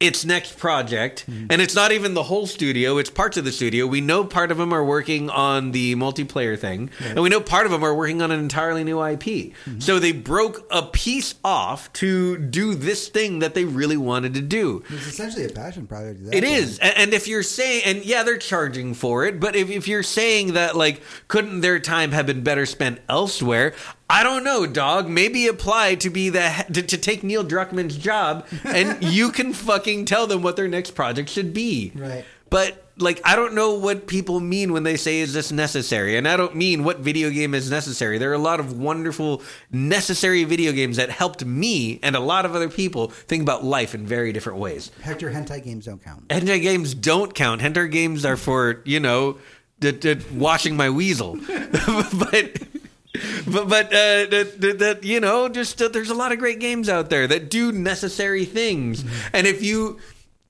its 0.00 0.24
next 0.24 0.58
project, 0.58 1.24
mm-hmm. 1.28 1.46
and 1.50 1.62
it's 1.62 1.74
not 1.74 1.92
even 1.92 2.14
the 2.14 2.24
whole 2.24 2.48
studio, 2.48 2.98
it's 2.98 3.10
parts 3.10 3.36
of 3.36 3.44
the 3.44 3.52
studio. 3.52 3.86
We 3.86 4.00
know 4.00 4.24
part 4.24 4.50
of 4.50 4.58
them 4.58 4.72
are 4.72 4.84
working 4.84 5.30
on 5.30 5.70
the 5.70 5.94
multiplayer 5.94 6.58
thing, 6.58 6.90
and 7.00 7.22
we 7.22 7.28
know 7.28 7.40
part 7.40 7.64
of 7.64 7.72
them 7.72 7.84
are 7.84 7.94
working 7.94 8.20
on 8.20 8.32
an 8.32 8.40
entirely 8.40 8.82
new 8.82 9.00
IP. 9.00 9.22
Mm-hmm. 9.22 9.78
So 9.78 10.00
they 10.00 10.10
broke 10.10 10.66
a 10.70 10.82
piece 10.82 11.36
off 11.44 11.92
to 11.94 12.36
do 12.36 12.74
this 12.74 13.08
thing 13.08 13.38
that 13.38 13.54
they 13.54 13.64
really 13.64 13.96
wanted 13.96 14.34
to 14.34 14.40
do. 14.40 14.82
it's 14.88 15.06
essentially 15.06 15.44
a 15.44 15.50
passion 15.50 15.86
project. 15.86 16.20
It 16.26 16.30
point. 16.32 16.44
is, 16.44 16.80
and 16.80 17.14
if 17.14 17.28
you're 17.28 17.44
saying, 17.44 17.82
and 17.86 18.04
yeah, 18.04 18.24
they're 18.24 18.36
charging 18.36 18.94
for 18.94 19.24
it, 19.24 19.38
but 19.38 19.54
if, 19.54 19.70
if 19.70 19.86
you're 19.86 20.02
saying 20.02 20.54
that, 20.54 20.76
like, 20.76 21.02
couldn't 21.28 21.60
their 21.60 21.78
time 21.78 22.10
have 22.10 22.26
been 22.26 22.42
better 22.42 22.66
spent 22.66 22.98
elsewhere? 23.08 23.74
I 24.08 24.22
don't 24.22 24.44
know, 24.44 24.66
dog. 24.66 25.08
Maybe 25.08 25.46
apply 25.46 25.96
to 25.96 26.10
be 26.10 26.28
the 26.28 26.66
to, 26.72 26.82
to 26.82 26.98
take 26.98 27.22
Neil 27.22 27.44
Druckmann's 27.44 27.96
job, 27.96 28.46
and 28.64 29.02
you 29.12 29.30
can 29.30 29.52
fucking 29.52 30.04
tell 30.04 30.26
them 30.26 30.42
what 30.42 30.56
their 30.56 30.68
next 30.68 30.92
project 30.92 31.30
should 31.30 31.54
be. 31.54 31.92
Right. 31.94 32.24
But 32.50 32.84
like, 32.98 33.20
I 33.24 33.34
don't 33.34 33.54
know 33.54 33.74
what 33.74 34.06
people 34.06 34.38
mean 34.38 34.72
when 34.72 34.82
they 34.82 34.96
say, 34.96 35.20
"Is 35.20 35.32
this 35.32 35.50
necessary?" 35.50 36.16
And 36.16 36.28
I 36.28 36.36
don't 36.36 36.54
mean 36.54 36.84
what 36.84 37.00
video 37.00 37.30
game 37.30 37.54
is 37.54 37.70
necessary. 37.70 38.18
There 38.18 38.30
are 38.30 38.34
a 38.34 38.38
lot 38.38 38.60
of 38.60 38.78
wonderful, 38.78 39.42
necessary 39.72 40.44
video 40.44 40.72
games 40.72 40.98
that 40.98 41.10
helped 41.10 41.44
me 41.44 41.98
and 42.02 42.14
a 42.14 42.20
lot 42.20 42.44
of 42.44 42.54
other 42.54 42.68
people 42.68 43.08
think 43.08 43.42
about 43.42 43.64
life 43.64 43.94
in 43.94 44.06
very 44.06 44.32
different 44.32 44.58
ways. 44.58 44.90
Hector 45.02 45.30
hentai 45.30 45.64
games 45.64 45.86
don't 45.86 46.02
count. 46.04 46.28
Hentai 46.28 46.62
games 46.62 46.94
don't 46.94 47.34
count. 47.34 47.60
Hentai 47.60 47.90
games 47.90 48.24
are 48.24 48.36
for 48.36 48.82
you 48.84 49.00
know, 49.00 49.38
d- 49.80 49.92
d- 49.92 50.18
washing 50.32 50.76
my 50.76 50.90
weasel. 50.90 51.36
but 51.48 52.58
but 53.46 53.68
but 53.68 53.86
uh, 53.86 54.26
that, 54.26 54.76
that, 54.78 55.04
you 55.04 55.20
know, 55.20 55.48
just 55.48 55.80
uh, 55.80 55.88
there's 55.88 56.10
a 56.10 56.14
lot 56.14 56.32
of 56.32 56.38
great 56.38 56.58
games 56.58 56.88
out 56.88 57.10
there 57.10 57.26
that 57.26 57.50
do 57.50 57.72
necessary 57.72 58.44
things. 58.44 59.04
And 59.32 59.46
if 59.46 59.62
you 59.62 59.98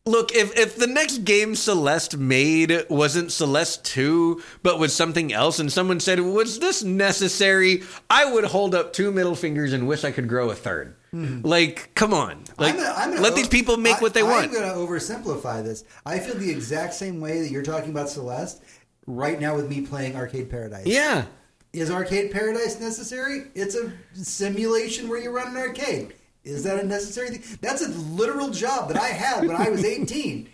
look, 0.06 0.34
if 0.34 0.56
if 0.58 0.76
the 0.76 0.86
next 0.86 1.18
game 1.24 1.54
Celeste 1.54 2.16
made 2.16 2.86
wasn't 2.88 3.32
Celeste 3.32 3.84
two, 3.84 4.42
but 4.62 4.78
was 4.78 4.94
something 4.94 5.32
else, 5.32 5.58
and 5.58 5.70
someone 5.72 6.00
said, 6.00 6.20
"Was 6.20 6.58
this 6.58 6.82
necessary?" 6.82 7.82
I 8.08 8.24
would 8.32 8.44
hold 8.44 8.74
up 8.74 8.92
two 8.92 9.10
middle 9.12 9.34
fingers 9.34 9.72
and 9.72 9.86
wish 9.86 10.04
I 10.04 10.10
could 10.10 10.28
grow 10.28 10.50
a 10.50 10.54
third. 10.54 10.96
Like, 11.16 11.94
come 11.94 12.12
on! 12.12 12.42
Like, 12.58 12.74
I'm 12.74 12.80
gonna- 12.80 12.94
I'm 12.96 13.10
gonna 13.10 13.22
let 13.22 13.34
o- 13.34 13.36
these 13.36 13.46
people 13.46 13.76
make 13.76 13.98
I- 13.98 14.00
what 14.00 14.14
they 14.14 14.24
want. 14.24 14.46
I'm 14.46 14.52
going 14.52 14.64
to 14.68 14.74
oversimplify 14.74 15.62
this. 15.62 15.84
I 16.04 16.18
feel 16.18 16.34
the 16.34 16.50
exact 16.50 16.92
same 16.94 17.20
way 17.20 17.40
that 17.40 17.52
you're 17.52 17.62
talking 17.62 17.90
about 17.90 18.08
Celeste 18.10 18.60
right 19.06 19.40
now 19.40 19.54
with 19.54 19.68
me 19.70 19.82
playing 19.82 20.16
Arcade 20.16 20.50
Paradise. 20.50 20.86
Yeah. 20.86 21.26
Is 21.74 21.90
Arcade 21.90 22.30
Paradise 22.30 22.78
necessary? 22.78 23.48
It's 23.56 23.74
a 23.74 23.92
simulation 24.12 25.08
where 25.08 25.18
you 25.18 25.30
run 25.30 25.48
an 25.48 25.56
arcade. 25.56 26.14
Is 26.44 26.62
that 26.62 26.78
a 26.78 26.86
necessary 26.86 27.30
thing? 27.30 27.58
That's 27.60 27.82
a 27.82 27.88
literal 27.88 28.50
job 28.50 28.88
that 28.88 28.96
I 28.96 29.08
had 29.08 29.44
when 29.44 29.56
I 29.56 29.70
was 29.70 29.84
18. 29.84 30.48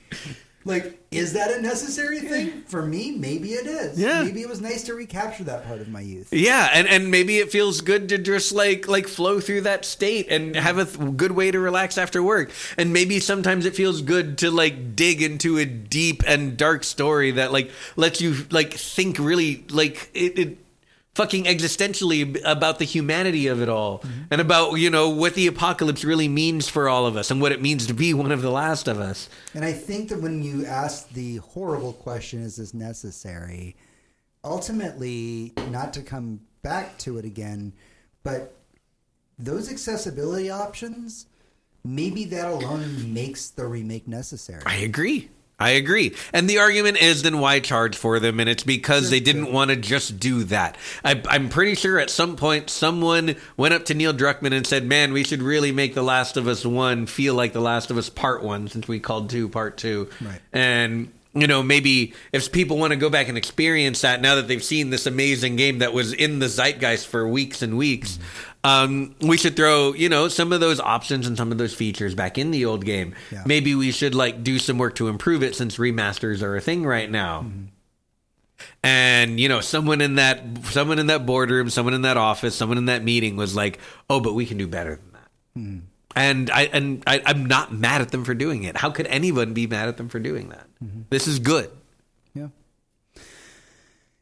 Like, 0.65 0.99
is 1.11 1.35
that 1.35 1.51
a 1.51 1.61
necessary 1.61 2.21
thing? 2.21 2.63
For 2.63 2.87
me, 2.87 3.11
maybe 3.13 3.51
it 3.51 3.67
is. 3.67 3.99
Yeah. 3.99 4.23
Maybe 4.23 4.41
it 4.41 4.49
was 4.49 4.63
nice 4.63 4.83
to 4.85 4.95
recapture 4.95 5.45
that 5.45 5.67
part 5.67 5.81
of 5.81 5.89
my 5.89 6.01
youth. 6.01 6.33
Yeah, 6.33 6.71
and, 6.73 6.89
and 6.89 7.11
maybe 7.11 7.37
it 7.39 7.51
feels 7.53 7.83
good 7.83 8.09
to 8.11 8.19
just 8.19 8.53
like 8.53 8.89
like 8.89 9.07
flow 9.07 9.41
through 9.41 9.63
that 9.63 9.85
state 9.85 10.29
and 10.31 10.57
have 10.57 10.79
a 10.79 10.87
th- 10.87 11.17
good 11.17 11.33
way 11.33 11.51
to 11.51 11.59
relax 11.59 11.99
after 11.99 12.23
work. 12.23 12.51
And 12.79 12.95
maybe 12.95 13.21
sometimes 13.21 13.67
it 13.67 13.75
feels 13.75 14.01
good 14.01 14.39
to 14.39 14.51
like 14.51 14.97
dig 14.97 15.21
into 15.23 15.59
a 15.59 15.67
deep 15.67 16.23
and 16.27 16.57
dark 16.57 16.85
story 16.85 17.33
that 17.33 17.53
like 17.53 17.71
lets 17.97 18.23
you 18.23 18.47
like 18.51 18.75
think 18.75 19.19
really 19.19 19.65
like 19.71 20.11
it, 20.15 20.39
it 20.39 20.59
fucking 21.21 21.45
existentially 21.45 22.41
about 22.47 22.79
the 22.79 22.85
humanity 22.87 23.47
of 23.47 23.61
it 23.61 23.69
all 23.69 23.99
mm-hmm. 23.99 24.23
and 24.31 24.41
about 24.41 24.73
you 24.77 24.89
know 24.89 25.11
what 25.11 25.35
the 25.35 25.47
apocalypse 25.47 26.03
really 26.03 26.29
means 26.29 26.67
for 26.67 26.89
all 26.89 27.05
of 27.05 27.15
us 27.15 27.31
and 27.31 27.43
what 27.43 27.53
it 27.53 27.61
means 27.61 27.87
to 27.87 27.93
be 27.93 28.15
one 28.15 28.33
of 28.33 28.41
the 28.41 28.51
last 28.51 28.89
of 28.89 28.99
us. 28.99 29.29
And 29.53 29.63
I 29.63 29.75
think 29.75 30.09
that 30.09 30.23
when 30.23 30.43
you 30.43 30.65
ask 30.65 31.11
the 31.11 31.37
horrible 31.37 31.93
question, 31.93 32.41
is 32.41 32.57
this 32.57 32.73
necessary? 32.73 33.77
Ultimately, 34.43 35.53
not 35.69 35.93
to 35.93 36.01
come 36.01 36.41
back 36.63 36.97
to 37.01 37.19
it 37.19 37.27
again, 37.27 37.75
but 38.23 38.57
those 39.39 39.71
accessibility 39.71 40.49
options, 40.49 41.27
maybe 41.85 42.25
that 42.25 42.49
alone 42.49 43.13
makes 43.13 43.51
the 43.51 43.67
remake 43.67 44.09
necessary. 44.09 44.63
I 44.65 44.77
agree. 44.77 45.29
I 45.61 45.71
agree. 45.71 46.17
And 46.33 46.49
the 46.49 46.59
argument 46.59 47.03
is 47.03 47.23
then 47.23 47.39
why 47.39 47.61
charge 47.61 47.95
for 47.95 48.19
them? 48.19 48.41
And 48.41 48.49
it's 48.49 48.65
because 48.65 49.11
they 49.11 49.21
didn't 49.21 49.53
want 49.53 49.71
to 49.71 49.77
just 49.77 50.19
do 50.19 50.45
that. 50.45 50.79
I, 51.05 51.23
I'm 51.29 51.51
pretty 51.51 51.75
sure 51.75 51.99
at 51.99 52.09
some 52.09 52.37
point 52.37 52.71
someone 52.71 53.37
went 53.59 53.75
up 53.75 53.85
to 53.87 53.95
Neil 53.95 54.15
Druckmann 54.15 54.55
and 54.55 54.67
said, 54.67 54.87
man, 54.87 55.13
we 55.13 55.23
should 55.23 55.43
really 55.43 55.71
make 55.71 55.95
The 55.95 56.03
Last 56.03 56.39
of 56.39 56.49
Us 56.49 56.65
1 56.65 57.07
feel 57.07 57.35
like 57.35 57.53
The 57.53 57.61
Last 57.61 57.91
of 57.91 57.99
Us 57.99 58.09
Part 58.09 58.43
1 58.43 58.69
since 58.69 58.89
we 58.89 59.01
called 59.01 59.29
2 59.29 59.51
Part 59.51 59.77
2. 59.77 60.09
Right. 60.23 60.41
And 60.53 61.13
you 61.33 61.47
know, 61.47 61.63
maybe 61.63 62.15
if 62.33 62.51
people 62.51 62.77
want 62.77 62.93
to 62.93 62.97
go 62.97 63.09
back 63.09 63.29
and 63.29 63.39
experience 63.39 64.01
that 64.01 64.21
now 64.21 64.35
that 64.35 64.49
they've 64.49 64.65
seen 64.65 64.91
this 64.91 65.07
amazing 65.07 65.57
game 65.57 65.79
that 65.79 65.93
was 65.93 66.13
in 66.13 66.41
the 66.41 66.49
zeitgeist 66.49 67.07
for 67.07 67.29
weeks 67.29 67.63
and 67.63 67.79
weeks, 67.79 68.15
mm-hmm. 68.15 68.50
Um, 68.63 69.15
we 69.21 69.37
should 69.37 69.57
throw, 69.57 69.95
you 69.95 70.09
know, 70.09 70.29
some 70.29 70.53
of 70.53 70.61
those 70.61 70.81
options 70.81 71.27
and 71.27 71.37
some 71.37 71.51
of 71.51 71.59
those 71.59 71.75
features 71.75 72.15
back 72.15 72.37
in 72.37 72.51
the 72.51 72.67
old 72.67 72.85
game. 72.85 73.15
Yeah. 73.31 73.43
Maybe 73.47 73.75
we 73.75 73.91
should 73.91 74.15
like 74.15 74.45
do 74.45 74.59
some 74.59 74.79
work 74.79 74.97
to 74.97 75.09
improve 75.09 75.43
it 75.43 75.55
since 75.55 75.79
remasters 75.79 76.43
are 76.43 76.57
a 76.57 76.61
thing 76.61 76.85
right 76.85 77.11
now. 77.11 77.43
Mm-hmm. 77.43 77.65
And 78.83 79.41
you 79.41 79.49
know, 79.49 79.61
someone 79.61 80.03
in 80.03 80.17
that 80.17 80.43
someone 80.65 80.99
in 80.99 81.07
that 81.07 81.25
boardroom, 81.25 81.71
someone 81.71 81.95
in 81.95 82.03
that 82.03 82.19
office, 82.19 82.55
someone 82.55 82.77
in 82.77 82.87
that 82.87 83.03
meeting 83.03 83.37
was 83.37 83.57
like, 83.57 83.79
"Oh, 84.11 84.21
but 84.21 84.35
we 84.35 84.45
can 84.45 84.59
do 84.59 84.69
better 84.69 84.97
than 84.97 85.13
that." 85.13 85.59
Mm-hmm. 85.59 85.79
And 86.15 86.51
I 86.51 86.63
and 86.65 87.03
I, 87.07 87.23
I'm 87.25 87.47
not 87.47 87.73
mad 87.73 88.03
at 88.03 88.11
them 88.11 88.25
for 88.25 88.35
doing 88.35 88.65
it. 88.65 88.77
How 88.77 88.91
could 88.91 89.07
anyone 89.07 89.55
be 89.55 89.67
mad 89.67 89.89
at 89.89 89.97
them 89.97 90.11
for 90.11 90.19
doing 90.19 90.51
that? 90.51 90.67
Mm-hmm. 90.85 91.03
This 91.09 91.27
is 91.27 91.39
good. 91.39 91.71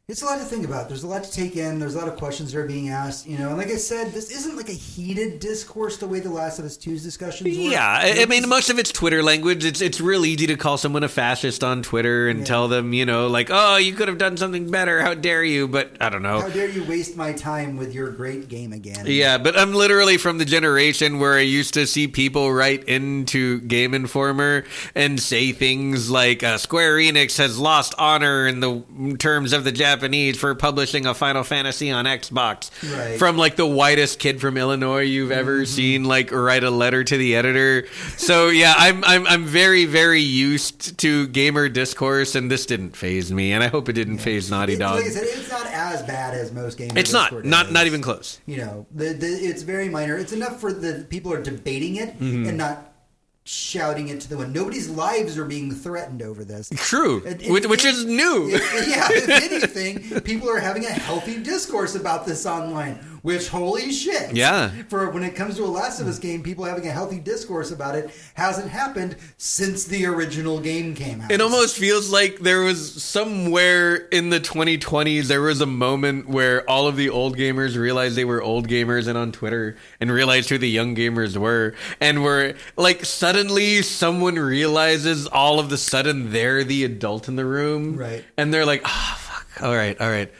Yeah. 0.09 0.13
It's 0.13 0.23
a 0.23 0.25
lot 0.25 0.39
to 0.39 0.45
think 0.45 0.65
about. 0.65 0.87
There's 0.87 1.03
a 1.03 1.07
lot 1.07 1.23
to 1.23 1.31
take 1.31 1.55
in. 1.55 1.77
There's 1.77 1.93
a 1.93 1.99
lot 1.99 2.07
of 2.07 2.15
questions 2.15 2.51
that 2.51 2.59
are 2.59 2.65
being 2.65 2.89
asked. 2.89 3.27
You 3.27 3.37
know, 3.37 3.49
and 3.49 3.57
like 3.59 3.67
I 3.67 3.75
said, 3.75 4.11
this 4.11 4.31
isn't 4.31 4.57
like 4.57 4.67
a 4.67 4.73
heated 4.73 5.39
discourse 5.39 5.97
the 5.97 6.07
way 6.07 6.19
the 6.19 6.31
Last 6.31 6.57
of 6.57 6.65
Us 6.65 6.77
2's 6.77 7.03
discussions 7.03 7.55
were. 7.55 7.63
Yeah, 7.63 7.85
I, 7.85 8.23
I 8.23 8.25
mean, 8.25 8.49
most 8.49 8.71
of 8.71 8.79
it's 8.79 8.91
Twitter 8.91 9.21
language. 9.21 9.63
It's 9.65 9.81
it's 9.81 10.01
real 10.01 10.25
easy 10.25 10.47
to 10.47 10.57
call 10.57 10.77
someone 10.79 11.03
a 11.03 11.07
fascist 11.07 11.63
on 11.63 11.83
Twitter 11.83 12.27
and 12.27 12.43
tell 12.43 12.67
them, 12.67 12.91
you 12.93 13.05
know, 13.05 13.27
like, 13.27 13.49
"Oh, 13.51 13.77
you 13.77 13.93
could 13.93 14.07
have 14.07 14.17
done 14.17 14.35
something 14.35 14.71
better. 14.71 15.01
How 15.01 15.13
dare 15.13 15.43
you?" 15.43 15.67
But 15.67 15.95
I 16.01 16.09
don't 16.09 16.23
know. 16.23 16.41
How 16.41 16.49
dare 16.49 16.69
you 16.69 16.83
waste 16.85 17.15
my 17.15 17.31
time 17.31 17.77
with 17.77 17.93
your 17.93 18.09
great 18.09 18.49
game 18.49 18.73
again? 18.73 19.05
Yeah, 19.05 19.37
but 19.37 19.57
I'm 19.57 19.73
literally 19.73 20.17
from 20.17 20.39
the 20.39 20.45
generation 20.45 21.19
where 21.19 21.35
I 21.35 21.41
used 21.41 21.75
to 21.75 21.85
see 21.85 22.07
people 22.07 22.51
write 22.51 22.83
into 22.85 23.61
Game 23.61 23.93
Informer 23.93 24.63
and 24.95 25.19
say 25.19 25.51
things 25.51 26.09
like 26.09 26.41
uh, 26.41 26.57
Square 26.57 26.97
Enix 26.97 27.37
has 27.37 27.59
lost 27.59 27.93
honor 27.99 28.47
in 28.47 28.59
the 28.59 29.15
terms 29.19 29.53
of 29.53 29.63
the 29.63 29.71
Japanese 29.71 29.98
Japanese 29.99 30.37
for 30.37 30.55
publishing 30.55 31.05
a 31.05 31.13
Final 31.13 31.43
Fantasy 31.43 31.91
on 31.91 32.05
Xbox. 32.05 32.71
Right. 32.97 33.19
From 33.19 33.37
like 33.37 33.57
the 33.57 33.65
whitest 33.65 34.19
kid 34.19 34.39
from 34.39 34.55
Illinois 34.55 35.01
you've 35.01 35.31
ever 35.31 35.65
seen, 35.65 36.05
like 36.05 36.31
write 36.31 36.63
a 36.63 36.71
letter 36.71 37.03
to 37.03 37.17
the 37.17 37.35
editor. 37.35 37.85
So 38.17 38.47
yeah, 38.47 38.73
I'm 38.77 39.03
I'm 39.03 39.27
I'm 39.27 39.43
very 39.45 39.83
very 39.85 40.21
used 40.21 40.97
to 40.99 41.27
gamer 41.27 41.67
discourse, 41.67 42.35
and 42.35 42.49
this 42.49 42.65
didn't 42.65 42.95
faze 42.95 43.31
me, 43.31 43.51
and 43.51 43.61
I 43.61 43.67
hope 43.67 43.89
it 43.89 43.93
didn't 43.93 44.19
faze 44.19 44.49
Naughty 44.49 44.77
Dog. 44.77 45.01
Like 45.01 45.11
said, 45.11 45.23
it's 45.23 45.49
not 45.51 45.65
as 45.67 46.01
bad 46.03 46.33
as 46.33 46.53
most 46.53 46.77
games. 46.77 46.93
It's 46.95 47.11
not 47.11 47.43
not 47.43 47.71
not 47.73 47.85
even 47.85 48.01
close. 48.01 48.39
You 48.45 48.57
know, 48.57 48.87
the, 48.95 49.13
the, 49.13 49.27
it's 49.27 49.63
very 49.63 49.89
minor. 49.89 50.15
It's 50.17 50.31
enough 50.31 50.61
for 50.61 50.71
the 50.71 51.05
people 51.09 51.33
are 51.33 51.41
debating 51.43 51.97
it 51.97 52.09
Mm-hmm. 52.19 52.47
and 52.47 52.57
not 52.57 52.88
shouting 53.49 54.09
it 54.09 54.21
to 54.21 54.29
the 54.29 54.37
wind. 54.37 54.53
Nobody's 54.53 54.87
lives 54.87 55.35
are 55.35 55.45
being 55.45 55.71
threatened 55.71 56.21
over 56.21 56.45
this. 56.45 56.69
True, 56.75 57.21
which, 57.21 57.83
is 57.83 58.05
new. 58.05 58.49
Yeah, 58.89 59.07
if 59.11 59.29
anything, 59.29 60.21
people 60.21 60.49
are 60.49 60.59
having 60.59 60.85
a 60.85 60.91
healthy 60.91 61.41
discourse 61.41 61.95
about 61.95 62.25
this 62.25 62.45
online. 62.45 62.99
Which 63.21 63.47
holy 63.49 63.91
shit! 63.91 64.33
Yeah. 64.35 64.69
For 64.89 65.09
when 65.09 65.23
it 65.23 65.35
comes 65.35 65.55
to 65.57 65.63
a 65.63 65.67
Last 65.67 65.99
of 65.99 66.07
Us 66.07 66.19
game, 66.19 66.41
people 66.43 66.63
having 66.65 66.87
a 66.87 66.91
healthy 66.91 67.19
discourse 67.19 67.71
about 67.71 67.95
it 67.95 68.09
hasn't 68.35 68.69
happened 68.69 69.15
since 69.37 69.83
the 69.85 70.05
original 70.05 70.59
game 70.59 70.95
came 70.95 71.21
out. 71.21 71.31
It 71.31 71.41
almost 71.41 71.77
feels 71.77 72.09
like 72.11 72.39
there 72.39 72.61
was 72.61 73.03
somewhere 73.03 73.95
in 73.95 74.29
the 74.29 74.39
2020s 74.39 75.27
there 75.27 75.41
was 75.41 75.61
a 75.61 75.65
moment 75.65 76.27
where 76.29 76.67
all 76.69 76.87
of 76.87 76.95
the 76.95 77.09
old 77.09 77.37
gamers 77.37 77.75
realized 77.77 78.15
they 78.15 78.25
were 78.25 78.41
old 78.41 78.67
gamers 78.67 79.07
and 79.07 79.17
on 79.17 79.31
Twitter 79.31 79.75
and 79.99 80.11
realized 80.11 80.49
who 80.49 80.57
the 80.57 80.69
young 80.69 80.95
gamers 80.95 81.35
were 81.37 81.75
and 81.99 82.23
were 82.23 82.53
like 82.77 83.03
suddenly 83.05 83.81
someone 83.81 84.35
realizes 84.35 85.27
all 85.27 85.59
of 85.59 85.69
the 85.69 85.77
sudden 85.77 86.31
they're 86.31 86.63
the 86.63 86.83
adult 86.83 87.27
in 87.27 87.35
the 87.35 87.45
room 87.45 87.95
Right. 87.97 88.23
and 88.37 88.53
they're 88.53 88.65
like 88.65 88.81
ah 88.85 89.17
fuck 89.19 89.63
all 89.63 89.75
right 89.75 89.99
all 89.99 90.09
right 90.09 90.31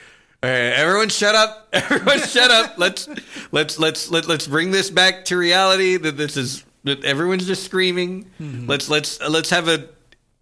all 0.41 0.49
right, 0.49 0.55
everyone 0.55 1.09
shut 1.09 1.35
up. 1.35 1.67
Everyone 1.73 2.19
shut 2.19 2.49
up. 2.49 2.77
Let's 2.77 3.09
let's 3.51 3.77
let's 3.77 4.09
let, 4.09 4.27
let's 4.27 4.47
bring 4.47 4.71
this 4.71 4.89
back 4.89 5.25
to 5.25 5.37
reality 5.37 5.97
that 5.97 6.15
this 6.15 6.37
is 6.37 6.63
that 6.85 7.03
everyone's 7.03 7.45
just 7.45 7.63
screaming. 7.63 8.25
Mm-hmm. 8.39 8.67
Let's 8.67 8.89
let's 8.89 9.19
let's 9.21 9.49
have 9.49 9.67
a 9.67 9.89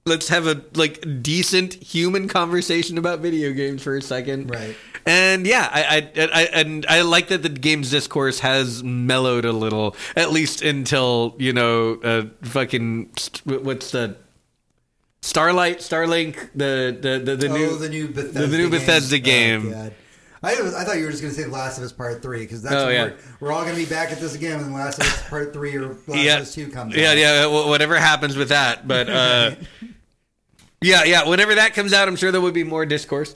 let's 0.06 0.28
have 0.30 0.48
a 0.48 0.62
like 0.76 1.04
decent 1.22 1.74
human 1.74 2.28
conversation 2.28 2.98
about 2.98 3.20
video 3.20 3.52
games 3.54 3.84
for 3.84 3.98
a 3.98 4.02
second. 4.02 4.50
Right. 4.52 4.76
And 5.06 5.48
yeah, 5.48 5.70
I, 5.72 6.10
I, 6.16 6.30
I 6.34 6.42
and 6.54 6.86
I 6.88 7.02
like 7.02 7.30
that 7.30 7.42
the 7.42 7.50
game's 7.50 7.90
discourse 7.90 8.40
has 8.42 8.84
mellowed 8.84 9.46
a 9.46 9.54
little, 9.54 9.96
at 10.16 10.32
least 10.32 10.62
until 10.62 11.36
you 11.40 11.54
know, 11.54 11.96
uh, 12.04 12.26
fucking 12.44 13.12
what's 13.46 13.92
the 13.92 14.18
Starlight, 15.32 15.80
Starlink, 15.80 16.36
the 16.56 16.98
the 17.02 17.20
the, 17.20 17.36
the 17.36 17.48
oh, 17.50 17.54
new 17.58 17.78
the 17.78 17.90
new 17.90 18.08
Bethesda, 18.08 18.48
the 18.48 18.58
new 18.58 18.70
game. 18.70 18.80
Bethesda 18.80 19.16
Oh, 19.18 19.20
game. 19.20 19.72
God. 19.72 19.94
I, 20.44 20.62
was, 20.62 20.74
I 20.74 20.84
thought 20.86 20.98
you 20.98 21.04
were 21.04 21.10
just 21.10 21.22
going 21.24 21.34
to 21.34 21.40
say 21.42 21.46
The 21.48 21.52
Last 21.54 21.80
of 21.80 21.84
Us 21.84 21.92
Part 21.92 22.22
Three 22.22 22.42
because 22.42 22.62
that's 22.62 22.76
Oh, 22.76 22.88
yeah. 22.90 23.06
we're, 23.06 23.16
we're 23.42 23.52
all 23.52 23.64
going 23.64 23.76
to 23.76 23.82
be 23.84 23.90
back 23.90 24.12
at 24.12 24.20
this 24.22 24.36
again 24.36 24.60
when 24.62 24.70
The 24.70 24.76
Last 24.78 25.00
of 25.00 25.06
Us 25.08 25.28
Part 25.30 25.52
Three 25.52 25.76
or 25.76 25.98
Last 26.08 26.24
yeah, 26.24 26.36
of 26.38 26.42
Us 26.44 26.54
Two 26.56 26.70
comes. 26.70 26.96
yeah, 26.96 27.10
out. 27.12 27.18
yeah. 27.18 27.46
wh- 27.48 27.68
Whatever 27.68 27.98
happens 27.98 28.38
with 28.38 28.50
that, 28.50 28.88
but 28.88 29.10
uh, 29.10 29.56
yeah, 30.82 31.04
yeah. 31.04 31.28
Whenever 31.28 31.56
that 31.56 31.74
comes 31.74 31.92
out, 31.92 32.08
I'm 32.08 32.16
sure 32.16 32.32
there 32.32 32.40
will 32.40 32.52
be 32.52 32.64
more 32.64 32.86
discourse. 32.86 33.34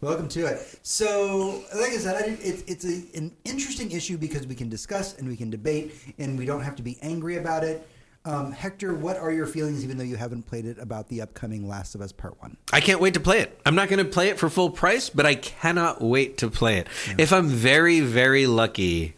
Welcome 0.00 0.26
to 0.30 0.46
it. 0.46 0.80
So, 0.82 1.62
like 1.76 1.92
I 1.92 1.98
said, 1.98 2.16
I 2.16 2.26
it, 2.42 2.64
it's 2.66 2.84
a, 2.84 3.16
an 3.16 3.30
interesting 3.44 3.92
issue 3.92 4.16
because 4.18 4.46
we 4.46 4.54
can 4.56 4.68
discuss 4.68 5.16
and 5.18 5.28
we 5.28 5.36
can 5.36 5.50
debate, 5.50 5.94
and 6.18 6.36
we 6.36 6.46
don't 6.46 6.62
have 6.62 6.74
to 6.76 6.82
be 6.82 6.98
angry 7.02 7.36
about 7.36 7.62
it. 7.62 7.86
Um, 8.26 8.50
Hector, 8.50 8.92
what 8.92 9.16
are 9.16 9.30
your 9.30 9.46
feelings, 9.46 9.84
even 9.84 9.98
though 9.98 10.04
you 10.04 10.16
haven't 10.16 10.42
played 10.48 10.66
it, 10.66 10.78
about 10.80 11.08
the 11.08 11.20
upcoming 11.20 11.68
Last 11.68 11.94
of 11.94 12.00
Us 12.00 12.10
Part 12.10 12.40
One? 12.42 12.56
I 12.72 12.80
can't 12.80 13.00
wait 13.00 13.14
to 13.14 13.20
play 13.20 13.38
it. 13.38 13.60
I'm 13.64 13.76
not 13.76 13.88
going 13.88 14.04
to 14.04 14.10
play 14.10 14.30
it 14.30 14.38
for 14.38 14.50
full 14.50 14.70
price, 14.70 15.08
but 15.08 15.24
I 15.24 15.36
cannot 15.36 16.02
wait 16.02 16.36
to 16.38 16.50
play 16.50 16.78
it. 16.78 16.88
If 17.18 17.32
I'm 17.32 17.46
very, 17.46 18.00
very 18.00 18.48
lucky, 18.48 19.14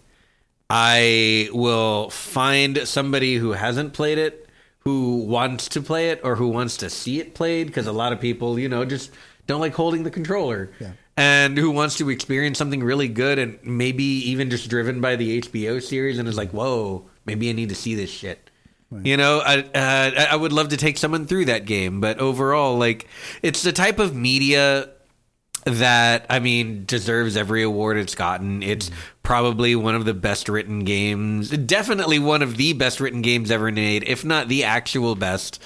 I 0.68 1.48
will 1.54 2.10
find 2.10 2.86
somebody 2.86 3.36
who 3.36 3.52
hasn't 3.52 3.94
played 3.94 4.18
it, 4.18 4.46
who 4.80 5.20
wants 5.20 5.70
to 5.70 5.80
play 5.80 6.10
it, 6.10 6.20
or 6.22 6.36
who 6.36 6.48
wants 6.48 6.76
to 6.76 6.90
see 6.90 7.18
it 7.18 7.34
played, 7.34 7.68
because 7.68 7.86
a 7.86 7.92
lot 7.92 8.12
of 8.12 8.20
people, 8.20 8.58
you 8.58 8.68
know, 8.68 8.84
just 8.84 9.10
don't 9.46 9.60
like 9.62 9.72
holding 9.72 10.02
the 10.02 10.10
controller. 10.10 10.70
Yeah. 10.78 10.92
And 11.16 11.56
who 11.56 11.70
wants 11.70 11.96
to 11.96 12.10
experience 12.10 12.58
something 12.58 12.84
really 12.84 13.08
good 13.08 13.38
and 13.38 13.58
maybe 13.64 14.04
even 14.04 14.50
just 14.50 14.68
driven 14.68 15.00
by 15.00 15.16
the 15.16 15.40
HBO 15.40 15.82
series 15.82 16.18
and 16.18 16.28
is 16.28 16.36
like, 16.36 16.50
whoa, 16.50 17.08
maybe 17.24 17.48
I 17.48 17.52
need 17.52 17.70
to 17.70 17.74
see 17.74 17.94
this 17.94 18.10
shit. 18.10 18.47
You 18.90 19.18
know, 19.18 19.40
I 19.44 19.58
uh, 19.58 20.26
I 20.30 20.34
would 20.34 20.52
love 20.52 20.68
to 20.68 20.78
take 20.78 20.96
someone 20.96 21.26
through 21.26 21.46
that 21.46 21.66
game, 21.66 22.00
but 22.00 22.18
overall, 22.18 22.78
like, 22.78 23.06
it's 23.42 23.62
the 23.62 23.72
type 23.72 23.98
of 23.98 24.14
media 24.14 24.88
that 25.64 26.24
I 26.30 26.38
mean 26.38 26.84
deserves 26.86 27.36
every 27.36 27.62
award 27.62 27.98
it's 27.98 28.14
gotten. 28.14 28.62
It's 28.62 28.90
probably 29.22 29.76
one 29.76 29.94
of 29.94 30.06
the 30.06 30.14
best 30.14 30.48
written 30.48 30.84
games, 30.84 31.50
definitely 31.50 32.18
one 32.18 32.40
of 32.40 32.56
the 32.56 32.72
best 32.72 32.98
written 32.98 33.20
games 33.20 33.50
ever 33.50 33.70
made, 33.70 34.04
if 34.04 34.24
not 34.24 34.48
the 34.48 34.64
actual 34.64 35.14
best. 35.14 35.62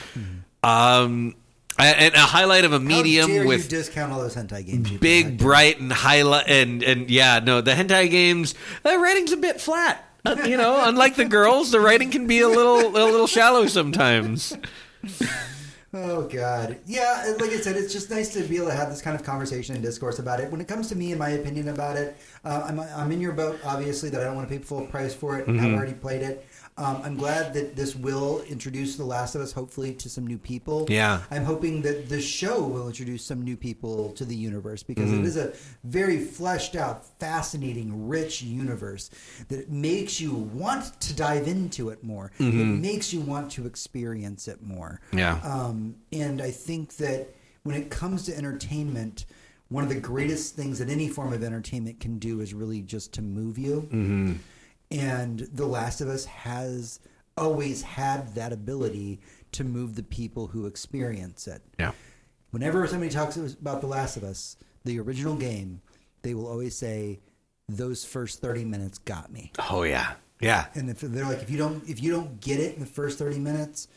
Um, 0.64 1.36
and 1.78 2.14
a 2.14 2.18
highlight 2.18 2.64
of 2.64 2.72
a 2.72 2.80
medium 2.80 3.46
with 3.46 3.68
discount 3.68 4.12
all 4.12 4.20
those 4.20 4.34
hentai 4.34 4.66
games? 4.66 4.90
big, 4.98 5.38
bright, 5.38 5.80
and 5.80 5.92
highlight, 5.92 6.48
and 6.48 6.82
and 6.82 7.10
yeah, 7.10 7.38
no, 7.38 7.60
the 7.60 7.72
hentai 7.72 8.10
games, 8.10 8.54
the 8.82 8.98
writing's 8.98 9.32
a 9.32 9.36
bit 9.36 9.60
flat. 9.60 10.08
You 10.46 10.56
know, 10.56 10.80
unlike 10.84 11.16
the 11.16 11.24
girls, 11.24 11.72
the 11.72 11.80
writing 11.80 12.10
can 12.10 12.26
be 12.26 12.40
a 12.40 12.48
little 12.48 12.86
a 12.90 13.04
little 13.10 13.26
shallow 13.26 13.66
sometimes. 13.66 14.56
Oh 15.94 16.22
God, 16.22 16.78
yeah. 16.86 17.34
Like 17.38 17.50
I 17.50 17.58
said, 17.58 17.76
it's 17.76 17.92
just 17.92 18.10
nice 18.10 18.32
to 18.32 18.42
be 18.44 18.56
able 18.56 18.68
to 18.68 18.74
have 18.74 18.88
this 18.88 19.02
kind 19.02 19.14
of 19.14 19.24
conversation 19.24 19.74
and 19.74 19.84
discourse 19.84 20.20
about 20.20 20.40
it. 20.40 20.50
When 20.50 20.60
it 20.60 20.66
comes 20.66 20.88
to 20.88 20.96
me 20.96 21.10
and 21.10 21.18
my 21.18 21.30
opinion 21.30 21.68
about 21.68 21.96
it, 21.96 22.16
uh, 22.46 22.64
I'm 22.66 22.80
I'm 22.80 23.12
in 23.12 23.20
your 23.20 23.32
boat. 23.32 23.60
Obviously, 23.62 24.08
that 24.08 24.20
I 24.20 24.24
don't 24.24 24.34
want 24.34 24.48
to 24.48 24.56
pay 24.56 24.62
full 24.62 24.86
price 24.86 25.12
for 25.12 25.38
it. 25.38 25.46
Mm-hmm. 25.46 25.64
I've 25.64 25.74
already 25.74 25.92
played 25.92 26.22
it. 26.22 26.46
Um, 26.78 27.02
I'm 27.04 27.16
glad 27.16 27.52
that 27.52 27.76
this 27.76 27.94
will 27.94 28.40
introduce 28.48 28.96
The 28.96 29.04
Last 29.04 29.34
of 29.34 29.42
Us, 29.42 29.52
hopefully, 29.52 29.92
to 29.94 30.08
some 30.08 30.26
new 30.26 30.38
people. 30.38 30.86
Yeah. 30.88 31.20
I'm 31.30 31.44
hoping 31.44 31.82
that 31.82 32.08
the 32.08 32.20
show 32.20 32.62
will 32.66 32.86
introduce 32.88 33.24
some 33.24 33.42
new 33.42 33.58
people 33.58 34.12
to 34.12 34.24
the 34.24 34.34
universe 34.34 34.82
because 34.82 35.10
Mm-hmm. 35.10 35.20
it 35.24 35.26
is 35.26 35.36
a 35.36 35.52
very 35.84 36.18
fleshed 36.18 36.74
out, 36.74 37.04
fascinating, 37.18 38.08
rich 38.08 38.40
universe 38.42 39.10
that 39.48 39.70
makes 39.70 40.18
you 40.18 40.32
want 40.32 40.98
to 41.02 41.14
dive 41.14 41.46
into 41.46 41.90
it 41.90 42.02
more. 42.02 42.32
It 42.38 42.44
makes 42.52 43.12
you 43.12 43.20
want 43.20 43.50
to 43.52 43.66
experience 43.66 44.48
it 44.48 44.62
more. 44.62 45.00
Mm-hmm. 45.08 45.18
Yeah. 45.18 45.40
Um, 45.44 45.96
and 46.10 46.40
I 46.40 46.50
think 46.50 46.96
that 46.96 47.28
when 47.64 47.76
it 47.76 47.90
comes 47.90 48.24
to 48.26 48.36
entertainment, 48.36 49.26
one 49.68 49.84
of 49.84 49.90
the 49.90 50.00
greatest 50.00 50.56
things 50.56 50.78
that 50.78 50.88
any 50.88 51.08
form 51.08 51.32
of 51.34 51.42
entertainment 51.44 52.00
can 52.00 52.18
do 52.18 52.40
is 52.40 52.54
really 52.54 52.80
just 52.80 53.12
to 53.14 53.22
move 53.22 53.58
you. 53.58 53.82
Mm-hmm. 53.92 54.32
And 54.98 55.40
The 55.52 55.66
Last 55.66 56.00
of 56.00 56.08
Us 56.08 56.24
has 56.26 57.00
always 57.36 57.82
had 57.82 58.34
that 58.34 58.52
ability 58.52 59.20
to 59.52 59.64
move 59.64 59.94
the 59.94 60.02
people 60.02 60.48
who 60.48 60.66
experience 60.66 61.46
it. 61.46 61.62
Yeah. 61.78 61.92
Whenever 62.50 62.86
somebody 62.86 63.10
talks 63.10 63.36
about 63.36 63.80
The 63.80 63.86
Last 63.86 64.16
of 64.16 64.24
Us, 64.24 64.56
the 64.84 64.98
original 65.00 65.36
game, 65.36 65.80
they 66.22 66.34
will 66.34 66.46
always 66.46 66.76
say, 66.76 67.20
"Those 67.68 68.04
first 68.04 68.40
thirty 68.40 68.64
minutes 68.64 68.98
got 68.98 69.32
me." 69.32 69.52
Oh 69.70 69.82
yeah. 69.82 70.14
Yeah. 70.40 70.66
And 70.74 70.90
if 70.90 71.00
they're 71.00 71.24
like, 71.24 71.42
if 71.42 71.50
you 71.50 71.56
don't, 71.56 71.88
if 71.88 72.02
you 72.02 72.10
don't 72.10 72.40
get 72.40 72.60
it 72.60 72.74
in 72.74 72.80
the 72.80 72.86
first 72.86 73.18
thirty 73.18 73.38
minutes, 73.38 73.88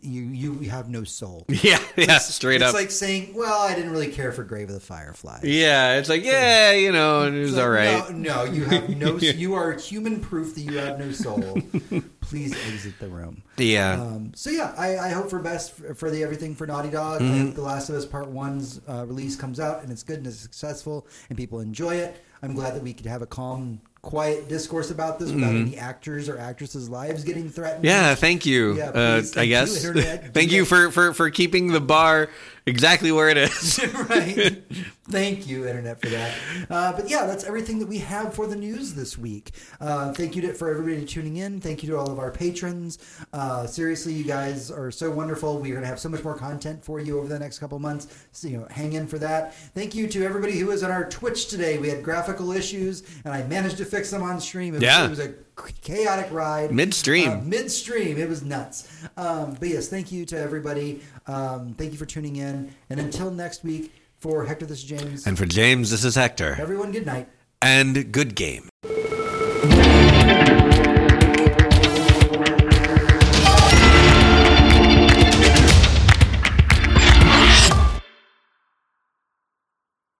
you 0.00 0.24
you 0.24 0.70
have 0.70 0.88
no 0.88 1.04
soul. 1.04 1.46
Yeah. 1.62 1.78
Yeah. 1.96 2.18
Straight 2.18 2.56
it's 2.56 2.64
up. 2.64 2.68
It's 2.70 2.74
like 2.74 2.90
saying, 2.90 3.34
"Well, 3.34 3.62
I 3.62 3.74
didn't 3.74 3.92
really 3.92 4.10
care 4.10 4.32
for 4.32 4.42
Grave 4.42 4.68
of 4.68 4.74
the 4.74 4.80
Fireflies." 4.80 5.44
yeah. 5.44 5.98
It's 5.98 6.08
like 6.08 6.24
yeah, 6.24 6.72
you 6.72 6.90
know, 6.92 7.22
it 7.22 7.32
was 7.32 7.50
It's 7.50 7.56
like, 7.56 7.64
all 7.64 7.70
right. 7.70 8.10
No, 8.10 8.44
no, 8.44 8.52
you 8.52 8.64
have 8.64 8.88
no. 8.88 9.16
You 9.42 9.54
are 9.54 9.72
human 9.72 10.20
proof 10.20 10.54
that 10.54 10.62
you 10.62 10.78
have 10.78 10.98
no 10.98 11.12
soul. 11.12 11.58
Please 12.20 12.52
exit 12.66 12.98
the 12.98 13.08
room. 13.08 13.42
Yeah. 13.58 14.00
Um, 14.00 14.32
so 14.34 14.50
yeah, 14.50 14.74
I, 14.76 14.98
I 14.98 15.08
hope 15.10 15.30
for 15.30 15.38
best 15.38 15.72
for, 15.72 15.94
for 15.94 16.10
the 16.10 16.22
everything 16.22 16.54
for 16.54 16.66
Naughty 16.66 16.90
Dog. 16.90 17.20
Mm-hmm. 17.20 17.46
hope 17.46 17.54
The 17.54 17.62
Last 17.62 17.88
of 17.88 17.94
Us 17.96 18.06
Part 18.06 18.28
One's 18.28 18.80
uh, 18.88 19.04
release 19.06 19.36
comes 19.36 19.60
out 19.60 19.82
and 19.82 19.92
it's 19.92 20.02
good 20.02 20.18
and 20.18 20.26
it's 20.26 20.38
successful 20.40 21.06
and 21.28 21.36
people 21.38 21.60
enjoy 21.60 21.96
it. 21.96 22.22
I'm 22.42 22.54
glad 22.54 22.74
that 22.74 22.82
we 22.82 22.92
could 22.92 23.06
have 23.06 23.22
a 23.22 23.26
calm, 23.26 23.80
quiet 24.02 24.48
discourse 24.48 24.90
about 24.90 25.20
this 25.20 25.30
without 25.30 25.54
any 25.54 25.76
actors 25.76 26.28
or 26.28 26.36
actresses' 26.36 26.90
lives 26.90 27.22
getting 27.22 27.48
threatened. 27.48 27.84
Mm-hmm. 27.84 28.04
Yeah, 28.04 28.14
thank 28.16 28.44
you. 28.44 28.76
Yeah, 28.76 28.88
uh, 28.88 29.20
please, 29.20 29.30
I 29.30 29.34
thank 29.34 29.46
you, 29.46 29.54
guess. 29.54 29.84
Internet. 29.84 30.34
thank 30.34 30.50
you 30.50 30.64
for, 30.64 30.90
for 30.90 31.14
for 31.14 31.30
keeping 31.30 31.68
the 31.68 31.80
bar 31.80 32.28
exactly 32.66 33.12
where 33.12 33.28
it 33.28 33.36
is. 33.36 33.80
right. 34.08 34.62
Thank 35.10 35.46
you, 35.46 35.66
Internet, 35.66 36.00
for 36.00 36.08
that. 36.08 36.34
Uh, 36.70 36.92
but 36.92 37.08
yeah, 37.10 37.26
that's 37.26 37.44
everything 37.44 37.78
that 37.80 37.88
we 37.88 37.98
have 37.98 38.34
for 38.34 38.46
the 38.46 38.56
news 38.56 38.94
this 38.94 39.18
week. 39.18 39.50
Uh, 39.80 40.12
thank 40.12 40.36
you 40.36 40.42
to, 40.42 40.54
for 40.54 40.70
everybody 40.70 41.04
tuning 41.04 41.36
in. 41.38 41.60
Thank 41.60 41.82
you 41.82 41.90
to 41.90 41.98
all 41.98 42.10
of 42.10 42.18
our 42.18 42.30
patrons. 42.30 42.98
Uh, 43.32 43.66
seriously, 43.66 44.12
you 44.12 44.24
guys 44.24 44.70
are 44.70 44.90
so 44.90 45.10
wonderful. 45.10 45.56
We're 45.58 45.72
going 45.72 45.82
to 45.82 45.88
have 45.88 46.00
so 46.00 46.08
much 46.08 46.22
more 46.22 46.36
content 46.36 46.82
for 46.84 47.00
you 47.00 47.18
over 47.18 47.28
the 47.28 47.38
next 47.38 47.58
couple 47.58 47.78
months. 47.78 48.26
So, 48.32 48.48
you 48.48 48.58
know, 48.58 48.66
hang 48.70 48.92
in 48.94 49.06
for 49.06 49.18
that. 49.18 49.54
Thank 49.74 49.94
you 49.94 50.06
to 50.08 50.24
everybody 50.24 50.58
who 50.58 50.66
was 50.66 50.82
on 50.82 50.90
our 50.90 51.08
Twitch 51.08 51.48
today. 51.48 51.78
We 51.78 51.88
had 51.88 52.02
graphical 52.02 52.52
issues, 52.52 53.02
and 53.24 53.34
I 53.34 53.42
managed 53.44 53.78
to 53.78 53.84
fix 53.84 54.10
them 54.10 54.22
on 54.22 54.40
stream. 54.40 54.74
It 54.74 54.78
was, 54.78 54.82
Yeah. 54.84 55.04
it 55.06 55.10
was 55.10 55.18
a 55.18 55.34
chaotic 55.82 56.30
ride. 56.32 56.72
Midstream. 56.72 57.28
Uh, 57.30 57.36
midstream. 57.42 58.18
It 58.18 58.28
was 58.28 58.42
nuts. 58.42 58.88
Um, 59.16 59.56
but 59.58 59.68
yes, 59.68 59.88
thank 59.88 60.10
you 60.12 60.24
to 60.26 60.38
everybody. 60.38 61.02
Um, 61.26 61.74
thank 61.74 61.92
you 61.92 61.98
for 61.98 62.06
tuning 62.06 62.36
in. 62.36 62.74
And 62.90 63.00
until 63.00 63.30
next 63.30 63.64
week, 63.64 63.92
For 64.18 64.44
Hector, 64.46 64.66
this 64.66 64.78
is 64.78 64.84
James. 64.84 65.26
And 65.26 65.36
for 65.36 65.46
James, 65.46 65.90
this 65.90 66.04
is 66.04 66.14
Hector. 66.14 66.56
Everyone, 66.58 66.92
good 66.92 67.06
night. 67.06 67.28
And 67.60 68.12
good 68.12 68.34
game. 68.34 68.68